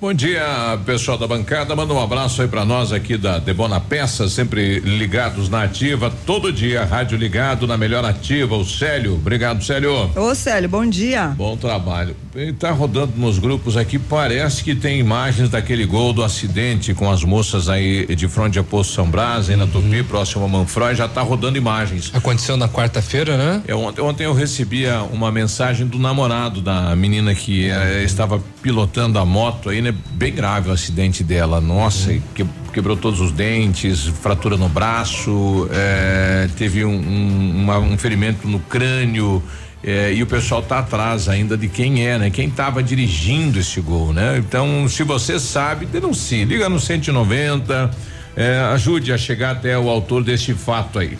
Bom 0.00 0.14
dia, 0.14 0.42
pessoal 0.86 1.18
da 1.18 1.26
bancada. 1.26 1.76
Manda 1.76 1.92
um 1.92 2.02
abraço 2.02 2.40
aí 2.40 2.48
pra 2.48 2.64
nós 2.64 2.90
aqui 2.90 3.18
da 3.18 3.38
Debona 3.38 3.78
Peça, 3.78 4.30
sempre 4.30 4.80
ligados 4.80 5.50
na 5.50 5.64
ativa, 5.64 6.10
todo 6.24 6.50
dia, 6.50 6.86
rádio 6.86 7.18
ligado 7.18 7.66
na 7.66 7.76
melhor 7.76 8.02
ativa. 8.02 8.56
O 8.56 8.64
Célio, 8.64 9.16
obrigado, 9.16 9.62
Célio. 9.62 10.10
Ô, 10.16 10.34
Célio, 10.34 10.70
bom 10.70 10.86
dia. 10.86 11.34
Bom 11.36 11.54
trabalho. 11.54 12.16
Ele 12.34 12.54
tá 12.54 12.70
rodando 12.70 13.12
nos 13.16 13.38
grupos 13.38 13.76
aqui, 13.76 13.98
parece 13.98 14.64
que 14.64 14.74
tem 14.74 14.98
imagens 14.98 15.50
daquele 15.50 15.84
gol 15.84 16.14
do 16.14 16.24
acidente 16.24 16.94
com 16.94 17.10
as 17.10 17.22
moças 17.22 17.68
aí 17.68 18.06
de 18.14 18.26
frente 18.26 18.58
a 18.58 18.62
Poço 18.62 18.94
São 18.94 19.06
Brás, 19.06 19.50
aí 19.50 19.56
na 19.56 19.66
Tupi, 19.66 20.02
próximo 20.02 20.46
a 20.46 20.48
Manfroy, 20.48 20.94
já 20.94 21.08
tá 21.08 21.20
rodando 21.20 21.58
imagens. 21.58 22.10
Aconteceu 22.14 22.56
na 22.56 22.68
quarta-feira, 22.70 23.36
né? 23.36 23.62
É, 23.68 23.74
ontem, 23.74 24.00
ontem 24.00 24.24
eu 24.24 24.32
recebia 24.32 25.02
uma 25.02 25.30
mensagem 25.30 25.86
do 25.86 25.98
namorado 25.98 26.62
da 26.62 26.96
menina 26.96 27.34
que 27.34 27.68
eh, 27.68 28.02
estava 28.02 28.42
pilotando 28.62 29.18
a 29.18 29.26
moto 29.26 29.49
aí, 29.68 29.82
né? 29.82 29.92
Bem 30.12 30.32
grave 30.32 30.68
o 30.68 30.72
acidente 30.72 31.24
dela. 31.24 31.60
Nossa, 31.60 32.12
que- 32.34 32.46
quebrou 32.72 32.96
todos 32.96 33.20
os 33.20 33.32
dentes, 33.32 34.06
fratura 34.06 34.56
no 34.56 34.68
braço, 34.68 35.68
eh, 35.72 36.48
teve 36.56 36.84
um, 36.84 36.92
um, 36.94 37.62
uma- 37.64 37.78
um 37.78 37.98
ferimento 37.98 38.46
no 38.46 38.60
crânio. 38.60 39.42
eh, 39.82 40.12
e 40.12 40.22
o 40.22 40.26
pessoal 40.26 40.60
tá 40.62 40.80
atrás 40.80 41.26
ainda 41.26 41.56
de 41.56 41.66
quem 41.66 42.06
é, 42.06 42.18
né? 42.18 42.28
Quem 42.28 42.48
estava 42.48 42.82
dirigindo 42.82 43.58
esse 43.58 43.80
gol, 43.80 44.12
né? 44.12 44.36
Então, 44.36 44.86
se 44.86 45.02
você 45.02 45.40
sabe, 45.40 45.86
denuncie. 45.86 46.44
Liga 46.44 46.68
no 46.68 46.78
190, 46.78 47.90
eh, 48.36 48.58
ajude 48.74 49.10
a 49.10 49.16
chegar 49.16 49.52
até 49.52 49.78
o 49.78 49.88
autor 49.88 50.22
deste 50.22 50.52
fato 50.52 50.98
aí. 50.98 51.16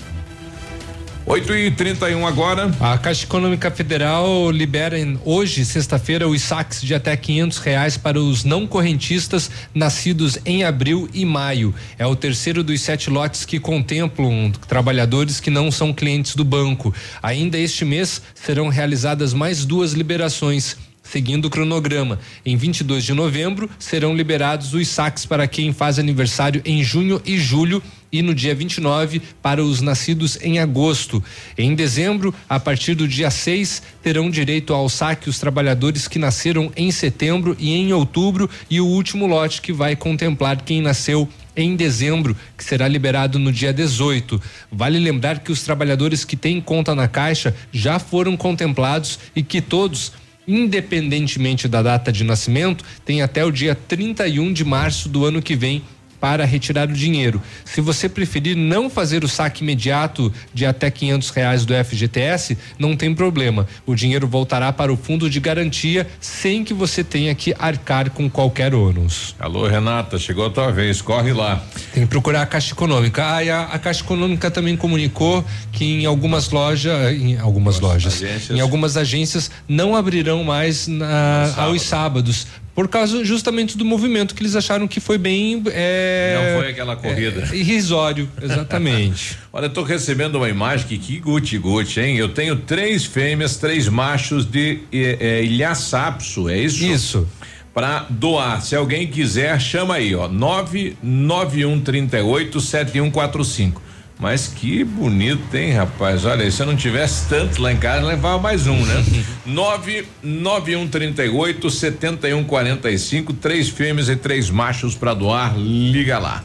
8 1.27 1.55
e 1.55 1.71
31 1.71 2.27
agora. 2.27 2.71
A 2.81 2.99
Caixa 2.99 3.25
Econômica 3.25 3.71
Federal 3.71 4.51
libera 4.51 4.97
hoje, 5.25 5.65
sexta-feira, 5.65 6.27
os 6.27 6.43
saques 6.43 6.81
de 6.83 6.95
até 6.95 7.17
quinhentos 7.17 7.59
reais 7.59 7.97
para 7.97 8.21
os 8.21 8.43
não 8.43 8.67
correntistas 8.67 9.51
nascidos 9.75 10.39
em 10.45 10.65
abril 10.65 11.09
e 11.13 11.25
maio. 11.25 11.75
É 11.99 12.07
o 12.07 12.17
terceiro 12.17 12.65
dos 12.65 12.81
sete 12.81 13.11
lotes 13.11 13.45
que 13.45 13.61
contemplam 13.61 14.51
trabalhadores 14.67 15.39
que 15.39 15.51
não 15.51 15.71
são 15.71 15.93
clientes 15.93 16.35
do 16.35 16.45
banco. 16.45 16.93
Ainda 17.23 17.59
este 17.59 17.85
mês 17.85 18.21
serão 18.35 18.69
realizadas 18.69 19.33
mais 19.33 19.65
duas 19.65 19.93
liberações. 19.93 20.77
Seguindo 21.11 21.47
o 21.47 21.51
cronograma, 21.51 22.20
em 22.47 22.57
22 22.57 23.03
de 23.03 23.12
novembro 23.12 23.69
serão 23.81 24.15
liberados 24.15 24.73
os 24.74 24.87
saques 24.87 25.27
para 25.27 25.49
quem 25.49 25.73
faz 25.73 25.99
aniversário 25.99 26.62
em 26.65 26.85
junho 26.85 27.20
e 27.27 27.37
julho 27.37 27.82
e 28.12 28.23
no 28.23 28.32
dia 28.32 28.55
29 28.55 29.20
para 29.43 29.65
os 29.65 29.81
nascidos 29.81 30.39
em 30.41 30.61
agosto. 30.61 31.20
Em 31.59 31.74
dezembro, 31.74 32.32
a 32.49 32.61
partir 32.61 32.95
do 32.95 33.09
dia 33.09 33.28
6, 33.28 33.82
terão 34.01 34.31
direito 34.31 34.73
ao 34.73 34.89
saque 34.89 35.28
os 35.28 35.41
trabalhadores 35.41 36.07
que 36.07 36.16
nasceram 36.16 36.70
em 36.77 36.93
setembro 36.93 37.57
e 37.59 37.73
em 37.73 37.93
outubro 37.93 38.49
e 38.70 38.81
o 38.81 38.87
último 38.87 39.27
lote 39.27 39.61
que 39.61 39.73
vai 39.73 39.97
contemplar 39.97 40.62
quem 40.62 40.81
nasceu 40.81 41.28
em 41.57 41.74
dezembro, 41.74 42.37
que 42.57 42.65
será 42.65 42.87
liberado 42.87 43.39
no 43.39 43.53
dia 43.53 43.73
18. 43.73 44.41
Vale 44.70 44.99
lembrar 44.99 45.41
que 45.41 45.51
os 45.51 45.62
trabalhadores 45.62 46.24
que 46.24 46.37
têm 46.37 46.61
conta 46.61 46.95
na 46.95 47.09
Caixa 47.09 47.55
já 47.73 47.99
foram 47.99 48.37
contemplados 48.37 49.19
e 49.35 49.43
que 49.43 49.61
todos 49.61 50.12
independentemente 50.51 51.69
da 51.69 51.83
data 51.83 52.11
de 52.11 52.25
nascimento, 52.25 52.85
têm 53.05 53.23
até 53.23 53.45
o 53.45 53.51
dia 53.51 53.75
31 53.75 54.53
de 54.53 54.65
março 54.65 55.09
do 55.09 55.25
ano 55.25 55.41
que 55.41 55.55
vem 55.55 55.83
para 56.21 56.45
retirar 56.45 56.89
o 56.89 56.93
dinheiro. 56.93 57.41
Se 57.65 57.81
você 57.81 58.09
preferir 58.09 58.57
não 58.57 58.91
fazer 58.91 59.25
o 59.25 59.29
saque 59.29 59.63
imediato 59.63 60.33
de 60.53 60.67
até 60.67 60.91
quinhentos 60.91 61.31
reais 61.31 61.65
do 61.65 61.73
FGTS, 61.75 62.59
não 62.79 62.95
tem 62.97 63.15
problema. 63.15 63.67
O 63.87 63.95
dinheiro 63.95 64.29
voltará 64.29 64.73
para 64.73 64.93
o 64.93 64.97
fundo 64.97 65.31
de 65.31 65.41
garantia 65.41 66.07
sem 66.21 66.63
que 66.63 66.75
você 66.75 67.03
tenha 67.03 67.35
que 67.35 67.55
arcar 67.59 68.11
com 68.11 68.29
qualquer 68.29 68.75
ônus. 68.75 69.35
Alô, 69.39 69.67
Renata, 69.67 70.19
chegou 70.19 70.47
a 70.47 70.51
tua 70.51 70.71
vez, 70.71 71.01
corre 71.01 71.33
lá. 71.33 71.63
Tem 71.95 72.03
que 72.05 72.09
procurar 72.11 72.43
a 72.43 72.47
Caixa 72.47 72.73
Econômica. 72.75 73.35
Ah, 73.37 73.43
e 73.45 73.51
a, 73.51 73.63
a 73.65 73.79
Caixa 73.79 74.03
Econômica 74.03 74.51
também 74.51 74.77
comunicou 74.77 75.45
que 75.73 75.85
em 75.85 76.05
algumas 76.07 76.51
lojas, 76.51 77.13
em 77.15 77.39
algumas 77.39 77.81
lojas, 77.81 78.23
agências. 78.23 78.59
em 78.59 78.61
algumas 78.61 78.97
agências 78.97 79.51
não 79.69 79.97
abrirão 79.97 80.45
mais 80.45 80.87
na- 80.87 81.53
aos 81.57 81.83
sábados. 81.83 82.47
Por 82.81 82.89
causa 82.89 83.23
justamente 83.23 83.77
do 83.77 83.85
movimento 83.85 84.35
que 84.35 84.43
eles 84.43 84.57
acharam 84.57 84.89
que 84.89 85.01
foi 85.01 85.19
bem. 85.19 85.62
é, 85.66 86.52
Não 86.55 86.62
foi 86.62 86.70
aquela 86.70 86.97
corrida. 86.97 87.47
é, 87.52 87.55
irrisório, 87.55 88.27
exatamente. 88.40 89.36
Olha, 89.52 89.66
eu 89.66 89.70
tô 89.70 89.82
recebendo 89.82 90.36
uma 90.36 90.48
imagem 90.48 90.86
que 90.86 90.97
que 90.97 91.19
guti 91.19 91.59
guti, 91.59 92.01
hein? 92.01 92.16
Eu 92.16 92.31
tenho 92.31 92.57
três 92.57 93.05
fêmeas, 93.05 93.59
três 93.59 93.86
machos 93.86 94.47
de 94.47 94.78
eh, 94.90 95.19
eh, 95.20 95.44
Ilhaçapso, 95.44 96.48
é 96.48 96.59
isso? 96.59 96.82
Isso. 96.82 97.28
Para 97.74 98.07
doar, 98.09 98.62
se 98.62 98.74
alguém 98.74 99.07
quiser, 99.07 99.61
chama 99.61 99.97
aí, 99.97 100.15
ó, 100.15 100.27
99138 100.27 102.62
7145. 102.62 103.90
Mas 104.21 104.47
que 104.47 104.85
bonito, 104.85 105.55
hein, 105.55 105.73
rapaz? 105.73 106.27
Olha, 106.27 106.51
se 106.51 106.61
eu 106.61 106.67
não 106.67 106.77
tivesse 106.77 107.27
tanto 107.27 107.63
lá 107.63 107.73
em 107.73 107.79
casa, 107.79 108.07
levava 108.07 108.39
mais 108.39 108.67
um, 108.67 108.85
né? 108.85 109.03
99138 109.47 111.71
7145, 111.71 113.33
três 113.33 113.71
fêmeas 113.71 114.11
e 114.11 114.17
três 114.17 114.51
machos 114.51 114.95
para 114.95 115.15
doar. 115.15 115.59
Liga 115.59 116.19
lá. 116.19 116.45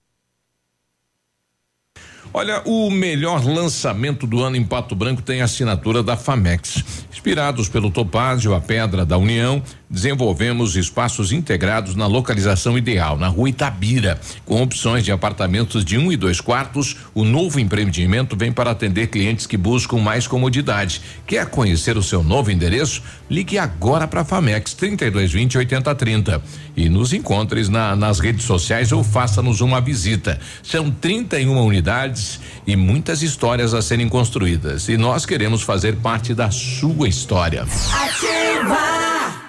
Olha, 2.33 2.61
o 2.63 2.89
melhor 2.89 3.45
lançamento 3.45 4.25
do 4.25 4.41
ano 4.41 4.55
em 4.55 4.63
Pato 4.63 4.95
Branco 4.95 5.21
tem 5.21 5.41
assinatura 5.41 6.01
da 6.01 6.15
Famex. 6.15 6.81
Inspirados 7.11 7.67
pelo 7.67 7.91
Topázio, 7.91 8.55
a 8.55 8.61
Pedra 8.61 9.05
da 9.05 9.17
União, 9.17 9.61
desenvolvemos 9.89 10.77
espaços 10.77 11.33
integrados 11.33 11.93
na 11.93 12.07
localização 12.07 12.77
ideal, 12.77 13.17
na 13.17 13.27
rua 13.27 13.49
Itabira, 13.49 14.17
com 14.45 14.61
opções 14.61 15.03
de 15.03 15.11
apartamentos 15.11 15.83
de 15.83 15.97
um 15.97 16.09
e 16.09 16.15
dois 16.15 16.39
quartos. 16.39 16.95
O 17.13 17.25
novo 17.25 17.59
empreendimento 17.59 18.37
vem 18.37 18.51
para 18.51 18.71
atender 18.71 19.07
clientes 19.07 19.45
que 19.45 19.57
buscam 19.57 19.97
mais 19.97 20.25
comodidade. 20.25 21.01
Quer 21.27 21.47
conhecer 21.47 21.97
o 21.97 22.03
seu 22.03 22.23
novo 22.23 22.49
endereço? 22.49 23.03
Ligue 23.31 23.57
agora 23.57 24.05
para 24.09 24.21
a 24.21 24.25
Famex 24.25 24.73
3220 24.73 25.57
8030 25.57 26.43
e 26.75 26.89
nos 26.89 27.13
encontres 27.13 27.69
na- 27.69 27.95
nas 27.95 28.19
redes 28.19 28.43
sociais 28.43 28.91
ou 28.91 29.05
faça-nos 29.05 29.61
uma 29.61 29.79
visita. 29.79 30.37
São 30.61 30.91
31 30.91 31.57
unidades 31.65 32.41
e 32.67 32.75
muitas 32.75 33.23
histórias 33.23 33.73
a 33.73 33.81
serem 33.81 34.09
construídas 34.09 34.89
e 34.89 34.97
nós 34.97 35.25
queremos 35.25 35.61
fazer 35.61 35.95
parte 35.95 36.33
da 36.33 36.51
sua 36.51 37.07
história. 37.07 37.65
Todo 37.65 39.40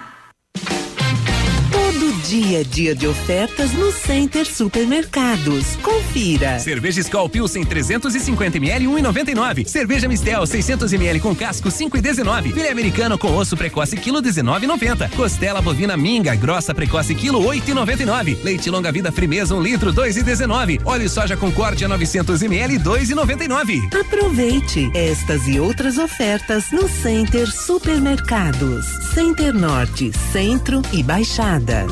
dia 2.33 2.61
é 2.61 2.63
dia 2.63 2.95
de 2.95 3.05
ofertas 3.05 3.73
no 3.73 3.91
Center 3.91 4.43
Supermercados. 4.43 5.75
Confira. 5.83 6.57
Cerveja 6.57 6.99
Skol 7.01 7.29
Pilsen 7.29 7.63
350 7.63 8.57
ml 8.57 8.87
1,99. 8.87 9.67
Cerveja 9.67 10.07
Mistel 10.07 10.43
600 10.43 10.91
ml 10.93 11.19
com 11.19 11.35
casco 11.35 11.69
5,19. 11.69 12.51
Filé 12.51 12.71
americano 12.71 13.19
com 13.19 13.35
osso 13.35 13.55
precoce 13.55 13.95
quilo 13.97 14.19
19,90. 14.19 15.11
Costela 15.15 15.61
bovina 15.61 15.95
minga 15.95 16.33
grossa 16.33 16.73
precoce 16.73 17.13
quilo 17.13 17.39
8,99. 17.39 18.43
Leite 18.43 18.67
longa 18.67 18.91
vida 18.91 19.11
frimeza 19.11 19.53
1 19.53 19.61
litro 19.61 19.93
2,19. 19.93 20.81
Óleo 20.85 21.07
soja 21.07 21.37
Concórdia 21.37 21.87
900 21.87 22.41
ml 22.41 22.79
2,99. 22.79 23.95
Aproveite 23.95 24.89
estas 24.95 25.47
e 25.47 25.59
outras 25.59 25.99
ofertas 25.99 26.71
no 26.71 26.89
Center 26.89 27.47
Supermercados. 27.47 28.87
Center 29.13 29.53
Norte, 29.53 30.11
Centro 30.31 30.81
e 30.91 31.03
Baixada. 31.03 31.85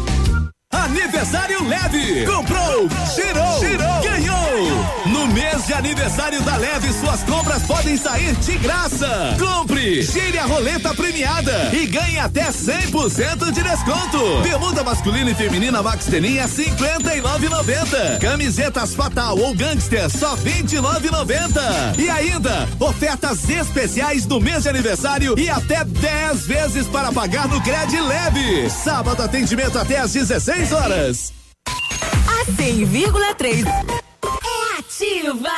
Aniversário 0.72 1.68
leve! 1.68 2.26
Comprou, 2.26 2.88
cheirou, 3.06 4.02
ganhou! 4.02 4.81
No 5.12 5.28
mês 5.28 5.68
de 5.68 5.74
aniversário 5.74 6.42
da 6.42 6.56
Leve, 6.56 6.94
suas 6.94 7.22
compras 7.24 7.64
podem 7.64 7.98
sair 7.98 8.34
de 8.38 8.58
graça! 8.58 9.36
Compre! 9.38 10.02
Cheire 10.04 10.38
a 10.40 10.46
roleta 10.46 10.94
premiada 10.94 11.70
e 11.74 11.86
ganhe 11.86 12.18
até 12.18 12.50
100% 12.50 13.52
de 13.52 13.62
desconto! 13.62 14.42
Bermuda 14.42 14.86
masculina 14.86 15.30
e 15.32 15.36
feminina 15.36 15.84
Max 15.84 16.06
Teninha 16.06 16.48
59,90. 16.48 18.20
Camisetas 18.22 18.96
Fatal 18.96 19.38
ou 19.38 19.54
Gangster 19.54 20.10
só 20.10 20.38
29,90. 20.38 22.00
E 22.00 22.10
ainda, 22.10 22.70
ofertas 22.80 23.50
especiais 23.50 24.26
do 24.26 24.40
mês 24.40 24.64
de 24.64 24.70
aniversário 24.70 25.38
e 25.38 25.50
até 25.50 25.84
10 25.84 26.46
vezes 26.48 26.88
para 26.88 27.12
pagar 27.12 27.50
no 27.50 27.60
Cred 27.62 28.00
Leve. 28.00 28.70
Sábado 28.70 29.22
atendimento 29.22 29.78
até 29.78 30.00
às 30.00 30.14
16 30.14 30.72
horas. 30.72 31.34
A 31.68 32.46
100,3 32.52 34.02
é 34.26 34.80
ativa. 34.80 35.50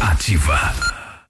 Ativa. 0.00 1.07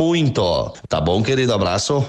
muito. 0.00 0.72
Tá 0.88 0.98
bom, 0.98 1.22
querido? 1.22 1.52
Abraço. 1.52 2.02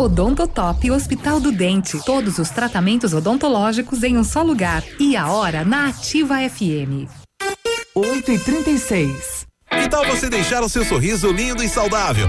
Odontotop 0.00 0.90
Hospital 0.90 1.38
do 1.38 1.52
Dente. 1.52 1.96
Todos 2.04 2.38
os 2.38 2.50
tratamentos 2.50 3.14
odontológicos 3.14 4.02
em 4.02 4.18
um 4.18 4.24
só 4.24 4.42
lugar. 4.42 4.82
E 4.98 5.16
a 5.16 5.28
hora 5.28 5.64
na 5.64 5.88
Ativa 5.88 6.36
FM. 6.48 7.08
8 7.94 8.32
e 8.32 8.38
36 8.38 9.46
Que 9.70 9.88
tal 9.88 10.04
você 10.04 10.28
deixar 10.28 10.62
o 10.62 10.68
seu 10.68 10.84
sorriso 10.84 11.30
lindo 11.30 11.62
e 11.62 11.68
saudável? 11.68 12.28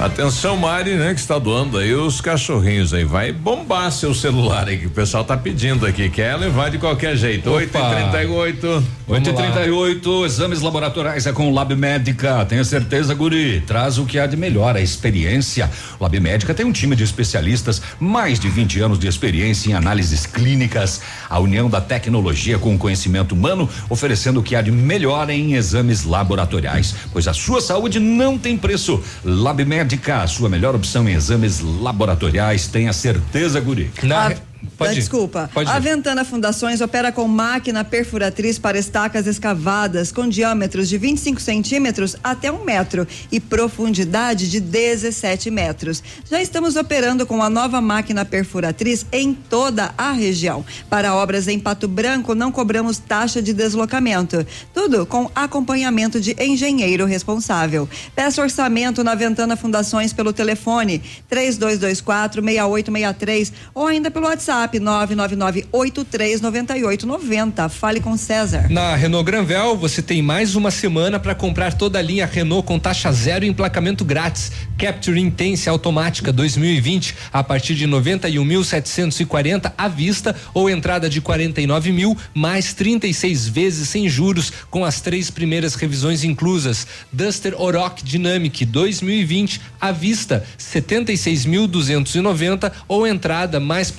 Atenção, 0.00 0.56
Mari, 0.56 0.94
né, 0.94 1.12
que 1.12 1.20
está 1.20 1.38
doando 1.38 1.76
aí 1.76 1.94
os 1.94 2.22
cachorrinhos 2.22 2.94
aí. 2.94 3.04
Vai 3.04 3.32
bombar 3.32 3.92
seu 3.92 4.14
celular 4.14 4.66
aí, 4.66 4.78
que 4.78 4.86
o 4.86 4.90
pessoal 4.90 5.22
tá 5.24 5.36
pedindo 5.36 5.84
aqui. 5.84 6.08
Quer 6.08 6.36
levar 6.36 6.70
de 6.70 6.78
qualquer 6.78 7.14
jeito. 7.18 7.50
8 7.50 7.68
e 7.68 7.70
38 7.70 8.84
8 9.06 9.28
e 9.28 9.32
38 9.32 10.24
exames 10.24 10.62
laboratoriais 10.62 11.26
é 11.26 11.32
com 11.32 11.50
o 11.50 11.52
Lab 11.52 11.74
Médica. 11.74 12.46
Tenha 12.46 12.64
certeza, 12.64 13.12
Guri. 13.12 13.60
Traz 13.60 13.98
o 13.98 14.06
que 14.06 14.18
há 14.18 14.26
de 14.26 14.38
melhor, 14.38 14.74
a 14.74 14.80
experiência. 14.80 15.70
O 15.98 16.02
Lab 16.02 16.18
Médica 16.18 16.54
tem 16.54 16.64
um 16.64 16.72
time 16.72 16.96
de 16.96 17.04
especialistas, 17.04 17.82
mais 17.98 18.40
de 18.40 18.48
20 18.48 18.80
anos 18.80 18.98
de 18.98 19.06
experiência 19.06 19.68
em 19.68 19.74
análises 19.74 20.24
clínicas. 20.24 21.02
A 21.28 21.38
união 21.38 21.68
da 21.68 21.80
tecnologia 21.80 22.58
com 22.58 22.74
o 22.74 22.78
conhecimento 22.78 23.34
humano, 23.34 23.68
oferecendo 23.90 24.40
o 24.40 24.42
que 24.42 24.56
há 24.56 24.62
de 24.62 24.72
melhor 24.72 25.28
em 25.28 25.54
exames 25.54 26.04
laboratoriais. 26.04 26.94
Pois 27.12 27.28
a 27.28 27.34
sua 27.34 27.60
saúde 27.60 28.00
não 28.00 28.38
tem 28.38 28.56
preço. 28.56 29.02
Lab 29.22 29.62
Médica, 29.62 29.89
a 30.22 30.26
sua 30.26 30.48
melhor 30.48 30.74
opção 30.74 31.08
em 31.08 31.14
exames 31.14 31.60
laboratoriais. 31.60 32.66
Tenha 32.66 32.92
certeza, 32.92 33.60
Guri. 33.60 33.90
Ah, 34.04 34.49
Desculpa. 34.94 35.50
Pode 35.52 35.70
a. 35.70 35.78
Ventana 35.78 36.24
Fundações 36.24 36.80
opera 36.80 37.10
com 37.10 37.26
máquina 37.26 37.82
perfuratriz 37.82 38.58
para 38.58 38.78
estacas 38.78 39.26
escavadas 39.26 40.12
com 40.12 40.28
diâmetros 40.28 40.88
de 40.88 40.98
25 40.98 41.40
centímetros 41.40 42.16
até 42.22 42.52
um 42.52 42.64
metro 42.64 43.06
e 43.32 43.40
profundidade 43.40 44.50
de 44.50 44.60
17 44.60 45.50
metros. 45.50 46.02
Já 46.30 46.40
estamos 46.42 46.76
operando 46.76 47.26
com 47.26 47.42
a 47.42 47.48
nova 47.48 47.80
máquina 47.80 48.24
perfuratriz 48.24 49.06
em 49.10 49.32
toda 49.32 49.94
a 49.96 50.12
região. 50.12 50.64
Para 50.88 51.14
obras 51.14 51.48
em 51.48 51.58
Pato 51.58 51.88
Branco, 51.88 52.34
não 52.34 52.52
cobramos 52.52 52.98
taxa 52.98 53.40
de 53.40 53.52
deslocamento. 53.52 54.46
Tudo 54.74 55.06
com 55.06 55.30
acompanhamento 55.34 56.20
de 56.20 56.36
engenheiro 56.38 57.06
responsável. 57.06 57.88
Peça 58.14 58.42
orçamento 58.42 59.02
na 59.02 59.14
Ventana 59.14 59.56
Fundações 59.56 60.12
pelo 60.12 60.32
telefone 60.32 61.02
3224 61.28 62.42
6863 62.42 63.52
ou 63.74 63.86
ainda 63.86 64.10
pelo 64.10 64.26
WhatsApp 64.26 64.49
999 64.50 65.66
839890. 65.72 67.68
Fale 67.68 68.00
com 68.00 68.16
César. 68.16 68.68
Na 68.68 68.96
Renault 68.96 69.24
Granvel, 69.24 69.76
você 69.76 70.02
tem 70.02 70.20
mais 70.20 70.56
uma 70.56 70.70
semana 70.70 71.20
para 71.20 71.34
comprar 71.34 71.74
toda 71.74 71.98
a 71.98 72.02
linha 72.02 72.26
Renault 72.26 72.66
com 72.66 72.78
taxa 72.78 73.12
zero 73.12 73.44
e 73.44 73.48
emplacamento 73.48 74.04
grátis. 74.04 74.50
Capture 74.76 75.20
Intense 75.20 75.68
automática 75.68 76.32
2020 76.32 77.14
a 77.32 77.44
partir 77.44 77.74
de 77.74 77.86
91.740 77.86 79.72
à 79.76 79.88
vista 79.88 80.34
ou 80.54 80.70
entrada 80.70 81.08
de 81.08 81.20
49 81.20 81.92
mil 81.92 82.16
mais 82.34 82.72
36 82.72 83.46
vezes 83.46 83.90
sem 83.90 84.08
juros 84.08 84.50
com 84.70 84.84
as 84.84 85.00
três 85.00 85.30
primeiras 85.30 85.74
revisões 85.74 86.24
inclusas. 86.24 86.86
Duster 87.12 87.54
Oroch 87.60 88.02
Dynamic 88.02 88.64
2020 88.64 89.60
à 89.80 89.92
vista 89.92 90.42
76.290 90.58 92.72
ou 92.88 93.06
entrada 93.06 93.60
mais 93.60 93.90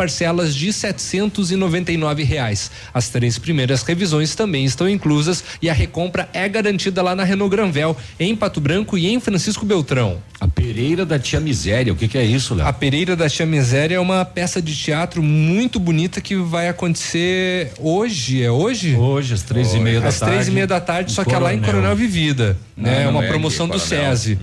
parcelas 0.42 0.56
de 0.56 0.74
799 0.74 2.24
reais. 2.24 2.72
As 2.94 3.10
três 3.10 3.38
primeiras 3.38 3.84
revisões 3.84 4.34
também 4.36 4.66
estão 4.66 4.90
inclusas 4.90 5.44
e 5.62 5.70
a 5.70 5.74
recompra 5.74 6.28
é 6.34 6.48
garantida 6.50 7.02
lá 7.02 7.16
na 7.16 7.24
Renault 7.24 7.56
Granvel, 7.56 7.96
em 8.20 8.36
Pato 8.36 8.60
Branco 8.60 8.98
e 8.98 9.08
em 9.08 9.20
Francisco 9.20 9.66
Beltrão. 9.66 10.18
A 10.40 10.48
Pereira 10.48 11.06
da 11.06 11.20
Tia 11.20 11.40
Miséria, 11.40 11.94
o 11.94 11.96
que, 11.96 12.08
que 12.08 12.18
é 12.18 12.26
isso, 12.26 12.56
Léo? 12.56 12.68
A 12.68 12.74
Pereira 12.74 13.16
da 13.16 13.30
Tia 13.30 13.46
Miséria 13.46 13.96
é 13.96 14.00
uma 14.00 14.26
peça 14.26 14.62
de 14.62 14.76
teatro 14.76 15.22
muito 15.22 15.80
bonita 15.80 16.20
que 16.20 16.36
vai 16.36 16.68
acontecer 16.68 17.72
hoje, 17.80 18.42
é 18.42 18.50
hoje? 18.50 18.96
Hoje, 18.96 19.34
às 19.36 19.44
três 19.44 19.74
e 19.74 19.80
meia 19.80 20.02
da 20.02 20.08
Às 20.08 20.20
três 20.20 20.32
e 20.32 20.36
tarde, 20.38 20.52
meia 20.52 20.68
da 20.68 20.82
tarde, 20.82 21.12
só 21.12 21.24
que 21.24 21.34
é 21.34 21.38
lá 21.38 21.54
em 21.54 21.60
Coronel. 21.60 21.82
Coronel 21.82 21.96
Vivida, 21.96 22.58
Não, 22.76 22.90
né? 22.90 23.02
É 23.02 23.04
não 23.06 23.12
uma 23.12 23.26
é 23.26 23.28
promoção 23.28 23.68
aqui, 23.68 23.78
do 23.78 23.84
Coronel. 23.84 24.16
SESI. 24.18 24.40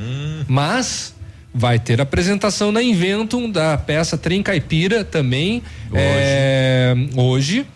Mas 0.47 1.15
vai 1.53 1.79
ter 1.79 2.01
apresentação 2.01 2.71
na 2.71 2.83
Inventum 2.83 3.51
da 3.51 3.77
peça 3.77 4.17
Trem 4.17 4.43
Caipira 4.43 5.05
também 5.05 5.63
é, 5.93 6.95
hoje. 7.17 7.67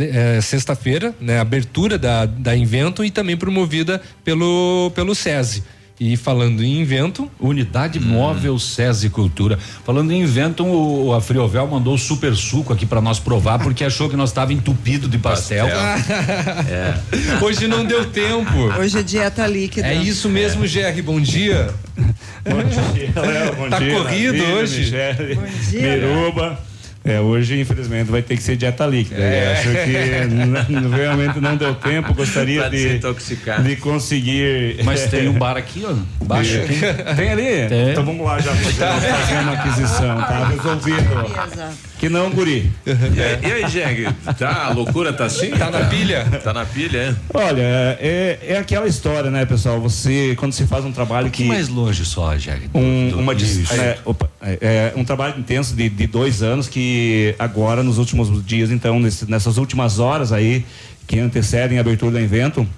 é, 0.00 0.40
Sexta-feira, 0.40 1.14
né? 1.20 1.38
Abertura 1.38 1.98
da, 1.98 2.26
da 2.26 2.56
Inventum 2.56 3.04
e 3.04 3.10
também 3.10 3.36
promovida 3.36 4.00
pelo, 4.24 4.90
pelo 4.94 5.14
SESI. 5.14 5.62
E 5.98 6.16
falando 6.16 6.62
em 6.62 6.80
invento. 6.80 7.30
Unidade 7.38 8.00
móvel 8.00 8.58
SESI 8.58 9.10
Cultura. 9.10 9.58
Falando 9.84 10.10
em 10.10 10.22
invento, 10.22 10.64
o, 10.64 11.14
a 11.14 11.20
Friovel 11.20 11.66
mandou 11.68 11.94
o 11.94 11.98
super 11.98 12.34
suco 12.34 12.72
aqui 12.72 12.84
para 12.84 13.00
nós 13.00 13.20
provar, 13.20 13.60
porque 13.60 13.84
achou 13.84 14.10
que 14.10 14.16
nós 14.16 14.30
estava 14.30 14.52
entupido 14.52 15.06
de 15.06 15.18
pastel. 15.18 15.68
é. 16.68 16.94
Hoje 17.40 17.68
não 17.68 17.84
deu 17.84 18.06
tempo. 18.06 18.58
Hoje 18.78 18.98
é 18.98 19.02
dieta 19.02 19.46
líquida. 19.46 19.86
É 19.86 19.94
isso 19.94 20.28
mesmo, 20.28 20.62
GR. 20.62 21.00
Bom 21.04 21.20
dia. 21.20 21.72
Bom 21.96 22.62
dia, 22.64 23.12
Léo. 23.14 23.54
Bom 23.54 23.70
tá 23.70 23.78
dia, 23.78 23.94
corrido 23.94 24.36
Navírio, 24.36 24.56
hoje? 24.56 24.80
Michele, 24.80 25.34
Bom 25.36 25.70
dia, 25.70 25.80
Biruba. 25.80 26.73
É, 27.04 27.20
hoje, 27.20 27.60
infelizmente, 27.60 28.10
vai 28.10 28.22
ter 28.22 28.34
que 28.34 28.42
ser 28.42 28.56
dieta 28.56 28.86
líquida. 28.86 29.20
É. 29.20 29.52
Acho 29.52 29.68
que 29.68 30.96
realmente 30.96 31.38
não 31.38 31.54
deu 31.54 31.74
tempo. 31.74 32.14
Gostaria 32.14 32.70
de, 32.70 32.98
de 32.98 33.76
conseguir. 33.76 34.82
Mas 34.84 35.04
tem 35.10 35.28
um 35.28 35.34
bar 35.34 35.58
aqui, 35.58 35.84
ó. 35.86 35.94
Baixo 36.24 36.56
aqui. 36.56 36.80
Tem 37.14 37.30
ali? 37.30 37.68
Tem. 37.68 37.90
Então 37.90 38.06
vamos 38.06 38.24
lá 38.24 38.38
já 38.38 38.54
fazer, 38.54 39.34
uma 39.42 39.52
aquisição, 39.52 40.16
tá? 40.16 40.48
Resolvido. 40.48 41.93
Que 42.04 42.08
não, 42.10 42.28
guri. 42.30 42.70
E 42.86 42.90
aí, 43.22 43.40
e 43.42 43.64
aí, 43.64 43.70
Jeg? 43.70 44.08
Tá, 44.38 44.66
a 44.66 44.72
loucura 44.74 45.10
tá 45.10 45.24
assim? 45.24 45.50
Tá 45.52 45.70
na 45.70 45.86
pilha? 45.86 46.24
Tá 46.44 46.52
na 46.52 46.66
pilha, 46.66 46.98
é? 46.98 47.14
Olha, 47.32 47.62
é, 47.62 48.38
é 48.42 48.58
aquela 48.58 48.86
história, 48.86 49.30
né, 49.30 49.46
pessoal? 49.46 49.80
Você, 49.80 50.34
quando 50.36 50.52
se 50.52 50.66
faz 50.66 50.84
um 50.84 50.92
trabalho 50.92 51.30
que. 51.30 51.44
mais 51.44 51.68
longe 51.68 52.04
só, 52.04 52.36
Jeg. 52.36 52.68
Um, 52.74 53.08
Do- 53.08 53.20
uma 53.20 53.32
Isso. 53.32 53.72
é, 53.72 53.96
opa, 54.04 54.28
é, 54.42 54.58
é 54.60 54.92
um 54.96 55.02
trabalho 55.04 55.38
intenso 55.38 55.74
de, 55.74 55.88
de 55.88 56.06
dois 56.06 56.42
anos 56.42 56.68
que 56.68 57.34
agora, 57.38 57.82
nos 57.82 57.96
últimos 57.96 58.44
dias, 58.44 58.70
então, 58.70 59.00
nesse- 59.00 59.30
nessas 59.30 59.56
últimas 59.56 59.98
horas 59.98 60.30
aí, 60.30 60.62
que 61.06 61.18
antecedem 61.18 61.78
a 61.78 61.80
abertura 61.80 62.12
do 62.12 62.18
evento, 62.18 62.68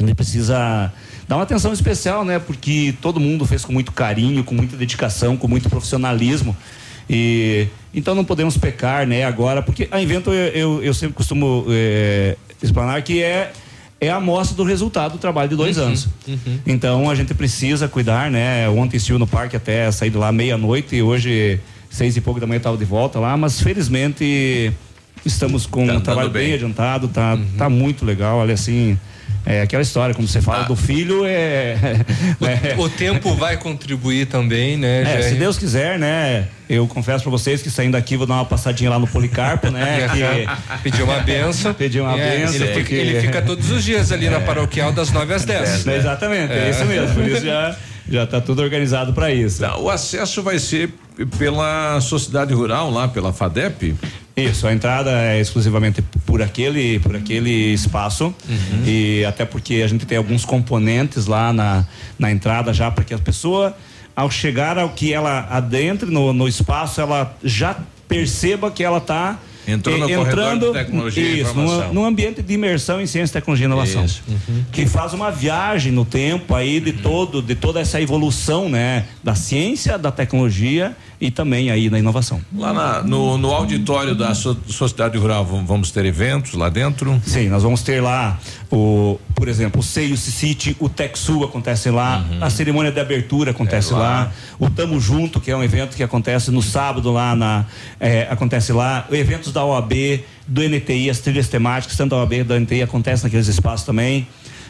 gente 0.00 0.14
precisa 0.16 0.92
dar 1.28 1.36
uma 1.36 1.44
atenção 1.44 1.72
especial, 1.72 2.24
né? 2.24 2.40
Porque 2.40 2.92
todo 3.00 3.20
mundo 3.20 3.46
fez 3.46 3.64
com 3.64 3.72
muito 3.72 3.92
carinho, 3.92 4.42
com 4.42 4.54
muita 4.54 4.76
dedicação, 4.76 5.36
com 5.36 5.46
muito 5.46 5.70
profissionalismo. 5.70 6.56
E 7.08 7.68
então 7.94 8.14
não 8.14 8.24
podemos 8.24 8.56
pecar, 8.56 9.06
né? 9.06 9.24
Agora, 9.24 9.62
porque 9.62 9.88
a 9.90 10.02
evento 10.02 10.30
eu, 10.32 10.48
eu, 10.48 10.82
eu 10.82 10.94
sempre 10.94 11.14
costumo 11.14 11.66
é, 11.68 12.36
explanar 12.62 13.02
que 13.02 13.22
é 13.22 13.52
é 14.00 14.10
a 14.10 14.16
amostra 14.16 14.56
do 14.56 14.64
resultado 14.64 15.12
do 15.12 15.18
trabalho 15.18 15.48
de 15.48 15.56
dois 15.56 15.78
anos. 15.78 16.08
Então 16.66 17.08
a 17.08 17.14
gente 17.14 17.32
precisa 17.34 17.88
cuidar, 17.88 18.30
né? 18.30 18.68
Ontem 18.68 18.96
estive 18.96 19.18
no 19.18 19.26
parque 19.26 19.56
até 19.56 19.90
sair 19.90 20.10
de 20.10 20.18
lá 20.18 20.30
meia-noite 20.30 20.96
e 20.96 21.02
hoje, 21.02 21.60
seis 21.90 22.16
e 22.16 22.20
pouco 22.20 22.38
da 22.40 22.46
manhã, 22.46 22.58
estava 22.58 22.76
de 22.76 22.84
volta 22.84 23.18
lá, 23.18 23.36
mas 23.36 23.60
felizmente 23.60 24.72
estamos 25.24 25.66
com 25.66 25.84
um 25.84 26.00
trabalho 26.00 26.30
bem. 26.30 26.52
adiantado, 26.52 27.08
tá, 27.08 27.38
tá 27.56 27.70
muito 27.70 28.04
legal. 28.04 28.38
Olha 28.38 28.54
assim, 28.54 28.98
é 29.46 29.60
aquela 29.62 29.82
história, 29.82 30.14
como 30.14 30.26
você 30.26 30.40
fala, 30.40 30.64
do 30.64 30.74
filho 30.74 31.24
é. 31.26 31.76
né? 32.40 32.74
O 32.78 32.88
tempo 32.88 33.34
vai 33.34 33.56
contribuir 33.58 34.26
também, 34.26 34.76
né, 34.76 35.02
É, 35.02 35.16
GR? 35.18 35.22
se 35.28 35.34
Deus 35.34 35.58
quiser, 35.58 35.98
né? 35.98 36.48
Eu 36.68 36.86
confesso 36.88 37.22
pra 37.22 37.30
vocês 37.30 37.60
que 37.60 37.68
saindo 37.70 37.92
daqui 37.92 38.16
vou 38.16 38.26
dar 38.26 38.34
uma 38.34 38.44
passadinha 38.46 38.88
lá 38.88 38.98
no 38.98 39.06
Policarpo, 39.06 39.70
né? 39.70 40.08
que... 40.78 40.82
Pedir 40.82 41.02
uma 41.02 41.18
benção. 41.20 41.72
Pedir 41.74 42.00
uma 42.00 42.18
É, 42.18 42.38
benção. 42.38 42.54
Ele, 42.54 42.64
fica, 42.66 42.74
porque- 42.80 42.94
ele 42.94 43.20
fica 43.20 43.42
todos 43.42 43.70
os 43.70 43.84
dias 43.84 44.10
ali 44.12 44.30
na 44.30 44.40
paroquial 44.40 44.90
das 44.92 45.10
9 45.12 45.34
às 45.34 45.44
10. 45.44 45.86
É, 45.86 45.96
Exatamente, 45.96 46.52
é. 46.52 46.70
isso 46.70 46.84
mesmo. 46.86 47.14
Por 47.14 47.28
isso 47.28 47.44
já, 47.44 47.76
já 48.08 48.26
tá 48.26 48.40
tudo 48.40 48.62
organizado 48.62 49.12
para 49.12 49.30
isso. 49.30 49.60
Tá, 49.60 49.76
o 49.76 49.90
acesso 49.90 50.42
vai 50.42 50.58
ser 50.58 50.88
pela 51.38 52.00
sociedade 52.00 52.54
rural 52.54 52.90
lá, 52.90 53.06
pela 53.08 53.30
FADEP? 53.32 53.94
Isso, 54.36 54.66
a 54.66 54.72
entrada 54.72 55.10
é 55.12 55.40
exclusivamente 55.40 56.02
por 56.26 56.42
aquele, 56.42 56.98
por 56.98 57.14
aquele 57.14 57.72
espaço 57.72 58.34
e 58.84 59.24
até 59.24 59.44
porque 59.44 59.74
a 59.74 59.86
gente 59.86 60.04
tem 60.06 60.18
alguns 60.18 60.44
componentes 60.44 61.26
lá 61.26 61.52
na, 61.52 61.86
na 62.18 62.32
entrada 62.32 62.72
já 62.72 62.90
para 62.90 63.04
que 63.04 63.14
a 63.14 63.18
pessoa, 63.18 63.76
ao 64.14 64.28
chegar 64.28 64.76
ao 64.76 64.88
que 64.88 65.12
ela 65.12 65.46
adentre 65.48 66.10
no, 66.10 66.32
no 66.32 66.48
espaço, 66.48 67.00
ela 67.00 67.36
já 67.44 67.76
perceba 68.08 68.72
que 68.72 68.82
ela 68.82 68.98
está 68.98 69.38
Entrou 69.66 69.96
no 69.96 70.06
corredor 70.06 70.58
de 70.58 70.72
tecnologia 70.72 71.22
e 71.22 71.40
isso, 71.40 71.50
informação. 71.52 71.94
num, 71.94 72.04
ambiente 72.04 72.42
de 72.42 72.52
imersão 72.52 73.00
em 73.00 73.06
ciência, 73.06 73.40
tecnologia 73.40 73.64
e 73.64 73.68
inovação. 73.68 74.04
Isso. 74.04 74.22
Que 74.70 74.86
faz 74.86 75.14
uma 75.14 75.30
viagem 75.30 75.90
no 75.90 76.04
tempo 76.04 76.54
aí 76.54 76.80
de 76.80 76.92
todo, 76.92 77.40
de 77.40 77.54
toda 77.54 77.80
essa 77.80 78.00
evolução, 78.00 78.68
né? 78.68 79.06
Da 79.22 79.34
ciência, 79.34 79.96
da 79.96 80.12
tecnologia 80.12 80.94
e 81.24 81.30
também 81.30 81.70
aí 81.70 81.88
da 81.88 81.98
inovação. 81.98 82.38
Lá 82.54 82.72
na- 82.72 83.02
no, 83.02 83.38
no 83.38 83.50
auditório 83.50 84.14
da 84.14 84.34
so- 84.34 84.56
Sociedade 84.68 85.16
Rural 85.16 85.44
vamos- 85.44 85.90
ter 85.90 86.04
eventos 86.04 86.52
lá 86.54 86.68
dentro? 86.68 87.20
Sim, 87.24 87.48
nós 87.48 87.62
vamos 87.62 87.82
ter 87.82 88.02
lá 88.02 88.38
o, 88.70 89.18
por 89.34 89.48
exemplo, 89.48 89.80
o 89.80 89.82
SEI, 89.82 90.12
o 90.12 90.16
Cicite, 90.16 90.76
o 90.78 90.88
TechSul 90.88 91.44
acontece 91.44 91.88
lá, 91.90 92.24
a 92.40 92.50
cerimônia 92.50 92.92
de 92.92 93.00
abertura 93.00 93.52
acontece 93.52 93.92
Uhum. 93.92 94.00
É 94.00 94.02
lá. 94.02 94.08
lá. 94.24 94.32
o 94.58 94.68
Tamo 94.68 95.00
Junto, 95.00 95.40
que 95.40 95.50
é 95.50 95.56
um 95.56 95.62
evento 95.62 95.96
que 95.96 96.02
acontece 96.02 96.50
no 96.50 96.60
sábado 96.62 97.10
lá 97.10 97.34
na 97.34 97.64
é, 97.98 98.26
acontece 98.30 98.72
lá, 98.72 99.06
eventos 99.10 99.50
da 99.52 99.64
OAB, 99.64 100.24
do 100.46 100.62
NTI, 100.62 101.08
as 101.08 101.20
trilhas 101.20 101.48
temáticas, 101.48 101.96
tanto 101.96 102.10
da 102.10 102.16
OAB 102.18 102.44
da 102.44 102.60
NTI 102.60 102.82
acontecem 102.82 103.24
naqueles 103.24 103.48
espaços 103.48 103.86
também. 103.86 104.26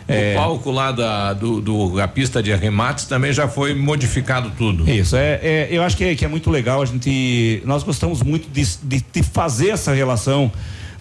É, 0.07 0.33
O 0.35 0.37
palco 0.39 0.71
lá 0.71 0.93
da, 0.93 1.33
do, 1.33 1.61
do- 1.61 2.01
a 2.01 2.07
pista 2.07 2.43
de 2.43 2.53
arremates 2.53 3.07
também 3.07 3.33
já 3.33 3.49
foi 3.49 3.75
modificado 3.75 4.53
tudo. 4.57 4.89
Isso, 4.91 5.17
é, 5.17 5.41
é, 5.43 5.69
eu 5.71 5.83
acho 5.83 5.97
que 5.97 6.05
é, 6.05 6.15
que 6.15 6.25
é 6.25 6.29
muito 6.29 6.51
legal. 6.51 6.83
A 6.83 6.87
gente, 6.87 7.63
nós 7.65 7.83
gostamos 7.83 8.23
muito 8.23 8.49
de, 8.51 8.65
de, 8.83 9.05
de 9.13 9.23
fazer 9.23 9.71
essa 9.71 9.93
relação 9.95 10.53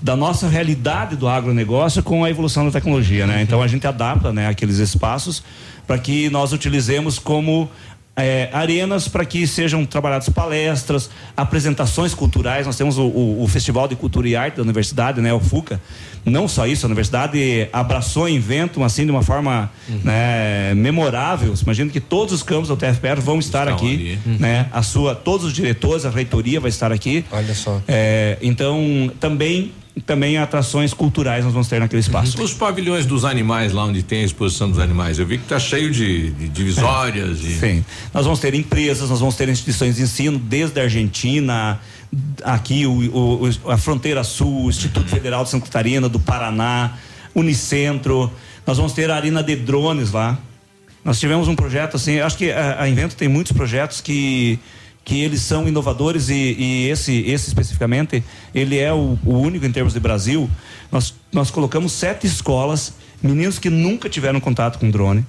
da 0.01 0.15
nossa 0.15 0.47
realidade 0.49 1.15
do 1.15 1.27
agronegócio 1.27 2.03
com 2.03 2.23
a 2.25 2.29
evolução 2.29 2.65
da 2.65 2.71
tecnologia, 2.71 3.25
né? 3.25 3.41
Então 3.41 3.61
a 3.61 3.67
gente 3.67 3.87
adapta, 3.87 4.33
né, 4.33 4.47
aqueles 4.47 4.77
espaços 4.77 5.41
para 5.87 5.97
que 5.97 6.29
nós 6.29 6.51
utilizemos 6.53 7.17
como 7.19 7.69
é, 8.15 8.49
arenas 8.53 9.07
para 9.07 9.25
que 9.25 9.47
sejam 9.47 9.85
trabalhadas 9.85 10.29
palestras, 10.29 11.09
apresentações 11.35 12.13
culturais. 12.13 12.65
Nós 12.65 12.77
temos 12.77 12.97
o, 12.97 13.03
o- 13.05 13.43
o 13.43 13.47
Festival 13.47 13.87
de 13.87 13.95
Cultura 13.95 14.27
e 14.27 14.35
Arte 14.35 14.55
da 14.57 14.61
Universidade, 14.63 15.19
né, 15.19 15.33
o 15.33 15.39
FUCA. 15.39 15.81
Não 16.25 16.47
só 16.47 16.65
isso, 16.65 16.85
a 16.85 16.87
universidade 16.87 17.67
abraçou 17.73 18.23
o 18.23 18.29
evento 18.29 18.81
assim 18.83 19.03
de 19.03 19.11
uma 19.11 19.23
forma 19.23 19.69
né, 20.03 20.73
memorável. 20.75 21.55
Você 21.55 21.63
Imagina 21.63 21.91
que 21.91 21.99
todos 21.99 22.33
os 22.33 22.43
campos 22.43 22.69
da 22.69 22.75
UTFPR 22.75 23.19
vão 23.19 23.39
estar 23.39 23.67
Estão 23.67 23.75
aqui, 23.75 24.17
né? 24.39 24.67
A 24.71 24.81
sua, 24.81 25.15
todos 25.15 25.45
os 25.47 25.53
diretores, 25.53 26.05
a 26.05 26.09
reitoria 26.09 26.59
vai 26.61 26.69
estar 26.69 26.91
aqui. 26.93 27.25
Olha 27.31 27.53
só. 27.53 27.81
É, 27.87 28.37
então 28.41 29.11
também 29.19 29.71
também 30.01 30.37
atrações 30.37 30.93
culturais 30.93 31.43
nós 31.45 31.53
vamos 31.53 31.67
ter 31.67 31.79
naquele 31.79 31.99
espaço. 32.01 32.41
Os 32.41 32.53
pavilhões 32.53 33.05
dos 33.05 33.23
animais, 33.25 33.71
lá 33.73 33.85
onde 33.85 34.01
tem 34.01 34.21
a 34.21 34.25
exposição 34.25 34.69
dos 34.69 34.79
animais, 34.79 35.19
eu 35.19 35.25
vi 35.25 35.37
que 35.37 35.45
tá 35.45 35.59
cheio 35.59 35.91
de, 35.91 36.31
de 36.31 36.49
divisórias 36.49 37.39
e. 37.41 37.59
Sim. 37.59 37.85
Nós 38.13 38.25
vamos 38.25 38.39
ter 38.39 38.53
empresas, 38.55 39.09
nós 39.09 39.19
vamos 39.19 39.35
ter 39.35 39.47
instituições 39.49 39.95
de 39.97 40.01
ensino 40.01 40.39
desde 40.39 40.79
a 40.79 40.83
Argentina, 40.83 41.79
aqui 42.43 42.85
o, 42.87 42.91
o- 42.91 43.49
o- 43.65 43.71
a 43.71 43.77
Fronteira 43.77 44.23
Sul, 44.23 44.65
o 44.65 44.69
Instituto 44.69 45.07
Federal 45.09 45.43
de 45.43 45.51
Santa 45.51 45.65
Catarina, 45.65 46.09
do 46.09 46.19
Paraná, 46.19 46.93
Unicentro. 47.35 48.31
Nós 48.65 48.77
vamos 48.77 48.93
ter 48.93 49.11
a 49.11 49.15
arena 49.15 49.43
de 49.43 49.55
drones 49.55 50.11
lá. 50.11 50.37
Nós 51.05 51.19
tivemos 51.19 51.47
um 51.47 51.55
projeto 51.55 51.97
assim, 51.97 52.19
acho 52.19 52.37
que 52.37 52.49
a, 52.51 52.81
a 52.81 52.89
Invento 52.89 53.15
tem 53.15 53.27
muitos 53.27 53.51
projetos 53.51 53.99
que 54.01 54.57
que 55.05 55.19
eles 55.21 55.41
são 55.41 55.67
inovadores 55.67 56.29
e, 56.29 56.33
e 56.57 56.87
esse 56.89 57.11
esse 57.27 57.47
especificamente 57.49 58.23
ele 58.55 58.77
é 58.79 58.93
o, 58.93 59.17
o 59.25 59.33
único 59.37 59.65
em 59.65 59.71
termos 59.71 59.93
de 59.93 59.99
Brasil. 59.99 60.49
Nós 60.91 61.13
nós 61.31 61.49
colocamos 61.51 61.91
sete 61.91 62.25
escolas, 62.27 62.93
meninos 63.21 63.59
que 63.59 63.69
nunca 63.69 64.07
tiveram 64.09 64.39
contato 64.39 64.79
com 64.79 64.89
drone. 64.89 65.25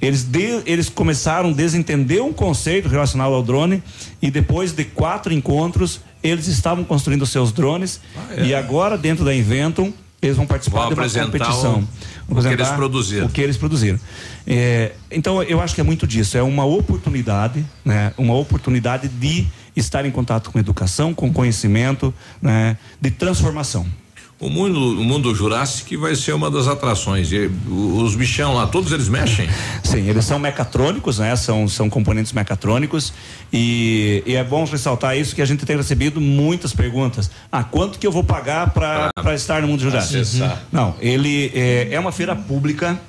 Eles, 0.00 0.24
de- 0.24 0.62
eles 0.66 0.88
começaram 0.88 1.50
a 1.50 1.52
desentender 1.52 2.20
um 2.20 2.32
conceito 2.32 2.88
relacionado 2.88 3.32
ao 3.34 3.40
drone 3.42 3.80
e 4.20 4.28
depois 4.28 4.72
de 4.72 4.84
quatro 4.84 5.32
encontros 5.32 6.00
eles 6.24 6.48
estavam 6.48 6.82
construindo 6.82 7.24
seus 7.24 7.52
drones 7.52 8.00
é. 8.36 8.46
e 8.46 8.54
agora 8.54 8.98
dentro 8.98 9.24
da 9.24 9.32
Inventum 9.32 9.92
eles 10.20 10.36
vão 10.36 10.44
participar 10.46 10.80
Vão 10.80 10.88
de 10.88 10.94
uma 10.94 11.02
competição. 11.26 11.78
o- 11.80 11.88
O 12.28 12.40
que 12.40 12.48
eles 12.48 12.68
produziram. 12.68 13.26
O 13.26 13.28
que 13.30 13.40
eles 13.40 13.56
produziram. 13.56 14.00
É, 14.46 14.92
então 15.10 15.42
eu 15.42 15.60
acho 15.60 15.74
que 15.74 15.80
é 15.80 15.84
muito 15.84 16.06
disso. 16.06 16.36
É 16.36 16.42
uma 16.42 16.64
oportunidade, 16.64 17.64
né? 17.84 18.12
Uma 18.16 18.34
oportunidade 18.34 19.08
de 19.08 19.46
estar 19.76 20.04
em 20.04 20.10
contato 20.10 20.50
com 20.50 20.58
educação, 20.58 21.12
com 21.12 21.32
conhecimento, 21.32 22.14
né? 22.40 22.76
De 23.00 23.10
transformação. 23.10 23.86
O 24.44 24.50
mundo, 24.50 25.00
o 25.00 25.02
mundo 25.02 25.34
Jurássico 25.34 25.98
vai 25.98 26.14
ser 26.14 26.34
uma 26.34 26.50
das 26.50 26.68
atrações. 26.68 27.32
E 27.32 27.50
os 27.66 28.14
bichão 28.14 28.52
lá, 28.52 28.66
todos 28.66 28.92
eles 28.92 29.08
mexem? 29.08 29.48
Sim, 29.82 30.06
eles 30.06 30.22
são 30.26 30.38
mecatrônicos, 30.38 31.18
né? 31.18 31.34
São, 31.34 31.66
são 31.66 31.88
componentes 31.88 32.30
mecatrônicos 32.30 33.14
e, 33.50 34.22
e 34.26 34.34
é 34.34 34.44
bom 34.44 34.66
ressaltar 34.66 35.16
isso 35.16 35.34
que 35.34 35.40
a 35.40 35.46
gente 35.46 35.64
tem 35.64 35.78
recebido 35.78 36.20
muitas 36.20 36.74
perguntas. 36.74 37.30
Ah, 37.50 37.64
quanto 37.64 37.98
que 37.98 38.06
eu 38.06 38.12
vou 38.12 38.22
pagar 38.22 38.70
para 38.70 39.34
estar 39.34 39.62
no 39.62 39.68
mundo 39.68 39.80
jurássico? 39.80 40.20
acessar. 40.20 40.50
Uhum. 40.50 40.58
Não, 40.70 40.94
ele 41.00 41.50
é, 41.54 41.88
é 41.92 41.98
uma 41.98 42.12
feira 42.12 42.36
pública. 42.36 43.00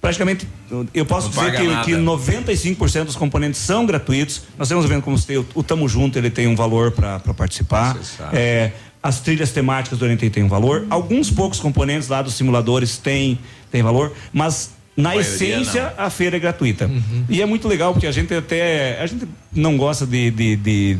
Praticamente, 0.00 0.48
eu 0.94 1.04
posso 1.04 1.30
Não 1.34 1.44
dizer 1.44 1.58
que, 1.58 1.84
que 1.84 1.92
95% 1.92 3.04
dos 3.04 3.16
componentes 3.16 3.60
são 3.60 3.84
gratuitos. 3.84 4.42
Nós 4.58 4.66
temos 4.66 4.86
vendo 4.86 5.02
como 5.02 5.14
o, 5.14 5.46
o 5.60 5.62
Tamo 5.62 5.86
Junto, 5.86 6.18
ele 6.18 6.30
tem 6.30 6.48
um 6.48 6.56
valor 6.56 6.90
para 6.90 7.20
participar. 7.34 7.92
Acessar. 7.92 8.30
É, 8.32 8.72
as 9.02 9.20
trilhas 9.20 9.50
temáticas 9.50 9.98
do 9.98 10.02
Orientei 10.02 10.28
têm 10.30 10.42
um 10.42 10.48
valor. 10.48 10.86
Alguns 10.90 11.30
poucos 11.30 11.58
componentes 11.58 12.08
lá 12.08 12.20
dos 12.22 12.34
simuladores 12.34 12.98
têm, 12.98 13.38
têm 13.70 13.82
valor, 13.82 14.12
mas 14.32 14.70
Na 14.96 15.10
maioria, 15.10 15.28
essência, 15.28 15.94
a 15.96 16.10
feira 16.10 16.36
é 16.36 16.40
gratuita. 16.40 16.90
E 17.28 17.40
é 17.40 17.46
muito 17.46 17.66
legal 17.66 17.92
porque 17.92 18.06
a 18.06 18.12
gente 18.12 18.34
até. 18.34 19.00
A 19.00 19.06
gente 19.06 19.26
não 19.52 19.76
gosta 19.76 20.06
de. 20.06 20.30
de, 20.30 20.56
de 20.56 20.98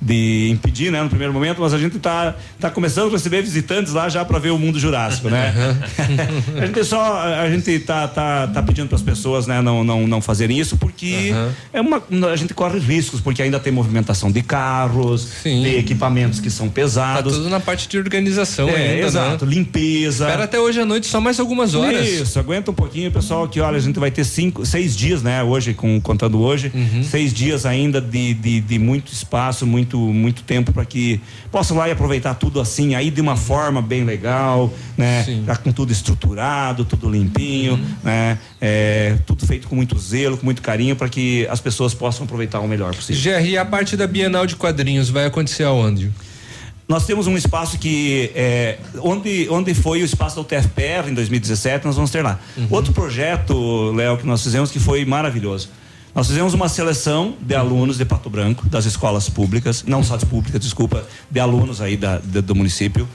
de 0.00 0.48
impedir, 0.50 0.90
né, 0.90 1.02
no 1.02 1.08
primeiro 1.10 1.32
momento, 1.32 1.60
mas 1.60 1.74
a 1.74 1.78
gente 1.78 1.98
tá, 1.98 2.34
tá 2.58 2.70
começando 2.70 3.08
a 3.08 3.12
receber 3.12 3.42
visitantes 3.42 3.92
lá 3.92 4.08
já 4.08 4.24
para 4.24 4.38
ver 4.38 4.50
o 4.50 4.58
mundo 4.58 4.78
jurássico, 4.78 5.28
né? 5.28 5.52
a 6.60 6.66
gente 6.66 6.84
só 6.84 7.18
a 7.22 7.50
gente 7.50 7.78
tá 7.80 8.08
tá, 8.08 8.46
tá 8.46 8.62
pedindo 8.62 8.88
para 8.88 8.96
as 8.96 9.02
pessoas, 9.02 9.46
né, 9.46 9.60
não, 9.60 9.84
não 9.84 10.06
não 10.06 10.20
fazerem 10.20 10.58
isso 10.58 10.76
porque 10.76 11.32
é 11.72 11.80
uma 11.80 12.02
a 12.32 12.36
gente 12.36 12.54
corre 12.54 12.78
riscos 12.78 13.20
porque 13.20 13.42
ainda 13.42 13.60
tem 13.60 13.72
movimentação 13.72 14.30
de 14.32 14.42
carros, 14.42 15.28
de 15.44 15.76
equipamentos 15.76 16.40
que 16.40 16.50
são 16.50 16.68
Tá 16.68 16.74
pesados. 16.74 17.36
tudo 17.36 17.50
na 17.50 17.60
parte 17.60 17.88
de 17.88 17.98
organização 17.98 18.68
É, 18.68 18.76
ainda, 18.94 19.06
exato, 19.06 19.44
né? 19.44 19.52
limpeza. 19.54 20.24
Espera 20.24 20.44
até 20.44 20.58
hoje 20.58 20.80
à 20.80 20.86
noite 20.86 21.06
só 21.06 21.20
mais 21.20 21.38
algumas 21.38 21.74
horas. 21.74 22.08
Isso, 22.08 22.38
aguenta 22.38 22.70
um 22.70 22.74
pouquinho, 22.74 23.10
pessoal, 23.10 23.46
que 23.48 23.60
olha, 23.60 23.76
a 23.76 23.80
gente 23.80 23.98
vai 23.98 24.10
ter 24.10 24.24
cinco, 24.24 24.64
seis 24.64 24.96
dias, 24.96 25.22
né, 25.22 25.42
hoje, 25.42 25.74
com, 25.74 26.00
contando 26.00 26.40
hoje, 26.40 26.70
Uhum. 26.74 27.02
seis 27.02 27.32
dias 27.34 27.66
ainda 27.66 28.00
de, 28.00 28.32
de, 28.34 28.60
de 28.60 28.78
muito 28.78 29.12
espaço, 29.12 29.66
muito, 29.66 29.89
muito 29.98 30.42
tempo 30.42 30.72
para 30.72 30.84
que 30.84 31.20
possam 31.50 31.76
lá 31.76 31.88
e 31.88 31.92
aproveitar 31.92 32.34
tudo 32.34 32.60
assim, 32.60 32.94
aí 32.94 33.10
de 33.10 33.20
uma 33.20 33.36
forma 33.36 33.80
bem 33.82 34.04
legal, 34.04 34.72
né, 34.96 35.24
já 35.46 35.56
com 35.56 35.72
tudo 35.72 35.92
estruturado, 35.92 36.84
tudo 36.84 37.08
limpinho, 37.08 37.74
Uhum. 37.74 37.86
né, 38.04 38.38
é, 38.60 39.16
tudo 39.26 39.46
feito 39.46 39.68
com 39.68 39.74
muito 39.76 39.98
zelo, 39.98 40.36
com 40.36 40.44
muito 40.44 40.62
carinho, 40.62 40.94
para 40.96 41.08
que 41.08 41.46
as 41.50 41.60
pessoas 41.60 41.94
possam 41.94 42.24
aproveitar 42.24 42.60
o 42.60 42.68
melhor 42.68 42.94
possível. 42.94 43.38
GR, 43.40 43.58
a 43.58 43.64
parte 43.64 43.96
da 43.96 44.06
Bienal 44.06 44.46
de 44.46 44.56
Quadrinhos 44.56 45.08
vai 45.10 45.26
acontecer 45.26 45.64
aonde? 45.64 46.10
Nós 46.88 47.06
temos 47.06 47.28
um 47.28 47.36
espaço 47.36 47.78
que 47.78 48.32
é, 48.34 48.76
onde, 49.00 49.46
onde 49.48 49.72
foi 49.74 50.02
o 50.02 50.04
espaço 50.04 50.34
da 50.34 50.42
UTFPR 50.42 51.08
em 51.08 51.14
2017, 51.14 51.86
nós 51.86 51.94
vamos 51.94 52.10
ter 52.10 52.20
lá. 52.22 52.40
Outro 52.68 52.92
projeto, 52.92 53.92
Léo, 53.92 54.16
que 54.18 54.26
nós 54.26 54.42
fizemos 54.42 54.72
que 54.72 54.80
foi 54.80 55.04
maravilhoso. 55.04 55.68
Nós 56.14 56.26
fizemos 56.26 56.54
uma 56.54 56.68
seleção 56.68 57.34
de 57.40 57.54
alunos 57.54 57.96
de 57.96 58.04
Pato 58.04 58.28
Branco, 58.28 58.68
das 58.68 58.84
escolas 58.84 59.28
públicas, 59.28 59.84
não 59.86 60.02
só 60.02 60.16
de 60.16 60.26
públicas, 60.26 60.60
desculpa, 60.60 61.06
de 61.30 61.38
alunos 61.38 61.80
aí 61.80 61.96
da, 61.96 62.18
da- 62.18 62.40
do 62.40 62.54
município. 62.54 63.08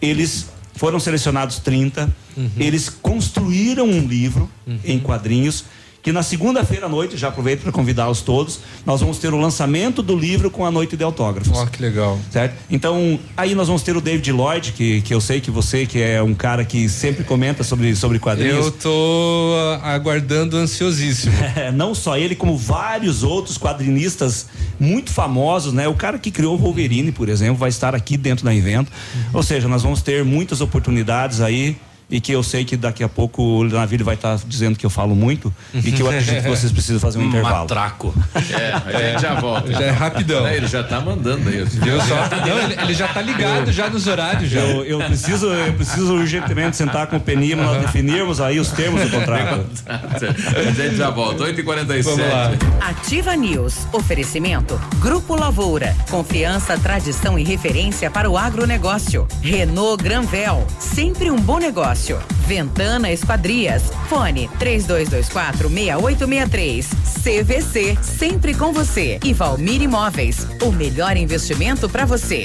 Eles 0.00 0.48
foram 0.74 1.00
selecionados 1.00 1.58
30, 1.60 2.14
eles 2.58 2.88
construíram 2.90 3.86
um 3.86 4.00
livro 4.06 4.50
em 4.84 4.98
quadrinhos 4.98 5.64
que 6.02 6.12
na 6.12 6.22
segunda-feira 6.22 6.86
à 6.86 6.88
noite, 6.88 7.16
já 7.16 7.28
aproveito 7.28 7.62
para 7.62 7.70
convidá-los 7.70 8.22
todos, 8.22 8.60
nós 8.84 9.00
vamos 9.00 9.18
ter 9.18 9.32
o 9.32 9.36
lançamento 9.38 10.02
do 10.02 10.16
livro 10.16 10.50
com 10.50 10.66
a 10.66 10.70
noite 10.70 10.96
de 10.96 11.04
autógrafos. 11.04 11.56
Ó, 11.56 11.66
que 11.66 11.80
legal. 11.80 12.18
Certo? 12.30 12.56
Então, 12.68 13.18
aí 13.36 13.54
nós 13.54 13.68
vamos 13.68 13.82
ter 13.82 13.96
o 13.96 14.00
David 14.00 14.32
Lloyd, 14.32 14.72
que, 14.72 15.00
que 15.02 15.14
eu 15.14 15.20
sei 15.20 15.40
que 15.40 15.50
você, 15.50 15.86
que 15.86 16.02
é 16.02 16.20
um 16.20 16.34
cara 16.34 16.64
que 16.64 16.88
sempre 16.88 17.22
comenta 17.22 17.62
sobre, 17.62 17.94
sobre 17.94 18.18
quadrinhos. 18.18 18.66
Eu 18.66 18.72
tô 18.72 19.54
ah, 19.82 19.92
aguardando 19.92 20.56
ansiosíssimo. 20.56 21.32
É, 21.54 21.70
não 21.70 21.94
só 21.94 22.16
ele, 22.16 22.34
como 22.34 22.56
vários 22.56 23.22
outros 23.22 23.58
quadrinistas 23.58 24.46
muito 24.80 25.12
famosos, 25.12 25.72
né? 25.72 25.86
O 25.86 25.94
cara 25.94 26.18
que 26.18 26.30
criou 26.30 26.54
o 26.54 26.58
Wolverine, 26.58 27.12
por 27.12 27.28
exemplo, 27.28 27.56
vai 27.56 27.68
estar 27.68 27.94
aqui 27.94 28.16
dentro 28.16 28.44
da 28.44 28.54
evento. 28.54 28.90
Ou 29.32 29.42
seja, 29.42 29.68
nós 29.68 29.82
vamos 29.82 30.00
ter 30.00 30.24
muitas 30.24 30.60
oportunidades 30.60 31.40
aí. 31.40 31.76
E 32.12 32.20
que 32.20 32.30
eu 32.30 32.42
sei 32.42 32.62
que 32.62 32.76
daqui 32.76 33.02
a 33.02 33.08
pouco 33.08 33.42
o 33.42 33.64
Navilho 33.64 34.04
vai 34.04 34.16
estar 34.16 34.38
dizendo 34.46 34.76
que 34.76 34.84
eu 34.84 34.90
falo 34.90 35.16
muito 35.16 35.50
e 35.72 35.90
que 35.90 36.02
eu 36.02 36.08
acredito 36.08 36.42
que 36.42 36.48
vocês 36.50 36.70
precisam 36.70 37.00
fazer 37.00 37.18
um 37.18 37.24
intervalo. 37.24 37.60
Matraco. 37.60 38.14
É, 38.34 38.72
a 38.74 39.12
gente 39.12 39.22
já 39.22 39.40
volta. 39.40 39.72
Já 39.72 39.80
é 39.80 39.90
rapidão. 39.90 40.46
Ele 40.46 40.66
já 40.66 40.84
tá 40.84 41.00
mandando 41.00 41.48
aí. 41.48 41.64
Viu 41.64 41.98
só? 42.02 42.28
Não, 42.46 42.58
ele, 42.58 42.76
ele 42.82 42.92
já 42.92 43.08
tá 43.08 43.22
ligado 43.22 43.72
já 43.72 43.88
nos 43.88 44.06
horários 44.06 44.50
já. 44.50 44.60
Eu, 44.60 44.84
eu 44.84 44.98
preciso, 44.98 45.46
eu 45.46 45.72
preciso 45.72 46.12
urgentemente 46.12 46.76
sentar 46.76 47.06
com 47.06 47.16
o 47.16 47.20
para 47.20 47.34
nós 47.56 47.80
definirmos 47.80 48.42
aí 48.42 48.60
os 48.60 48.70
termos 48.72 49.00
do 49.00 49.10
contrato. 49.10 49.64
A 49.88 50.70
gente 50.70 50.96
já 50.96 51.08
volta. 51.08 51.44
8h47. 51.44 52.02
Vamos 52.02 52.28
lá. 52.28 52.50
Ativa 52.80 53.34
News. 53.34 53.86
Oferecimento. 53.90 54.78
Grupo 54.98 55.34
Lavoura. 55.34 55.96
Confiança, 56.10 56.76
tradição 56.76 57.38
e 57.38 57.42
referência 57.42 58.10
para 58.10 58.28
o 58.28 58.36
agronegócio. 58.36 59.26
Renault 59.40 60.02
Granvel. 60.04 60.66
Sempre 60.78 61.30
um 61.30 61.36
bom 61.36 61.58
negócio. 61.58 62.01
Ventana 62.46 63.10
Esquadrias. 63.10 63.84
Fone 64.08 64.48
3224 64.58 65.68
6863. 65.68 66.90
CVC. 67.22 67.98
Sempre 68.02 68.54
com 68.54 68.72
você. 68.72 69.18
E 69.24 69.32
Valmir 69.32 69.82
Imóveis. 69.82 70.46
O 70.62 70.72
melhor 70.72 71.16
investimento 71.16 71.88
para 71.88 72.04
você. 72.04 72.44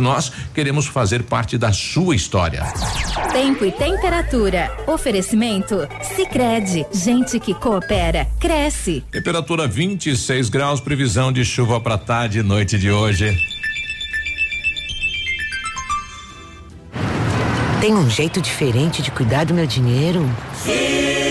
nós 0.01 0.31
queremos 0.53 0.87
fazer 0.87 1.23
parte 1.23 1.57
da 1.57 1.71
sua 1.71 2.15
história. 2.15 2.63
Tempo 3.31 3.63
e 3.63 3.71
temperatura. 3.71 4.69
Oferecimento? 4.87 5.87
Sicredi 6.15 6.85
Gente 6.91 7.39
que 7.39 7.53
coopera, 7.53 8.27
cresce. 8.39 9.03
Temperatura 9.11 9.67
26 9.67 10.49
graus, 10.49 10.79
previsão 10.79 11.31
de 11.31 11.45
chuva 11.45 11.79
para 11.79 11.97
tarde 11.97 12.39
e 12.39 12.43
noite 12.43 12.77
de 12.77 12.91
hoje. 12.91 13.37
Tem 17.79 17.93
um 17.93 18.09
jeito 18.09 18.41
diferente 18.41 19.01
de 19.01 19.11
cuidar 19.11 19.45
do 19.45 19.53
meu 19.53 19.65
dinheiro? 19.65 20.29
Sim. 20.53 21.30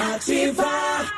Ativa! 0.00 1.17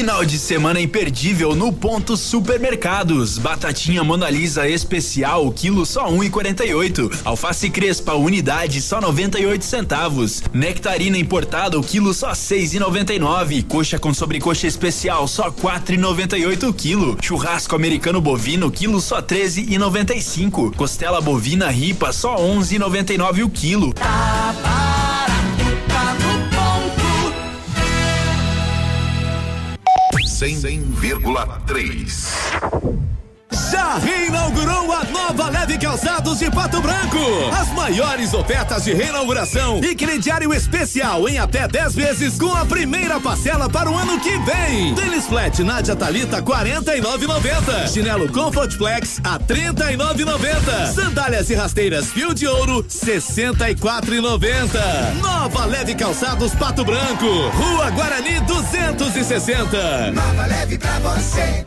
Final 0.00 0.24
de 0.24 0.38
semana 0.38 0.80
imperdível 0.80 1.54
no 1.54 1.70
Ponto 1.70 2.16
Supermercados. 2.16 3.36
Batatinha 3.36 4.02
Mona 4.02 4.30
Lisa 4.30 4.66
especial, 4.66 5.52
quilo 5.52 5.84
só 5.84 6.10
1,48. 6.10 7.20
Alface 7.22 7.68
Crespa, 7.68 8.14
unidade 8.14 8.80
só 8.80 8.98
98 8.98 9.62
centavos. 9.62 10.42
Nectarina 10.54 11.18
importada, 11.18 11.78
o 11.78 11.82
quilo 11.82 12.14
só 12.14 12.30
6,99. 12.30 13.66
Coxa 13.66 13.98
com 13.98 14.14
sobrecoxa 14.14 14.66
especial, 14.66 15.28
só 15.28 15.50
4,98 15.50 16.70
o 16.70 16.72
quilo. 16.72 17.18
Churrasco 17.20 17.76
americano 17.76 18.22
bovino, 18.22 18.70
quilo 18.70 19.02
só 19.02 19.20
13,95. 19.20 20.74
Costela 20.76 21.20
bovina 21.20 21.68
ripa, 21.68 22.10
só 22.10 22.36
11,99 22.36 23.44
o 23.44 23.50
quilo. 23.50 23.92
Tá 23.92 24.54
barato, 24.62 25.09
100,3. 30.40 33.29
Já 33.52 33.98
reinaugurou 33.98 34.92
a 34.92 35.04
nova 35.04 35.48
Leve 35.50 35.76
Calçados 35.78 36.38
de 36.38 36.50
Pato 36.50 36.80
Branco. 36.80 37.18
As 37.60 37.68
maiores 37.72 38.32
ofertas 38.32 38.84
de 38.84 38.94
reinauguração 38.94 39.80
e 39.82 39.94
crediário 39.94 40.52
especial 40.54 41.28
em 41.28 41.38
até 41.38 41.66
10 41.66 41.94
vezes 41.94 42.38
com 42.38 42.54
a 42.54 42.64
primeira 42.64 43.20
parcela 43.20 43.68
para 43.68 43.90
o 43.90 43.96
ano 43.96 44.20
que 44.20 44.38
vem. 44.38 44.94
Tênis 44.94 45.26
flat 45.26 45.62
Nádia 45.64 45.96
Talita 45.96 46.40
49,90. 46.42 47.88
Chinelo 47.92 48.30
Comfort 48.32 48.72
Flex 48.76 49.20
a 49.24 49.38
39,90. 49.38 50.92
Sandálias 50.94 51.50
e 51.50 51.54
rasteiras 51.54 52.06
Fio 52.12 52.32
de 52.32 52.46
Ouro 52.46 52.84
64,90. 52.84 55.14
Nova 55.20 55.64
Leve 55.64 55.94
Calçados 55.94 56.54
Pato 56.54 56.84
Branco. 56.84 57.26
Rua 57.26 57.90
Guarani 57.90 58.38
260. 58.40 60.12
Nova 60.12 60.46
leve 60.46 60.78
pra 60.78 60.98
você. 61.00 61.66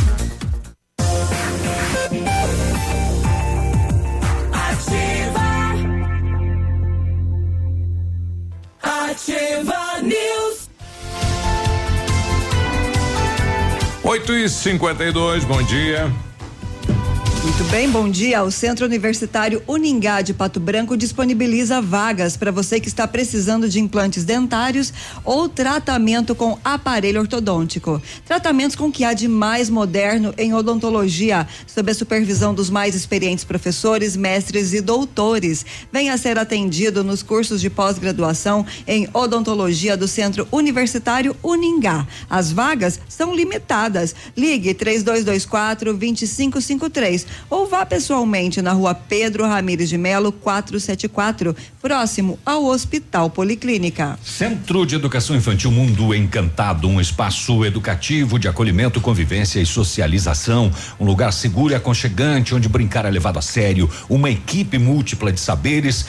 8 14.11 14.33
e 14.39 14.49
52 14.49 15.45
bom 15.45 15.63
dia. 15.63 16.11
Muito 17.43 17.63
bem, 17.71 17.89
bom 17.89 18.07
dia. 18.07 18.43
O 18.43 18.51
Centro 18.51 18.85
Universitário 18.85 19.63
Uningá 19.67 20.21
de 20.21 20.31
Pato 20.31 20.59
Branco 20.59 20.95
disponibiliza 20.95 21.81
vagas 21.81 22.37
para 22.37 22.51
você 22.51 22.79
que 22.79 22.87
está 22.87 23.07
precisando 23.07 23.67
de 23.67 23.79
implantes 23.79 24.23
dentários 24.23 24.93
ou 25.25 25.49
tratamento 25.49 26.35
com 26.35 26.59
aparelho 26.63 27.19
ortodôntico. 27.19 27.99
Tratamentos 28.27 28.75
com 28.75 28.89
o 28.89 28.91
que 28.91 29.03
há 29.03 29.13
de 29.13 29.27
mais 29.27 29.71
moderno 29.71 30.35
em 30.37 30.53
odontologia, 30.53 31.47
sob 31.65 31.89
a 31.89 31.95
supervisão 31.95 32.53
dos 32.53 32.69
mais 32.69 32.93
experientes 32.93 33.43
professores, 33.43 34.15
mestres 34.15 34.71
e 34.71 34.79
doutores. 34.79 35.65
Venha 35.91 36.15
ser 36.19 36.37
atendido 36.37 37.03
nos 37.03 37.23
cursos 37.23 37.59
de 37.59 37.71
pós-graduação 37.71 38.63
em 38.85 39.09
odontologia 39.15 39.97
do 39.97 40.07
Centro 40.07 40.47
Universitário 40.51 41.35
Uningá. 41.41 42.05
As 42.29 42.51
vagas 42.51 42.99
são 43.09 43.33
limitadas. 43.33 44.13
Ligue 44.37 44.75
3224 44.75 45.91
2553 45.97 47.30
ou 47.49 47.67
vá 47.67 47.85
pessoalmente 47.85 48.61
na 48.61 48.71
rua 48.71 48.93
Pedro 48.93 49.45
Ramires 49.45 49.89
de 49.89 49.97
Melo, 49.97 50.31
474, 50.31 51.55
próximo 51.81 52.39
ao 52.45 52.65
Hospital 52.65 53.29
Policlínica. 53.29 54.17
Centro 54.23 54.85
de 54.85 54.95
Educação 54.95 55.35
Infantil 55.35 55.71
Mundo 55.71 56.13
Encantado, 56.13 56.87
um 56.87 56.99
espaço 56.99 57.65
educativo 57.65 58.39
de 58.39 58.47
acolhimento, 58.47 59.01
convivência 59.01 59.59
e 59.59 59.65
socialização, 59.65 60.71
um 60.99 61.05
lugar 61.05 61.33
seguro 61.33 61.73
e 61.73 61.75
aconchegante 61.75 62.55
onde 62.55 62.69
brincar 62.69 63.05
é 63.05 63.09
levado 63.09 63.39
a 63.39 63.41
sério, 63.41 63.89
uma 64.09 64.29
equipe 64.29 64.77
múltipla 64.77 65.31
de 65.31 65.39
saberes 65.39 66.05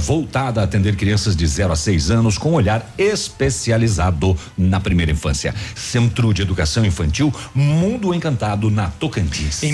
voltada 0.00 0.60
a 0.60 0.64
atender 0.64 0.96
crianças 0.96 1.34
de 1.34 1.46
0 1.46 1.72
a 1.72 1.76
6 1.76 2.10
anos 2.10 2.38
com 2.38 2.50
um 2.50 2.54
olhar 2.54 2.94
especializado 2.96 4.36
na 4.56 4.78
primeira 4.80 5.10
infância. 5.10 5.54
Centro 5.74 6.32
de 6.32 6.42
Educação 6.42 6.84
Infantil 6.84 7.34
Mundo 7.54 8.14
Encantado 8.14 8.70
na 8.70 8.88
Tocantins. 8.90 9.62
Em 9.62 9.72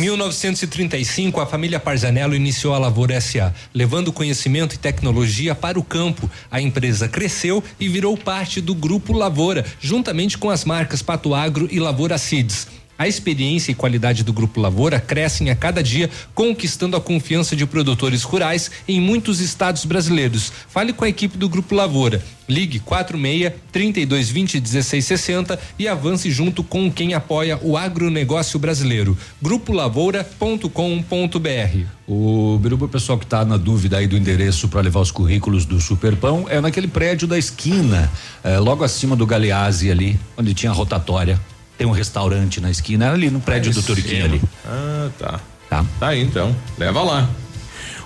1935, 0.82 1.40
a 1.40 1.46
família 1.46 1.78
Parzanello 1.78 2.34
iniciou 2.34 2.74
a 2.74 2.78
Lavoura 2.78 3.20
SA, 3.20 3.54
levando 3.72 4.12
conhecimento 4.12 4.74
e 4.74 4.78
tecnologia 4.78 5.54
para 5.54 5.78
o 5.78 5.84
campo. 5.84 6.28
A 6.50 6.60
empresa 6.60 7.08
cresceu 7.08 7.62
e 7.78 7.88
virou 7.88 8.16
parte 8.16 8.60
do 8.60 8.74
Grupo 8.74 9.12
Lavoura, 9.12 9.64
juntamente 9.80 10.36
com 10.36 10.50
as 10.50 10.64
marcas 10.64 11.02
Pato 11.02 11.34
Agro 11.34 11.68
e 11.70 11.78
Lavoura 11.78 12.18
Seeds. 12.18 12.81
A 13.02 13.08
experiência 13.08 13.72
e 13.72 13.74
qualidade 13.74 14.22
do 14.22 14.32
Grupo 14.32 14.60
Lavoura 14.60 15.00
crescem 15.00 15.50
a 15.50 15.56
cada 15.56 15.82
dia, 15.82 16.08
conquistando 16.36 16.96
a 16.96 17.00
confiança 17.00 17.56
de 17.56 17.66
produtores 17.66 18.22
rurais 18.22 18.70
em 18.86 19.00
muitos 19.00 19.40
estados 19.40 19.84
brasileiros. 19.84 20.52
Fale 20.68 20.92
com 20.92 21.04
a 21.04 21.08
equipe 21.08 21.36
do 21.36 21.48
Grupo 21.48 21.74
Lavoura. 21.74 22.22
Ligue 22.48 22.78
46 22.78 23.54
3220 23.72 24.60
1660 24.60 25.58
e 25.80 25.88
avance 25.88 26.30
junto 26.30 26.62
com 26.62 26.92
quem 26.92 27.12
apoia 27.12 27.58
o 27.60 27.76
agronegócio 27.76 28.56
brasileiro. 28.56 29.18
Grupolavoura.com.br. 29.42 31.86
O 32.06 32.56
Biruba, 32.62 32.86
pessoal 32.86 33.18
que 33.18 33.24
está 33.24 33.44
na 33.44 33.56
dúvida 33.56 33.96
aí 33.96 34.06
do 34.06 34.16
endereço 34.16 34.68
para 34.68 34.80
levar 34.80 35.00
os 35.00 35.10
currículos 35.10 35.64
do 35.64 35.80
Superpão 35.80 36.46
é 36.48 36.60
naquele 36.60 36.86
prédio 36.86 37.26
da 37.26 37.36
esquina, 37.36 38.08
eh, 38.44 38.60
logo 38.60 38.84
acima 38.84 39.16
do 39.16 39.26
Galeazzi 39.26 39.90
ali, 39.90 40.20
onde 40.36 40.54
tinha 40.54 40.70
a 40.70 40.74
rotatória. 40.74 41.40
Tem 41.82 41.88
um 41.88 41.92
restaurante 41.92 42.60
na 42.60 42.70
esquina, 42.70 43.10
ali 43.10 43.28
no 43.28 43.40
prédio 43.40 43.74
do 43.74 43.82
Turiquinho 43.82 44.24
ali. 44.24 44.40
Ah, 44.64 45.10
tá. 45.18 45.40
Tá. 45.68 45.84
Tá 45.98 46.08
aí 46.10 46.22
então. 46.22 46.54
Leva 46.78 47.02
lá. 47.02 47.28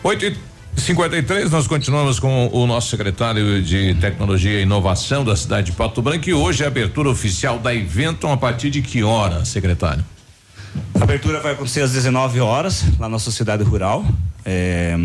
8 0.02 0.24
e 0.24 0.80
53 0.80 1.50
nós 1.50 1.66
continuamos 1.66 2.18
com 2.18 2.48
o 2.50 2.66
nosso 2.66 2.88
secretário 2.88 3.62
de 3.62 3.94
Tecnologia 3.96 4.60
e 4.60 4.62
Inovação 4.62 5.22
da 5.26 5.36
cidade 5.36 5.72
de 5.72 5.76
Pato 5.76 6.00
Branco 6.00 6.26
e 6.26 6.32
hoje 6.32 6.62
é 6.62 6.64
a 6.64 6.68
abertura 6.68 7.10
oficial 7.10 7.58
da 7.58 7.74
Eventon 7.74 8.32
a 8.32 8.38
partir 8.38 8.70
de 8.70 8.80
que 8.80 9.04
hora, 9.04 9.44
secretário? 9.44 10.02
A 10.98 11.04
abertura 11.04 11.40
vai 11.40 11.52
acontecer 11.52 11.82
às 11.82 11.92
19 11.92 12.40
horas, 12.40 12.82
lá 12.98 13.10
na 13.10 13.18
Sociedade 13.18 13.62
Rural. 13.62 14.06
É, 14.42 14.96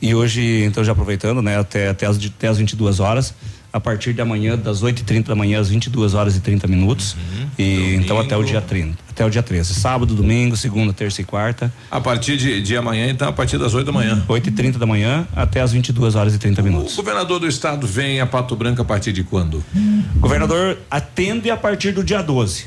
e 0.00 0.14
hoje, 0.14 0.64
então, 0.64 0.82
já 0.82 0.92
aproveitando, 0.92 1.42
né, 1.42 1.58
até, 1.58 1.90
até, 1.90 2.06
as, 2.06 2.16
até 2.16 2.48
as 2.48 2.56
22 2.56 2.98
horas. 2.98 3.34
A 3.76 3.80
partir 3.80 4.14
de 4.14 4.22
amanhã, 4.22 4.56
das 4.56 4.82
8h30 4.82 5.24
da 5.26 5.34
manhã 5.34 5.60
às 5.60 5.68
22 5.68 6.14
horas 6.14 6.34
e 6.34 6.40
30 6.40 6.66
minutos. 6.66 7.14
E 7.58 7.94
então 7.96 8.18
até 8.18 8.34
o 8.34 8.42
dia 8.42 8.60
30. 8.62 8.96
Até 9.10 9.24
o 9.24 9.30
dia 9.30 9.42
13. 9.42 9.74
Sábado, 9.74 10.14
domingo, 10.14 10.56
segunda, 10.56 10.92
terça 10.92 11.20
e 11.20 11.24
quarta. 11.24 11.72
A 11.90 12.00
partir 12.00 12.36
de, 12.38 12.60
de 12.62 12.76
amanhã, 12.76 13.08
então, 13.10 13.28
a 13.28 13.32
partir 13.32 13.56
das 13.58 13.72
8 13.74 13.84
da 13.86 13.92
manhã. 13.92 14.22
8 14.28 14.48
e 14.48 14.52
30 14.52 14.78
da 14.78 14.86
manhã 14.86 15.26
até 15.36 15.60
as 15.60 15.72
22 15.72 16.14
horas 16.14 16.34
e 16.34 16.38
30 16.38 16.62
minutos. 16.62 16.94
O 16.94 16.96
governador 16.96 17.38
do 17.40 17.46
estado 17.46 17.86
vem 17.86 18.18
a 18.20 18.26
Pato 18.26 18.54
Branco 18.56 18.80
a 18.80 18.84
partir 18.84 19.12
de 19.12 19.22
quando? 19.24 19.62
O 20.14 20.18
governador 20.18 20.78
atende 20.90 21.50
a 21.50 21.56
partir 21.56 21.92
do 21.92 22.02
dia 22.02 22.22
12. 22.22 22.66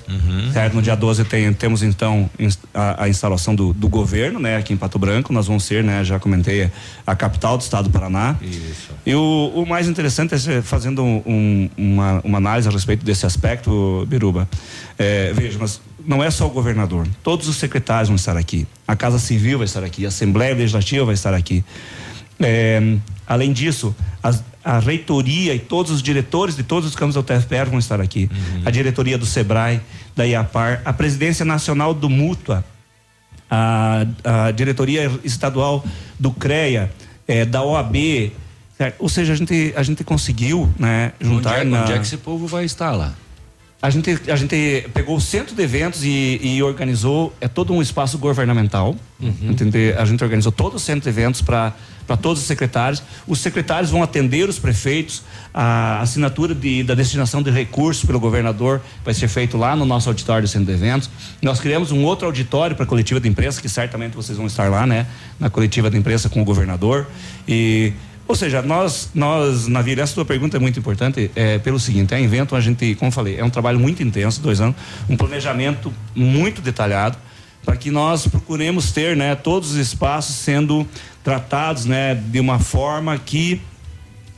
Certo? 0.53 0.73
No 0.75 0.81
dia 0.81 0.95
12 0.95 1.23
tem, 1.25 1.51
temos 1.53 1.81
então 1.83 2.29
a, 2.73 3.03
a 3.03 3.09
instalação 3.09 3.53
do, 3.55 3.73
do 3.73 3.87
governo, 3.87 4.39
né, 4.39 4.57
aqui 4.57 4.73
em 4.73 4.77
Pato 4.77 4.97
Branco. 4.99 5.31
Nós 5.33 5.47
vamos 5.47 5.63
ser, 5.63 5.83
né, 5.83 6.03
já 6.03 6.17
comentei, 6.19 6.69
a 7.05 7.15
capital 7.15 7.57
do 7.57 7.61
estado 7.61 7.85
do 7.85 7.89
Paraná. 7.91 8.35
Isso. 8.41 8.89
E 9.05 9.13
o, 9.13 9.51
o 9.55 9.65
mais 9.67 9.87
interessante 9.87 10.33
é 10.33 10.37
ser- 10.37 10.63
fazendo 10.99 11.23
um- 11.25 11.69
uma, 11.77 12.21
uma 12.23 12.37
análise 12.37 12.67
a 12.67 12.71
respeito 12.71 13.05
desse 13.05 13.25
aspecto, 13.25 14.05
Biruba. 14.07 14.47
É, 14.97 15.31
veja, 15.33 15.57
mas 15.59 15.81
não 16.05 16.23
é 16.23 16.29
só 16.29 16.45
o 16.47 16.49
governador. 16.49 17.07
Todos 17.23 17.47
os 17.47 17.55
secretários 17.57 18.09
vão 18.09 18.15
estar 18.15 18.37
aqui. 18.37 18.67
A 18.87 18.95
Casa 18.95 19.19
Civil 19.19 19.57
vai 19.59 19.65
estar 19.65 19.83
aqui. 19.83 20.05
A 20.05 20.09
Assembleia 20.09 20.53
Legislativa 20.53 21.05
vai 21.05 21.13
estar 21.13 21.33
aqui. 21.33 21.63
É, 22.39 22.81
além 23.27 23.51
disso, 23.51 23.95
as- 24.21 24.43
a 24.63 24.79
reitoria 24.79 25.53
e 25.55 25.59
todos 25.59 25.91
os 25.91 26.01
diretores 26.01 26.55
de 26.55 26.63
todos 26.63 26.89
os 26.89 26.95
campos 26.95 27.15
da 27.15 27.21
UTFPR 27.21 27.69
vão 27.69 27.79
estar 27.79 27.99
aqui. 28.01 28.29
A 28.65 28.71
diretoria 28.71 29.17
do 29.17 29.25
SEBRAE, 29.25 29.81
da 30.15 30.25
IAPAR, 30.25 30.81
a 30.85 30.91
presidência 30.93 31.45
nacional 31.45 31.93
do 31.93 32.09
Mútua, 32.09 32.63
a, 33.49 34.05
a 34.23 34.51
diretoria 34.51 35.09
estadual 35.23 35.83
do 36.19 36.29
CREA, 36.31 36.91
eh, 37.27 37.45
da 37.45 37.63
OAB, 37.63 38.31
certo? 38.79 38.95
ou 38.97 39.09
seja, 39.09 39.33
a 39.33 39.35
gente, 39.35 39.73
a 39.75 39.83
gente 39.83 40.03
conseguiu 40.03 40.73
né, 40.79 41.11
juntar 41.19 41.51
onde, 41.51 41.61
é, 41.61 41.63
na. 41.65 41.81
onde 41.83 41.91
é 41.91 41.95
que 41.97 42.05
esse 42.05 42.17
povo 42.17 42.47
vai 42.47 42.63
estar 42.63 42.91
lá? 42.93 43.13
A 43.81 43.89
gente, 43.89 44.29
a 44.29 44.35
gente 44.35 44.89
pegou 44.93 45.15
o 45.15 45.21
centro 45.21 45.55
de 45.55 45.63
eventos 45.63 46.03
e, 46.03 46.39
e 46.43 46.61
organizou 46.61 47.33
é 47.39 47.47
todo 47.47 47.71
um 47.71 47.81
espaço 47.81 48.17
governamental. 48.17 48.93
Uhum. 49.21 49.51
Entender? 49.51 49.97
A 49.97 50.03
gente 50.03 50.21
organizou 50.21 50.51
todo 50.51 50.75
o 50.75 50.79
centro 50.79 51.03
de 51.03 51.09
eventos 51.09 51.41
para 51.41 51.73
todos 52.21 52.41
os 52.41 52.47
secretários. 52.47 53.01
Os 53.25 53.39
secretários 53.39 53.89
vão 53.89 54.03
atender 54.03 54.49
os 54.49 54.59
prefeitos. 54.59 55.23
A 55.53 56.01
assinatura 56.01 56.53
de, 56.53 56.83
da 56.83 56.93
destinação 56.93 57.41
de 57.41 57.51
recursos 57.51 58.03
pelo 58.03 58.19
governador 58.19 58.81
vai 59.03 59.13
ser 59.13 59.29
feito 59.29 59.57
lá 59.57 59.77
no 59.77 59.85
nosso 59.85 60.09
auditório 60.09 60.41
do 60.41 60.49
centro 60.49 60.67
de 60.67 60.73
eventos. 60.73 61.09
Nós 61.41 61.61
criamos 61.61 61.89
um 61.89 62.03
outro 62.03 62.25
auditório 62.25 62.75
para 62.75 62.83
a 62.83 62.87
coletiva 62.87 63.21
de 63.21 63.29
imprensa, 63.29 63.61
que 63.61 63.69
certamente 63.69 64.13
vocês 64.13 64.37
vão 64.37 64.47
estar 64.47 64.69
lá, 64.69 64.85
né? 64.85 65.07
Na 65.39 65.49
coletiva 65.49 65.89
de 65.89 65.97
imprensa 65.97 66.27
com 66.27 66.41
o 66.41 66.45
governador. 66.45 67.07
E 67.47 67.93
ou 68.29 68.35
seja, 68.35 68.61
nós, 68.61 69.09
nós 69.15 69.67
na 69.67 69.81
Vila, 69.81 70.03
essa 70.03 70.13
tua 70.13 70.23
pergunta 70.23 70.55
é 70.55 70.59
muito 70.59 70.77
importante, 70.77 71.31
é 71.35 71.57
pelo 71.57 71.79
seguinte, 71.79 72.13
a 72.13 72.19
Invento, 72.19 72.55
a 72.55 72.61
gente, 72.61 72.93
como 72.93 73.09
eu 73.09 73.11
falei, 73.11 73.39
é 73.39 73.43
um 73.43 73.49
trabalho 73.49 73.79
muito 73.79 74.03
intenso, 74.03 74.39
dois 74.39 74.61
anos, 74.61 74.75
um 75.09 75.17
planejamento 75.17 75.91
muito 76.13 76.61
detalhado, 76.61 77.17
para 77.65 77.75
que 77.75 77.89
nós 77.89 78.27
procuremos 78.27 78.91
ter, 78.91 79.17
né, 79.17 79.33
todos 79.33 79.71
os 79.71 79.77
espaços 79.77 80.35
sendo 80.35 80.87
tratados, 81.23 81.85
né, 81.85 82.13
de 82.13 82.39
uma 82.39 82.59
forma 82.59 83.17
que 83.17 83.59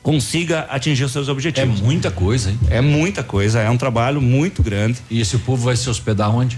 consiga 0.01 0.61
atingir 0.69 1.03
os 1.03 1.11
seus 1.11 1.27
objetivos. 1.27 1.81
É 1.81 1.83
muita 1.83 2.09
coisa, 2.09 2.49
hein? 2.49 2.59
É 2.69 2.79
muita 2.79 3.23
coisa, 3.23 3.59
é 3.59 3.69
um 3.69 3.77
trabalho 3.77 4.21
muito 4.21 4.63
grande. 4.63 4.99
E 5.09 5.19
esse 5.19 5.37
povo 5.39 5.65
vai 5.65 5.75
se 5.75 5.89
hospedar 5.89 6.33
onde? 6.33 6.57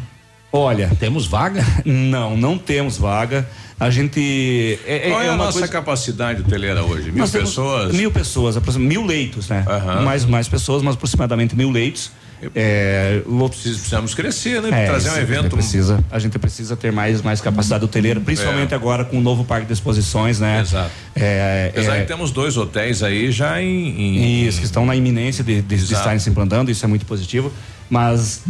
Olha, 0.55 0.91
temos 0.99 1.25
vaga? 1.25 1.65
Não, 1.83 2.37
não 2.37 2.59
temos 2.59 2.95
vaga. 2.97 3.49
A 3.79 3.89
gente. 3.89 4.79
É, 4.85 5.09
Qual 5.09 5.19
é, 5.21 5.25
é 5.25 5.29
a 5.29 5.31
uma 5.33 5.45
nossa 5.45 5.57
coisa... 5.57 5.67
capacidade 5.73 6.41
hoteleira 6.41 6.83
hoje? 6.83 7.05
Mil 7.11 7.17
Nós 7.21 7.31
pessoas? 7.31 7.91
Mil 7.91 8.11
pessoas, 8.11 8.55
aproximadamente 8.55 8.97
mil 8.99 9.05
leitos, 9.07 9.49
né? 9.49 9.65
Mais, 10.03 10.25
mais 10.25 10.47
pessoas, 10.47 10.83
mas 10.83 10.93
aproximadamente 10.93 11.55
mil 11.55 11.71
leitos. 11.71 12.11
É, 12.55 13.21
Precisamos 13.49 14.13
crescer, 14.13 14.61
né? 14.61 14.83
É, 14.83 14.85
Trazer 14.85 15.09
um 15.09 15.11
isso, 15.13 15.17
A 15.17 15.25
gente, 15.25 15.31
evento. 15.39 15.55
precisa, 15.55 16.03
a 16.11 16.19
gente 16.19 16.37
precisa 16.37 16.75
ter 16.75 16.91
mais, 16.91 17.21
mais 17.21 17.39
capacidade 17.39 17.85
hoteleira, 17.85 18.19
principalmente 18.19 18.73
É. 18.73 18.75
agora 18.75 19.05
com 19.05 19.17
o 19.17 19.21
novo 19.21 19.45
parque 19.45 19.65
de 19.65 19.71
exposições, 19.73 20.39
né? 20.41 20.59
Exato. 20.59 20.91
É, 21.15 21.69
Apesar 21.73 21.95
é, 21.95 22.01
que 22.01 22.07
temos 22.07 22.31
dois 22.31 22.57
hotéis 22.57 23.01
aí 23.01 23.31
já 23.31 23.61
em. 23.61 23.67
em- 23.99 24.45
Isso, 24.47 24.59
que 24.59 24.65
estão 24.65 24.85
na 24.85 24.93
iminência 24.95 25.41
de, 25.43 25.61
de, 25.61 25.77
de 25.77 25.93
estarem 25.93 26.19
se 26.19 26.29
implantando, 26.29 26.69
isso 26.69 26.83
é 26.83 26.87
muito 26.87 27.05
positivo. 27.05 27.51
Mas 27.93 28.41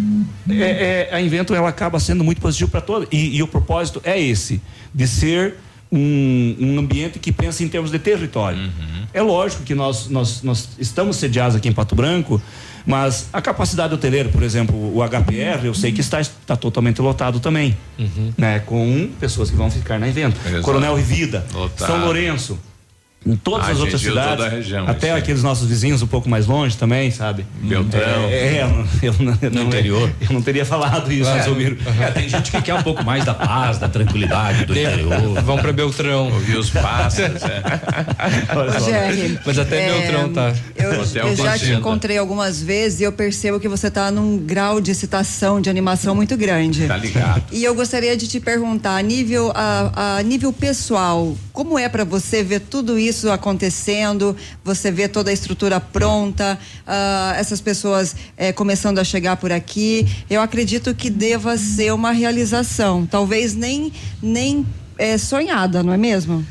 é, 0.50 1.10
é, 1.12 1.16
a 1.16 1.20
Invento 1.20 1.54
ela 1.54 1.68
acaba 1.68 2.00
sendo 2.00 2.24
muito 2.24 2.40
positivo 2.40 2.72
para 2.72 2.80
todos. 2.80 3.10
E, 3.12 3.36
e 3.36 3.44
o 3.44 3.48
propósito 3.48 4.02
é 4.06 4.18
esse, 4.18 4.62
de 4.96 5.06
ser 5.06 5.56
um, 5.92 6.56
um 6.62 6.80
ambiente 6.80 7.20
que 7.20 7.30
pensa 7.30 7.62
em 7.62 7.68
termos 7.68 7.92
de 7.92 8.00
território. 8.00 8.72
É 9.14 9.22
lógico 9.22 9.64
que 9.64 9.76
nós, 9.76 10.08
nós, 10.08 10.42
nós 10.44 10.70
estamos 10.80 11.18
sediados 11.18 11.58
aqui 11.58 11.68
em 11.68 11.74
Pato 11.74 11.94
Branco, 11.94 12.42
mas 12.86 13.28
a 13.34 13.42
capacidade 13.42 13.94
hoteleira, 13.94 14.30
por 14.30 14.44
exemplo, 14.44 14.78
o 14.78 15.04
HPR, 15.04 15.66
eu 15.66 15.74
sei 15.74 15.92
que 15.92 16.00
está, 16.00 16.22
está 16.22 16.56
totalmente 16.56 17.02
lotado 17.02 17.42
também. 17.42 17.78
Né, 18.38 18.60
com 18.60 19.10
pessoas 19.20 19.50
que 19.52 19.58
vão 19.58 19.70
ficar 19.70 20.00
na 20.00 20.08
evento. 20.08 20.40
Exato. 20.48 20.64
Coronel 20.64 20.96
Rivida. 20.96 21.46
São 21.76 22.00
Lourenço, 22.00 22.58
em 23.26 23.36
todas 23.36 23.68
Ah, 23.68 23.72
as 23.72 23.80
outras 23.80 24.02
cidades, 24.02 24.30
toda 24.32 24.46
a 24.46 24.50
região, 24.50 24.88
até 24.88 25.12
aí. 25.12 25.20
aqueles 25.20 25.42
nossos 25.44 25.68
vizinhos 25.68 26.02
um 26.02 26.08
pouco 26.08 26.30
mais 26.30 26.46
longe 26.46 26.76
também, 26.78 27.10
sabe? 27.12 27.46
Beltrão. 27.62 28.02
É, 28.30 28.34
é, 28.58 28.64
eu, 29.02 29.12
eu, 29.12 29.16
não- 29.20 29.38
eu 29.42 29.52
não- 29.52 29.64
interior. 29.64 30.12
Eu 30.22 30.34
não 30.34 30.42
teria 30.42 30.66
falado 30.66 31.12
isso, 31.12 31.30
É. 31.30 31.44
Zumiro. 31.44 31.78
É, 32.02 32.12
tem 32.12 32.28
gente 32.28 32.52
que 32.52 32.62
quer 32.62 32.74
um 32.76 32.84
pouco 32.84 33.04
mais 33.04 33.24
da 33.24 33.34
paz, 33.34 33.78
da 33.78 33.88
tranquilidade 33.88 34.66
do 34.66 34.74
interior. 34.74 35.42
Vão 35.42 35.58
para 35.58 35.72
Beltrão. 35.72 36.32
Ouvir 36.34 36.58
os 36.58 36.70
pássaros, 36.70 37.42
é. 37.44 37.62
Mas 39.46 39.60
até 39.60 39.88
é, 39.88 39.92
Beltrão 39.92 40.34
tá. 40.34 40.54
Eu, 40.76 41.36
já 41.36 41.58
te 41.58 41.72
encontrei 41.72 42.18
algumas 42.18 42.62
vezes 42.62 43.00
e 43.00 43.04
eu 43.04 43.12
percebo 43.12 43.60
que 43.60 43.68
você 43.68 43.88
está 43.88 44.12
num 44.12 44.38
grau 44.38 44.82
de 44.82 44.92
excitação, 44.92 45.62
de 45.62 45.70
animação 45.70 46.14
muito 46.16 46.36
grande. 46.38 46.88
Tá 46.88 46.98
ligado. 46.98 47.44
E 47.52 47.64
eu 47.64 47.74
gostaria 47.76 48.16
de 48.18 48.28
te 48.28 48.40
perguntar, 48.40 48.96
a 48.98 49.02
nível, 49.02 49.52
a, 49.56 50.18
a 50.18 50.24
nível 50.24 50.52
pessoal, 50.52 51.36
como 51.52 51.78
é 51.78 51.88
para 51.88 52.04
você 52.04 52.44
ver 52.44 52.60
tudo 52.62 52.98
isso 52.98 53.13
acontecendo? 53.32 54.36
Você 54.64 54.92
vê 54.92 55.08
toda 55.08 55.30
a 55.30 55.34
estrutura 55.34 55.80
pronta, 55.80 56.60
ah, 56.86 57.34
essas 57.38 57.62
pessoas 57.62 58.16
eh, 58.38 58.52
começando 58.54 59.00
a 59.00 59.04
chegar 59.04 59.38
por 59.38 59.52
aqui. 59.52 60.08
Eu 60.30 60.42
acredito 60.42 60.94
que 60.96 61.10
deva 61.10 61.58
ser 61.58 61.94
uma 61.94 62.12
realização, 62.12 63.06
talvez 63.06 63.54
nem, 63.54 63.92
nem 64.22 64.66
eh, 64.98 65.18
sonhada, 65.18 65.84
não 65.84 65.94
é 65.94 65.98
mesmo? 65.98 66.46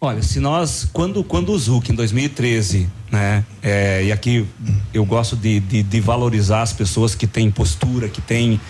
Olha, 0.00 0.22
se 0.22 0.38
nós, 0.38 0.86
quando, 0.92 1.24
quando 1.24 1.50
o 1.50 1.58
Zuc 1.58 1.90
em 1.90 1.94
2013, 1.94 2.86
né, 3.10 3.42
é, 3.62 4.04
e 4.04 4.12
aqui 4.12 4.46
eu 4.92 5.02
gosto 5.02 5.34
de, 5.34 5.60
de, 5.60 5.82
de 5.82 6.00
valorizar 6.00 6.60
as 6.60 6.74
pessoas 6.74 7.14
que 7.14 7.26
têm 7.26 7.50
postura, 7.50 8.06
que 8.06 8.20
têm 8.20 8.60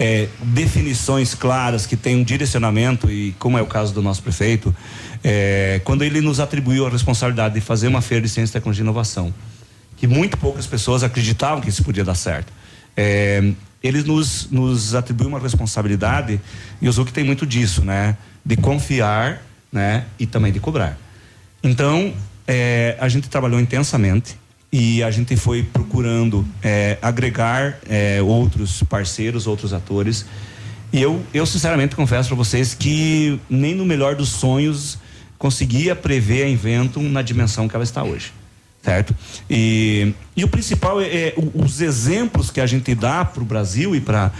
é, 0.00 0.28
definições 0.42 1.34
claras, 1.34 1.86
que 1.86 1.94
têm 1.94 2.16
um 2.16 2.24
direcionamento, 2.24 3.08
e 3.08 3.32
como 3.38 3.56
é 3.56 3.62
o 3.62 3.66
caso 3.66 3.92
do 3.92 4.02
nosso 4.02 4.22
prefeito, 4.22 4.74
é, 5.22 5.80
quando 5.84 6.02
ele 6.02 6.20
nos 6.20 6.40
atribuiu 6.40 6.86
a 6.86 6.90
responsabilidade 6.90 7.54
de 7.54 7.60
fazer 7.60 7.88
uma 7.88 8.00
feira 8.00 8.22
de 8.22 8.28
ciência, 8.28 8.54
tecnologia 8.54 8.82
e 8.82 8.84
inovação, 8.84 9.32
que 9.96 10.06
muito 10.06 10.36
poucas 10.36 10.66
pessoas 10.66 11.02
acreditavam 11.02 11.60
que 11.60 11.68
isso 11.68 11.84
podia 11.84 12.04
dar 12.04 12.14
certo. 12.14 12.52
É, 12.96 13.52
ele 13.82 14.02
nos, 14.02 14.50
nos 14.50 14.94
atribuiu 14.94 15.28
uma 15.28 15.38
responsabilidade, 15.38 16.40
e 16.80 16.88
o 16.88 16.92
Zuc 16.92 17.12
tem 17.12 17.24
muito 17.24 17.46
disso, 17.46 17.84
né? 17.84 18.16
De 18.44 18.56
confiar, 18.56 19.42
né? 19.72 20.04
E 20.18 20.26
também 20.26 20.52
de 20.52 20.60
cobrar. 20.60 20.98
Então, 21.62 22.12
é, 22.46 22.96
a 22.98 23.08
gente 23.08 23.28
trabalhou 23.28 23.60
intensamente 23.60 24.36
e 24.72 25.02
a 25.02 25.10
gente 25.10 25.36
foi 25.36 25.62
procurando 25.62 26.46
é, 26.62 26.98
agregar 27.02 27.78
é, 27.88 28.22
outros 28.22 28.82
parceiros, 28.82 29.46
outros 29.46 29.72
atores. 29.72 30.24
E 30.92 31.00
eu, 31.00 31.22
eu 31.32 31.46
sinceramente 31.46 31.94
confesso 31.94 32.28
para 32.28 32.36
vocês 32.36 32.74
que 32.74 33.38
nem 33.48 33.74
no 33.74 33.84
melhor 33.84 34.14
dos 34.14 34.28
sonhos 34.28 34.98
conseguia 35.40 35.96
prever 35.96 36.44
a 36.44 36.48
Inventum 36.48 37.08
na 37.08 37.22
dimensão 37.22 37.66
que 37.66 37.74
ela 37.74 37.82
está 37.82 38.04
hoje. 38.04 38.30
Certo? 38.82 39.16
E, 39.48 40.14
e 40.36 40.44
o 40.44 40.48
principal 40.48 41.00
é, 41.00 41.06
é 41.06 41.34
os 41.54 41.80
exemplos 41.80 42.50
que 42.50 42.60
a 42.60 42.66
gente 42.66 42.94
dá 42.94 43.24
para 43.24 43.42
o 43.42 43.46
Brasil 43.46 43.96
e 43.96 44.00
para 44.00 44.32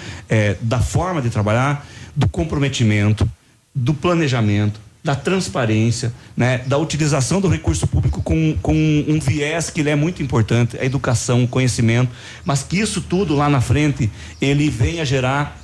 da 0.60 0.78
forma 0.78 1.20
de 1.20 1.30
trabalhar, 1.30 1.86
do 2.14 2.28
comprometimento, 2.28 3.28
do 3.74 3.94
planejamento, 3.94 4.78
da 5.02 5.16
transparência, 5.16 6.12
né, 6.36 6.58
da 6.66 6.76
utilização 6.76 7.40
do 7.40 7.48
recurso 7.48 7.86
público 7.86 8.22
com, 8.22 8.54
com 8.60 8.74
um 8.74 9.18
viés 9.18 9.70
que 9.70 9.80
ele 9.80 9.88
é 9.88 9.96
muito 9.96 10.22
importante, 10.22 10.76
a 10.78 10.84
educação, 10.84 11.44
o 11.44 11.48
conhecimento, 11.48 12.10
mas 12.44 12.62
que 12.62 12.78
isso 12.78 13.00
tudo 13.00 13.34
lá 13.34 13.48
na 13.48 13.62
frente 13.62 14.10
ele 14.40 14.68
venha 14.68 15.04
gerar 15.04 15.58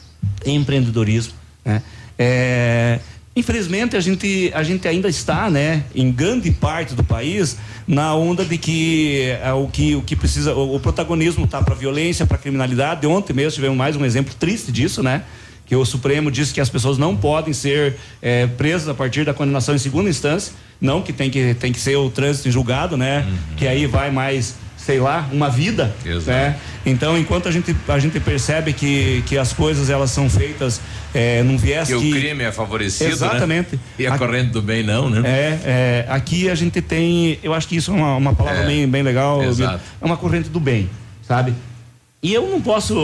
empreendedorismo, 0.47 1.35
né? 1.63 1.83
É, 2.19 3.01
infelizmente 3.37 3.97
a 3.97 4.01
gente 4.01 4.51
a 4.55 4.63
gente 4.63 4.89
ainda 4.89 5.09
está, 5.09 5.51
né, 5.51 5.85
em 5.95 6.11
grande 6.11 6.51
parte 6.51 6.95
do 6.95 7.05
país 7.05 7.59
na 7.87 8.15
onda 8.15 8.45
de 8.45 8.57
que 8.57 9.37
é, 9.43 9.53
o 9.53 9.69
que 9.69 9.95
o 9.95 10.03
que 10.03 10.17
precisa 10.17 10.55
o, 10.55 10.75
o 10.75 10.81
protagonismo 10.81 11.45
está 11.45 11.63
para 11.63 11.75
violência, 11.75 12.25
para 12.25 12.39
criminalidade. 12.39 13.07
Ontem 13.07 13.35
mesmo 13.35 13.53
tivemos 13.53 13.77
mais 13.77 13.95
um 13.95 14.05
exemplo 14.05 14.35
triste 14.35 14.73
disso, 14.73 15.03
né? 15.03 15.23
Que 15.67 15.77
o 15.77 15.85
Supremo 15.85 16.31
disse 16.31 16.55
que 16.55 16.61
as 16.61 16.71
pessoas 16.71 16.97
não 16.97 17.17
podem 17.17 17.53
ser 17.53 17.97
é, 18.23 18.47
presas 18.47 18.89
a 18.89 18.95
partir 18.95 19.25
da 19.25 19.35
condenação 19.35 19.75
em 19.75 19.79
segunda 19.79 20.09
instância, 20.09 20.55
não 20.81 21.03
que 21.03 21.13
tem 21.13 21.29
que 21.29 21.55
tem 21.55 21.73
que 21.73 21.79
ser 21.79 21.97
o 21.97 22.09
trânsito 22.09 22.49
em 22.49 22.53
julgado, 22.53 22.97
né? 22.97 23.27
Que 23.57 23.67
aí 23.67 23.87
vai 23.87 24.11
mais 24.11 24.55
sei 24.87 25.01
lá, 25.01 25.29
uma 25.33 25.51
vida, 25.51 25.93
Exato. 26.05 26.31
né? 26.31 26.57
Então, 26.87 27.19
enquanto 27.19 27.49
a 27.49 27.51
gente 27.51 27.75
a 27.89 27.99
gente 27.99 28.21
percebe 28.21 28.73
que, 28.73 29.21
que 29.27 29.37
as 29.37 29.53
coisas 29.53 29.91
elas 29.91 30.13
são 30.13 30.31
feitas 30.31 30.81
é, 31.13 31.43
num 31.43 31.57
viés 31.59 31.89
Que 31.89 31.99
que, 31.99 32.09
o 32.09 32.13
crime 32.13 32.45
é 32.45 32.53
favorecido, 32.53 33.11
Exatamente. 33.11 33.75
né? 33.75 33.81
E 33.99 34.07
a 34.07 34.11
Aqui- 34.11 34.19
corrente 34.25 34.51
do 34.51 34.63
bem 34.63 34.85
não, 34.85 35.11
né? 35.11 35.23
É, 35.29 35.59
é, 35.65 36.07
aqui 36.09 36.49
a 36.49 36.55
gente 36.55 36.81
tem, 36.81 37.37
eu 37.43 37.53
acho 37.53 37.67
que 37.67 37.75
isso 37.75 37.91
é 37.91 37.95
uma, 37.95 38.15
uma 38.15 38.33
palavra 38.33 38.63
É, 38.63 38.67
bem, 38.67 38.89
bem 38.89 39.03
legal. 39.03 39.43
exato. 39.43 39.81
É 40.01 40.05
uma 40.07 40.17
corrente 40.17 40.49
do 40.49 40.61
bem, 40.61 40.89
sabe? 41.27 41.53
E 42.23 42.33
eu 42.33 42.47
não 42.49 42.61
posso, 42.63 42.95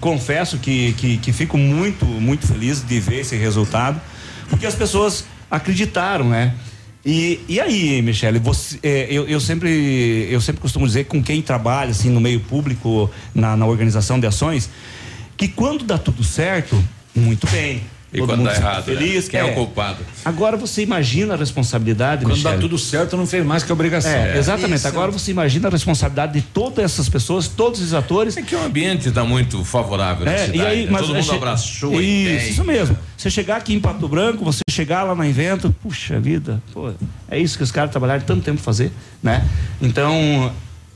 confesso 0.00 0.56
que, 0.56 0.94
que, 0.94 1.18
que 1.18 1.30
fico 1.32 1.58
muito, 1.58 2.06
muito 2.06 2.46
feliz 2.46 2.82
de 2.82 2.98
ver 3.00 3.20
esse 3.20 3.36
resultado, 3.36 4.00
porque 4.48 4.64
as 4.64 4.74
pessoas 4.74 5.26
acreditaram, 5.50 6.30
né? 6.30 6.54
E, 7.10 7.40
e 7.48 7.58
aí, 7.58 8.02
Michele, 8.02 8.38
você, 8.38 8.78
é, 8.82 9.06
eu, 9.10 9.26
eu 9.26 9.40
sempre 9.40 10.28
eu 10.30 10.42
sempre 10.42 10.60
costumo 10.60 10.86
dizer 10.86 11.04
com 11.04 11.22
quem 11.22 11.40
trabalha 11.40 11.90
assim 11.90 12.10
no 12.10 12.20
meio 12.20 12.38
público, 12.38 13.10
na, 13.34 13.56
na 13.56 13.64
organização 13.64 14.20
de 14.20 14.26
ações, 14.26 14.68
que 15.34 15.48
quando 15.48 15.86
dá 15.86 15.96
tudo 15.96 16.22
certo, 16.22 16.76
muito 17.14 17.46
bem. 17.46 17.80
E 18.10 18.18
todo 18.18 18.28
quando 18.28 18.38
mundo 18.38 18.48
dá 18.48 18.54
errado, 18.56 18.76
né? 18.76 18.82
feliz. 18.96 19.28
Quem 19.28 19.38
é 19.40 19.44
o 19.44 19.52
culpado? 19.54 19.98
Agora 20.24 20.56
você 20.56 20.82
imagina 20.82 21.34
a 21.34 21.36
responsabilidade, 21.36 22.24
Quando 22.24 22.36
dá 22.42 22.50
Michele. 22.52 22.60
tudo 22.62 22.78
certo, 22.78 23.16
não 23.18 23.26
fez 23.26 23.44
mais 23.44 23.62
que 23.62 23.70
obrigação. 23.70 24.10
É, 24.10 24.38
exatamente. 24.38 24.76
Isso. 24.78 24.88
Agora 24.88 25.10
você 25.10 25.30
imagina 25.30 25.68
a 25.68 25.70
responsabilidade 25.70 26.32
de 26.32 26.40
todas 26.40 26.82
essas 26.84 27.06
pessoas, 27.08 27.48
todos 27.48 27.82
os 27.82 27.92
atores. 27.92 28.34
É 28.38 28.42
que 28.42 28.54
o 28.54 28.62
ambiente 28.64 29.08
está 29.08 29.24
muito 29.24 29.62
favorável 29.62 30.24
na 30.24 30.32
É, 30.32 30.38
cidade. 30.46 30.58
e 30.58 30.62
aí, 30.62 30.84
né? 30.86 30.90
mas 30.90 31.02
Todo 31.02 31.16
é 31.16 31.20
mundo 31.20 31.32
abraçou 31.32 32.00
isso, 32.00 32.48
isso 32.52 32.64
mesmo. 32.64 32.96
Você 33.14 33.28
chegar 33.28 33.56
aqui 33.56 33.74
em 33.74 33.80
Pato 33.80 34.08
Branco, 34.08 34.42
você 34.42 34.62
chegar 34.70 35.02
lá 35.02 35.14
na 35.14 35.26
Invento, 35.26 35.74
puxa 35.82 36.18
vida, 36.18 36.62
pô, 36.72 36.90
é 37.30 37.38
isso 37.38 37.58
que 37.58 37.62
os 37.64 37.70
caras 37.70 37.90
trabalharam 37.90 38.22
tanto 38.24 38.42
tempo 38.42 38.58
fazer, 38.62 38.90
né? 39.22 39.44
Então, 39.82 40.50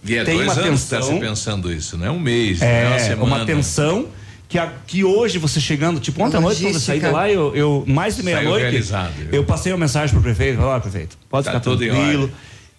E 0.05 0.17
é 0.17 0.25
tem 0.25 0.37
dois 0.37 0.53
uma 0.57 0.63
anos 0.67 0.85
que 0.85 0.89
tá 0.91 0.97
tensão. 0.97 1.15
se 1.15 1.21
pensando 1.21 1.73
isso, 1.73 1.99
não 1.99 2.07
é 2.07 2.11
um 2.11 2.19
mês, 2.19 2.61
não 2.61 2.67
é 2.67 2.87
uma 2.87 2.97
É, 2.97 2.99
semana. 2.99 3.23
uma 3.37 3.45
tensão 3.45 4.07
que, 4.53 4.59
a- 4.59 4.71
que 4.87 5.03
hoje 5.03 5.39
você 5.39 5.59
chegando, 5.59 5.99
tipo, 5.99 6.23
ontem 6.23 6.37
à 6.37 6.41
noite, 6.41 6.61
quando 6.63 6.75
eu 6.75 6.81
saí 6.81 7.01
de 7.01 7.07
lá, 7.09 7.31
eu, 7.31 7.57
eu 7.57 7.85
mais 7.89 8.17
de 8.17 8.23
meia-noite, 8.23 8.85
eu 9.33 9.45
passei 9.45 9.73
uma 9.73 9.79
mensagem 9.79 10.11
pro 10.15 10.23
prefeito, 10.23 10.57
falei, 10.59 10.71
ó, 10.73 10.79
prefeito, 10.81 11.17
pode 11.31 11.47
Tá 11.47 11.53
ficar 11.53 11.61
tranquilo. 11.61 12.31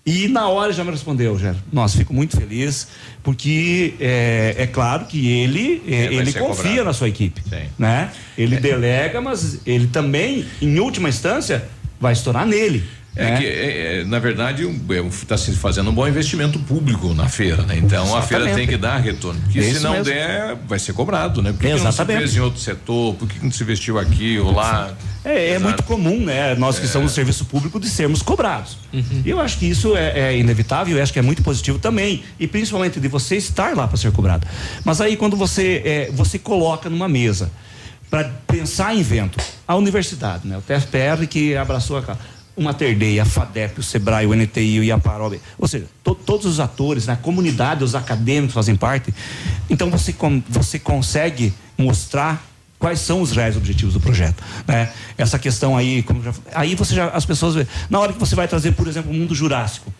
E 0.06 0.28
na 0.28 0.48
hora 0.50 0.68
ele 0.68 0.78
já 0.78 0.84
me 0.84 0.92
respondeu, 0.92 1.40
já. 1.40 1.56
Nossa, 1.72 1.98
fico 1.98 2.14
muito 2.14 2.38
feliz, 2.38 2.90
porque 3.24 3.96
é, 4.00 4.54
é 4.60 4.68
claro 4.68 5.06
que 5.06 5.28
ele, 5.32 5.82
é, 5.88 6.06
vai 6.10 6.16
ele 6.18 6.32
ser 6.32 6.40
confia 6.40 6.64
cobrado. 6.64 6.84
na 6.86 6.94
sua 6.94 7.08
equipe. 7.10 7.42
Sim. 7.50 7.64
Né? 7.80 8.12
Ele 8.38 8.58
delega, 8.58 9.20
mas 9.20 9.62
ele 9.66 9.88
também, 9.88 10.46
em 10.62 10.78
última 10.80 11.10
instância, 11.10 11.64
vai 12.00 12.14
estourar 12.14 12.46
nele. 12.46 12.84
É 13.16 13.24
né? 13.26 13.38
que, 13.38 13.46
é, 13.46 14.00
é, 14.00 14.04
na 14.06 14.18
verdade, 14.18 14.64
está 15.22 15.38
se 15.38 15.52
fazendo 15.54 15.92
um 15.92 15.94
bom 15.94 16.08
investimento 16.08 16.58
público 16.58 17.14
na 17.14 17.30
feira, 17.30 17.62
né? 17.62 17.78
Então 17.78 18.04
a 18.16 18.22
feira 18.24 18.46
Exatamente. 18.46 18.56
tem 18.56 18.68
que 18.68 18.78
dar 18.82 18.98
retorno. 18.98 19.40
Porque 19.42 19.60
Isso 19.60 19.78
se 19.78 19.84
não 19.84 19.92
mesmo. 19.92 20.06
der, 20.06 20.56
vai 20.68 20.80
ser 20.80 20.94
cobrado, 20.94 21.40
né? 21.42 21.52
Por 21.52 21.60
que, 21.60 21.68
que 21.68 21.72
não 21.74 21.78
se 21.78 21.86
Exatamente. 21.88 22.18
fez 22.20 22.36
em 22.36 22.40
outro 22.40 22.60
setor? 22.60 23.14
Por 23.14 23.28
que, 23.28 23.44
não 23.44 23.52
se 23.52 23.62
investiu 23.62 24.00
aqui 24.00 24.40
ou 24.40 24.52
lá? 24.52 24.94
É, 25.24 25.52
é 25.52 25.60
muito 25.60 25.84
comum, 25.84 26.22
né? 26.26 26.56
Nós 26.56 26.80
que 26.80 26.86
É. 26.86 26.90
somos 26.90 27.12
do 27.12 27.16
serviço 27.16 27.46
público 27.46 27.80
de 27.80 27.88
sermos 27.88 28.24
cobrados. 28.24 28.78
E 28.92 29.30
eu 29.30 29.40
acho 29.40 29.60
que 29.60 29.68
isso 29.68 29.96
é, 29.96 30.20
é 30.34 30.38
inevitável, 30.38 30.98
eu 30.98 31.04
acho 31.04 31.14
que 31.14 31.20
é 31.20 31.22
muito 31.22 31.44
positivo 31.44 31.78
também. 31.78 32.24
E 32.40 32.48
principalmente 32.48 33.00
de 33.00 33.08
você 33.08 33.36
estar 33.36 33.76
lá 33.76 33.88
para 33.88 33.96
ser 33.98 34.12
cobrado. 34.12 34.48
Mas 34.84 35.00
aí 35.00 35.16
quando 35.16 35.38
você, 35.38 35.82
é, 35.86 36.10
você 36.12 36.40
coloca 36.40 36.90
numa 36.90 37.08
mesa 37.08 37.52
para 38.10 38.26
pensar 38.48 38.94
em 38.96 39.00
evento, 39.00 39.40
a 39.68 39.76
universidade, 39.76 40.48
né? 40.48 40.58
O 40.58 40.62
TFPR 40.62 41.26
que 41.28 41.56
abraçou 41.56 41.98
a 41.98 42.02
casa. 42.02 42.20
Uma 42.56 42.74
Terdei, 42.74 43.20
a 43.20 43.26
FADEP, 43.26 43.80
o 43.80 43.84
SEBRAE, 43.84 44.28
o 44.28 44.34
NTI, 44.36 44.80
o 44.80 44.84
IAPAROB, 44.84 45.40
ou 45.58 45.68
seja, 45.68 45.86
to- 46.04 46.14
todos 46.14 46.46
os 46.46 46.60
atores, 46.60 47.08
né? 47.08 47.14
a 47.14 47.16
comunidade, 47.16 47.84
os 47.84 47.96
acadêmicos 47.96 48.54
fazem 48.54 48.76
parte. 48.76 49.12
Então 49.70 49.90
você, 49.90 50.14
você 50.50 50.78
consegue 50.78 51.52
mostrar 51.76 52.46
quais 52.78 53.00
são 53.00 53.22
os 53.22 53.32
reais 53.32 53.58
objetivos 53.58 53.94
do 53.96 54.00
projeto, 54.00 54.44
né? 54.68 54.92
Essa 55.18 55.40
questão 55.40 55.76
aí, 55.76 56.04
como 56.04 56.22
já, 56.22 56.34
aí 56.54 56.76
você 56.76 56.94
já 56.94 57.08
as 57.08 57.26
pessoas 57.26 57.56
vê- 57.56 57.66
na 57.90 58.00
hora 58.00 58.14
que 58.14 58.20
você 58.20 58.36
vai 58.36 58.48
trazer, 58.48 58.74
por 58.74 58.88
exemplo, 58.88 59.10
o 59.10 59.14
mundo 59.16 59.34
jurássico, 59.34 59.92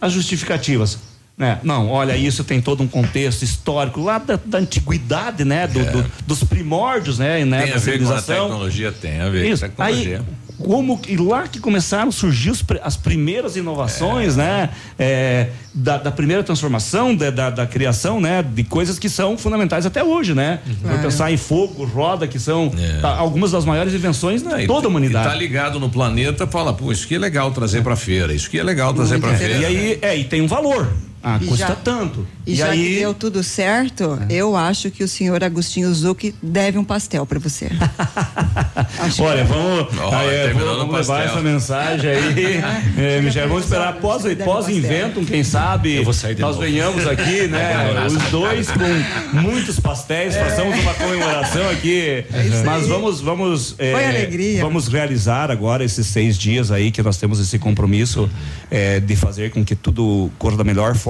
as 0.00 0.12
justificativas, 0.12 0.98
né? 1.36 1.58
Não, 1.64 1.88
olha 1.88 2.16
isso 2.16 2.44
tem 2.44 2.60
todo 2.60 2.82
um 2.82 2.86
contexto 2.86 3.42
histórico 3.42 4.00
lá 4.02 4.18
da, 4.18 4.38
da 4.44 4.58
antiguidade, 4.58 5.44
né? 5.44 5.66
Do- 5.66 5.84
do- 5.90 6.10
dos 6.26 6.44
primórdios, 6.44 7.18
né? 7.18 7.44
né? 7.44 7.58
É. 7.58 7.62
Tem 7.62 7.70
da 7.72 7.76
a 7.76 7.80
ver 7.80 7.98
com 8.04 8.12
a 8.12 8.22
tecnologia, 8.22 8.92
tem 8.92 9.20
a 9.20 9.28
ver 9.30 9.50
Isso. 9.50 9.60
com 9.70 9.82
a 9.82 9.86
tecnologia. 9.86 10.18
Aí, 10.18 10.47
como 10.58 11.00
e 11.08 11.16
lá 11.16 11.46
que 11.46 11.60
começaram 11.60 12.08
a 12.08 12.12
surgir 12.12 12.50
os 12.50 12.64
as 12.82 12.96
primeiras 12.96 13.56
inovações, 13.56 14.36
né? 14.36 14.70
É, 14.98 15.48
da, 15.72 15.96
da 15.98 16.10
primeira 16.10 16.42
transformação, 16.42 17.14
da, 17.14 17.30
da, 17.30 17.50
da 17.50 17.66
criação, 17.66 18.20
né? 18.20 18.42
De 18.42 18.64
coisas 18.64 18.98
que 18.98 19.08
são 19.08 19.38
fundamentais 19.38 19.86
até 19.86 20.02
hoje, 20.02 20.34
né? 20.34 20.60
Vou 20.66 20.76
Claro. 20.88 21.02
pensar 21.02 21.30
em 21.32 21.36
fogo, 21.36 21.84
roda, 21.84 22.26
que 22.26 22.38
são 22.38 22.70
tá, 23.00 23.16
algumas 23.16 23.52
das 23.52 23.64
maiores 23.64 23.94
invenções 23.94 24.42
de 24.42 24.48
É. 24.52 24.66
Toda 24.66 24.86
a 24.86 24.90
humanidade. 24.90 25.28
E 25.28 25.30
tá 25.30 25.36
ligado 25.36 25.78
no 25.78 25.88
planeta, 25.88 26.46
fala, 26.46 26.72
pô, 26.72 26.90
isso 26.90 27.06
que 27.06 27.14
é 27.14 27.18
legal 27.18 27.50
trazer 27.52 27.82
pra 27.82 27.94
feira, 27.96 28.32
isso 28.34 28.50
que 28.50 28.58
é 28.58 28.62
legal 28.62 28.92
trazer 28.92 29.20
pra 29.20 29.34
feira. 29.34 29.54
E 29.58 29.64
aí, 29.64 29.98
é, 30.02 30.16
e 30.16 30.24
tem 30.24 30.40
um 30.42 30.46
valor. 30.48 30.92
Ah, 31.22 31.38
E 31.40 31.46
custa 31.46 31.66
já- 31.68 31.74
tanto. 31.74 32.26
E, 32.46 32.54
já 32.54 32.70
que 32.72 32.96
deu 33.00 33.12
tudo 33.12 33.42
certo, 33.42 34.18
eu 34.30 34.56
acho 34.56 34.90
que 34.90 35.02
o 35.04 35.08
senhor 35.08 35.42
Agostinho 35.42 35.92
Zucchi 35.92 36.34
deve 36.42 36.78
um 36.78 36.84
pastel 36.84 37.26
para 37.26 37.38
você. 37.38 37.68
Acho 39.00 39.22
Olha, 39.22 39.42
que- 39.44 39.48
vamos, 39.52 39.98
Ó, 39.98 40.14
aí, 40.14 40.28
é, 40.28 40.52
vamos, 40.52 40.76
vamos 40.78 40.94
levar 40.96 41.24
essa 41.24 41.40
mensagem 41.40 42.10
aí. 42.10 42.58
É, 42.98 43.20
Michel, 43.20 43.48
vamos 43.48 43.64
esperar 43.64 43.94
pós, 43.94 44.22
pós 44.44 44.68
inventum, 44.68 45.24
quem 45.24 45.42
sabe 45.44 45.96
Eu 45.96 46.04
vou 46.04 46.12
sair 46.12 46.34
de 46.34 46.40
nós 46.40 46.56
novo. 46.56 46.66
venhamos 46.66 47.06
aqui, 47.06 47.46
né? 47.48 47.74
Os 48.06 48.14
dois 48.30 48.68
com 48.70 49.36
muitos 49.40 49.78
pastéis, 49.78 50.34
façamos 50.36 50.78
uma 50.80 50.94
comemoração 50.94 51.68
aqui. 51.70 52.24
Mas 52.64 52.86
vamos, 52.86 53.20
vamos, 53.20 53.74
é, 53.78 53.92
Foi 53.92 54.04
alegria. 54.06 54.62
vamos 54.62 54.88
realizar 54.88 55.50
agora 55.50 55.84
esses 55.84 56.06
seis 56.06 56.36
dias 56.36 56.70
aí 56.70 56.90
que 56.90 57.02
nós 57.02 57.16
temos 57.18 57.38
esse 57.40 57.58
compromisso 57.58 58.28
é, 58.70 59.00
de 59.00 59.14
fazer 59.16 59.50
com 59.50 59.64
que 59.64 59.74
tudo 59.76 60.30
corra 60.38 60.56
da 60.56 60.64
melhor 60.64 60.94
forma. 60.94 61.07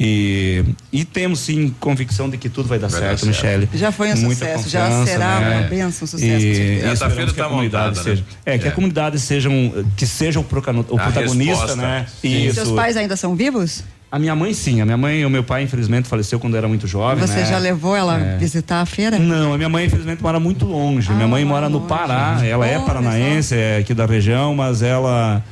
E, 0.00 0.64
e 0.92 1.04
temos 1.04 1.40
sim 1.40 1.74
convicção 1.78 2.28
de 2.28 2.36
que 2.36 2.48
tudo 2.48 2.68
vai 2.68 2.78
dar 2.78 2.88
Vai 2.88 3.00
dar 3.00 3.06
certo, 3.16 3.20
certo. 3.20 3.28
Michele. 3.28 3.68
Já 3.74 3.92
foi 3.92 4.12
um 4.12 4.16
Muita 4.16 4.34
sucesso, 4.46 4.68
já 4.68 5.04
será 5.06 5.40
né? 5.40 5.58
uma 5.60 5.68
bênção, 5.68 6.04
um 6.04 6.08
sucesso. 6.08 6.44
E, 6.44 6.78
e 6.78 6.80
Essa 6.80 7.08
feira 7.08 7.32
tá 7.32 7.44
comunidade 7.44 7.88
montada, 7.88 8.02
seja. 8.02 8.22
né? 8.22 8.26
É, 8.54 8.58
que 8.58 8.66
É. 8.66 8.68
a 8.68 8.72
comunidade 8.72 9.18
seja 9.20 9.48
um, 9.48 9.84
que 9.96 10.06
seja 10.06 10.40
o, 10.40 10.44
procano- 10.44 10.80
o 10.88 10.96
protagonista, 10.98 11.52
resposta. 11.66 11.76
né? 11.76 12.06
Sim. 12.20 12.46
Isso. 12.46 12.54
Seus 12.56 12.70
pais 12.72 12.96
ainda 12.96 13.16
são 13.16 13.36
vivos? 13.36 13.84
A 14.10 14.18
minha 14.18 14.34
mãe 14.34 14.52
sim, 14.52 14.80
a 14.82 14.84
minha 14.84 14.96
mãe 14.98 15.20
e 15.20 15.24
o 15.24 15.30
meu 15.30 15.42
pai 15.42 15.62
infelizmente 15.62 16.06
faleceu 16.06 16.38
quando 16.38 16.52
eu 16.52 16.58
era 16.58 16.68
muito 16.68 16.86
jovem, 16.86 17.26
Você 17.26 17.32
né? 17.40 17.46
já 17.46 17.56
levou 17.56 17.96
ela 17.96 18.20
É. 18.20 18.36
visitar 18.36 18.82
a 18.82 18.86
feira? 18.86 19.18
Não, 19.18 19.54
a 19.54 19.56
minha 19.56 19.70
mãe 19.70 19.86
infelizmente 19.86 20.22
mora 20.22 20.38
muito 20.38 20.66
longe. 20.66 21.10
minha 21.12 21.26
mãe 21.28 21.44
mora 21.46 21.68
no 21.70 21.80
Pará. 21.82 22.38
Ela 22.44 22.66
é 22.66 22.76
Olha 22.76 22.84
paranaense, 22.86 23.54
é 23.54 23.78
aqui 23.78 23.94
da 23.94 24.04
região, 24.04 24.54
mas 24.54 24.82
ela, 24.82 25.42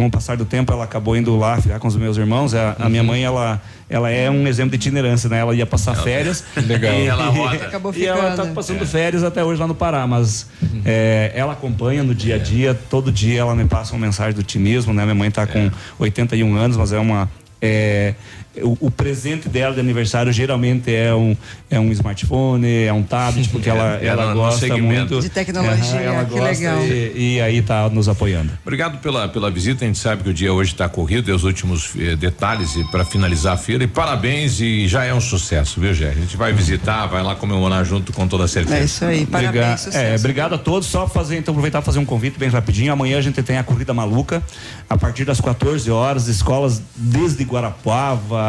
com 0.00 0.06
o 0.06 0.10
passar 0.10 0.34
do 0.34 0.46
tempo, 0.46 0.72
ela 0.72 0.84
acabou 0.84 1.14
indo 1.14 1.36
lá 1.36 1.60
ficar 1.60 1.78
com 1.78 1.86
os 1.86 1.94
meus 1.94 2.16
irmãos. 2.16 2.54
A, 2.54 2.74
a 2.78 2.88
minha 2.88 3.02
mãe, 3.02 3.22
ela, 3.22 3.60
ela 3.86 4.08
é 4.08 4.30
um 4.30 4.48
exemplo 4.48 4.70
de 4.70 4.76
itinerância, 4.76 5.28
né? 5.28 5.40
Ela 5.40 5.54
ia 5.54 5.66
passar 5.66 5.94
férias. 5.94 6.42
Legal. 6.56 6.94
E, 6.94 7.06
Ela 7.06 7.26
roda. 7.28 7.56
Acabou 7.66 7.92
e 7.94 8.06
ela 8.06 8.34
tá 8.34 8.46
passando 8.46 8.86
férias 8.86 9.22
até 9.22 9.44
hoje 9.44 9.60
lá 9.60 9.66
no 9.66 9.74
Pará, 9.74 10.06
mas 10.06 10.46
é, 10.86 11.32
ela 11.34 11.52
acompanha 11.52 12.02
no 12.02 12.14
dia 12.14 12.36
a 12.36 12.38
dia, 12.38 12.72
todo 12.88 13.12
dia 13.12 13.40
ela 13.40 13.54
me 13.54 13.66
passa 13.66 13.92
uma 13.92 14.06
mensagem 14.06 14.32
do 14.32 14.40
otimismo, 14.40 14.94
né? 14.94 15.02
Minha 15.02 15.14
mãe 15.14 15.30
tá 15.30 15.46
com 15.46 15.70
81 15.98 16.56
anos, 16.56 16.78
mas 16.78 16.94
é 16.94 16.98
uma. 16.98 17.28
é, 17.60 18.14
o, 18.62 18.76
o 18.86 18.90
presente 18.90 19.48
dela 19.48 19.72
de 19.74 19.80
aniversário 19.80 20.32
geralmente 20.32 20.92
é 20.94 21.14
um, 21.14 21.36
é 21.70 21.78
um 21.78 21.90
smartphone, 21.92 22.84
é 22.84 22.92
um 22.92 23.02
tablet, 23.02 23.48
porque 23.48 23.68
ela, 23.70 23.98
É, 24.00 24.06
ela 24.06 24.22
ela 24.24 24.34
no 24.34 24.40
gosta 24.40 24.76
muito. 24.76 25.20
De 25.20 25.28
tecnologia, 25.28 26.00
ela 26.00 26.24
que 26.24 26.30
gosta 26.32 26.46
legal. 26.48 26.82
E, 26.84 27.34
e 27.36 27.40
aí 27.40 27.62
tá 27.62 27.88
nos 27.88 28.08
apoiando. 28.08 28.50
Obrigado 28.62 28.98
pela, 29.00 29.28
pela 29.28 29.50
visita. 29.50 29.84
A 29.84 29.86
gente 29.86 29.98
sabe 29.98 30.22
que 30.24 30.30
o 30.30 30.34
dia 30.34 30.52
hoje 30.52 30.72
está 30.72 30.88
corrido, 30.88 31.30
e 31.30 31.32
os 31.32 31.44
últimos 31.44 31.90
eh, 31.98 32.16
detalhes 32.16 32.72
para 32.90 33.04
finalizar 33.04 33.54
a 33.54 33.56
feira. 33.56 33.84
E 33.84 33.86
parabéns, 33.86 34.60
e 34.60 34.88
já 34.88 35.04
é 35.04 35.14
um 35.14 35.20
sucesso, 35.20 35.80
viu, 35.80 35.94
Gé? 35.94 36.08
A 36.10 36.14
gente 36.14 36.36
vai 36.36 36.52
visitar, 36.52 37.06
vai 37.06 37.22
lá 37.22 37.34
comemorar 37.36 37.84
junto 37.84 38.12
com 38.12 38.26
toda 38.26 38.48
certeza. 38.48 38.76
É 38.78 38.84
isso 38.84 39.04
aí, 39.04 39.26
parabéns, 39.26 39.50
Obriga- 39.62 39.76
sucesso. 39.76 39.98
é, 39.98 40.16
obrigado 40.16 40.54
a 40.54 40.58
todos. 40.58 40.88
Só 40.88 41.06
fazer, 41.06 41.36
então, 41.38 41.52
aproveitar 41.52 41.80
e 41.80 41.82
fazer 41.84 41.98
um 41.98 42.04
convite 42.04 42.38
bem 42.38 42.48
rapidinho. 42.48 42.92
Amanhã 42.92 43.18
a 43.18 43.22
gente 43.22 43.42
tem 43.42 43.58
a 43.58 43.62
Corrida 43.62 43.94
Maluca, 43.94 44.42
a 44.88 44.96
partir 44.98 45.24
das 45.24 45.40
14 45.40 45.90
horas, 45.90 46.26
escolas 46.26 46.82
desde 46.96 47.44
Guarapuava, 47.44 48.39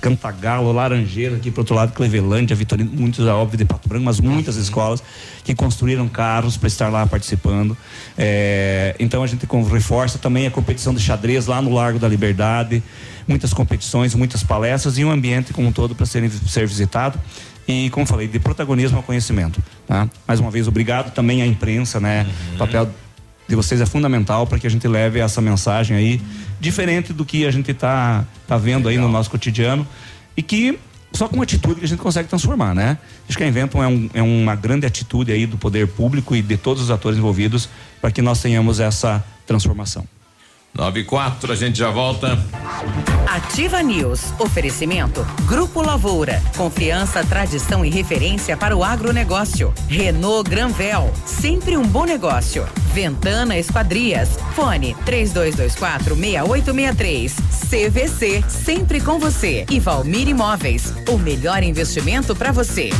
Cantagalo, 0.00 0.72
Laranjeira, 0.72 1.36
aqui 1.36 1.50
pro 1.50 1.62
outro 1.62 1.74
lado, 1.74 1.92
Clevelândia, 1.92 2.54
Vitorino, 2.56 2.90
muitos, 2.92 3.26
é 3.26 3.32
óbvio, 3.32 3.58
de 3.58 3.64
Pato 3.64 3.88
Branco, 3.88 4.04
mas 4.04 4.20
muitas 4.20 4.56
escolas 4.56 5.02
que 5.44 5.54
construíram 5.54 6.08
carros 6.08 6.56
para 6.56 6.66
estar 6.66 6.88
lá 6.88 7.06
participando. 7.06 7.76
É, 8.16 8.94
então 8.98 9.22
a 9.22 9.26
gente 9.26 9.46
reforça 9.70 10.18
também 10.18 10.46
a 10.46 10.50
competição 10.50 10.94
de 10.94 11.00
xadrez 11.00 11.46
lá 11.46 11.60
no 11.62 11.72
Largo 11.72 11.98
da 11.98 12.08
Liberdade, 12.08 12.82
muitas 13.26 13.52
competições, 13.52 14.14
muitas 14.14 14.42
palestras 14.42 14.98
e 14.98 15.04
um 15.04 15.10
ambiente 15.10 15.52
como 15.52 15.68
um 15.68 15.72
todo 15.72 15.94
para 15.94 16.06
ser 16.06 16.66
visitado. 16.66 17.18
E 17.66 17.90
como 17.90 18.06
falei 18.06 18.26
de 18.26 18.38
protagonismo 18.38 18.96
ao 18.96 19.02
conhecimento 19.02 19.62
tá? 19.86 20.08
mais 20.26 20.40
uma 20.40 20.50
vez 20.50 20.66
obrigado 20.66 21.12
também 21.12 21.42
à 21.42 21.46
imprensa 21.46 22.00
né? 22.00 22.26
O 22.54 22.56
papel 22.56 22.88
de 23.48 23.56
vocês 23.56 23.80
é 23.80 23.86
fundamental 23.86 24.46
para 24.46 24.58
que 24.58 24.66
a 24.66 24.70
gente 24.70 24.86
leve 24.86 25.18
essa 25.18 25.40
mensagem 25.40 25.96
aí 25.96 26.20
diferente 26.60 27.12
do 27.12 27.24
que 27.24 27.46
a 27.46 27.50
gente 27.50 27.72
tá 27.72 28.24
tá 28.46 28.56
vendo 28.58 28.88
aí 28.88 28.98
no 28.98 29.08
nosso 29.08 29.30
cotidiano 29.30 29.86
e 30.36 30.42
que 30.42 30.78
só 31.12 31.26
com 31.26 31.40
atitude 31.40 31.76
que 31.80 31.84
a 31.86 31.88
gente 31.88 31.98
consegue 32.00 32.28
transformar, 32.28 32.74
né? 32.74 32.98
Acho 33.26 33.38
que 33.38 33.42
a 33.42 33.48
Inventum 33.48 33.82
é, 33.82 33.88
um- 33.88 34.10
é 34.12 34.22
uma 34.22 34.54
grande 34.54 34.84
atitude 34.86 35.32
aí 35.32 35.46
do 35.46 35.56
poder 35.56 35.88
público 35.88 36.36
e 36.36 36.42
de 36.42 36.58
todos 36.58 36.82
os 36.82 36.90
atores 36.90 37.18
envolvidos 37.18 37.68
para 38.00 38.10
que 38.10 38.20
nós 38.20 38.42
tenhamos 38.42 38.78
essa 38.78 39.24
transformação. 39.46 40.04
9 40.74 41.00
e 41.00 41.04
4, 41.04 41.52
a 41.52 41.56
gente 41.56 41.78
já 41.78 41.90
volta. 41.90 42.38
Ativa 43.26 43.82
News. 43.82 44.32
Oferecimento. 44.38 45.26
Grupo 45.46 45.82
Lavoura. 45.82 46.40
Confiança, 46.56 47.24
tradição 47.24 47.84
e 47.84 47.90
referência 47.90 48.56
para 48.56 48.76
o 48.76 48.84
agronegócio. 48.84 49.74
Renault 49.88 50.48
Granvel. 50.48 51.12
Sempre 51.26 51.76
um 51.76 51.82
bom 51.82 52.04
negócio. 52.04 52.66
Ventana 52.94 53.58
Esquadrias. 53.58 54.38
Fone 54.54 54.96
3224 55.04 56.14
6863. 56.14 57.36
CVC. 57.68 58.44
Sempre 58.48 59.00
com 59.00 59.18
você. 59.18 59.66
E 59.68 59.80
Valmir 59.80 60.28
Imóveis. 60.28 60.94
O 61.08 61.18
melhor 61.18 61.62
investimento 61.62 62.36
para 62.36 62.52
você. 62.52 62.90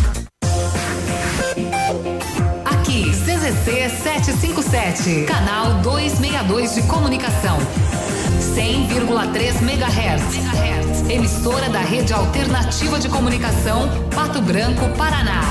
Aqui, 2.64 3.10
CZC 3.10 3.88
757, 4.02 5.24
canal 5.26 5.74
262 6.48 6.74
de 6.74 6.82
comunicação. 6.88 7.58
100,3 8.56 9.62
MHz. 9.62 11.10
Emissora 11.10 11.68
da 11.68 11.80
Rede 11.80 12.12
Alternativa 12.12 12.98
de 12.98 13.08
Comunicação, 13.08 13.88
Pato 14.14 14.40
Branco, 14.40 14.88
Paraná. 14.96 15.42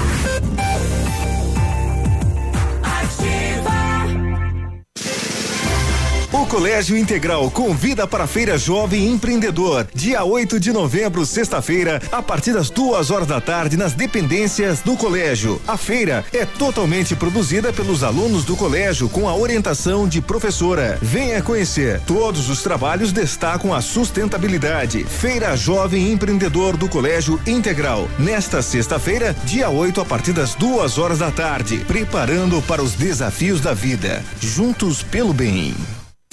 O 6.31 6.45
Colégio 6.45 6.97
Integral 6.97 7.49
convida 7.49 8.05
para 8.05 8.25
a 8.25 8.27
Feira 8.27 8.57
Jovem 8.57 9.07
Empreendedor, 9.07 9.87
dia 9.93 10.25
8 10.25 10.59
de 10.59 10.73
novembro, 10.73 11.25
sexta-feira, 11.25 12.01
a 12.11 12.21
partir 12.21 12.51
das 12.51 12.69
duas 12.69 13.09
horas 13.09 13.27
da 13.27 13.39
tarde, 13.39 13.77
nas 13.77 13.93
dependências 13.93 14.81
do 14.81 14.97
colégio. 14.97 15.61
A 15.65 15.77
feira 15.77 16.25
é 16.33 16.45
totalmente 16.45 17.15
produzida 17.15 17.71
pelos 17.71 18.03
alunos 18.03 18.43
do 18.43 18.57
colégio 18.57 19.07
com 19.07 19.29
a 19.29 19.35
orientação 19.35 20.05
de 20.05 20.19
professora. 20.19 20.97
Venha 21.01 21.41
conhecer. 21.41 22.01
Todos 22.01 22.49
os 22.49 22.61
trabalhos 22.61 23.13
destacam 23.13 23.73
a 23.73 23.79
sustentabilidade. 23.79 25.05
Feira 25.05 25.55
Jovem 25.55 26.11
Empreendedor 26.11 26.75
do 26.75 26.89
Colégio 26.89 27.39
Integral. 27.47 28.09
Nesta 28.19 28.61
sexta-feira, 28.61 29.33
dia 29.45 29.69
8, 29.69 30.01
a 30.01 30.05
partir 30.05 30.33
das 30.33 30.55
duas 30.55 30.97
horas 30.97 31.19
da 31.19 31.31
tarde, 31.31 31.77
preparando 31.87 32.61
para 32.63 32.83
os 32.83 32.95
desafios 32.95 33.61
da 33.61 33.73
vida. 33.73 34.21
Juntos 34.41 35.01
pelo 35.01 35.31
bem. 35.31 35.73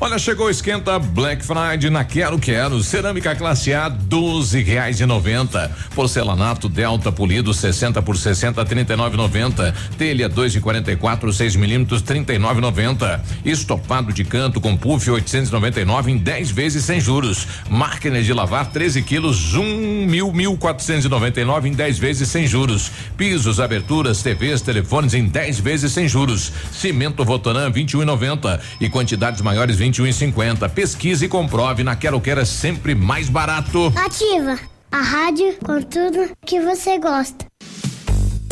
Olha, 0.00 0.16
chegou 0.16 0.48
esquenta 0.48 0.96
Black 0.96 1.44
Friday 1.44 1.90
na 1.90 2.04
Quero 2.04 2.38
Quero. 2.38 2.80
Cerâmica 2.84 3.34
classe 3.34 3.74
A, 3.74 3.88
doze 3.88 4.62
reais 4.62 5.00
e 5.00 5.06
noventa. 5.06 5.74
Porcelanato 5.92 6.68
Delta 6.68 7.10
polido 7.10 7.52
60 7.52 8.00
por 8.02 8.16
60, 8.16 8.64
trinta 8.64 8.92
e 8.92 8.96
nove 8.96 9.16
noventa. 9.16 9.74
Telha 9.98 10.28
2 10.28 10.54
e 10.54 10.60
44, 10.60 11.32
6 11.32 11.56
milímetros, 11.56 12.00
trinta 12.00 12.32
e 12.32 12.38
nove 12.38 12.60
noventa. 12.60 13.20
Estopado 13.44 14.12
de 14.12 14.22
canto 14.22 14.60
com 14.60 14.76
puff 14.76 15.10
899 15.10 16.12
em 16.12 16.16
10 16.16 16.52
vezes 16.52 16.84
sem 16.84 17.00
juros. 17.00 17.48
Máquina 17.68 18.22
de 18.22 18.32
lavar 18.32 18.70
13 18.70 19.02
quilos, 19.02 19.54
um 19.54 20.06
mil 20.06 20.32
mil 20.32 20.56
quatrocentos 20.56 21.06
e 21.06 21.08
noventa 21.08 21.40
e 21.40 21.44
nove 21.44 21.68
em 21.68 21.72
10 21.72 21.98
vezes 21.98 22.28
sem 22.28 22.46
juros. 22.46 22.92
Pisos, 23.16 23.58
aberturas, 23.58 24.22
TVs, 24.22 24.60
telefones 24.62 25.12
em 25.12 25.26
10 25.26 25.58
vezes 25.58 25.90
sem 25.90 26.06
juros. 26.06 26.52
Cimento 26.70 27.24
Votoran 27.24 27.68
21 27.68 28.02
e 28.02 28.04
noventa 28.04 28.60
e 28.80 28.88
quantidades 28.88 29.42
maiores 29.42 29.74
20 29.74 29.87
21 29.88 30.06
e 30.06 30.12
50. 30.12 30.68
Pesquise 30.68 31.24
e 31.24 31.28
comprove. 31.28 31.82
Na 31.82 31.96
Quero 31.96 32.20
Quero 32.20 32.40
é 32.40 32.44
sempre 32.44 32.94
mais 32.94 33.28
barato. 33.28 33.92
Ativa 33.96 34.58
a 34.92 35.00
rádio 35.00 35.56
com 35.64 35.80
tudo 35.80 36.30
que 36.44 36.60
você 36.60 36.98
gosta. 36.98 37.46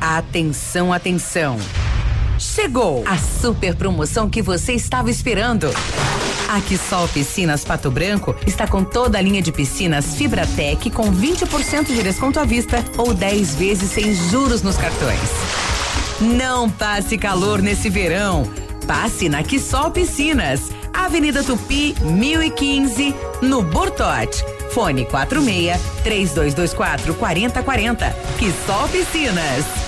Atenção, 0.00 0.92
atenção. 0.92 1.58
Chegou 2.38 3.04
a 3.06 3.16
super 3.16 3.74
promoção 3.74 4.28
que 4.28 4.42
você 4.42 4.72
estava 4.72 5.10
esperando. 5.10 5.68
A 6.48 6.60
Quissol 6.60 7.06
Piscinas 7.08 7.64
Pato 7.64 7.90
Branco 7.90 8.34
está 8.46 8.66
com 8.66 8.82
toda 8.82 9.18
a 9.18 9.20
linha 9.20 9.42
de 9.42 9.52
piscinas 9.52 10.14
Fibratec 10.14 10.90
com 10.90 11.12
20% 11.12 11.86
de 11.86 12.02
desconto 12.02 12.40
à 12.40 12.44
vista 12.44 12.82
ou 12.96 13.12
10 13.12 13.54
vezes 13.56 13.90
sem 13.90 14.14
juros 14.30 14.62
nos 14.62 14.76
cartões. 14.76 15.20
Não 16.20 16.68
passe 16.70 17.18
calor 17.18 17.60
nesse 17.60 17.88
verão. 17.88 18.50
Passe 18.86 19.28
na 19.28 19.42
Quissol 19.42 19.90
Piscinas, 19.90 20.70
Avenida 20.92 21.42
Tupi, 21.42 21.94
1015, 22.02 23.14
no 23.42 23.62
Bortote. 23.62 24.44
Fone 24.70 25.06
46 25.06 25.80
3224 26.04 27.14
4040. 27.14 28.12
Que 28.38 28.52
só 28.66 28.86
piscinas. 28.88 29.87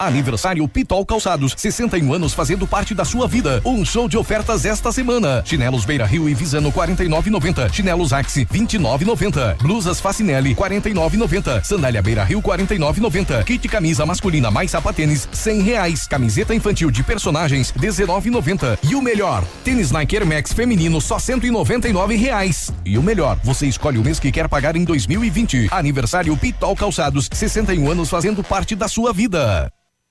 Aniversário 0.00 0.66
Pitol 0.66 1.04
Calçados, 1.04 1.54
61 1.54 2.14
anos 2.14 2.32
fazendo 2.32 2.66
parte 2.66 2.94
da 2.94 3.04
sua 3.04 3.28
vida. 3.28 3.60
Um 3.66 3.84
show 3.84 4.08
de 4.08 4.16
ofertas 4.16 4.64
esta 4.64 4.90
semana. 4.90 5.42
Chinelos 5.44 5.84
Beira 5.84 6.06
Rio 6.06 6.26
e 6.26 6.32
Visano 6.32 6.72
49,90. 6.72 7.70
Chinelos 7.70 8.10
Axi 8.10 8.46
29,90. 8.46 9.58
Blusas 9.58 10.00
Facinelli 10.00 10.54
49,90. 10.54 11.62
Sandália 11.62 12.00
Beira 12.00 12.24
Rio 12.24 12.40
49,90. 12.40 13.44
Kit 13.44 13.68
camisa 13.68 14.06
masculina 14.06 14.50
mais 14.50 14.70
sapatênis 14.70 15.28
100 15.30 15.60
reais. 15.60 16.06
Camiseta 16.06 16.54
infantil 16.54 16.90
de 16.90 17.02
personagens 17.02 17.70
19,90. 17.70 18.78
E 18.82 18.94
o 18.94 19.02
melhor, 19.02 19.44
tênis 19.62 19.90
Nike 19.90 20.16
Air 20.16 20.26
Max 20.26 20.54
feminino 20.54 20.98
só 20.98 21.18
199 21.18 22.16
reais. 22.16 22.72
E 22.86 22.96
o 22.96 23.02
melhor, 23.02 23.38
você 23.44 23.66
escolhe 23.66 23.98
o 23.98 24.02
mês 24.02 24.18
que 24.18 24.32
quer 24.32 24.48
pagar 24.48 24.76
em 24.76 24.84
2020. 24.84 25.68
Aniversário 25.70 26.34
Pitol 26.38 26.74
Calçados, 26.74 27.28
61 27.30 27.90
anos 27.90 28.08
fazendo 28.08 28.42
parte 28.42 28.74
da 28.74 28.88
sua 28.88 29.12
vida. 29.12 29.70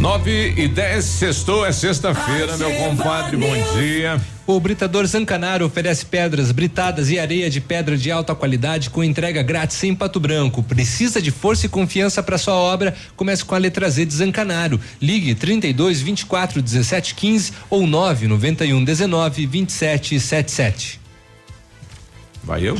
9 0.00 0.54
e 0.56 0.68
10, 0.68 1.04
sextou, 1.04 1.64
é 1.64 1.72
sexta-feira, 1.72 2.56
meu 2.58 2.70
compadre, 2.74 3.36
bom 3.36 3.54
dia. 3.78 4.20
O 4.46 4.60
Britador 4.60 5.06
Zancanaro 5.06 5.64
oferece 5.64 6.04
pedras 6.04 6.52
britadas 6.52 7.10
e 7.10 7.18
areia 7.18 7.48
de 7.48 7.60
pedra 7.60 7.96
de 7.96 8.12
alta 8.12 8.34
qualidade 8.34 8.90
com 8.90 9.02
entrega 9.02 9.42
grátis 9.42 9.82
em 9.82 9.94
Pato 9.94 10.20
Branco. 10.20 10.62
Precisa 10.62 11.20
de 11.20 11.30
força 11.30 11.66
e 11.66 11.68
confiança 11.68 12.22
para 12.22 12.38
sua 12.38 12.54
obra? 12.54 12.94
Comece 13.16 13.44
com 13.44 13.54
a 13.54 13.58
letra 13.58 13.88
Z 13.88 14.04
de 14.04 14.14
Zancanaro. 14.14 14.78
Ligue 15.00 15.34
32 15.34 16.02
24 16.02 16.62
17 16.62 17.14
15 17.14 17.52
ou 17.70 17.86
9 17.86 18.28
91 18.28 18.84
19 18.84 19.46
27 19.46 20.20
77. 20.20 21.00
Vai 22.44 22.68
eu? 22.68 22.78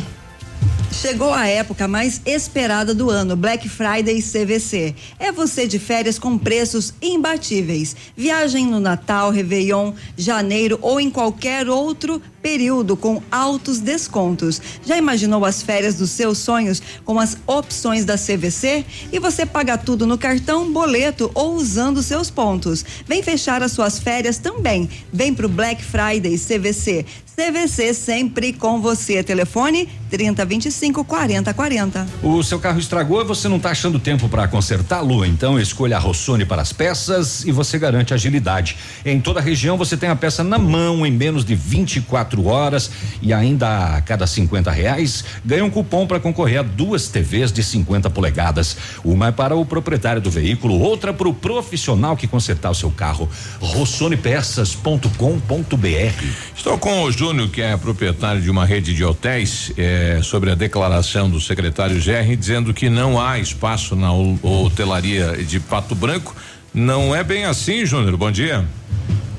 Chegou 0.93 1.33
a 1.33 1.47
época 1.47 1.87
mais 1.87 2.23
esperada 2.24 2.95
do 2.95 3.11
ano, 3.11 3.37
Black 3.37 3.69
Friday 3.69 4.23
CVC. 4.23 4.95
É 5.19 5.31
você 5.31 5.66
de 5.66 5.78
férias 5.78 6.19
com 6.19 6.39
preços 6.39 6.95
imbatíveis. 7.03 7.95
Viagem 8.16 8.66
no 8.66 8.81
Natal, 8.81 9.31
Réveillon, 9.31 9.93
janeiro 10.16 10.78
ou 10.81 10.99
em 10.99 11.11
qualquer 11.11 11.69
outro 11.69 12.20
período 12.41 12.97
com 12.97 13.23
altos 13.31 13.78
descontos. 13.78 14.62
Já 14.87 14.97
imaginou 14.97 15.45
as 15.45 15.62
férias 15.62 15.97
dos 15.97 16.11
seus 16.11 16.39
sonhos 16.39 16.81
com 17.05 17.20
as 17.20 17.37
opções 17.47 18.05
da 18.05 18.16
CVC? 18.16 18.85
E 19.12 19.19
você 19.19 19.45
paga 19.45 19.77
tudo 19.77 20.07
no 20.07 20.16
cartão, 20.16 20.73
boleto 20.73 21.31
ou 21.35 21.55
usando 21.57 22.03
seus 22.03 22.31
pontos. 22.31 22.85
Vem 23.07 23.23
fechar 23.23 23.62
as 23.62 23.73
suas 23.73 23.99
férias 23.99 24.39
também. 24.39 24.89
Vem 25.12 25.35
pro 25.35 25.49
Black 25.49 25.85
Friday 25.85 26.39
CVC. 26.39 27.05
CVC 27.37 27.93
sempre 27.93 28.55
com 28.55 28.81
você. 28.81 29.23
Telefone 29.23 29.87
3025 30.09 31.05
4040. 31.05 32.07
O 32.23 32.43
seu 32.43 32.59
carro 32.59 32.79
estragou 32.79 33.21
e 33.21 33.27
você 33.27 33.47
não 33.47 33.59
está 33.59 33.73
achando 33.73 33.99
tempo 33.99 34.27
para 34.27 34.49
consertá-lo? 34.49 35.23
Então 35.23 35.61
escolha 35.61 35.97
a 35.97 35.99
Rossoni 35.99 36.47
para 36.47 36.63
as 36.63 36.73
peças 36.73 37.45
e 37.45 37.53
você 37.53 37.79
garante 37.79 38.15
agilidade. 38.15 38.79
Em 39.05 39.21
toda 39.21 39.41
a 39.41 39.43
região 39.43 39.77
você 39.77 39.99
tem 39.99 40.09
a 40.09 40.17
peça 40.17 40.43
na 40.43 40.59
mão 40.59 41.05
em 41.05 41.13
menos 41.13 41.45
de 41.45 41.55
24 41.55 42.47
horas 42.47 42.91
e 43.21 43.35
ainda 43.35 43.97
a 43.97 44.01
cada 44.01 44.27
50 44.27 44.71
reais 44.71 45.23
ganha 45.45 45.63
um 45.63 45.71
cupom 45.71 46.07
para 46.07 46.19
concorrer 46.19 46.61
a 46.61 46.63
duas 46.63 47.09
TVs 47.09 47.53
de 47.53 47.63
50 47.63 48.09
polegadas. 48.09 48.79
Uma 49.05 49.29
é 49.29 49.33
para 49.33 49.55
o 49.55 49.67
proprietário 49.67 50.23
do 50.23 50.31
veículo, 50.31 50.81
outra 50.81 51.13
para 51.13 51.29
o 51.29 51.35
profissional 51.35 52.17
que 52.17 52.27
consertar 52.27 52.71
o 52.71 52.75
seu 52.75 52.91
carro. 52.91 53.29
rossonepeças.com.br. 53.61 56.25
Estou 56.57 56.79
com 56.79 57.03
o 57.03 57.13
Júnior, 57.27 57.51
que 57.51 57.61
é 57.61 57.77
proprietário 57.77 58.40
de 58.40 58.48
uma 58.48 58.65
rede 58.65 58.94
de 58.94 59.05
hotéis, 59.05 59.73
eh, 59.77 60.20
sobre 60.23 60.48
a 60.48 60.55
declaração 60.55 61.28
do 61.28 61.40
secretário 61.40 61.97
GR, 61.97 62.36
dizendo 62.36 62.73
que 62.73 62.89
não 62.89 63.20
há 63.20 63.36
espaço 63.36 63.97
na 63.97 64.12
hotelaria 64.12 65.32
de 65.39 65.59
Pato 65.59 65.93
Branco. 65.97 66.36
Não 66.73 67.16
é 67.16 67.24
bem 67.24 67.44
assim, 67.44 67.85
Júnior. 67.85 68.16
Bom 68.16 68.31
dia. 68.31 68.65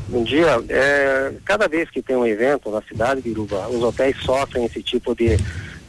Bom 0.10 0.22
dia. 0.22 0.62
É, 0.68 1.32
cada 1.46 1.70
vez 1.70 1.90
que 1.90 2.02
tem 2.02 2.18
um 2.18 2.28
evento 2.28 2.70
na 2.70 2.82
cidade 2.82 3.22
de 3.22 3.30
Iruba, 3.30 3.70
os 3.70 3.82
hotéis 3.82 4.18
sofrem 4.18 4.66
esse 4.66 4.84
tipo 4.84 5.16
de, 5.16 5.40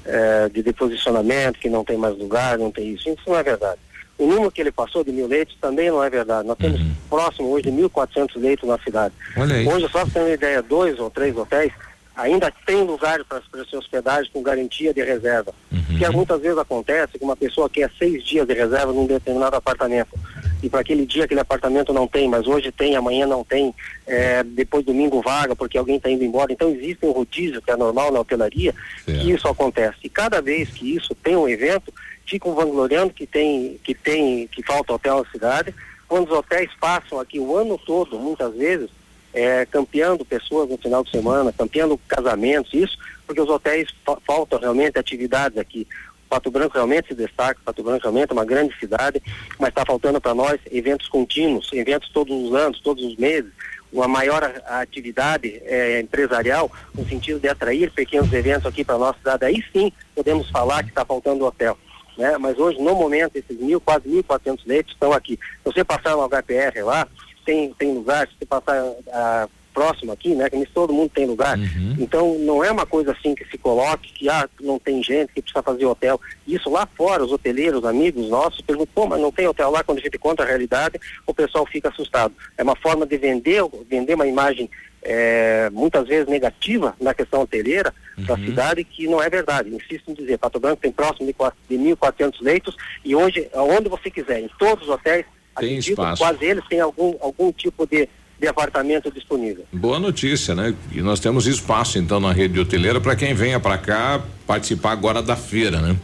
é, 0.05 0.49
de 0.51 0.63
deposicionamento, 0.63 1.59
que 1.59 1.69
não 1.69 1.85
tem 1.85 1.97
mais 1.97 2.17
lugar, 2.17 2.59
não 2.59 2.71
tem 2.71 2.95
isso. 2.95 3.09
Isso 3.09 3.23
não 3.27 3.37
é 3.37 3.43
verdade. 3.43 3.81
O 4.17 4.25
número 4.25 4.53
que 4.53 4.61
ele 4.61 4.71
passou 4.71 5.03
de 5.03 5.11
mil 5.11 5.27
leitos 5.27 5.57
também 5.61 5.91
não 5.91 6.03
é 6.03 6.09
verdade. 6.09 6.47
Nós 6.47 6.59
temos 6.59 6.81
próximo 7.11 7.49
hoje 7.51 7.73
de 7.73 7.73
1.400 7.73 8.37
leitos 8.37 8.69
na 8.69 8.79
cidade. 8.79 9.15
Hoje, 9.37 9.89
só 9.91 10.05
para 10.05 10.11
ter 10.11 10.21
uma 10.21 10.31
ideia, 10.31 10.63
dois 10.63 10.97
ou 11.01 11.11
três 11.11 11.37
hotéis 11.37 11.73
ainda 12.19 12.53
tem 12.67 12.83
lugar 12.83 13.25
para 13.25 13.41
ser 13.65 13.77
hospedagem 13.77 14.31
com 14.33 14.43
garantia 14.43 14.93
de 14.93 15.03
reserva. 15.03 15.55
Que 15.97 16.09
muitas 16.11 16.41
vezes 16.41 16.59
acontece 16.59 17.17
que 17.17 17.25
uma 17.25 17.37
pessoa 17.37 17.71
quer 17.71 17.91
seis 17.97 18.25
dias 18.25 18.47
de 18.47 18.55
reserva 18.55 18.93
num 18.93 19.07
determinado 19.07 19.55
apartamento. 19.55 20.19
E 20.61 20.69
para 20.69 20.81
aquele 20.81 21.07
dia 21.07 21.25
aquele 21.25 21.39
apartamento 21.39 21.93
não 21.93 22.09
tem, 22.09 22.29
mas 22.29 22.47
hoje 22.49 22.73
tem, 22.73 22.97
amanhã 22.97 23.25
não 23.25 23.45
tem, 23.45 23.73
é, 24.05 24.43
depois 24.43 24.85
domingo 24.85 25.23
vaga, 25.23 25.55
porque 25.55 25.79
alguém 25.79 25.97
está 25.97 26.11
indo 26.11 26.25
embora. 26.25 26.53
Então 26.53 26.71
existe 26.71 27.07
um 27.07 27.13
rodízio 27.13 27.63
que 27.63 27.71
é 27.71 27.77
normal 27.77 28.11
na 28.11 28.19
hotelaria, 28.19 28.75
que 29.05 29.31
isso 29.31 29.47
acontece. 29.47 29.99
E 30.03 30.09
cada 30.09 30.43
vez 30.43 30.69
que 30.71 30.97
isso 30.97 31.15
tem 31.15 31.37
um 31.37 31.49
evento, 31.49 31.95
ficam 32.27 32.53
vangloriando 32.53 33.15
que 33.15 33.27
tem, 33.27 33.79
que 33.85 33.95
tem, 33.95 34.49
que 34.49 34.63
falta 34.65 34.93
hotel 34.93 35.23
na 35.23 35.31
cidade. 35.31 35.73
Quando 36.09 36.27
os 36.27 36.39
hotéis 36.39 36.71
passam 36.81 37.21
aqui 37.21 37.39
o 37.39 37.57
ano 37.57 37.79
todo, 37.79 38.19
muitas 38.19 38.53
vezes, 38.55 38.91
é, 39.39 39.65
campeando 39.67 40.25
pessoas 40.25 40.69
no 40.69 40.77
final 40.77 41.05
de 41.05 41.11
semana, 41.13 41.53
campeando 41.57 41.97
casamentos, 42.09 42.75
isso, 42.75 42.99
porque 43.25 43.41
os 43.41 43.49
hotéis 43.49 43.89
fa 44.05 44.19
faltam 44.27 44.59
realmente 44.59 44.99
atividades 44.99 45.57
aqui. 45.57 45.87
Pato 46.29 46.51
Branco 46.51 46.75
realmente 46.75 47.09
se 47.09 47.15
destaca, 47.15 47.61
Pato 47.65 47.83
Branco 47.83 48.03
realmente 48.03 48.31
é 48.31 48.33
uma 48.33 48.45
grande 48.45 48.77
cidade, 48.79 49.23
mas 49.59 49.69
está 49.69 49.85
faltando 49.87 50.21
para 50.21 50.35
nós 50.35 50.59
eventos 50.73 51.09
contínuos, 51.09 51.71
eventos 51.73 52.11
todos 52.11 52.35
os 52.37 52.53
anos, 52.55 52.81
todos 52.81 53.03
os 53.05 53.17
meses, 53.17 53.51
uma 53.93 54.09
maior 54.09 54.43
a- 54.67 54.81
atividade 54.81 55.63
eh, 55.65 56.01
empresarial, 56.01 56.71
no 56.93 57.09
sentido 57.09 57.39
de 57.39 57.49
atrair 57.49 57.91
pequenos 57.93 58.31
eventos 58.33 58.67
aqui 58.67 58.85
para 58.85 58.99
nossa 58.99 59.19
cidade. 59.19 59.45
Aí 59.45 59.65
sim 59.73 59.93
podemos 60.15 60.51
falar 60.51 60.83
que 60.83 60.91
está 60.91 61.05
faltando 61.05 61.47
hotel. 61.47 61.79
Né? 62.19 62.37
Mas 62.37 62.59
hoje, 62.59 62.79
no 62.81 62.95
momento, 62.97 63.37
esses 63.37 63.57
mil, 63.59 63.81
quase 63.81 64.09
1.400 64.09 64.59
leitos 64.67 64.93
estão 64.93 65.13
aqui. 65.13 65.39
Se 65.59 65.73
você 65.73 65.85
passar 65.85 66.17
no 66.17 66.29
HPR 66.29 66.83
lá, 66.85 67.07
tem, 67.49 67.73
tem 67.79 67.95
lugar, 67.95 68.29
se 68.29 68.35
você 68.39 68.45
passar 68.45 68.85
ah, 69.11 69.49
próximo 69.73 70.13
aqui, 70.13 70.35
né? 70.35 70.51
Que 70.51 70.57
nem 70.57 70.67
todo 70.67 70.93
mundo 70.93 71.11
tem 71.15 71.25
lugar. 71.25 71.59
Então, 71.99 72.39
não 72.41 72.63
é 72.63 72.71
uma 72.71 72.85
coisa 72.85 73.13
assim 73.13 73.35
que 73.35 73.43
se 73.47 73.57
coloque, 73.57 74.13
que 74.13 74.29
ah, 74.29 74.47
não 74.61 74.79
tem 74.79 75.03
gente, 75.03 75.33
que 75.33 75.41
precisa 75.41 75.63
fazer 75.63 75.87
hotel. 75.87 76.21
Isso 76.47 76.69
lá 76.69 76.87
fora, 76.95 77.25
os 77.25 77.33
hoteleiros, 77.33 77.87
amigos 77.87 78.29
nossos, 78.29 78.61
perguntam, 78.61 78.93
pô, 78.95 79.07
mas 79.07 79.19
não 79.19 79.33
tem 79.33 79.47
hotel 79.47 79.71
lá, 79.71 79.83
quando 79.83 79.99
a 79.99 80.03
gente 80.03 80.19
conta 80.19 80.43
a 80.43 80.47
realidade, 80.47 81.01
o 81.27 81.33
pessoal 81.33 81.65
fica 81.65 81.89
assustado. 81.89 82.35
É 82.59 82.63
uma 82.63 82.77
forma 82.77 83.07
de 83.07 83.17
vender, 83.17 83.63
vender 83.89 84.13
uma 84.13 84.27
imagem 84.27 84.69
eh, 85.03 85.71
muitas 85.73 86.07
vezes 86.07 86.29
negativa 86.29 86.95
na 87.01 87.15
questão 87.15 87.41
hoteleira 87.41 87.95
da 88.19 88.37
cidade, 88.37 88.85
que 88.85 89.07
não 89.07 89.23
é 89.23 89.31
verdade. 89.31 89.71
Insisto 89.75 90.11
em 90.11 90.15
dizer, 90.15 90.37
Pato 90.37 90.61
Branco 90.61 90.83
tem 90.83 90.93
próximo 90.93 91.27
de, 91.27 91.35
de 91.69 91.83
1.400 91.95 92.35
leitos 92.43 92.77
e 93.03 93.15
hoje, 93.15 93.49
aonde 93.55 93.89
você 93.89 94.11
quiser, 94.11 94.41
em 94.41 94.51
todos 94.59 94.85
os 94.85 94.91
hotéis, 94.91 95.25
Tem 95.59 95.69
acredito, 95.71 95.91
espaço. 95.91 96.23
quase 96.23 96.45
eles 96.45 96.65
têm 96.69 96.81
algum, 96.81 97.15
algum 97.21 97.53
tipo 97.53 97.87
de, 97.87 98.09
de 98.41 98.47
apartamento 98.49 99.11
disponível. 99.11 99.65
Boa 99.73 99.99
notícia, 99.99 100.55
né? 100.55 100.75
E 100.93 101.01
nós 101.01 101.21
temos 101.21 101.47
espaço 101.47 101.99
então 101.99 102.21
na 102.21 102.33
rede 102.33 102.59
hoteleira 102.61 103.01
para 103.01 103.17
quem 103.17 103.35
venha 103.35 103.59
para 103.61 103.77
cá 103.79 104.21
participar 104.47 104.93
agora 104.93 105.23
da 105.23 105.37
feira, 105.37 105.81
né? 105.81 105.97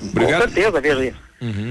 Obrigado. 0.00 0.42
Com 0.42 0.48
certeza, 0.48 0.80
veja. 0.80 1.14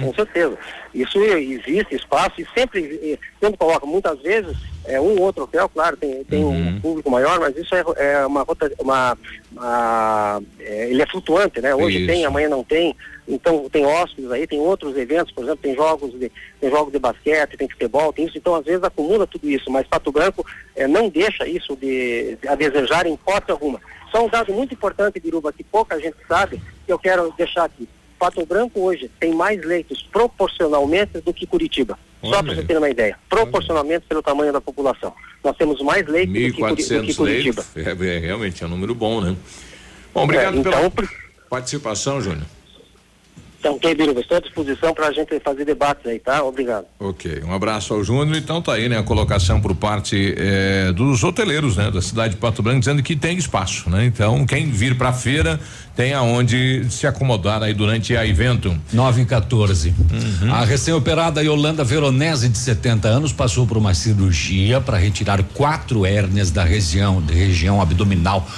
Com 0.01 0.13
certeza. 0.13 0.57
Isso 0.93 1.17
existe 1.23 1.95
espaço 1.95 2.41
e 2.41 2.47
sempre, 2.53 3.17
sempre 3.39 3.57
coloca, 3.57 3.85
muitas 3.85 4.19
vezes, 4.21 4.57
é 4.83 4.99
um 4.99 5.15
ou 5.17 5.21
outro 5.21 5.43
hotel, 5.45 5.69
claro, 5.69 5.95
tem, 5.95 6.25
tem 6.25 6.43
um 6.43 6.77
público 6.81 7.09
maior, 7.09 7.39
mas 7.39 7.55
isso 7.55 7.73
é, 7.73 7.83
é 7.97 8.25
uma 8.25 8.43
rota, 8.43 8.69
uma, 8.77 9.17
uma- 9.53 10.41
é, 10.59 10.89
ele 10.89 11.01
é 11.01 11.05
flutuante, 11.07 11.61
né? 11.61 11.73
Hoje 11.73 11.99
Isso. 11.99 12.07
tem, 12.07 12.25
amanhã 12.25 12.49
não 12.49 12.65
tem. 12.65 12.93
Então 13.33 13.69
tem 13.69 13.85
hóspedes 13.85 14.29
aí, 14.31 14.45
tem 14.45 14.59
outros 14.59 14.95
eventos, 14.97 15.31
por 15.33 15.43
exemplo, 15.43 15.61
tem 15.63 15.73
jogos 15.75 16.11
de, 16.19 16.31
tem 16.59 16.69
jogos 16.69 16.91
de 16.91 16.99
basquete, 16.99 17.55
tem 17.57 17.69
futebol, 17.69 18.11
tem 18.11 18.25
isso, 18.25 18.37
então 18.37 18.55
às 18.55 18.65
vezes 18.65 18.83
acumula 18.83 19.25
tudo 19.25 19.49
isso, 19.49 19.71
mas 19.71 19.87
Pato 19.87 20.11
Branco 20.11 20.45
eh, 20.75 20.87
não 20.87 21.07
deixa 21.09 21.47
isso 21.47 21.75
de, 21.77 22.37
a 22.47 22.55
desejar 22.55 23.05
em 23.07 23.13
hipótese 23.13 23.51
alguma. 23.51 23.79
Só 24.11 24.25
um 24.25 24.29
dado 24.29 24.51
muito 24.53 24.73
importante, 24.73 25.19
Biruba, 25.19 25.53
que 25.53 25.63
pouca 25.63 25.97
gente 25.99 26.17
sabe, 26.27 26.61
que 26.85 26.91
eu 26.91 26.99
quero 26.99 27.33
deixar 27.37 27.63
aqui. 27.63 27.87
Pato 28.19 28.45
Branco 28.45 28.79
hoje 28.81 29.09
tem 29.19 29.33
mais 29.33 29.59
leitos 29.65 30.03
proporcionalmente 30.11 31.21
do 31.21 31.33
que 31.33 31.47
Curitiba. 31.47 31.97
Só 32.21 32.29
para 32.43 32.51
Olha. 32.51 32.55
você 32.55 32.63
ter 32.67 32.77
uma 32.77 32.89
ideia. 32.89 33.17
Proporcionalmente 33.27 34.05
pelo 34.07 34.21
tamanho 34.21 34.53
da 34.53 34.61
população. 34.61 35.11
Nós 35.43 35.57
temos 35.57 35.81
mais 35.81 36.05
leitos 36.05 36.33
do 36.33 36.39
que, 36.39 36.51
Curi- 36.61 36.75
do 36.75 36.75
que 36.75 36.83
1.400 36.83 37.15
Curitiba. 37.15 37.65
leitos. 37.75 38.03
É, 38.03 38.15
é, 38.15 38.19
realmente 38.19 38.63
é 38.63 38.67
um 38.67 38.69
número 38.69 38.93
bom, 38.93 39.21
né? 39.21 39.35
Bom, 40.13 40.23
obrigado 40.25 40.55
É, 40.55 40.59
então, 40.59 40.91
pela 40.91 41.09
participação, 41.49 42.21
Júnior. 42.21 42.45
Então, 43.61 43.75
ok, 43.75 43.93
Biruba, 43.93 44.21
estou 44.21 44.37
à 44.37 44.39
disposição 44.39 44.91
para 44.91 45.09
a 45.09 45.11
gente 45.11 45.39
fazer 45.39 45.63
debates 45.63 46.03
aí, 46.07 46.17
tá? 46.17 46.43
Obrigado. 46.43 46.85
Ok, 46.99 47.43
um 47.45 47.53
abraço 47.53 47.93
ao 47.93 48.03
Júnior. 48.03 48.35
Então 48.35 48.59
tá 48.59 48.73
aí, 48.73 48.89
né, 48.89 48.97
a 48.97 49.03
colocação 49.03 49.61
por 49.61 49.75
parte 49.75 50.33
eh, 50.35 50.91
dos 50.93 51.23
hoteleiros, 51.23 51.77
né, 51.77 51.91
da 51.91 52.01
cidade 52.01 52.33
de 52.33 52.39
Pato 52.39 52.63
Branco, 52.63 52.79
dizendo 52.79 53.03
que 53.03 53.15
tem 53.15 53.37
espaço, 53.37 53.87
né? 53.87 54.03
Então, 54.03 54.47
quem 54.47 54.71
vir 54.71 54.97
pra 54.97 55.13
feira 55.13 55.59
tem 55.95 56.11
aonde 56.11 56.87
se 56.89 57.05
acomodar 57.05 57.61
aí 57.61 57.71
durante 57.71 58.17
a 58.17 58.25
evento. 58.25 58.75
9 58.91 59.21
e 59.21 59.25
14. 59.25 59.93
A 60.51 60.65
recém-operada 60.65 61.43
Yolanda 61.43 61.83
Veronese, 61.83 62.49
de 62.49 62.57
70 62.57 63.07
anos, 63.07 63.31
passou 63.31 63.67
por 63.67 63.77
uma 63.77 63.93
cirurgia 63.93 64.81
para 64.81 64.97
retirar 64.97 65.43
quatro 65.53 66.03
hérnias 66.03 66.49
da 66.49 66.63
região, 66.63 67.21
da 67.21 67.31
região 67.31 67.79
abdominal, 67.79 68.49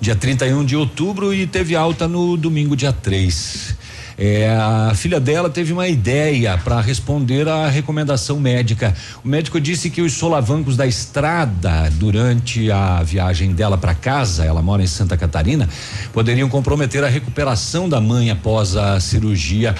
dia 0.00 0.16
31 0.16 0.64
de 0.64 0.76
outubro 0.76 1.34
e 1.34 1.46
teve 1.46 1.76
alta 1.76 2.08
no 2.08 2.38
domingo, 2.38 2.74
dia 2.74 2.92
3. 2.94 3.75
É, 4.18 4.48
a 4.48 4.94
filha 4.94 5.20
dela 5.20 5.50
teve 5.50 5.74
uma 5.74 5.86
ideia 5.88 6.56
para 6.56 6.80
responder 6.80 7.46
à 7.48 7.68
recomendação 7.68 8.40
médica. 8.40 8.94
O 9.22 9.28
médico 9.28 9.60
disse 9.60 9.90
que 9.90 10.00
os 10.00 10.14
solavancos 10.14 10.74
da 10.74 10.86
estrada 10.86 11.90
durante 11.92 12.70
a 12.70 13.02
viagem 13.02 13.52
dela 13.52 13.76
para 13.76 13.94
casa, 13.94 14.44
ela 14.44 14.62
mora 14.62 14.82
em 14.82 14.86
Santa 14.86 15.16
Catarina, 15.18 15.68
poderiam 16.14 16.48
comprometer 16.48 17.04
a 17.04 17.08
recuperação 17.08 17.88
da 17.88 18.00
mãe 18.00 18.30
após 18.30 18.74
a 18.74 18.98
cirurgia. 19.00 19.74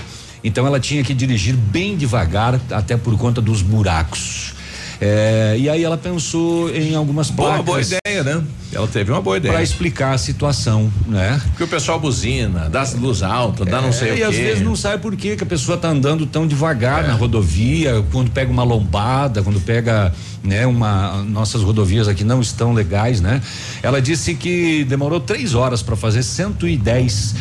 Então 0.45 0.67
ela 0.67 0.79
tinha 0.79 1.03
que 1.03 1.15
dirigir 1.15 1.57
bem 1.57 1.97
devagar, 1.97 2.61
até 2.71 2.97
por 2.97 3.17
conta 3.17 3.41
dos 3.41 3.63
buracos. 3.63 4.56
É, 5.01 5.57
e 5.59 5.69
aí 5.69 5.85
ela 5.85 5.99
pensou 5.99 6.71
em 6.75 6.95
algumas 6.95 7.31
placas. 7.31 7.65
Boa, 7.65 7.79
boa 7.79 7.81
ideia, 7.83 8.25
né? 8.25 8.43
Ela 8.73 8.87
teve 8.87 9.11
uma 9.13 9.21
boa 9.21 9.37
ideia. 9.37 9.53
Para 9.53 9.63
explicar 9.63 10.15
a 10.15 10.19
situação, 10.19 10.91
né? 11.07 11.41
Porque 11.49 11.65
o 11.65 11.69
pessoal 11.69 12.01
buzina, 12.01 12.69
dá 12.71 12.83
luz 12.97 13.23
alta, 13.23 13.65
dá 13.65 13.81
não 13.83 13.93
sei 13.93 14.09
É, 14.09 14.13
o 14.13 14.15
e 14.15 14.19
quê. 14.19 14.23
às 14.25 14.35
vezes 14.37 14.63
não 14.63 14.75
sabe 14.75 15.03
por 15.03 15.15
que 15.15 15.37
que 15.37 15.43
a 15.43 15.47
pessoa 15.47 15.77
tá 15.77 15.89
andando 15.89 16.27
tão 16.27 16.47
devagar 16.47 17.07
na 17.07 17.15
rodovia, 17.15 18.05
quando 18.11 18.31
pega 18.31 18.51
uma 18.51 18.65
lombada, 18.65 19.43
quando 19.43 19.61
pega, 19.61 20.13
né, 20.43 20.67
uma 20.67 21.23
nossas 21.25 21.63
rodovias 21.63 22.09
aqui 22.09 22.25
não 22.25 22.41
estão 22.41 22.73
legais, 22.73 23.21
né? 23.21 23.41
Ela 23.83 24.01
disse 24.01 24.35
que 24.35 24.85
demorou 24.85 25.21
três 25.21 25.55
horas 25.55 25.83
para 25.83 25.95
fazer 25.97 26.23
110 26.23 27.35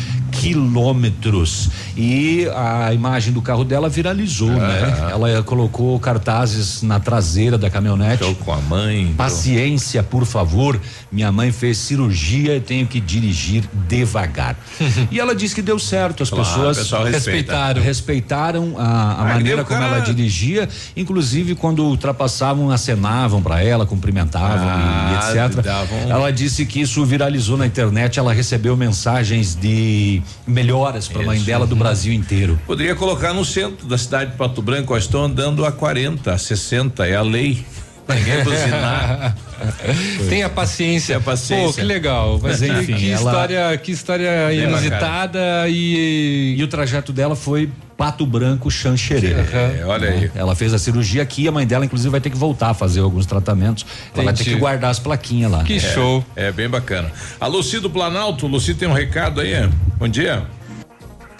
quilômetros 0.46 1.68
e 1.96 2.46
a 2.54 2.92
imagem 2.92 3.32
do 3.32 3.40
carro 3.42 3.64
dela 3.64 3.88
viralizou, 3.88 4.50
né? 4.50 5.08
Ela 5.10 5.42
colocou 5.42 5.98
cartazes 5.98 6.82
na 6.82 7.00
traseira 7.00 7.56
da 7.56 7.70
caminhonete. 7.70 8.14
Estou 8.22 8.34
com 8.34 8.52
a 8.52 8.60
mãe. 8.60 9.12
Paciência, 9.16 10.02
por 10.02 10.24
favor. 10.26 10.78
Minha 11.10 11.30
mãe 11.32 11.50
fez 11.52 11.78
cirurgia 11.78 12.56
e 12.56 12.60
tenho 12.60 12.86
que 12.86 13.00
dirigir 13.00 13.64
devagar. 13.88 14.56
e 15.10 15.18
ela 15.18 15.34
disse 15.34 15.54
que 15.54 15.62
deu 15.62 15.78
certo. 15.78 16.22
As 16.22 16.30
Claro, 16.30 16.44
pessoas 16.44 16.76
respeita. 16.78 17.12
respeitaram, 17.16 17.82
respeitaram 17.82 18.74
a, 18.78 19.12
a 19.22 19.24
maneira 19.34 19.64
como 19.64 19.80
cara- 19.80 19.96
ela 19.96 20.00
dirigia. 20.04 20.68
Inclusive, 20.96 21.54
quando 21.54 21.82
ultrapassavam, 21.84 22.70
acenavam 22.70 23.40
para 23.42 23.62
ela, 23.62 23.86
cumprimentavam 23.86 24.68
Ah, 24.68 25.30
e, 25.34 25.38
etc. 25.38 25.62
davam- 25.62 26.10
Ela 26.10 26.30
disse 26.30 26.66
que 26.66 26.80
isso 26.80 27.04
viralizou 27.04 27.56
na 27.56 27.66
internet. 27.66 28.18
Ela 28.18 28.32
recebeu 28.32 28.76
mensagens 28.76 29.54
de 29.54 30.22
melhoras 30.46 31.08
para 31.08 31.22
a 31.22 31.26
mãe 31.26 31.40
dela 31.40 31.66
do 31.66 31.76
Brasil 31.76 32.12
inteiro. 32.12 32.58
Poderia 32.66 32.94
colocar 32.94 33.32
no 33.32 33.44
centro 33.44 33.86
da 33.86 33.98
cidade 33.98 34.32
de 34.32 34.36
Pato 34.36 34.62
Branco, 34.62 34.94
ó, 34.94 34.96
estou 34.96 35.22
andando 35.22 35.64
a 35.64 35.72
40, 35.72 36.32
a 36.32 36.38
60, 36.38 37.06
é 37.06 37.16
a 37.16 37.22
lei. 37.22 37.64
Ninguém 38.08 38.44
buzinar. 38.44 39.36
Tenha 40.28 40.48
paciência. 40.48 41.14
Tenha 41.14 41.20
paciência. 41.24 41.66
Pô, 41.66 41.72
que 41.72 41.82
legal. 41.82 42.38
Mas 42.42 42.62
enfim, 42.62 42.94
que, 42.94 43.10
ela- 43.10 43.16
história, 43.30 43.78
que 43.78 43.90
história 43.92 44.52
inusitada 44.52 45.68
e 45.68 46.54
E 46.58 46.62
o 46.62 46.68
trajeto 46.68 47.12
dela 47.12 47.34
foi 47.34 47.68
Pato 47.96 48.24
Branco 48.26 48.70
Xanxerê. 48.70 49.32
É, 49.32 49.82
olha 49.86 50.10
aí. 50.10 50.30
Ela 50.34 50.54
fez 50.54 50.72
a 50.74 50.78
cirurgia 50.78 51.22
aqui, 51.22 51.48
a 51.48 51.52
mãe 51.52 51.66
dela 51.66 51.84
inclusive 51.84 52.10
vai 52.10 52.20
ter 52.20 52.30
que 52.30 52.36
voltar 52.36 52.70
a 52.70 52.74
fazer 52.74 53.00
alguns 53.00 53.26
tratamentos. 53.26 53.84
Ela 54.14 54.24
vai 54.24 54.34
ter 54.34 54.42
Entendi. 54.42 54.54
que 54.56 54.60
guardar 54.60 54.90
as 54.90 54.98
plaquinhas 54.98 55.50
lá. 55.50 55.64
Que 55.64 55.76
É, 55.76 55.80
show. 55.80 56.24
É 56.36 56.52
bem 56.52 56.68
bacana. 56.68 57.10
A 57.40 57.46
Luci 57.46 57.80
do 57.80 57.88
Planalto, 57.90 58.46
Luci 58.46 58.74
tem 58.74 58.86
um 58.86 58.92
recado 58.92 59.40
aí. 59.40 59.68
Bom 59.98 60.06
dia. 60.08 60.44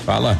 Fala. 0.04 0.38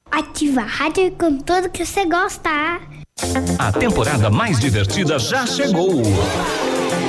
Ativa 0.09 0.61
a 0.61 0.66
rádio 0.66 1.11
com 1.17 1.38
tudo 1.38 1.69
que 1.69 1.85
você 1.85 2.06
gosta. 2.06 2.50
A 3.59 3.72
temporada 3.72 4.30
mais 4.30 4.59
divertida 4.59 5.19
já 5.19 5.45
chegou. 5.45 6.01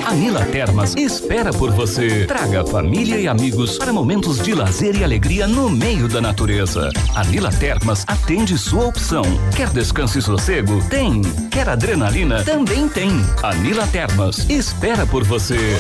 A 0.05 0.13
Nila 0.15 0.45
Termas 0.47 0.95
espera 0.97 1.53
por 1.53 1.71
você. 1.71 2.27
Traga 2.27 2.67
família 2.67 3.19
e 3.19 3.29
amigos 3.29 3.79
para 3.79 3.93
momentos 3.93 4.43
de 4.43 4.53
lazer 4.53 4.97
e 4.97 5.05
alegria 5.05 5.47
no 5.47 5.71
meio 5.71 6.09
da 6.09 6.21
natureza. 6.21 6.91
A 7.15 7.25
Nila 7.25 7.51
Termas 7.51 8.05
atende 8.07 8.59
sua 8.59 8.87
opção. 8.87 9.23
Quer 9.57 9.71
descanso 9.71 10.19
e 10.19 10.23
sossego? 10.23 10.83
Tem. 10.89 11.23
Quer 11.51 11.69
adrenalina? 11.69 12.43
Também 12.45 12.89
tem. 12.89 13.11
A 13.43 13.55
Nila 13.55 13.87
Termas 13.87 14.51
espera 14.51 15.07
por 15.07 15.25
você. 15.25 15.79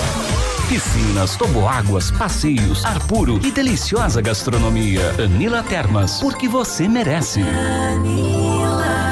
Piscinas, 0.68 1.36
toboáguas, 1.36 2.10
passeios, 2.10 2.84
ar 2.84 2.98
puro 3.06 3.38
e 3.44 3.50
deliciosa 3.50 4.20
gastronomia. 4.20 5.14
Anila 5.22 5.62
Termas, 5.62 6.20
porque 6.20 6.48
você 6.48 6.88
merece. 6.88 7.42
Black 7.42 9.11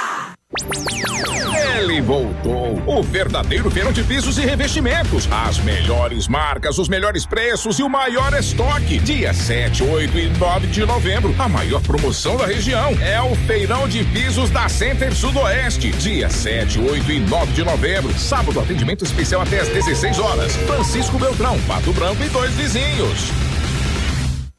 Ele 1.77 2.01
voltou, 2.01 2.81
o 2.85 3.01
verdadeiro 3.01 3.71
feirão 3.71 3.93
de 3.93 4.03
pisos 4.03 4.37
e 4.37 4.41
revestimentos. 4.41 5.25
As 5.31 5.57
melhores 5.59 6.27
marcas, 6.27 6.77
os 6.77 6.89
melhores 6.89 7.25
preços 7.25 7.79
e 7.79 7.83
o 7.83 7.89
maior 7.89 8.33
estoque. 8.33 8.99
Dia 8.99 9.33
7, 9.33 9.81
8 9.81 10.19
e 10.19 10.29
9 10.37 10.67
de 10.67 10.85
novembro. 10.85 11.33
A 11.39 11.47
maior 11.47 11.81
promoção 11.81 12.35
da 12.35 12.45
região 12.45 12.91
é 13.01 13.21
o 13.21 13.33
feirão 13.47 13.87
de 13.87 14.03
pisos 14.03 14.49
da 14.49 14.67
Center 14.67 15.15
Sudoeste. 15.15 15.91
Dia 15.91 16.29
7, 16.29 16.79
8 16.81 17.11
e 17.11 17.19
9 17.21 17.53
de 17.53 17.63
novembro. 17.63 18.13
Sábado, 18.19 18.59
atendimento 18.59 19.05
especial 19.05 19.41
até 19.41 19.61
às 19.61 19.69
16 19.69 20.19
horas. 20.19 20.53
Francisco 20.57 21.17
Beltrão, 21.17 21.57
Pato 21.61 21.93
Branco 21.93 22.21
e 22.23 22.29
dois 22.29 22.51
vizinhos. 22.55 23.31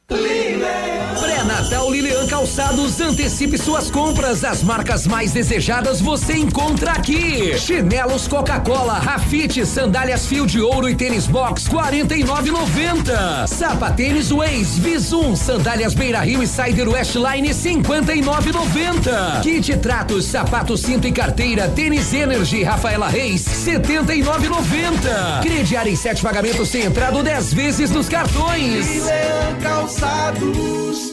Pré-Natal 0.07 1.89
Lilian 1.89 2.27
Calçados, 2.27 2.99
antecipe 2.99 3.57
suas 3.57 3.89
compras. 3.89 4.43
As 4.43 4.61
marcas 4.61 5.07
mais 5.07 5.31
desejadas 5.31 6.01
você 6.01 6.33
encontra 6.33 6.91
aqui. 6.91 7.57
Chinelos 7.57 8.27
Coca-Cola, 8.27 8.99
Rafite, 8.99 9.65
sandálias 9.65 10.25
fio 10.25 10.45
de 10.45 10.59
ouro 10.59 10.89
e 10.89 10.95
tênis 10.95 11.25
box 11.25 11.69
49,90. 11.69 13.47
Sapatênis 13.47 14.29
Waze, 14.29 14.81
Visum, 14.81 15.35
sandálias 15.35 15.93
Beira 15.93 16.19
Rio 16.19 16.43
e 16.43 16.47
Cider 16.47 16.89
Westline 16.89 17.49
59,90. 17.49 19.41
Kit 19.41 19.77
Tratos, 19.77 20.25
sapato, 20.25 20.75
cinto 20.75 21.07
e 21.07 21.11
carteira, 21.11 21.69
tênis 21.69 22.13
Energy, 22.13 22.61
Rafaela 22.63 23.07
Reis 23.07 23.41
79,90. 23.45 25.41
Crediar 25.41 25.87
em 25.87 25.95
sete 25.95 26.21
pagamentos 26.21 26.67
sem 26.67 26.83
entrada 26.83 27.23
10 27.23 27.53
vezes 27.53 27.89
nos 27.91 28.09
cartões. 28.09 28.85
Lilian 28.85 29.59
Calçados 29.61 29.92
calçados. 29.99 31.12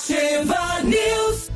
Ativa 0.00 0.80
News. 0.82 1.50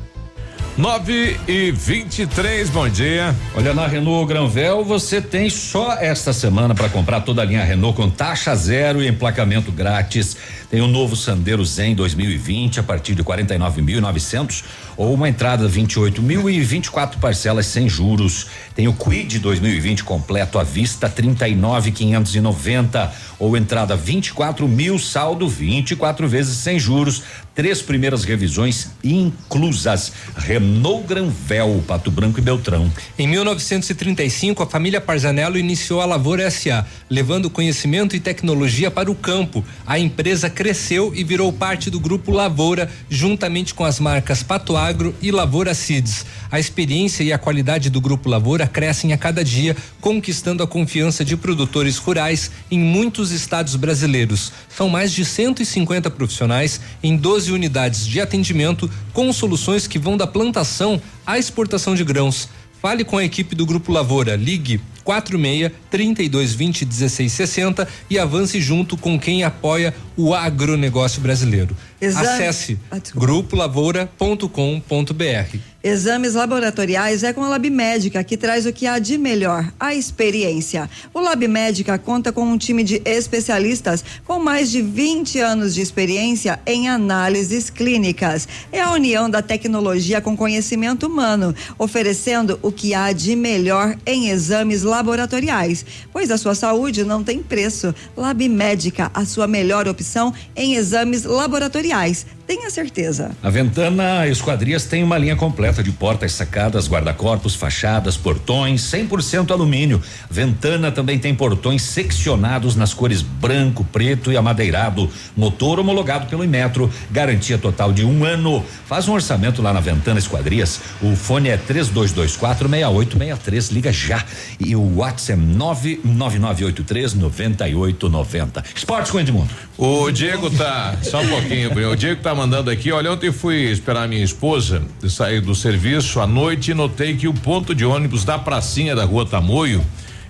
9 0.77 1.39
e 1.47 1.71
23, 1.71 2.69
bom 2.69 2.89
dia. 2.89 3.33
Olha, 3.55 3.73
na 3.73 3.87
Renault 3.87 4.27
Granvel 4.27 4.83
você 4.83 5.21
tem 5.21 5.49
só 5.49 5.93
esta 5.93 6.33
semana 6.33 6.75
para 6.75 6.89
comprar 6.89 7.21
toda 7.21 7.41
a 7.41 7.45
linha 7.45 7.63
Renault 7.63 7.95
com 7.95 8.09
taxa 8.09 8.53
zero 8.55 9.01
e 9.01 9.07
emplacamento 9.07 9.71
grátis. 9.71 10.35
Tem 10.69 10.81
o 10.81 10.87
novo 10.87 11.15
Sandero 11.15 11.63
Zen 11.63 11.95
2020 11.95 12.81
a 12.81 12.83
partir 12.83 13.15
de 13.15 13.23
49.900 13.23 14.65
ou 14.97 15.13
uma 15.13 15.29
entrada 15.29 15.65
28 15.65 16.21
mil 16.21 16.49
e 16.49 16.59
24 16.59 17.19
parcelas 17.19 17.67
sem 17.67 17.87
juros. 17.87 18.47
Tem 18.75 18.89
o 18.89 18.93
Quid 18.93 19.39
2020 19.39 20.03
completo 20.03 20.59
à 20.59 20.63
vista 20.63 21.09
39.590 21.09 23.11
ou 23.39 23.55
entrada 23.55 23.95
24 23.95 24.67
mil 24.67 24.99
saldo 24.99 25.47
24 25.47 26.27
vezes 26.27 26.57
sem 26.57 26.77
juros. 26.77 27.23
Três 27.55 27.81
primeiras 27.81 28.25
revisões 28.25 28.89
inclusas. 29.01 30.11
Renault 30.35 31.07
Granvel, 31.07 31.81
Pato 31.87 32.11
Branco 32.11 32.37
e 32.37 32.41
Beltrão. 32.41 32.91
Em 33.17 33.25
1935, 33.25 34.61
a 34.61 34.67
família 34.67 34.99
Parzanello 34.99 35.57
iniciou 35.57 36.01
a 36.01 36.05
Lavoura 36.05 36.51
SA, 36.51 36.85
levando 37.09 37.49
conhecimento 37.49 38.13
e 38.13 38.19
tecnologia 38.19 38.91
para 38.91 39.09
o 39.09 39.15
campo. 39.15 39.63
A 39.87 39.97
empresa 39.97 40.49
cresceu 40.49 41.13
e 41.15 41.23
virou 41.23 41.53
parte 41.53 41.89
do 41.89 41.97
grupo 41.97 42.29
Lavoura, 42.29 42.91
juntamente 43.09 43.73
com 43.73 43.85
as 43.85 44.01
marcas 44.01 44.43
Pato 44.43 44.75
Agro 44.75 45.15
e 45.21 45.31
Lavoura 45.31 45.73
Seeds. 45.73 46.25
A 46.51 46.59
experiência 46.59 47.23
e 47.23 47.31
a 47.31 47.37
qualidade 47.37 47.89
do 47.89 48.01
grupo 48.01 48.27
Lavoura 48.27 48.67
crescem 48.67 49.13
a 49.13 49.17
cada 49.17 49.45
dia, 49.45 49.77
conquistando 50.01 50.61
a 50.61 50.67
confiança 50.67 51.23
de 51.23 51.37
produtores 51.37 51.95
rurais 51.95 52.51
em 52.69 52.79
muitos 52.79 53.31
estados 53.31 53.77
brasileiros. 53.77 54.51
São 54.67 54.89
mais 54.89 55.13
de 55.13 55.23
150 55.23 56.11
profissionais 56.11 56.81
em 57.01 57.15
12 57.15 57.44
unidades 57.53 58.05
de 58.07 58.19
atendimento 58.21 58.89
com 59.13 59.31
soluções 59.33 59.87
que 59.87 59.97
vão 59.99 60.15
da 60.17 60.27
plantação 60.27 61.01
à 61.25 61.37
exportação 61.39 61.95
de 61.95 62.03
grãos. 62.03 62.47
Fale 62.81 63.03
com 63.03 63.17
a 63.17 63.25
equipe 63.25 63.55
do 63.55 63.65
Grupo 63.65 63.91
Lavoura. 63.91 64.35
Ligue 64.35 64.79
46 65.03 65.71
3220 65.89 66.85
1660 66.85 67.87
e 68.09 68.19
avance 68.19 68.59
junto 68.61 68.95
com 68.97 69.19
quem 69.19 69.43
apoia 69.43 69.93
o 70.15 70.33
agronegócio 70.35 71.19
brasileiro. 71.21 71.75
Exa- 71.99 72.21
Acesse 72.21 72.77
Ah, 72.91 72.97
grupolavoura.com.br. 73.15 75.57
Exames 75.87 76.33
laboratoriais 76.33 77.21
é 77.21 77.31
com 77.31 77.43
a 77.43 77.47
Lab 77.47 77.69
Médica, 77.69 78.23
que 78.23 78.35
traz 78.35 78.65
o 78.65 78.73
que 78.73 78.87
há 78.87 78.97
de 78.97 79.19
melhor, 79.19 79.71
a 79.79 79.93
experiência. 79.93 80.89
O 81.13 81.19
Lab 81.19 81.47
Médica 81.47 81.95
conta 81.99 82.31
com 82.31 82.41
um 82.41 82.57
time 82.57 82.83
de 82.83 83.03
especialistas 83.05 84.03
com 84.25 84.39
mais 84.39 84.71
de 84.71 84.81
20 84.81 85.39
anos 85.41 85.75
de 85.75 85.81
experiência 85.81 86.59
em 86.65 86.89
análises 86.89 87.69
clínicas. 87.69 88.47
É 88.71 88.81
a 88.81 88.93
união 88.93 89.29
da 89.29 89.43
tecnologia 89.43 90.19
com 90.19 90.35
conhecimento 90.35 91.05
humano, 91.05 91.53
oferecendo 91.77 92.57
o 92.63 92.71
que 92.71 92.95
há 92.95 93.11
de 93.11 93.35
melhor 93.35 93.95
em 94.07 94.29
exames 94.29 94.81
laboratoriais, 94.81 95.85
pois 96.11 96.31
a 96.31 96.37
sua 96.39 96.55
saúde 96.55 97.03
não 97.03 97.23
tem 97.23 97.43
preço. 97.43 97.93
Lab 98.17 98.49
Médica, 98.49 99.11
a 99.13 99.23
sua 99.23 99.47
melhor 99.47 99.87
opção 99.87 100.33
em 100.55 100.73
exames 100.73 101.25
laboratoriais. 101.25 102.25
Tenha 102.47 102.69
certeza. 102.69 103.31
A 103.41 103.49
Ventana 103.49 104.27
Esquadrias 104.27 104.85
tem 104.85 105.03
uma 105.03 105.17
linha 105.17 105.35
completa 105.35 105.74
de 105.83 105.91
portas 105.91 106.31
sacadas, 106.31 106.87
guarda-corpos, 106.87 107.55
fachadas, 107.55 108.17
portões, 108.17 108.81
100% 108.81 109.51
alumínio. 109.51 110.01
Ventana 110.29 110.91
também 110.91 111.19
tem 111.19 111.35
portões 111.35 111.81
seccionados 111.81 112.75
nas 112.75 112.93
cores 112.93 113.21
branco, 113.21 113.83
preto 113.91 114.31
e 114.31 114.37
amadeirado. 114.37 115.09
Motor 115.35 115.79
homologado 115.79 116.27
pelo 116.27 116.43
Imetro, 116.43 116.89
garantia 117.11 117.57
total 117.57 117.91
de 117.91 118.05
um 118.05 118.23
ano. 118.23 118.63
Faz 118.87 119.07
um 119.07 119.13
orçamento 119.13 119.61
lá 119.61 119.73
na 119.73 119.79
Ventana 119.79 120.19
Esquadrias. 120.19 120.79
O 121.01 121.15
fone 121.15 121.49
é 121.49 121.57
3224 121.57 122.69
6863. 122.69 123.69
Liga 123.69 123.91
já. 123.91 124.23
E 124.59 124.75
o 124.75 124.97
WhatsApp 124.97 125.25
é 125.33 125.35
99983 125.35 127.13
9890. 127.13 128.63
Esportes 128.75 129.11
com 129.11 129.19
Edmundo. 129.19 129.49
O 129.77 130.11
Diego 130.11 130.49
tá, 130.49 130.97
só 131.01 131.21
um 131.21 131.27
pouquinho, 131.27 131.71
o 131.89 131.95
Diego 131.95 132.21
tá 132.21 132.33
mandando 132.33 132.69
aqui, 132.69 132.91
olha, 132.91 133.11
ontem 133.11 133.31
fui 133.31 133.71
esperar 133.71 134.07
minha 134.07 134.23
esposa 134.23 134.81
sair 135.09 135.41
do 135.41 135.53
serviço 135.65 136.19
à 136.19 136.27
noite 136.27 136.69
e 136.69 136.73
notei 136.75 137.15
que 137.15 137.27
o 137.27 137.33
ponto 137.33 137.73
de 137.73 137.83
ônibus 137.83 138.23
da 138.23 138.37
pracinha 138.37 138.95
da 138.95 139.03
rua 139.03 139.25
Tamoio 139.25 139.83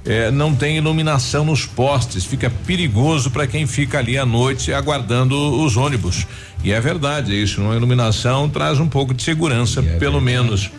eh, 0.05 0.31
não 0.31 0.55
tem 0.55 0.77
iluminação 0.77 1.43
nos 1.43 1.65
postes, 1.65 2.23
fica 2.23 2.49
perigoso 2.49 3.29
para 3.29 3.45
quem 3.45 3.67
fica 3.67 3.99
ali 3.99 4.17
à 4.17 4.25
noite 4.25 4.71
aguardando 4.71 5.35
os 5.61 5.75
ônibus. 5.75 6.25
E 6.63 6.71
é 6.71 6.79
verdade 6.79 7.33
isso, 7.35 7.61
uma 7.61 7.75
iluminação 7.75 8.47
traz 8.47 8.79
um 8.79 8.87
pouco 8.87 9.13
de 9.13 9.23
segurança, 9.23 9.83
pelo 9.83 10.21
menos. 10.21 10.71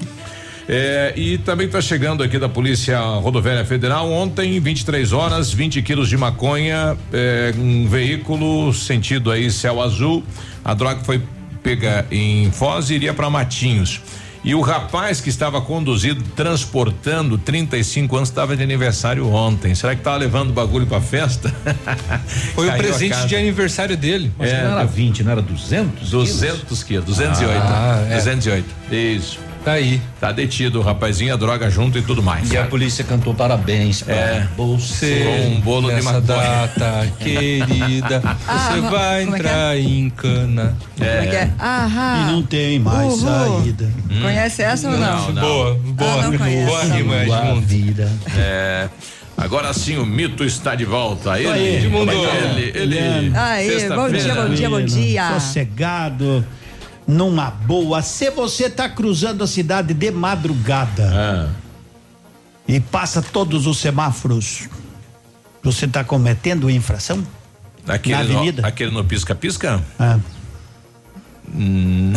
É, 0.66 1.12
e 1.14 1.36
também 1.36 1.66
está 1.66 1.82
chegando 1.82 2.22
aqui 2.22 2.38
da 2.38 2.48
Polícia 2.48 2.98
Rodoviária 2.98 3.64
Federal. 3.66 4.10
Ontem, 4.10 4.58
23 4.58 5.12
horas, 5.12 5.52
20 5.52 5.82
quilos 5.82 6.08
de 6.08 6.16
maconha, 6.16 6.96
é, 7.12 7.52
um 7.58 7.86
veículo 7.86 8.72
sentido 8.72 9.30
aí 9.30 9.50
céu 9.50 9.82
azul. 9.82 10.24
A 10.64 10.72
droga 10.72 11.04
foi 11.04 11.20
pega 11.62 12.06
em 12.10 12.50
Foz 12.52 12.88
e 12.88 12.94
iria 12.94 13.12
para 13.12 13.28
Matinhos. 13.28 14.00
E 14.46 14.54
o 14.54 14.60
rapaz 14.60 15.20
que 15.20 15.28
estava 15.28 15.60
conduzido, 15.60 16.22
transportando 16.36 17.36
35 17.36 18.16
anos, 18.16 18.28
estava 18.28 18.56
de 18.56 18.62
aniversário 18.62 19.28
ontem. 19.28 19.74
Será 19.74 19.92
que 19.92 20.00
estava 20.00 20.16
levando 20.18 20.52
bagulho 20.52 20.86
para 20.86 21.00
festa? 21.00 21.52
Foi 22.54 22.68
o 22.68 22.76
presente 22.76 23.26
de 23.26 23.34
aniversário 23.34 23.96
dele. 23.96 24.32
Mas 24.38 24.52
É, 24.52 24.62
não 24.62 24.70
era 24.78 24.84
20, 24.84 25.24
não 25.24 25.32
era 25.32 25.42
200? 25.42 26.10
200 26.10 26.84
quilos, 26.84 27.04
208. 27.06 27.60
Ah, 27.60 28.06
é. 28.08 28.14
208. 28.14 28.66
Isso. 28.92 29.45
Tá 29.66 29.72
aí. 29.72 30.00
Tá 30.20 30.30
detido 30.30 30.78
o 30.78 30.82
rapazinho, 30.82 31.34
a 31.34 31.36
droga 31.36 31.68
junto 31.68 31.98
e 31.98 32.02
tudo 32.02 32.22
mais. 32.22 32.52
E 32.52 32.56
a 32.56 32.66
polícia 32.66 33.02
cantou 33.02 33.34
parabéns 33.34 34.00
pra 34.00 34.14
É. 34.14 34.48
você. 34.56 35.24
Com 35.24 35.56
um 35.56 35.60
bolo 35.60 35.92
de 35.92 36.02
maconha. 36.02 36.20
data, 36.20 37.08
querida, 37.18 38.22
você 38.46 38.80
vai 38.82 39.22
é 39.22 39.26
que 39.26 39.32
é? 39.32 39.34
entrar 39.34 39.76
em 39.76 40.08
cana. 40.10 40.76
Como 40.96 41.10
é 41.10 41.26
que 41.26 41.34
é? 41.34 41.50
Ahá. 41.58 42.18
E 42.28 42.30
não 42.32 42.42
tem 42.44 42.78
mais 42.78 43.14
Uhul. 43.14 43.60
saída. 43.62 43.90
Conhece 44.22 44.62
essa 44.62 44.88
ou 44.88 44.96
não? 44.96 45.16
Não, 45.16 45.32
não. 45.32 45.42
Boa, 45.42 45.74
boa, 45.74 46.12
Ah, 46.12 46.22
não 46.30 46.38
boa 46.38 46.84
rima, 46.84 47.16
Edmundo. 47.24 47.60
vida. 47.62 48.12
É. 48.38 48.88
Agora 49.36 49.72
sim 49.74 49.98
o 49.98 50.06
mito 50.06 50.44
está 50.44 50.76
de 50.76 50.84
volta. 50.84 51.40
Ele. 51.40 51.78
Edmundo. 51.78 52.12
ele, 52.12 52.70
ele. 52.72 52.98
Eliane. 52.98 53.32
Aê, 53.36 53.88
bom 53.88 54.08
dia, 54.08 54.32
bom 54.36 54.48
dia, 54.48 54.70
bom 54.70 54.80
dia. 54.82 55.32
Sossegado, 55.40 56.46
numa 57.06 57.50
boa. 57.50 58.02
Se 58.02 58.30
você 58.30 58.68
tá 58.68 58.88
cruzando 58.88 59.44
a 59.44 59.46
cidade 59.46 59.94
de 59.94 60.10
madrugada 60.10 61.10
Ah, 61.14 61.52
e 62.66 62.80
passa 62.80 63.22
todos 63.22 63.66
os 63.66 63.78
semáforos, 63.78 64.68
você 65.62 65.86
tá 65.86 66.02
cometendo 66.02 66.68
infração? 66.70 67.24
aquele, 67.86 68.14
Na 68.16 68.20
avenida? 68.22 68.62
No, 68.62 68.68
aquele 68.68 68.90
no 68.90 69.04
pisca-pisca? 69.04 69.82
Ah, 69.98 70.18
Hum, 71.54 72.12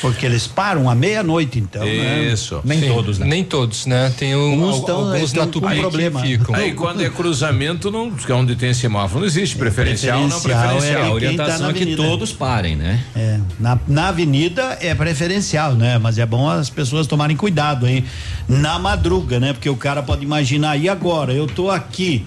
porque 0.00 0.26
eles 0.26 0.46
param 0.46 0.88
à 0.88 0.94
meia-noite, 0.94 1.58
então, 1.58 1.84
né? 1.84 2.30
isso. 2.32 2.60
Nem 2.64 2.80
Sim, 2.80 2.88
todos, 2.88 3.18
né? 3.18 3.26
Nem 3.26 3.44
todos, 3.44 3.86
né? 3.86 4.12
Tem 4.16 4.34
um, 4.34 4.66
Uns 4.68 4.74
al- 4.76 4.82
tão- 4.82 4.96
alguns 5.08 5.22
estão 5.22 5.46
na 5.46 5.50
Tupi 5.52 5.76
problema. 5.80 6.20
que 6.22 6.28
ficam. 6.38 6.54
Aí 6.54 6.72
quando 6.72 7.02
é 7.02 7.08
cruzamento, 7.10 7.90
não, 7.90 8.10
que 8.10 8.30
é 8.30 8.34
onde 8.34 8.56
tem 8.56 8.72
semáforo, 8.74 9.20
não 9.20 9.26
existe 9.26 9.56
preferencial, 9.56 10.20
não 10.20 10.28
preferencial, 10.40 10.70
preferencial. 10.76 11.04
é 11.04 11.08
A 11.08 11.12
orientação 11.12 11.66
tá 11.66 11.70
é 11.70 11.72
que 11.72 11.96
todos 11.96 12.32
parem, 12.32 12.76
né? 12.76 13.00
É, 13.14 13.38
na, 13.58 13.78
na 13.86 14.08
avenida 14.08 14.78
é 14.80 14.94
preferencial, 14.94 15.74
né? 15.74 15.98
Mas 15.98 16.18
é 16.18 16.26
bom 16.26 16.48
as 16.48 16.68
pessoas 16.70 17.06
tomarem 17.06 17.36
cuidado, 17.36 17.86
hein? 17.86 18.04
Na 18.48 18.78
madruga, 18.78 19.38
né? 19.38 19.52
Porque 19.52 19.68
o 19.70 19.76
cara 19.76 20.02
pode 20.02 20.22
imaginar, 20.24 20.76
e 20.76 20.88
agora? 20.88 21.32
Eu 21.32 21.46
tô 21.46 21.70
aqui 21.70 22.24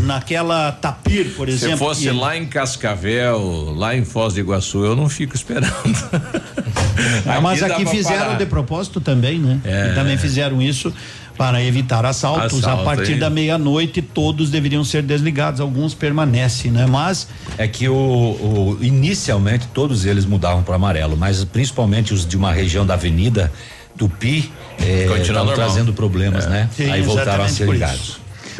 naquela 0.00 0.72
tapir, 0.72 1.34
por 1.34 1.48
Se 1.48 1.54
exemplo. 1.54 1.78
fosse 1.78 2.02
que- 2.02 2.10
lá 2.10 2.36
em 2.36 2.46
Cascavel, 2.46 3.74
lá 3.76 3.96
em 3.96 4.04
Foz 4.04 4.34
do 4.34 4.40
Iguaçu, 4.40 4.84
eu 4.84 4.94
não 4.96 5.08
fico 5.08 5.34
esperando. 5.34 5.72
Ah, 7.26 7.40
mas 7.40 7.62
aqui 7.62 7.86
fizeram 7.86 8.26
parar. 8.26 8.38
de 8.38 8.46
propósito 8.46 9.00
também, 9.00 9.38
né? 9.38 9.60
É. 9.64 9.90
E 9.90 9.94
também 9.94 10.16
fizeram 10.18 10.60
isso 10.60 10.92
para 11.36 11.62
evitar 11.62 12.04
assaltos. 12.04 12.58
Assalto, 12.58 12.82
a 12.82 12.84
partir 12.84 13.12
hein? 13.12 13.18
da 13.20 13.30
meia-noite, 13.30 14.02
todos 14.02 14.50
deveriam 14.50 14.82
ser 14.82 15.02
desligados. 15.02 15.60
Alguns 15.60 15.94
permanecem, 15.94 16.72
né? 16.72 16.86
Mas 16.86 17.28
É 17.56 17.68
que 17.68 17.88
o, 17.88 17.94
o- 17.94 18.78
inicialmente 18.80 19.68
todos 19.68 20.04
eles 20.04 20.24
mudavam 20.24 20.64
para 20.64 20.74
amarelo, 20.74 21.16
mas 21.16 21.44
principalmente 21.44 22.12
os 22.12 22.26
de 22.26 22.36
uma 22.36 22.52
região 22.52 22.84
da 22.84 22.94
Avenida 22.94 23.52
Tupi 23.96 24.50
eh, 24.80 25.04
estavam 25.20 25.44
normal. 25.46 25.54
trazendo 25.54 25.92
problemas, 25.92 26.46
né? 26.46 26.68
Sim, 26.76 26.90
Aí 26.90 27.00
voltaram 27.02 27.44
a 27.44 27.48
ser 27.48 27.68
ligados. 27.68 28.18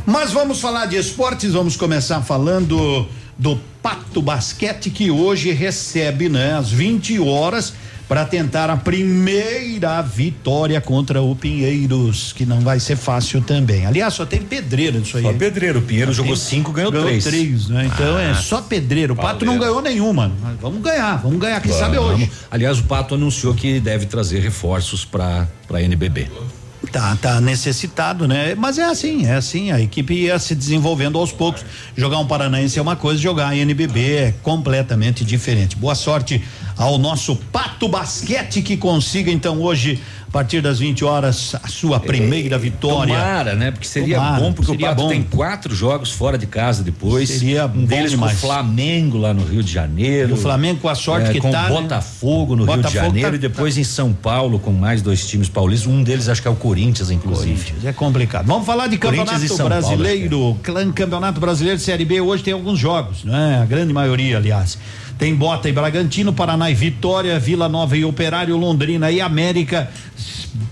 Isso. 0.09 0.19
Mas 0.19 0.33
vamos 0.33 0.61
falar 0.61 0.87
de 0.87 0.97
esportes, 0.97 1.53
vamos 1.53 1.77
começar 1.77 2.21
falando 2.23 3.07
do 3.39 3.59
Pato 3.83 4.21
Basquete 4.21 4.91
que 4.91 5.11
hoje 5.11 5.53
recebe, 5.53 6.29
né, 6.29 6.55
às 6.55 6.71
20 6.71 7.19
horas 7.21 7.73
para 8.09 8.25
tentar 8.25 8.71
a 8.71 8.77
primeira 8.77 10.01
vitória 10.01 10.81
contra 10.81 11.21
o 11.21 11.37
Pinheiros, 11.37 12.33
que 12.33 12.47
não 12.47 12.61
vai 12.61 12.81
ser 12.81 12.97
fácil 12.97 13.43
também. 13.43 13.85
Aliás, 13.85 14.15
só 14.15 14.25
tem 14.25 14.41
pedreiro 14.41 14.99
nisso 14.99 15.19
aí. 15.19 15.23
Só 15.23 15.33
pedreiro, 15.35 15.81
o 15.81 15.83
Pinheiro 15.83 16.11
jogou 16.13 16.35
Tem- 16.35 16.43
cinco, 16.43 16.73
ganhou, 16.73 16.91
ganhou 16.91 17.07
três. 17.07 17.25
três, 17.25 17.69
né? 17.69 17.85
Então 17.93 18.17
Ah, 18.17 18.23
é 18.23 18.35
só 18.35 18.63
pedreiro. 18.63 19.13
O 19.13 19.17
Pato 19.17 19.45
não 19.45 19.59
ganhou 19.59 19.83
nenhuma. 19.83 20.33
Mas 20.43 20.59
vamos 20.59 20.81
ganhar, 20.83 21.17
vamos 21.23 21.39
ganhar, 21.39 21.61
quem 21.61 21.71
sabe 21.71 21.97
Vamos. 21.97 22.15
hoje. 22.15 22.31
Aliás, 22.51 22.79
o 22.79 22.85
Pato 22.85 23.15
anunciou 23.15 23.53
que 23.55 23.79
deve 23.79 24.07
trazer 24.07 24.41
reforços 24.41 25.05
para 25.05 25.47
para 25.69 25.83
NBB. 25.83 26.29
Tá, 26.93 27.17
tá 27.21 27.41
necessitado, 27.41 28.29
né? 28.29 28.55
Mas 28.55 28.79
é 28.79 28.85
assim, 28.85 29.27
é 29.27 29.35
assim, 29.35 29.73
a 29.73 29.81
equipe 29.81 30.15
ia 30.15 30.39
se 30.39 30.55
desenvolvendo 30.55 31.19
aos 31.19 31.33
poucos. 31.33 31.65
Jogar 31.97 32.19
um 32.19 32.27
Paranaense 32.27 32.79
é 32.79 32.83
uma 32.83 32.95
coisa, 32.95 33.21
jogar 33.21 33.55
em 33.55 33.61
NBB 33.61 34.15
é 34.15 34.35
completamente 34.43 35.25
diferente. 35.25 35.77
Boa 35.77 35.97
sorte 35.97 36.43
ao 36.79 36.97
nosso 36.97 37.35
Pato 37.37 37.89
Basquete 37.89 38.63
que 38.63 38.77
consiga 38.77 39.31
então 39.31 39.61
hoje, 39.61 40.01
a 40.29 40.31
partir 40.31 40.61
das 40.61 40.79
20 40.79 41.05
horas, 41.05 41.57
a 41.63 41.67
sua 41.69 41.99
primeira 41.99 42.57
vitória. 42.59 43.15
Tomara, 43.15 43.55
né? 43.55 43.71
Porque 43.73 43.87
seria 43.87 44.17
Tomara, 44.17 44.41
bom, 44.41 44.53
porque 44.53 44.71
seria 44.71 44.87
o 44.87 44.89
Pato 44.91 45.03
bom. 45.03 45.09
tem 45.09 45.23
quatro 45.23 45.75
jogos 45.75 46.11
fora 46.13 46.39
de 46.39 46.47
casa 46.47 46.83
depois. 46.85 47.29
Seria 47.29 47.65
um 47.67 47.69
bom 47.69 47.85
deles 47.87 48.11
com 48.11 48.17
o 48.17 48.21
demais. 48.21 48.41
Flamengo 48.41 49.19
lá 49.19 49.35
no 49.35 49.45
Rio 49.45 49.63
de 49.63 49.73
Janeiro. 49.73 50.31
E 50.31 50.33
o 50.35 50.37
Flamengo 50.37 50.81
com 50.81 50.89
a 50.89 50.95
sorte 50.95 51.31
É, 51.31 51.33
que 51.33 51.41
com 51.41 51.51
tá, 51.51 51.67
o 51.67 51.75
né? 51.75 51.81
Botafogo 51.83 52.55
no 52.55 52.65
Rio 52.65 52.77
de 52.77 52.83
Botafogo 52.83 53.05
Janeiro 53.07 53.31
tá- 53.31 53.37
e 53.37 53.39
depois 53.39 53.77
em 53.77 53.85
São 53.85 54.13
Paulo 54.13 54.59
com 54.59 54.71
mais 54.73 55.03
dois 55.03 55.27
times 55.27 55.49
paulistas. 55.49 55.91
Um 55.91 56.03
deles 56.03 56.29
acho 56.29 56.41
que 56.43 56.47
é 56.49 56.51
o 56.51 56.57
Corinthians, 56.57 57.11
inclusive. 57.11 57.55
Corinthians, 57.55 57.85
é 57.85 57.93
complicado. 57.93 58.47
Vamos 58.47 58.67
falar 58.67 58.87
de 58.87 58.99
Corinthians 58.99 59.31
campeonato 59.43 59.57
Paulo, 59.57 59.69
brasileiro. 59.97 60.57
Clã 60.63 60.93
Campeonato 60.93 61.41
Brasileiro 61.41 61.81
Série 61.81 62.05
B 62.05 62.21
hoje 62.21 62.43
tem 62.45 62.53
alguns 62.53 62.79
jogos, 62.79 63.25
né? 63.25 63.61
A 63.63 63.67
grande 63.67 63.93
maioria, 63.93 64.37
aliás. 64.37 64.79
Tem 65.19 65.35
Bota 65.35 65.69
e 65.69 65.73
Bragantino, 65.73 66.33
Paraná 66.33 66.71
e 66.71 66.75
Vitória, 66.75 67.41
Vila 67.41 67.69
Nova 67.69 67.97
e 67.97 68.05
Operário, 68.05 68.57
Londrina 68.57 69.11
e 69.11 69.21
América, 69.21 69.91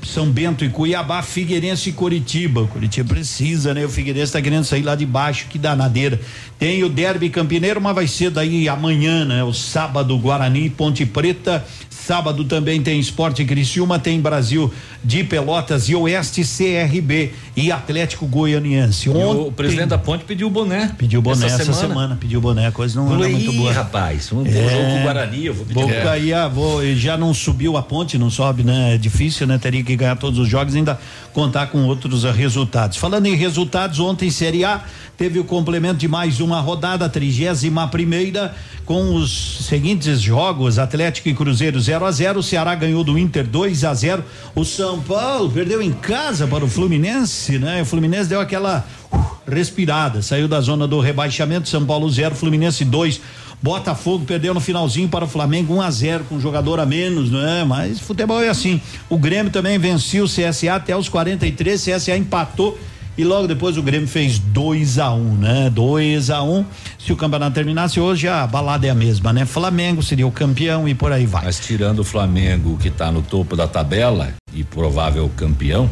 São 0.05 0.31
Bento 0.31 0.65
e 0.65 0.68
Cuiabá, 0.68 1.20
Figueirense 1.20 1.91
e 1.91 1.92
Curitiba. 1.92 2.65
Curitiba 2.68 3.08
precisa, 3.12 3.75
né? 3.75 3.84
O 3.84 3.89
Figueirense 3.89 4.33
tá 4.33 4.41
querendo 4.41 4.62
sair 4.62 4.83
lá 4.83 4.94
de 4.94 5.05
baixo, 5.05 5.47
que 5.50 5.58
danadeira. 5.58 6.20
Tem 6.60 6.84
o 6.84 6.89
Derby 6.89 7.28
Campineiro, 7.28 7.81
mas 7.81 7.94
vai 7.94 8.07
ser 8.07 8.31
daí 8.31 8.68
amanhã, 8.68 9.25
né? 9.25 9.42
O 9.42 9.52
sábado, 9.52 10.16
Guarani, 10.16 10.70
Ponte 10.70 11.05
Preta. 11.05 11.65
Sábado 11.91 12.44
também 12.44 12.81
tem 12.81 13.00
Esporte 13.00 13.44
Criciúma, 13.44 13.99
tem 13.99 14.20
Brasil 14.20 14.73
de 15.02 15.25
Pelotas 15.25 15.89
e 15.89 15.94
Oeste 15.97 16.42
CRB. 16.42 17.33
E 17.57 17.73
Atlético 17.73 18.26
Goianiense. 18.26 19.09
Ontem, 19.09 19.49
o 19.49 19.51
presidente 19.51 19.89
da 19.89 19.97
Ponte 19.97 20.25
pediu 20.25 20.49
o 20.49 20.51
boné. 20.51 20.93
Pediu 20.99 21.20
o 21.20 21.23
boné 21.23 21.47
essa, 21.47 21.62
essa 21.62 21.73
semana. 21.73 21.89
semana. 21.89 22.18
pediu 22.20 22.39
o 22.39 22.43
boné, 22.43 22.67
a 22.67 22.73
coisa 22.73 23.01
não 23.01 23.10
anda 23.10 23.28
muito 23.28 23.52
boa. 23.55 23.73
rapaz, 23.73 24.31
um 24.31 24.44
é, 24.44 24.51
jogo 24.51 24.91
com 24.91 25.01
o 25.01 25.02
Guarani, 25.02 25.47
eu 25.47 25.55
vou 25.55 25.65
pedir. 25.65 25.81
Vou 25.81 25.91
é. 25.91 26.02
cair, 26.02 26.49
vou, 26.51 26.94
já 26.94 27.17
não 27.17 27.33
subiu 27.33 27.78
a 27.78 27.83
ponte, 27.83 28.18
não 28.18 28.28
sobe, 28.28 28.62
né? 28.62 28.94
É 28.94 28.99
difícil, 28.99 29.47
né? 29.47 29.57
Teria 29.57 29.83
que 29.83 29.97
ganhar 29.97 30.17
todos 30.17 30.39
os 30.39 30.47
jogos 30.47 30.75
e 30.75 30.78
ainda 30.78 31.01
contar 31.33 31.68
com 31.68 31.85
outros 31.85 32.25
resultados. 32.25 32.99
Falando 32.99 33.25
em 33.26 33.35
resultados, 33.35 34.01
ontem 34.01 34.31
Série 34.31 34.65
A 34.65 34.85
teve 35.17 35.39
o 35.39 35.44
complemento 35.44 35.97
de 35.97 36.09
mais 36.09 36.41
uma 36.41 36.60
rodada, 36.60 37.09
trigésima 37.09 37.89
primeira, 37.89 38.55
com 38.85 39.15
os 39.15 39.67
seguintes 39.67 40.20
jogos: 40.20 40.78
Atlético 40.78 41.28
e 41.28 41.35
Cruzeiro 41.35 41.81
0 41.81 42.05
a 42.05 42.10
0 42.10 42.39
o 42.39 42.43
Ceará 42.43 42.75
ganhou 42.75 43.02
do 43.02 43.18
Inter 43.18 43.47
2 43.47 43.85
a 43.85 43.94
0 43.94 44.25
o 44.55 44.65
São 44.65 45.01
Paulo 45.01 45.51
perdeu 45.51 45.83
em 45.83 45.93
casa 45.93 46.47
para 46.47 46.65
o 46.65 46.68
Fluminense, 46.68 47.45
né? 47.52 47.83
O 47.83 47.84
Fluminense 47.84 48.28
deu 48.28 48.41
aquela 48.41 48.84
uh, 49.12 49.50
respirada, 49.50 50.23
saiu 50.23 50.49
da 50.49 50.60
zona 50.60 50.86
do 50.86 51.00
rebaixamento, 51.00 51.68
São 51.68 51.84
Paulo 51.84 52.08
0, 52.10 52.34
Fluminense 52.34 52.84
2. 52.84 53.20
Botafogo 53.62 54.25
perdeu 54.26 54.52
no 54.52 54.60
finalzinho 54.60 55.08
para 55.08 55.25
o 55.25 55.28
Flamengo 55.28 55.75
1 55.75 55.76
um 55.76 55.81
a 55.81 55.91
0 55.91 56.25
com 56.25 56.34
um 56.34 56.41
jogador 56.41 56.78
a 56.78 56.84
menos, 56.84 57.31
não 57.31 57.41
é? 57.41 57.65
Mas 57.65 57.99
futebol 57.99 58.42
é 58.42 58.49
assim. 58.49 58.81
O 59.08 59.16
Grêmio 59.16 59.50
também 59.50 59.78
venceu 59.78 60.25
o 60.25 60.28
CSA 60.28 60.75
até 60.75 60.97
os 60.97 61.08
43, 61.08 61.83
CSA 61.83 62.16
empatou 62.16 62.78
e 63.18 63.25
logo 63.25 63.47
depois 63.49 63.78
o 63.78 63.83
Grêmio 63.83 64.07
fez 64.07 64.39
2 64.39 64.99
a 64.99 65.10
1 65.10 65.16
um, 65.16 65.34
né? 65.36 65.70
2 65.70 66.28
a 66.31 66.42
1 66.42 66.58
um. 66.58 66.65
Se 66.99 67.12
o 67.12 67.16
campeonato 67.16 67.55
terminasse 67.55 67.99
hoje, 67.99 68.28
a 68.28 68.47
balada 68.47 68.86
é 68.86 68.91
a 68.91 68.94
mesma, 68.94 69.33
né? 69.33 69.47
Flamengo 69.47 70.02
seria 70.02 70.26
o 70.26 70.31
campeão 70.31 70.86
e 70.86 70.94
por 70.94 71.10
aí 71.12 71.25
vai. 71.25 71.44
Mas 71.44 71.58
tirando 71.58 72.00
o 72.00 72.05
Flamengo 72.05 72.76
que 72.76 72.89
está 72.89 73.10
no 73.10 73.23
topo 73.23 73.57
da 73.57 73.66
tabela 73.66 74.34
e 74.52 74.62
provável 74.62 75.31
campeão, 75.34 75.89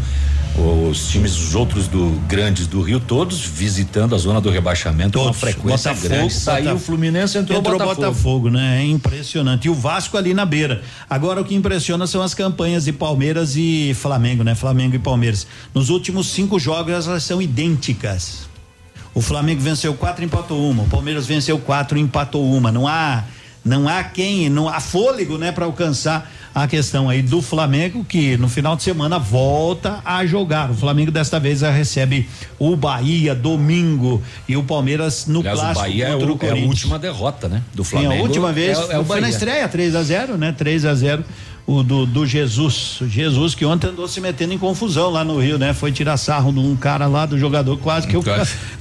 os 0.57 1.09
times 1.09 1.37
os 1.37 1.55
outros 1.55 1.89
do 1.89 2.11
grandes 2.29 2.67
do 2.67 2.81
Rio 2.81 3.01
todos 3.01 3.41
visitando 3.41 4.15
a 4.15 4.19
zona 4.19 4.41
do 4.41 4.51
rebaixamento 4.51 5.13
todos. 5.13 5.27
com 5.27 5.33
uma 5.33 5.35
frequência 5.35 5.91
Botafogo, 5.91 6.15
grande. 6.15 6.35
Saiu 6.35 6.75
o 6.75 6.79
Fluminense 6.79 7.39
entrou, 7.39 7.59
entrou 7.59 7.79
Botafogo. 7.79 8.01
Botafogo, 8.01 8.51
né? 8.51 8.83
É 8.83 8.87
impressionante. 8.87 9.67
E 9.67 9.71
o 9.71 9.75
Vasco 9.75 10.17
ali 10.17 10.33
na 10.33 10.47
beira. 10.47 10.83
Agora 11.11 11.41
o 11.41 11.45
que 11.45 11.55
impressiona 11.55 12.07
são 12.07 12.23
as 12.23 12.35
campanhas 12.35 12.85
de 12.85 12.93
Palmeiras 12.93 13.57
e 13.57 13.95
Flamengo, 13.95 14.45
né? 14.45 14.55
Flamengo 14.55 14.95
e 14.95 14.99
Palmeiras. 14.99 15.47
Nos 15.75 15.91
últimos 15.91 16.29
cinco 16.29 16.59
jogos 16.59 17.07
elas 17.07 17.23
são 17.25 17.43
idênticas. 17.43 18.49
O 19.13 19.21
Flamengo 19.21 19.61
venceu 19.61 19.95
quatro, 19.95 20.25
empatou 20.25 20.71
uma. 20.71 20.85
O 20.85 20.89
Palmeiras 20.89 21.27
venceu 21.27 21.59
quatro, 21.59 21.99
empatou 21.99 22.45
uma. 22.53 22.71
Não 22.71 22.87
há 22.87 23.25
não 23.65 23.89
há 23.89 24.05
quem, 24.05 24.49
não 24.51 24.69
há 24.69 24.79
fôlego, 24.79 25.39
né, 25.39 25.51
para 25.51 25.65
alcançar 25.65 26.31
a 26.55 26.69
questão 26.69 27.09
aí 27.09 27.21
do 27.21 27.43
Flamengo 27.43 28.05
que 28.05 28.37
no 28.37 28.49
final 28.49 28.77
de 28.77 28.83
semana 28.83 29.19
volta 29.19 30.01
a 30.05 30.25
jogar. 30.25 30.71
O 30.71 30.75
Flamengo 30.75 31.11
desta 31.11 31.41
vez 31.41 31.63
recebe 31.63 32.29
o 32.59 32.77
Bahia 32.77 33.35
domingo 33.35 34.23
e 34.49 34.57
o 34.57 34.63
Palmeiras 34.63 35.27
no 35.27 35.41
Aliás, 35.41 35.59
clássico 35.59 35.81
o 35.81 35.83
Bahia 35.83 36.07
é, 36.07 36.15
o, 36.15 36.39
é, 36.41 36.51
a 36.51 36.67
última 36.67 36.99
derrota, 36.99 37.49
né, 37.49 37.63
do 37.73 37.83
Flamengo. 37.83 38.13
Sim, 38.13 38.19
a 38.19 38.23
última 38.23 38.53
vez 38.53 38.79
é, 38.79 39.01
é 39.01 39.05
foi 39.05 39.21
na 39.21 39.29
estreia 39.29 39.67
3 39.67 39.97
a 39.97 40.03
0, 40.03 40.39
né? 40.39 40.53
3 40.53 40.85
a 40.85 40.95
0 40.95 41.25
o 41.67 41.83
do, 41.83 42.05
do 42.05 42.27
Jesus. 42.27 42.99
Jesus 43.09 43.55
que 43.55 43.65
ontem 43.65 43.89
andou 43.89 44.07
se 44.07 44.21
metendo 44.21 44.53
em 44.53 44.59
confusão 44.59 45.11
lá 45.11 45.25
no 45.25 45.39
Rio, 45.41 45.59
né? 45.59 45.73
Foi 45.73 45.91
tirar 45.91 46.17
sarro 46.17 46.53
de 46.53 46.59
um 46.59 46.77
cara 46.77 47.07
lá 47.07 47.25
do 47.25 47.39
jogador, 47.39 47.79
quase 47.79 48.07
que, 48.07 48.17
o, 48.17 48.23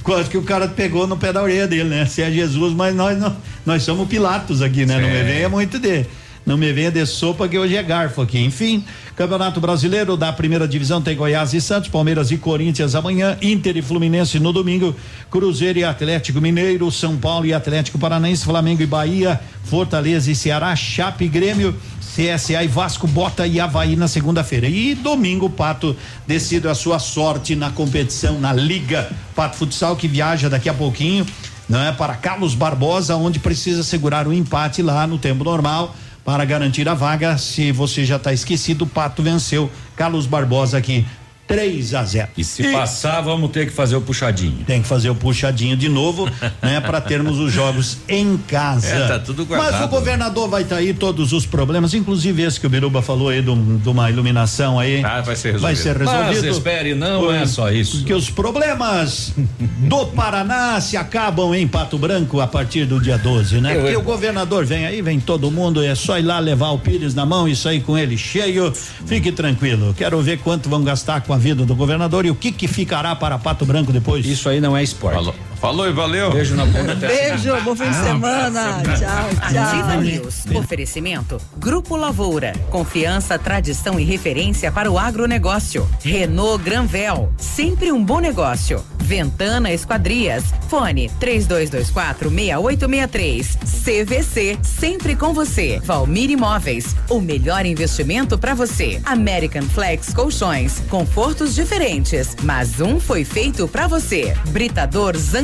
quase 0.02 0.28
que 0.28 0.36
o 0.36 0.42
cara 0.42 0.68
pegou 0.68 1.06
no 1.06 1.16
pé 1.16 1.32
da 1.32 1.42
orelha 1.42 1.66
dele, 1.66 1.88
né? 1.88 2.06
Se 2.06 2.22
é 2.22 2.30
Jesus, 2.30 2.74
mas 2.74 2.94
nós 2.94 3.18
não, 3.18 3.34
nós 3.64 3.82
somos 3.82 4.08
Pilatos 4.08 4.62
aqui, 4.62 4.84
né? 4.86 4.98
Não 4.98 5.08
me 5.08 5.22
venha 5.22 5.48
muito 5.48 5.78
de 5.78 6.06
não 6.46 6.58
me 6.58 6.70
venha 6.72 6.90
de 6.90 7.06
sopa 7.06 7.48
que 7.48 7.58
hoje 7.58 7.74
é 7.74 7.82
garfo 7.82 8.20
aqui. 8.20 8.38
Enfim, 8.38 8.84
Campeonato 9.16 9.60
Brasileiro 9.60 10.16
da 10.16 10.32
primeira 10.32 10.68
divisão 10.68 11.00
tem 11.00 11.16
Goiás 11.16 11.54
e 11.54 11.60
Santos, 11.60 11.88
Palmeiras 11.88 12.30
e 12.30 12.36
Corinthians 12.36 12.94
amanhã, 12.94 13.38
Inter 13.40 13.76
e 13.78 13.82
Fluminense 13.82 14.38
no 14.38 14.52
domingo, 14.52 14.94
Cruzeiro 15.30 15.78
e 15.78 15.84
Atlético 15.84 16.40
Mineiro, 16.40 16.90
São 16.90 17.16
Paulo 17.16 17.46
e 17.46 17.54
Atlético 17.54 17.98
Paranaense, 17.98 18.44
Flamengo 18.44 18.82
e 18.82 18.86
Bahia, 18.86 19.40
Fortaleza 19.64 20.30
e 20.30 20.34
Ceará, 20.34 20.76
Chape 20.76 21.24
e 21.24 21.28
Grêmio, 21.28 21.74
CSA 22.14 22.62
e 22.62 22.68
Vasco, 22.68 23.06
Bota 23.06 23.46
e 23.46 23.58
Havaí 23.58 23.96
na 23.96 24.06
segunda-feira. 24.06 24.68
E 24.68 24.94
domingo, 24.94 25.48
Pato 25.48 25.96
decide 26.26 26.68
a 26.68 26.74
sua 26.74 26.98
sorte 26.98 27.56
na 27.56 27.70
competição, 27.70 28.38
na 28.38 28.52
Liga 28.52 29.10
Pato 29.34 29.56
Futsal, 29.56 29.96
que 29.96 30.06
viaja 30.06 30.50
daqui 30.50 30.68
a 30.68 30.74
pouquinho, 30.74 31.26
não 31.68 31.80
é? 31.80 31.92
Para 31.92 32.14
Carlos 32.14 32.54
Barbosa, 32.54 33.16
onde 33.16 33.38
precisa 33.38 33.82
segurar 33.82 34.26
o 34.26 34.32
empate 34.32 34.82
lá 34.82 35.06
no 35.06 35.18
tempo 35.18 35.44
normal 35.44 35.94
para 36.24 36.44
garantir 36.44 36.88
a 36.88 36.94
vaga. 36.94 37.36
Se 37.38 37.72
você 37.72 38.04
já 38.04 38.16
está 38.16 38.32
esquecido, 38.32 38.82
o 38.82 38.86
Pato 38.86 39.22
venceu 39.22 39.70
Carlos 39.96 40.26
Barbosa 40.26 40.78
aqui 40.78 41.06
3 41.46 41.94
a 41.94 42.04
0. 42.04 42.28
E 42.36 42.44
se 42.44 42.62
e 42.62 42.72
passar, 42.72 43.20
vamos 43.20 43.50
ter 43.50 43.66
que 43.66 43.72
fazer 43.72 43.96
o 43.96 44.00
puxadinho. 44.00 44.64
Tem 44.66 44.80
que 44.80 44.88
fazer 44.88 45.10
o 45.10 45.14
puxadinho 45.14 45.76
de 45.76 45.88
novo, 45.88 46.28
né, 46.62 46.80
para 46.80 47.00
termos 47.00 47.38
os 47.38 47.52
jogos 47.52 47.98
em 48.08 48.36
casa. 48.36 48.88
É, 48.88 49.08
tá 49.08 49.18
tudo 49.18 49.44
guardado. 49.44 49.72
Mas 49.72 49.84
o 49.84 49.88
governador 49.88 50.48
vai 50.48 50.62
estar 50.62 50.76
tá 50.76 50.80
aí 50.80 50.94
todos 50.94 51.32
os 51.32 51.44
problemas, 51.44 51.92
inclusive 51.92 52.42
esse 52.42 52.58
que 52.58 52.66
o 52.66 52.70
Biruba 52.70 53.02
falou 53.02 53.28
aí 53.28 53.42
de 53.42 53.88
uma 53.88 54.10
iluminação 54.10 54.78
aí. 54.78 55.04
Ah, 55.04 55.20
vai 55.20 55.36
ser 55.36 55.52
resolvido. 55.52 55.60
Vai 55.60 55.76
ser 55.76 55.96
resolvido. 55.96 56.46
Mas 56.46 56.56
espere, 56.56 56.94
não 56.94 57.32
é 57.32 57.46
só 57.46 57.70
isso. 57.70 57.98
Porque 57.98 58.14
os 58.14 58.30
problemas 58.30 59.34
do 59.80 60.06
Paraná 60.06 60.80
se 60.80 60.96
acabam 60.96 61.54
em 61.54 61.68
Pato 61.68 61.98
Branco 61.98 62.40
a 62.40 62.46
partir 62.46 62.86
do 62.86 63.00
dia 63.00 63.18
12, 63.18 63.60
né? 63.60 63.76
Eu, 63.76 63.80
porque 63.80 63.96
eu... 63.96 64.00
o 64.00 64.02
governador 64.02 64.64
vem 64.64 64.86
aí, 64.86 65.02
vem 65.02 65.20
todo 65.20 65.50
mundo, 65.50 65.82
é 65.82 65.94
só 65.94 66.18
ir 66.18 66.22
lá 66.22 66.38
levar 66.38 66.70
o 66.70 66.78
Pires 66.78 67.14
na 67.14 67.26
mão 67.26 67.46
e 67.46 67.54
sair 67.54 67.80
com 67.80 67.98
ele 67.98 68.16
cheio. 68.16 68.72
Fique 69.06 69.30
tranquilo. 69.30 69.94
Quero 69.96 70.20
ver 70.22 70.38
quanto 70.38 70.68
vão 70.68 70.82
gastar 70.82 71.20
com 71.20 71.33
a 71.34 71.38
vida 71.38 71.66
do 71.66 71.74
governador 71.74 72.24
e 72.24 72.30
o 72.30 72.34
que 72.34 72.50
que 72.52 72.66
ficará 72.66 73.14
para 73.14 73.38
Pato 73.38 73.66
Branco 73.66 73.92
depois. 73.92 74.24
Isso 74.24 74.48
aí 74.48 74.60
não 74.60 74.76
é 74.76 74.82
esporte. 74.82 75.16
Falou, 75.16 75.34
Falou 75.60 75.88
e 75.88 75.92
valeu. 75.92 76.30
Beijo 76.32 76.54
na 76.54 76.66
boca. 76.66 76.94
Beijo, 76.94 77.60
bom 77.62 77.74
fim 77.74 77.88
de 77.88 77.96
semana. 77.96 78.82
Tchau, 78.82 78.96
tchau. 78.96 79.64
Ativa 79.64 79.96
News. 79.96 80.44
Oferecimento. 80.54 81.40
Grupo 81.56 81.96
Lavoura. 81.96 82.52
Confiança, 82.70 83.38
tradição 83.38 83.98
e 83.98 84.04
referência 84.04 84.70
para 84.70 84.90
o 84.90 84.98
agronegócio. 84.98 85.88
Renault 86.02 86.62
Granvel. 86.62 87.32
Sempre 87.38 87.92
um 87.92 88.04
bom 88.04 88.20
negócio. 88.20 88.84
Ventana 88.98 89.70
Esquadrias. 89.70 90.44
Fone 90.68 91.10
3224 91.20 92.30
6863. 92.30 93.58
CVC. 93.84 94.58
Sempre 94.62 95.14
com 95.14 95.32
você. 95.32 95.80
Valmir 95.84 96.30
Imóveis. 96.30 96.96
O 97.08 97.20
melhor 97.20 97.66
investimento 97.66 98.38
para 98.38 98.54
você. 98.54 99.00
American 99.04 99.62
Flex 99.62 100.12
Colchões. 100.12 100.82
Confortos 100.88 101.54
diferentes, 101.54 102.34
mas 102.42 102.80
um 102.80 102.98
foi 102.98 103.24
feito 103.24 103.68
para 103.68 103.86
você. 103.86 104.34
Britador 104.48 105.16
Zanca 105.16 105.43